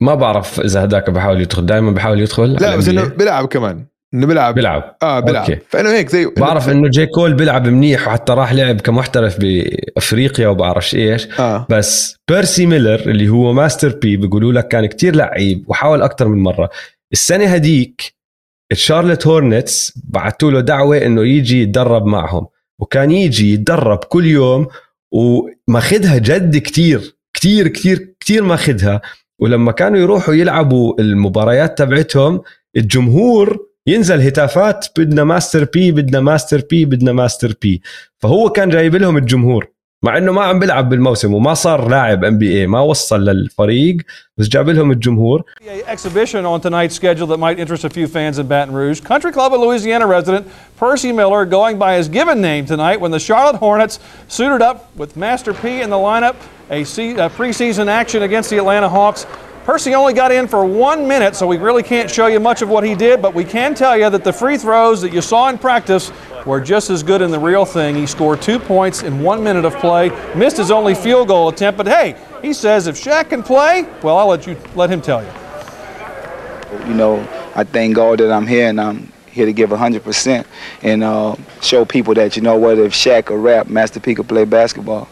ما 0.00 0.14
بعرف 0.14 0.60
إذا 0.60 0.84
هداك 0.84 1.10
بحاول 1.10 1.40
يدخل 1.40 1.66
دائما 1.66 1.90
بحاول 1.90 2.20
يدخل 2.20 2.52
لا 2.52 2.76
بس 2.76 2.88
إنه. 2.88 3.04
بيلعب 3.04 3.46
كمان 3.48 3.86
إنه 4.14 4.26
بيلعب. 4.26 4.54
بيلعب. 4.54 4.96
آه 5.02 5.20
بيلعب. 5.20 5.50
أوكي. 5.50 5.58
فإنه 5.68 5.90
هيك 5.90 6.08
زي 6.08 6.26
بعرف 6.36 6.68
إنه 6.68 6.88
J 6.88 7.06
Cole 7.06 7.34
بيلعب 7.34 7.68
منيح 7.68 8.08
وحتى 8.08 8.32
راح 8.32 8.52
لعب 8.52 8.80
كمحترف 8.80 9.36
بأفريقيا 9.40 10.48
وبعرفش 10.48 10.94
إيش. 10.94 11.40
آه. 11.40 11.66
بس 11.70 12.16
بيرسي 12.30 12.66
ميلر 12.66 13.00
اللي 13.00 13.28
هو 13.28 13.52
Master 13.52 13.88
P 13.88 14.16
بيقولوا 14.16 14.52
لك 14.52 14.68
كان 14.68 14.86
كتير 14.86 15.16
لعيب 15.16 15.64
وحاول 15.68 16.02
أكثر 16.02 16.28
من 16.28 16.42
مرة. 16.42 16.70
السنة 17.12 17.44
هديك 17.44 18.14
ال 18.72 18.77
Charlotte 18.77 19.26
Hornets 19.26 19.92
بعثوا 20.04 20.50
له 20.50 20.60
دعوة 20.60 20.96
إنه 20.96 21.24
يجي 21.24 21.62
يتدرب 21.62 22.06
معهم. 22.06 22.46
وكان 22.80 23.10
يجي 23.10 23.52
يتدرب 23.52 23.98
كل 23.98 24.26
يوم 24.26 24.66
وماخذها 25.12 26.18
جد 26.18 26.56
كتير 26.56 27.16
كتير 27.34 27.68
كتير 27.68 28.14
كتير 28.20 28.42
ماخذها 28.44 29.00
ولما 29.38 29.72
كانوا 29.72 29.98
يروحوا 29.98 30.34
يلعبوا 30.34 31.00
المباريات 31.00 31.78
تبعتهم 31.78 32.42
الجمهور 32.76 33.66
ينزل 33.86 34.20
هتافات 34.20 34.86
بدنا 34.98 35.24
Master 35.24 35.64
P 35.64 35.92
بدنا 35.92 36.20
Master 36.20 36.62
P 36.70 36.84
بدنا 36.84 37.12
Master 37.12 37.54
P 37.62 37.82
فهو 38.18 38.50
كان 38.50 38.68
جايب 38.68 38.96
لهم 38.96 39.16
الجمهور 39.16 39.68
مع 40.02 40.18
انه 40.18 40.32
ما 40.32 40.42
عم 40.42 40.58
بيلعب 40.58 40.88
بالموسم 40.88 41.34
وما 41.34 41.54
صار 41.54 41.88
لاعب 41.88 42.24
NBA 42.24 42.66
ما 42.66 42.80
وصل 42.80 43.24
للفريق 43.24 43.96
بس 44.36 44.48
جاب 44.48 44.68
لهم 44.70 44.90
الجمهور 44.90 45.42
exhibition 45.88 46.44
on 46.44 46.60
tonight's 46.60 46.94
schedule 46.94 47.26
that 47.26 47.38
might 47.38 47.58
interest 47.58 47.84
a 47.84 47.90
few 47.90 48.06
fans 48.06 48.38
in 48.38 48.46
Baton 48.46 48.74
Rouge. 48.74 49.00
Country 49.00 49.32
Club 49.32 49.52
of 49.54 49.60
Louisiana 49.60 50.06
resident 50.06 50.46
Percy 50.78 51.12
Miller 51.12 51.44
going 51.44 51.78
by 51.78 51.92
his 51.98 52.08
given 52.08 52.40
name 52.40 52.66
tonight 52.66 53.00
when 53.00 53.10
the 53.16 53.22
Charlotte 53.28 53.58
Hornets 53.64 53.98
suited 54.28 54.62
up 54.68 54.76
with 55.00 55.16
Master 55.16 55.52
P 55.54 55.80
in 55.84 55.90
the 55.90 56.00
lineup, 56.10 56.36
a, 56.70 56.80
a 56.80 56.84
preseason 57.30 57.88
action 57.88 58.22
against 58.22 58.50
the 58.50 58.58
Atlanta 58.58 58.88
Hawks. 58.88 59.26
Percy 59.64 59.96
only 59.96 60.12
got 60.12 60.30
in 60.30 60.46
for 60.46 60.64
one 60.64 61.08
minute, 61.08 61.34
so 61.34 61.44
we 61.44 61.56
really 61.56 61.82
can't 61.82 62.08
show 62.08 62.28
you 62.28 62.38
much 62.38 62.62
of 62.62 62.68
what 62.68 62.84
he 62.84 62.94
did, 62.94 63.20
but 63.20 63.34
we 63.34 63.44
can 63.44 63.74
tell 63.74 63.98
you 63.98 64.08
that 64.08 64.22
the 64.22 64.32
free 64.32 64.56
throws 64.56 65.02
that 65.02 65.12
you 65.12 65.20
saw 65.20 65.48
in 65.48 65.58
practice 65.58 66.12
were 66.44 66.60
just 66.60 66.88
as 66.88 67.02
good 67.02 67.20
in 67.20 67.32
the 67.32 67.38
real 67.38 67.64
thing. 67.64 67.96
He 67.96 68.06
scored 68.06 68.40
two 68.40 68.60
points 68.60 69.02
in 69.02 69.20
one 69.20 69.42
minute 69.42 69.64
of 69.64 69.74
play, 69.78 70.10
missed 70.36 70.58
his 70.58 70.70
only 70.70 70.94
field 70.94 71.26
goal 71.26 71.48
attempt, 71.48 71.78
but 71.78 71.88
hey, 71.88 72.16
he 72.42 72.52
says 72.52 72.86
if 72.86 72.94
Shaq 72.94 73.30
can 73.30 73.42
play, 73.42 73.88
well, 74.04 74.16
I'll 74.16 74.28
let 74.28 74.46
you 74.46 74.56
let 74.76 74.88
him 74.88 75.02
tell 75.02 75.20
you. 75.20 75.30
You 76.86 76.94
know, 76.94 77.28
I 77.56 77.64
thank 77.64 77.96
God 77.96 78.20
that 78.20 78.30
I'm 78.30 78.46
here 78.46 78.68
and 78.68 78.80
I'm 78.80 79.12
here 79.26 79.46
to 79.46 79.52
give 79.52 79.70
100% 79.70 80.46
and 80.82 81.02
uh, 81.02 81.34
show 81.60 81.84
people 81.84 82.14
that, 82.14 82.36
you 82.36 82.42
know 82.42 82.56
what, 82.56 82.78
if 82.78 82.92
Shaq 82.92 83.26
could 83.26 83.42
rap, 83.42 83.66
Master 83.66 83.98
P 83.98 84.14
could 84.14 84.28
play 84.28 84.44
basketball. 84.44 85.08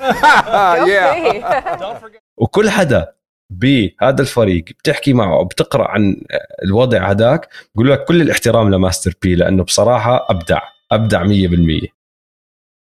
وكل 2.42 2.70
حدا 2.70 3.12
بهذا 3.50 4.22
الفريق 4.22 4.64
بتحكي 4.64 5.12
معه 5.12 5.44
بتقرأ 5.44 5.88
عن 5.88 6.22
الوضع 6.64 7.10
هذاك 7.10 7.48
بقول 7.74 7.90
لك 7.90 8.04
كل 8.04 8.22
الاحترام 8.22 8.74
لماستر 8.74 9.14
بي 9.22 9.34
لأنه 9.34 9.64
بصراحة 9.64 10.26
أبدع 10.30 10.60
أبدع 10.92 11.24
100% 11.24 11.86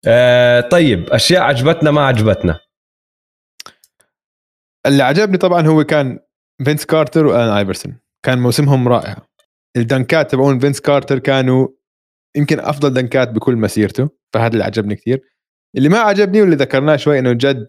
آه 0.07 0.61
طيب 0.61 1.09
أشياء 1.09 1.41
عجبتنا 1.41 1.91
ما 1.91 2.05
عجبتنا؟ 2.05 2.59
اللي 4.85 5.03
عجبني 5.03 5.37
طبعا 5.37 5.67
هو 5.67 5.83
كان 5.83 6.19
فينس 6.65 6.85
كارتر 6.85 7.25
وآلان 7.25 7.49
آيفرسون. 7.49 7.97
كان 8.25 8.39
موسمهم 8.39 8.87
رائع. 8.87 9.15
الدنكات 9.77 10.31
تبعون 10.31 10.59
فينس 10.59 10.81
كارتر 10.81 11.19
كانوا 11.19 11.67
يمكن 12.37 12.59
أفضل 12.59 12.93
دنكات 12.93 13.29
بكل 13.29 13.55
مسيرته 13.55 14.09
فهذا 14.33 14.53
اللي 14.53 14.63
عجبني 14.63 14.95
كثير. 14.95 15.21
اللي 15.77 15.89
ما 15.89 15.99
عجبني 15.99 16.41
واللي 16.41 16.55
ذكرناه 16.55 16.95
شوي 16.95 17.19
إنه 17.19 17.33
جد 17.33 17.67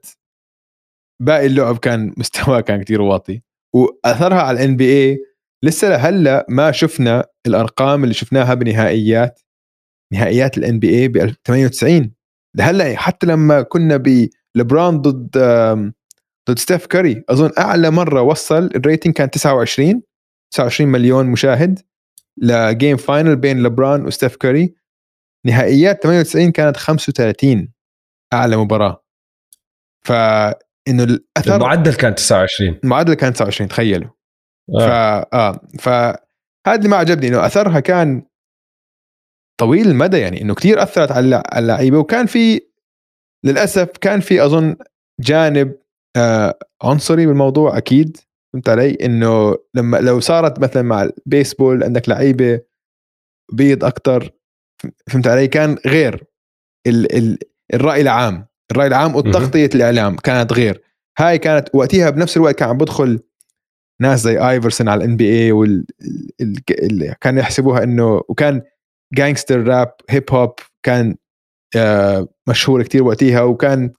باقي 1.23 1.47
اللعب 1.47 1.79
كان 1.79 2.13
مستواه 2.19 2.61
كان 2.61 2.83
كثير 2.83 3.03
واطي. 3.03 3.43
وأثرها 3.75 4.43
على 4.43 4.59
ال 4.59 4.77
NBA 4.77 5.19
لسه 5.65 5.89
لهلأ 5.89 6.47
ما 6.49 6.73
شفنا 6.73 7.25
الأرقام 7.47 8.03
اللي 8.03 8.15
شفناها 8.15 8.55
بنهائيات 8.55 9.41
نهائيات 10.13 10.59
ال 10.59 10.79
NBA 10.79 11.09
ب 11.09 11.19
98 11.47 12.13
لهلأ 12.57 12.97
حتى 12.97 13.27
لما 13.27 13.63
كنا 13.63 13.97
بلبران 13.97 15.01
ضد 15.03 15.39
ضد 16.51 16.59
ستيف 16.59 16.87
كاري 16.87 17.25
أظن 17.29 17.51
أعلى 17.59 17.91
مرة 17.91 18.23
وصل 18.23 18.65
ال 18.65 18.72
rating 18.72 19.15
كان 19.15 19.31
29 19.31 20.03
29 20.53 20.91
مليون 20.91 21.27
مشاهد 21.27 21.81
ل 22.37 22.49
game 22.49 22.97
final 22.97 23.37
بين 23.37 23.63
لبران 23.63 24.07
وستيف 24.07 24.37
كاري. 24.37 24.75
نهائيات 25.47 26.03
98 26.03 26.53
كانت 26.53 26.77
35 26.77 27.73
أعلى 28.33 28.57
مباراة. 28.57 29.05
فانه 30.05 31.05
الأثر 31.05 31.57
المعدل 31.57 31.95
كان 31.95 32.15
29 32.15 32.79
المعدل 32.85 33.15
كان 33.15 33.33
29 33.33 33.69
تخيلوا. 33.69 34.11
آه. 34.81 35.21
ف 35.23 35.35
آه. 35.35 35.61
فهذا 35.79 36.77
اللي 36.77 36.89
ما 36.89 36.97
عجبني 36.97 37.29
إنه 37.29 37.47
أثرها 37.47 37.81
كان 37.81 38.23
طويل 39.61 39.89
المدى 39.89 40.19
يعني 40.19 40.43
إنه 40.43 40.55
كثير 40.55 40.83
أثرت 40.83 41.13
على 41.13 41.43
على 41.47 41.63
اللعيبة. 41.63 41.99
وكان 41.99 42.27
في 42.27 42.61
للأسف 43.45 43.89
كان 44.01 44.21
في 44.21 44.45
أظن 44.45 44.77
جانب 45.21 45.77
آه 46.17 46.59
عنصري 46.83 47.27
بالموضوع 47.27 47.79
أكيد. 47.79 48.17
فهمت 48.53 48.69
علي؟ 48.69 48.95
إنه 48.95 49.57
لما 49.75 49.97
لو 49.97 50.21
صارت 50.21 50.61
مثلا 50.61 50.83
مع 50.83 51.03
البيسبول 51.03 51.85
عندك 51.85 52.09
لعيبة 52.09 52.61
بيض 53.53 53.85
أكثر 53.85 54.31
فهمت 55.11 55.27
علي؟ 55.27 55.49
كان 55.49 55.77
غير 55.87 56.25
ال 56.87 57.17
ال 57.17 57.39
الرأي 57.75 58.01
العام. 58.01 58.47
الرأي 58.71 58.87
العام 58.87 59.17
وتغطية 59.17 59.71
الإعلام 59.75 60.17
كانت 60.17 60.53
غير. 60.53 60.83
هاي 61.19 61.39
كانت 61.39 61.69
وقتها 61.75 62.11
بنفس 62.11 62.37
الوقت 62.37 62.55
كان 62.59 62.69
عم 62.69 62.79
بدخل 62.79 63.21
ناس 64.01 64.21
زي 64.21 64.39
ايفرسون 64.39 64.89
على 64.89 65.05
ال 65.05 65.17
NBA 65.17 65.53
وال 65.53 65.85
ال- 66.41 66.61
ال- 66.71 67.15
كانوا 67.21 67.41
يحسبوها 67.41 67.83
إنه 67.83 68.23
وكان 68.29 68.63
gangster 69.15 69.65
rap 69.67 69.95
hip 70.11 70.25
hop 70.31 70.53
كان 70.83 71.17
آه، 71.77 72.29
مشهور 72.49 72.83
كتير 72.83 73.03
وقتها 73.03 73.43
وكان 73.43 73.93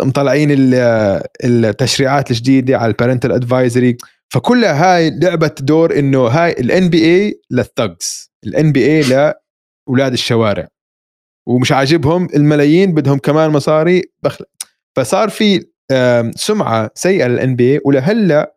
مطلعين 0.00 0.50
ال- 0.50 1.22
التشريعات 1.44 2.30
الجديدة 2.30 2.78
على 2.78 2.90
ال 2.90 2.95
parental 2.95 3.32
advisory 3.32 3.96
فكلها 4.32 4.96
هاي 4.96 5.10
لعبت 5.10 5.62
دور 5.62 5.98
إنه 5.98 6.26
هاي 6.26 6.52
ال 6.52 6.88
NBA 6.88 7.40
لل 7.50 7.73
thugs 7.73 8.30
ال 8.46 8.72
NBA 8.72 9.00
لأولاد 9.02 10.12
الشوارع. 10.12 10.68
ومش 11.48 11.72
عاجبهم 11.72 12.28
الملايين 12.34 12.94
بدهم 12.94 13.18
كمان 13.18 13.50
مصاري 13.50 14.02
بخل... 14.22 14.44
فصار 14.96 15.28
في 15.28 15.72
سمعة 16.34 16.90
سيئة 16.94 17.26
لل 17.26 17.56
NBA 17.56 17.80
ولهلأ 17.84 18.54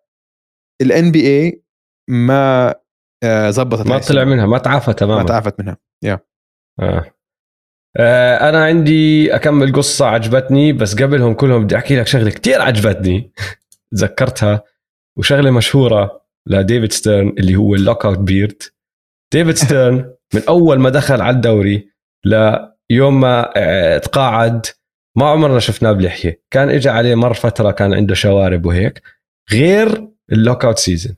ال 0.81 1.11
NBA 1.11 1.61
ما 2.09 2.75
آه، 3.23 3.49
زبطت 3.49 3.87
ما 3.87 3.97
طلع. 3.97 4.23
منها 4.23 4.45
ما 4.45 4.57
تعافى 4.57 4.93
تماما. 4.93 5.21
ما 5.21 5.27
تعافت 5.27 5.59
منها 5.59 5.77
يا. 6.03 6.19
آه. 6.79 7.11
آه 7.97 8.49
أنا 8.49 8.65
عندي 8.65 9.35
أكمل 9.35 9.73
قصة 9.73 10.05
عجبتني 10.05 10.73
بس 10.73 10.95
قبلهم 10.95 11.33
كلهم 11.33 11.63
بدي 11.63 11.75
أحكي 11.75 11.99
لك 11.99 12.07
شغلة 12.07 12.29
كتير 12.29 12.61
عجبتني. 12.61 13.31
تذكرتها. 13.95 14.63
وشغلة 15.17 15.51
مشهورة 15.51 16.21
لديفيد 16.47 16.91
ستيرن 16.91 17.29
اللي 17.37 17.55
هو 17.55 17.75
ال 17.75 18.05
lockout 18.05 18.19
beard. 18.19 18.63
ديفيد 19.33 19.55
ستيرن 19.55 20.13
من 20.33 20.41
أول 20.49 20.79
ما 20.79 20.89
دخل 20.89 21.21
على 21.21 21.35
الدوري 21.35 21.89
ليوم 22.91 23.19
ما 23.19 23.49
آه، 23.55 23.97
تقاعد 23.97 24.65
ما 25.17 25.29
عمرنا 25.29 25.59
شفناه 25.59 25.91
بلحية. 25.91 26.41
كان 26.51 26.69
اجى 26.69 26.89
عليه 26.89 27.15
مر 27.15 27.33
فترة 27.33 27.71
كان 27.71 27.93
عنده 27.93 28.15
شوارب 28.15 28.65
وهيك 28.65 29.01
غير 29.51 30.07
ال 30.31 30.65
lockout 30.65 30.77
season 30.79 31.15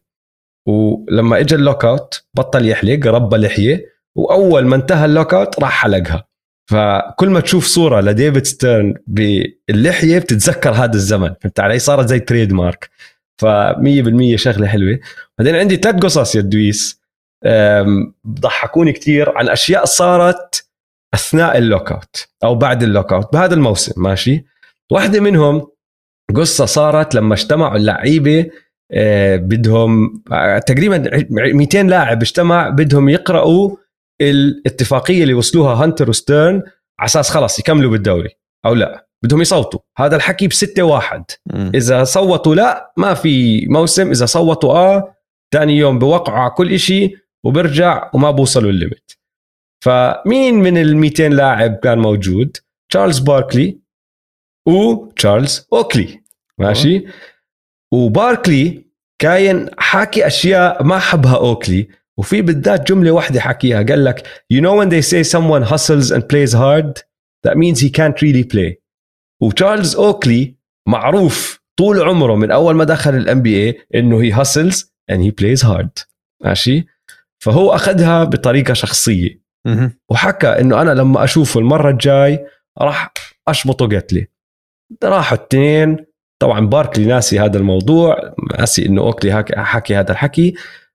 ولما 0.68 1.40
اجى 1.40 1.56
ال 1.56 1.86
lockout 1.86 2.26
بطل 2.34 2.68
يحلق 2.68 3.08
ربى 3.08 3.38
لحية 3.38 3.86
وأول 4.16 4.66
ما 4.68 4.76
انتهى 4.76 5.06
ال 5.06 5.34
lockout 5.34 5.60
راح 5.60 5.72
حلقها. 5.72 6.28
فكل 6.72 7.30
ما 7.30 7.40
تشوف 7.40 7.66
صورة 7.66 8.02
لديفيد 8.02 8.46
ستيرن 8.46 8.94
باللحية 9.08 10.20
بتتذكر 10.20 10.72
هذا 10.72 10.94
الزمن. 10.94 11.34
فهمت 11.42 11.60
علي؟ 11.60 11.80
صارت 11.80 12.08
زي 12.08 12.20
trademark. 12.20 12.90
ف 13.42 13.46
100% 13.46 14.36
شغلة 14.36 14.68
حلوة. 14.68 15.00
بعدين 15.38 15.56
عندي 15.56 15.76
ثلاث 15.76 15.96
قصص 15.96 16.36
يا 16.36 16.42
دويس. 16.42 17.02
أم، 17.46 18.14
بضحكوني 18.24 18.92
كثير 18.92 19.38
عن 19.38 19.50
أشياء 19.50 19.86
صارت 19.86 20.67
أثناء 21.14 21.58
ال 21.58 21.92
lockout 21.92 22.28
أو 22.44 22.56
بعد 22.56 22.84
ال 22.84 23.14
lockout 23.14 23.34
بهذا 23.34 23.54
الموسم 23.54 24.02
ماشي؟ 24.02 24.46
واحدة 24.92 25.20
منهم 25.20 25.68
قصة 26.36 26.66
صارت 26.66 27.16
لما 27.16 27.34
اجتمعوا 27.34 27.76
اللعيبة 27.76 28.50
آه، 28.92 29.36
بدهم 29.36 30.24
آه، 30.32 30.60
تقريبا 30.60 31.28
200 31.30 31.82
لاعب 31.82 32.22
اجتمع 32.22 32.70
بدهم 32.70 33.10
يقرأوا 33.10 33.76
الاتفاقية 34.22 35.24
اللي 35.24 35.34
وصلوها 35.34 35.84
هانتر 35.84 36.10
وستيرن 36.10 36.64
على 37.00 37.06
أساس 37.06 37.30
خلاص 37.30 37.60
يكملوا 37.60 37.92
بالدوري 37.92 38.30
أو 38.66 38.74
لا 38.74 39.08
بدهم 39.24 39.42
يصوتوا. 39.42 39.80
هذا 39.98 40.16
الحكي 40.16 40.48
بستة 40.48 40.84
واحد. 40.84 41.24
إذا 41.76 42.04
صوتوا 42.04 42.56
لا 42.56 42.94
ما 42.98 43.14
في 43.14 43.66
موسم. 43.68 44.10
إذا 44.10 44.26
صوتوا 44.26 44.74
آه 44.74 45.16
ثاني 45.54 45.78
يوم 45.78 46.00
بوقعوا 46.00 46.40
على 46.40 46.50
كل 46.50 46.80
شيء 46.80 47.18
وبرجع 47.44 48.10
وما 48.14 48.32
بوصلوا 48.32 48.70
الليمت. 48.70 49.18
فمين 49.84 50.56
من 50.56 50.78
ال 50.78 50.98
200 50.98 51.28
لاعب 51.28 51.76
كان 51.76 52.00
موجود؟ 52.00 52.58
تشارلز 52.90 53.20
باركلي 53.20 53.80
وتشارلز 54.68 55.68
أوكلي. 55.74 56.24
ماشي؟ 56.58 57.06
وباركلي 57.94 58.86
كاين 59.22 59.70
حاكي 59.78 60.28
أشياء 60.28 60.84
ما 60.84 61.00
حبها 61.00 61.36
أوكلي 61.38 61.88
وفي 62.18 62.42
بالذات 62.42 62.88
جملة 62.92 63.12
واحدة 63.12 63.40
حكيها 63.40 63.84
قال 63.84 64.06
لك 64.06 64.28
you 64.54 64.58
know 64.58 64.76
when 64.76 64.90
they 64.90 65.02
say 65.02 65.24
someone 65.24 65.64
hustles 65.64 66.12
and 66.12 66.22
plays 66.22 66.54
hard 66.54 67.02
that 67.48 67.58
means 67.58 67.80
he 67.80 67.90
can't 67.90 68.22
really 68.22 68.44
play. 68.44 68.76
وتشارلز 69.42 69.96
أوكلي 69.96 70.56
معروف 70.88 71.60
طول 71.78 72.02
عمره 72.02 72.36
من 72.36 72.52
أول 72.52 72.76
ما 72.76 72.84
دخل 72.84 73.16
الام 73.16 73.42
بي 73.42 73.68
اي 73.68 73.82
إنه 73.96 74.22
هي 74.22 74.36
hustles 74.36 74.76
and 75.12 75.18
he 75.18 75.32
plays 75.32 75.68
hard. 75.68 76.06
ماشي؟ 76.44 76.86
فهو 77.44 77.76
أخذها 77.76 78.24
بطريقة 78.24 78.74
شخصية. 78.74 79.47
وحكى 80.10 80.48
إنه 80.48 80.82
أنا 80.82 80.92
لما 80.92 81.24
أشوفه 81.24 81.60
المرة 81.60 81.90
الجاي 81.90 82.46
راح 82.82 83.14
أشبطه 83.48 83.98
قتله 83.98 84.28
راحوا 85.04 85.38
الاثنين 85.38 86.06
طبعا 86.40 86.68
باركلي 86.68 87.06
ناسي 87.06 87.40
هذا 87.40 87.58
الموضوع 87.58 88.34
ناسي 88.60 88.86
إنه 88.86 89.02
أوكلي 89.02 89.46
حكي, 89.58 89.96
هذا 89.96 90.12
الحكي. 90.12 90.54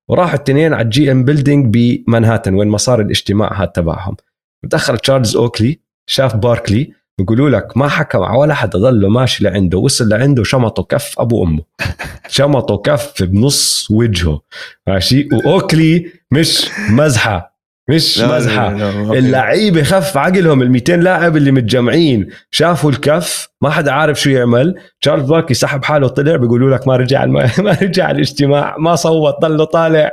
وراحوا 0.09 0.35
الاثنين 0.35 0.74
على 0.74 0.85
ال 0.85 1.12
GM 1.12 1.24
Building 1.24 1.77
بمانهاتن 1.77 2.55
وين 2.55 2.69
ما 2.69 2.78
صار 2.78 3.01
الاجتماع 3.01 3.61
هذا 3.61 3.66
تبعهم. 3.66 4.16
دخل 4.65 4.99
تشارلز 4.99 5.36
أوكلي 5.36 5.81
شاف 6.07 6.36
باركلي 6.36 6.93
بيقولوا 7.19 7.51
لك 7.51 7.77
ما 7.77 7.89
حكى 7.89 8.19
مع 8.19 8.35
ولا 8.35 8.55
حدا 8.55 8.78
ضله 8.78 9.09
ماشي 9.09 9.44
لعنده 9.44 9.78
وصل 9.78 10.09
لعنده 10.09 10.44
شمطه 10.44 10.82
كف 10.82 11.20
أبو 11.20 11.44
أمه. 11.44 11.62
شمطه 12.28 12.77
كف 12.77 13.23
بنص 13.23 13.90
وجهه 13.90 14.40
ماشي؟ 14.86 15.28
وأوكلي 15.32 16.12
مش 16.31 16.70
مزحة. 16.90 17.52
مش 17.91 18.19
لا، 18.21 18.37
مزحة. 18.37 18.73
لا، 18.73 18.93
لا،. 18.93 19.19
اللعيبة 19.19 19.83
خف 19.83 20.17
عقلهم 20.17 20.63
ال 20.63 20.71
200 20.71 20.97
لاعب 20.97 21.37
اللي 21.37 21.51
متجمعين 21.51 22.29
شافوا 22.51 22.91
الكف 22.91 23.49
ما 23.63 23.71
حدا 23.71 23.93
عارف 23.93 24.21
شو 24.21 24.31
يعمل. 24.31 24.81
تشارلز 25.01 25.29
باركلي 25.31 25.55
سحب 25.55 25.85
حاله 25.85 26.09
طلع 26.09 26.37
بيقولوا 26.37 26.77
لك 26.77 26.89
ما 26.89 26.97
رجع 26.97 27.25
الم... 27.25 27.33
ما 27.65 27.79
رجع 27.83 28.11
الاجتماع 28.11 28.77
ما 28.79 28.95
صوت 28.97 29.35
ضله 29.41 29.65
طالع. 29.65 30.13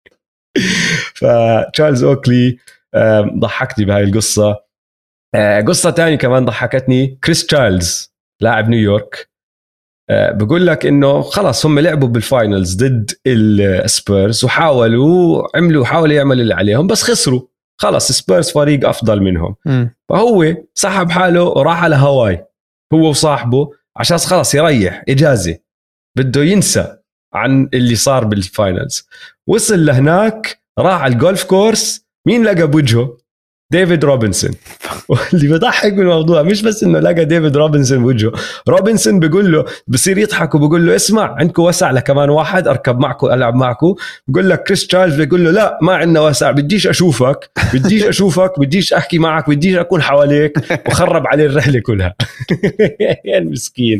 فتشارلز 1.14 2.04
أوكلي 2.04 2.58
آم، 2.94 3.40
ضحكني 3.40 3.84
بهاي 3.84 4.02
القصة. 4.04 4.56
آه، 5.34 5.60
قصة 5.60 5.90
تانية 5.90 6.16
كمان 6.16 6.44
ضحكتني. 6.44 7.18
كريس 7.24 7.46
تشايلدز 7.46 8.12
لاعب 8.40 8.68
نيويورك. 8.68 9.29
بقول 10.10 10.66
لك 10.66 10.86
إنه 10.86 11.22
خلص 11.22 11.66
هم 11.66 11.78
لعبوا 11.78 12.08
بال 12.08 12.25
Finals 12.25 12.76
ضد 12.76 13.10
السبيرز 13.26 14.44
وحاولوا 14.44 15.42
عملوا 15.56 15.84
حاولوا 15.84 16.14
يعملوا 16.14 16.42
اللي 16.42 16.54
عليهم 16.54 16.86
بس 16.86 17.02
خسروا. 17.02 17.40
خلص 17.80 18.12
سبيرز 18.12 18.50
فريق 18.50 18.88
أفضل 18.88 19.20
منهم. 19.22 19.54
مم. 19.66 19.94
فهو 20.08 20.54
سحب 20.74 21.10
حاله 21.10 21.42
وراح 21.44 21.84
على 21.84 21.96
هاواي 21.96 22.44
هو 22.94 23.08
وصاحبه 23.10 23.70
عشان 23.96 24.18
خلص 24.18 24.54
يريح 24.54 25.04
إجازة. 25.08 25.58
بده 26.18 26.42
ينسى 26.42 26.96
عن 27.34 27.68
اللي 27.74 27.94
صار 27.94 28.24
بال 28.24 28.45
Finals 28.45 29.08
وصل 29.46 29.84
لهناك 29.86 30.60
راح 30.78 31.02
على 31.02 31.12
ال 31.12 31.18
golf 31.18 31.44
course 31.44 32.06
مين 32.26 32.44
لقى 32.44 32.66
بوجهه؟ 32.66 33.16
ديفيد 33.70 34.04
روبنسون. 34.04 34.50
واللي 35.08 35.48
بضحك 35.48 35.92
بالموضوع 35.92 36.42
مش 36.42 36.62
بس 36.62 36.82
إنه 36.84 36.98
لقى 36.98 37.24
ديفيد 37.24 37.56
روبنسون 37.56 38.02
بوجهه. 38.02 38.32
روبنسون 38.68 39.20
بيقول 39.20 39.52
له 39.52 39.64
بصير 39.88 40.18
يضحك 40.18 40.54
وبقول 40.54 40.86
له 40.86 40.96
اسمع 40.96 41.34
عندكم 41.38 41.62
وسع 41.62 41.90
لكمان 41.90 42.30
واحد 42.30 42.68
أركب 42.68 42.98
معكم 42.98 43.26
ألعب 43.26 43.54
معكم. 43.54 43.94
بقول 44.28 44.50
لك 44.50 44.62
كريس 44.62 44.86
تشايلدز 44.86 45.14
بيقول 45.20 45.44
له 45.44 45.50
لا 45.50 45.78
ما 45.82 45.94
عندنا 45.94 46.20
وسع 46.20 46.50
بديش 46.50 46.86
أشوفك 46.86 47.50
بديش 47.74 48.04
أشوفك 48.04 48.58
بديش 48.58 48.92
أحكي 48.92 49.18
معك 49.18 49.50
بديش 49.50 49.76
أكون 49.76 50.02
حواليك 50.02 50.58
وخرب 50.88 51.26
عليه 51.26 51.46
الرحلة 51.46 51.80
كلها. 51.80 52.14
يا 53.24 53.38
المسكين. 53.38 53.98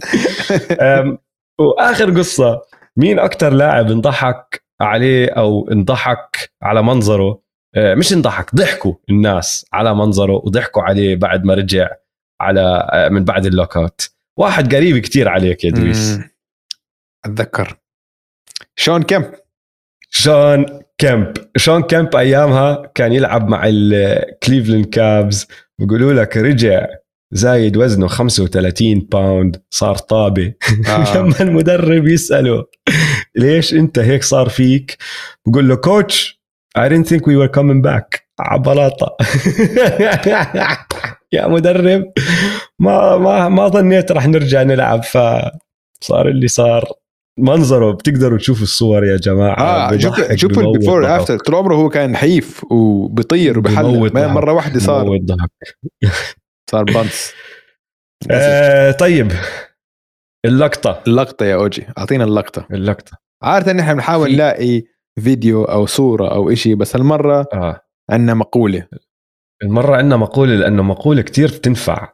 وآخر 1.58 2.18
قصة 2.18 2.62
مين 2.96 3.18
أكثر 3.18 3.52
لاعب 3.52 3.90
انضحك 3.90 4.62
عليه 4.80 5.28
أو 5.28 5.68
انضحك 5.72 6.50
على 6.62 6.82
منظره؟ 6.82 7.49
مش 7.76 8.12
انضحك 8.12 8.54
ضحكوا 8.54 8.94
الناس 9.10 9.66
على 9.72 9.94
منظره 9.94 10.32
وضحكوا 10.32 10.82
عليه 10.82 11.16
بعد 11.16 11.44
ما 11.44 11.54
رجع 11.54 11.88
على 12.40 12.88
آه، 12.92 13.08
من 13.08 13.24
بعد 13.24 13.46
ال 13.46 13.76
lockout 13.76 14.10
واحد 14.38 14.74
قريب 14.74 14.98
كتير 14.98 15.28
عليك 15.28 15.64
يا 15.64 15.70
دويس. 15.70 16.10
مم. 16.10 16.30
أتذكر. 17.24 17.76
شون 18.76 19.02
كيمب. 19.02 19.34
شون 20.10 20.66
كيمب. 20.98 21.32
شون 21.56 21.82
كيمب 21.82 22.16
أيامها 22.16 22.92
كان 22.94 23.12
يلعب 23.12 23.48
مع 23.48 23.62
الكليفلاند 23.66 24.86
كافز. 24.86 25.46
بيقولوا 25.78 26.12
لك 26.12 26.36
رجع 26.36 26.86
زايد 27.32 27.76
وزنه 27.76 28.06
35 28.06 28.98
pound 29.00 29.62
صار 29.70 29.96
طابة. 29.96 30.54
آه. 30.88 31.14
لما 31.16 31.40
المدرب 31.40 32.08
يسأله 32.08 32.64
ليش 33.36 33.74
أنت 33.74 33.98
هيك 33.98 34.22
صار 34.22 34.48
فيك؟ 34.48 34.96
بقول 35.46 35.68
له 35.68 35.76
coach 35.76 36.39
I 36.78 36.88
didn't 36.88 37.08
think 37.08 37.26
we 37.26 37.36
were 37.36 37.48
coming 37.58 37.82
back. 37.82 38.26
عبلاطه 38.40 39.16
يا 41.32 41.46
مدرب 41.48 42.12
ما 42.78 43.16
ما 43.16 43.48
ما 43.48 43.68
ظنيت 43.68 44.12
رح 44.12 44.26
نرجع 44.26 44.62
نلعب 44.62 45.02
فصار 45.02 46.28
اللي 46.28 46.48
صار. 46.48 46.84
منظره 47.38 47.92
بتقدروا 47.92 48.38
تشوفوا 48.38 48.62
الصور 48.62 49.04
يا 49.04 49.16
جماعة. 49.16 49.58
آه 49.92 49.96
شوف 49.98 50.32
شوف 50.34 50.58
ال 50.58 50.65
before. 50.66 51.16
After 51.16 51.38
طول 51.38 51.54
عمره 51.54 51.74
هو 51.74 51.88
كان 51.88 52.10
نحيف 52.12 52.64
وبيطير 52.72 53.60
ضحك. 53.60 53.84
مرة 54.14 54.52
واحدة 54.52 54.80
صار. 54.80 55.18
صار 56.70 56.84
بانس. 56.84 57.32
آه 58.30 58.90
طيب. 58.90 59.32
اللقطة. 60.44 61.02
اللقطة 61.06 61.46
يا 61.46 61.54
أوجي. 61.54 61.86
أعطينا 61.98 62.24
اللقطة. 62.24 62.66
اللقطة. 62.70 63.12
عادة 63.42 63.72
نحن 63.72 63.94
بنحاول 63.94 64.28
في- 64.28 64.34
نلاقي 64.34 64.82
فيديو 65.20 65.64
أو 65.64 65.86
صورة 65.86 66.34
أو 66.34 66.50
إشي 66.50 66.74
بس 66.74 66.96
هالمرة 66.96 67.46
آه. 67.52 67.80
عندنا 68.10 68.34
مقولة. 68.34 68.86
المرة 69.62 69.96
عندنا 69.96 70.16
مقولة 70.16 70.54
لأنه 70.54 70.82
مقولة 70.82 71.22
كتير 71.22 71.48
بتنفع 71.48 72.12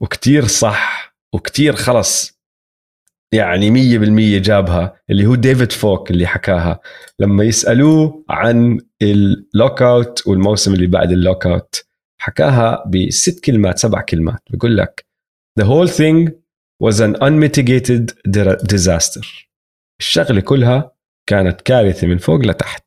وكتير 0.00 0.46
صح 0.46 1.16
وكتير 1.34 1.74
خلص. 1.76 2.34
يعني 3.32 3.70
مية 3.70 3.98
بالمية 3.98 4.38
جابها 4.38 5.00
اللي 5.10 5.26
هو 5.26 5.34
ديفيد 5.34 5.72
فوك 5.72 6.10
اللي 6.10 6.26
حكاها. 6.26 6.80
لما 7.18 7.44
يسألوه 7.44 8.24
عن 8.30 8.80
ال 9.02 9.82
lockout 9.82 10.26
والموسم 10.26 10.74
اللي 10.74 10.86
بعد 10.86 11.12
ال 11.12 11.46
lockout 11.46 11.84
حكاها 12.18 12.84
بست 12.86 13.44
كلمات 13.44 13.78
سبع 13.78 14.00
كلمات. 14.00 14.40
بيقول 14.50 14.76
لك 14.76 15.06
The 15.60 15.64
whole 15.64 15.88
thing 15.90 16.30
was 16.84 17.00
an 17.00 17.14
unmitigated 17.22 18.12
disaster. 18.72 19.44
الشغلة 20.00 20.40
كلها 20.40 20.93
كانت 21.26 21.60
كارثة 21.60 22.06
من 22.06 22.18
فوق 22.18 22.40
لتحت. 22.40 22.84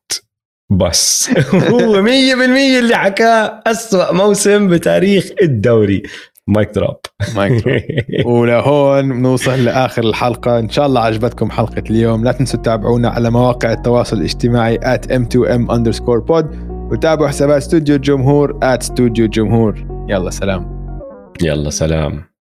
بس. 0.70 1.30
هو 1.72 2.02
مية 2.02 2.34
بالمية 2.34 2.78
اللي 2.78 2.96
حكاه 2.96 3.62
أسوأ 3.66 4.12
موسم 4.12 4.68
بتاريخ 4.68 5.30
الدوري. 5.42 6.02
Mic 6.46 6.70
drop. 6.74 6.96
Mic 7.36 7.64
drop. 7.64 7.82
ولهون 8.32 9.08
بنوصل 9.08 9.64
لآخر 9.64 10.04
الحلقة. 10.04 10.58
إن 10.58 10.68
شاء 10.68 10.86
الله 10.86 11.00
عجبتكم 11.00 11.50
حلقة 11.50 11.82
اليوم. 11.90 12.24
لا 12.24 12.32
تنسوا 12.32 12.60
تتابعونا 12.60 13.08
على 13.08 13.30
مواقع 13.30 13.72
التواصل 13.72 14.16
الاجتماعي 14.16 14.78
at 14.78 15.06
m2m 15.06 15.70
underscore 15.70 16.22
pod. 16.30 16.44
وتابعوا 16.70 17.28
حسابات 17.28 17.56
استوديو 17.56 17.96
الجمهور 17.96 18.52
at 18.52 18.64
استوديو 18.64 19.24
الجمهور. 19.24 20.06
يلا 20.08 20.30
سلام. 20.30 20.78
يلا 21.42 21.70
سلام. 21.70 22.37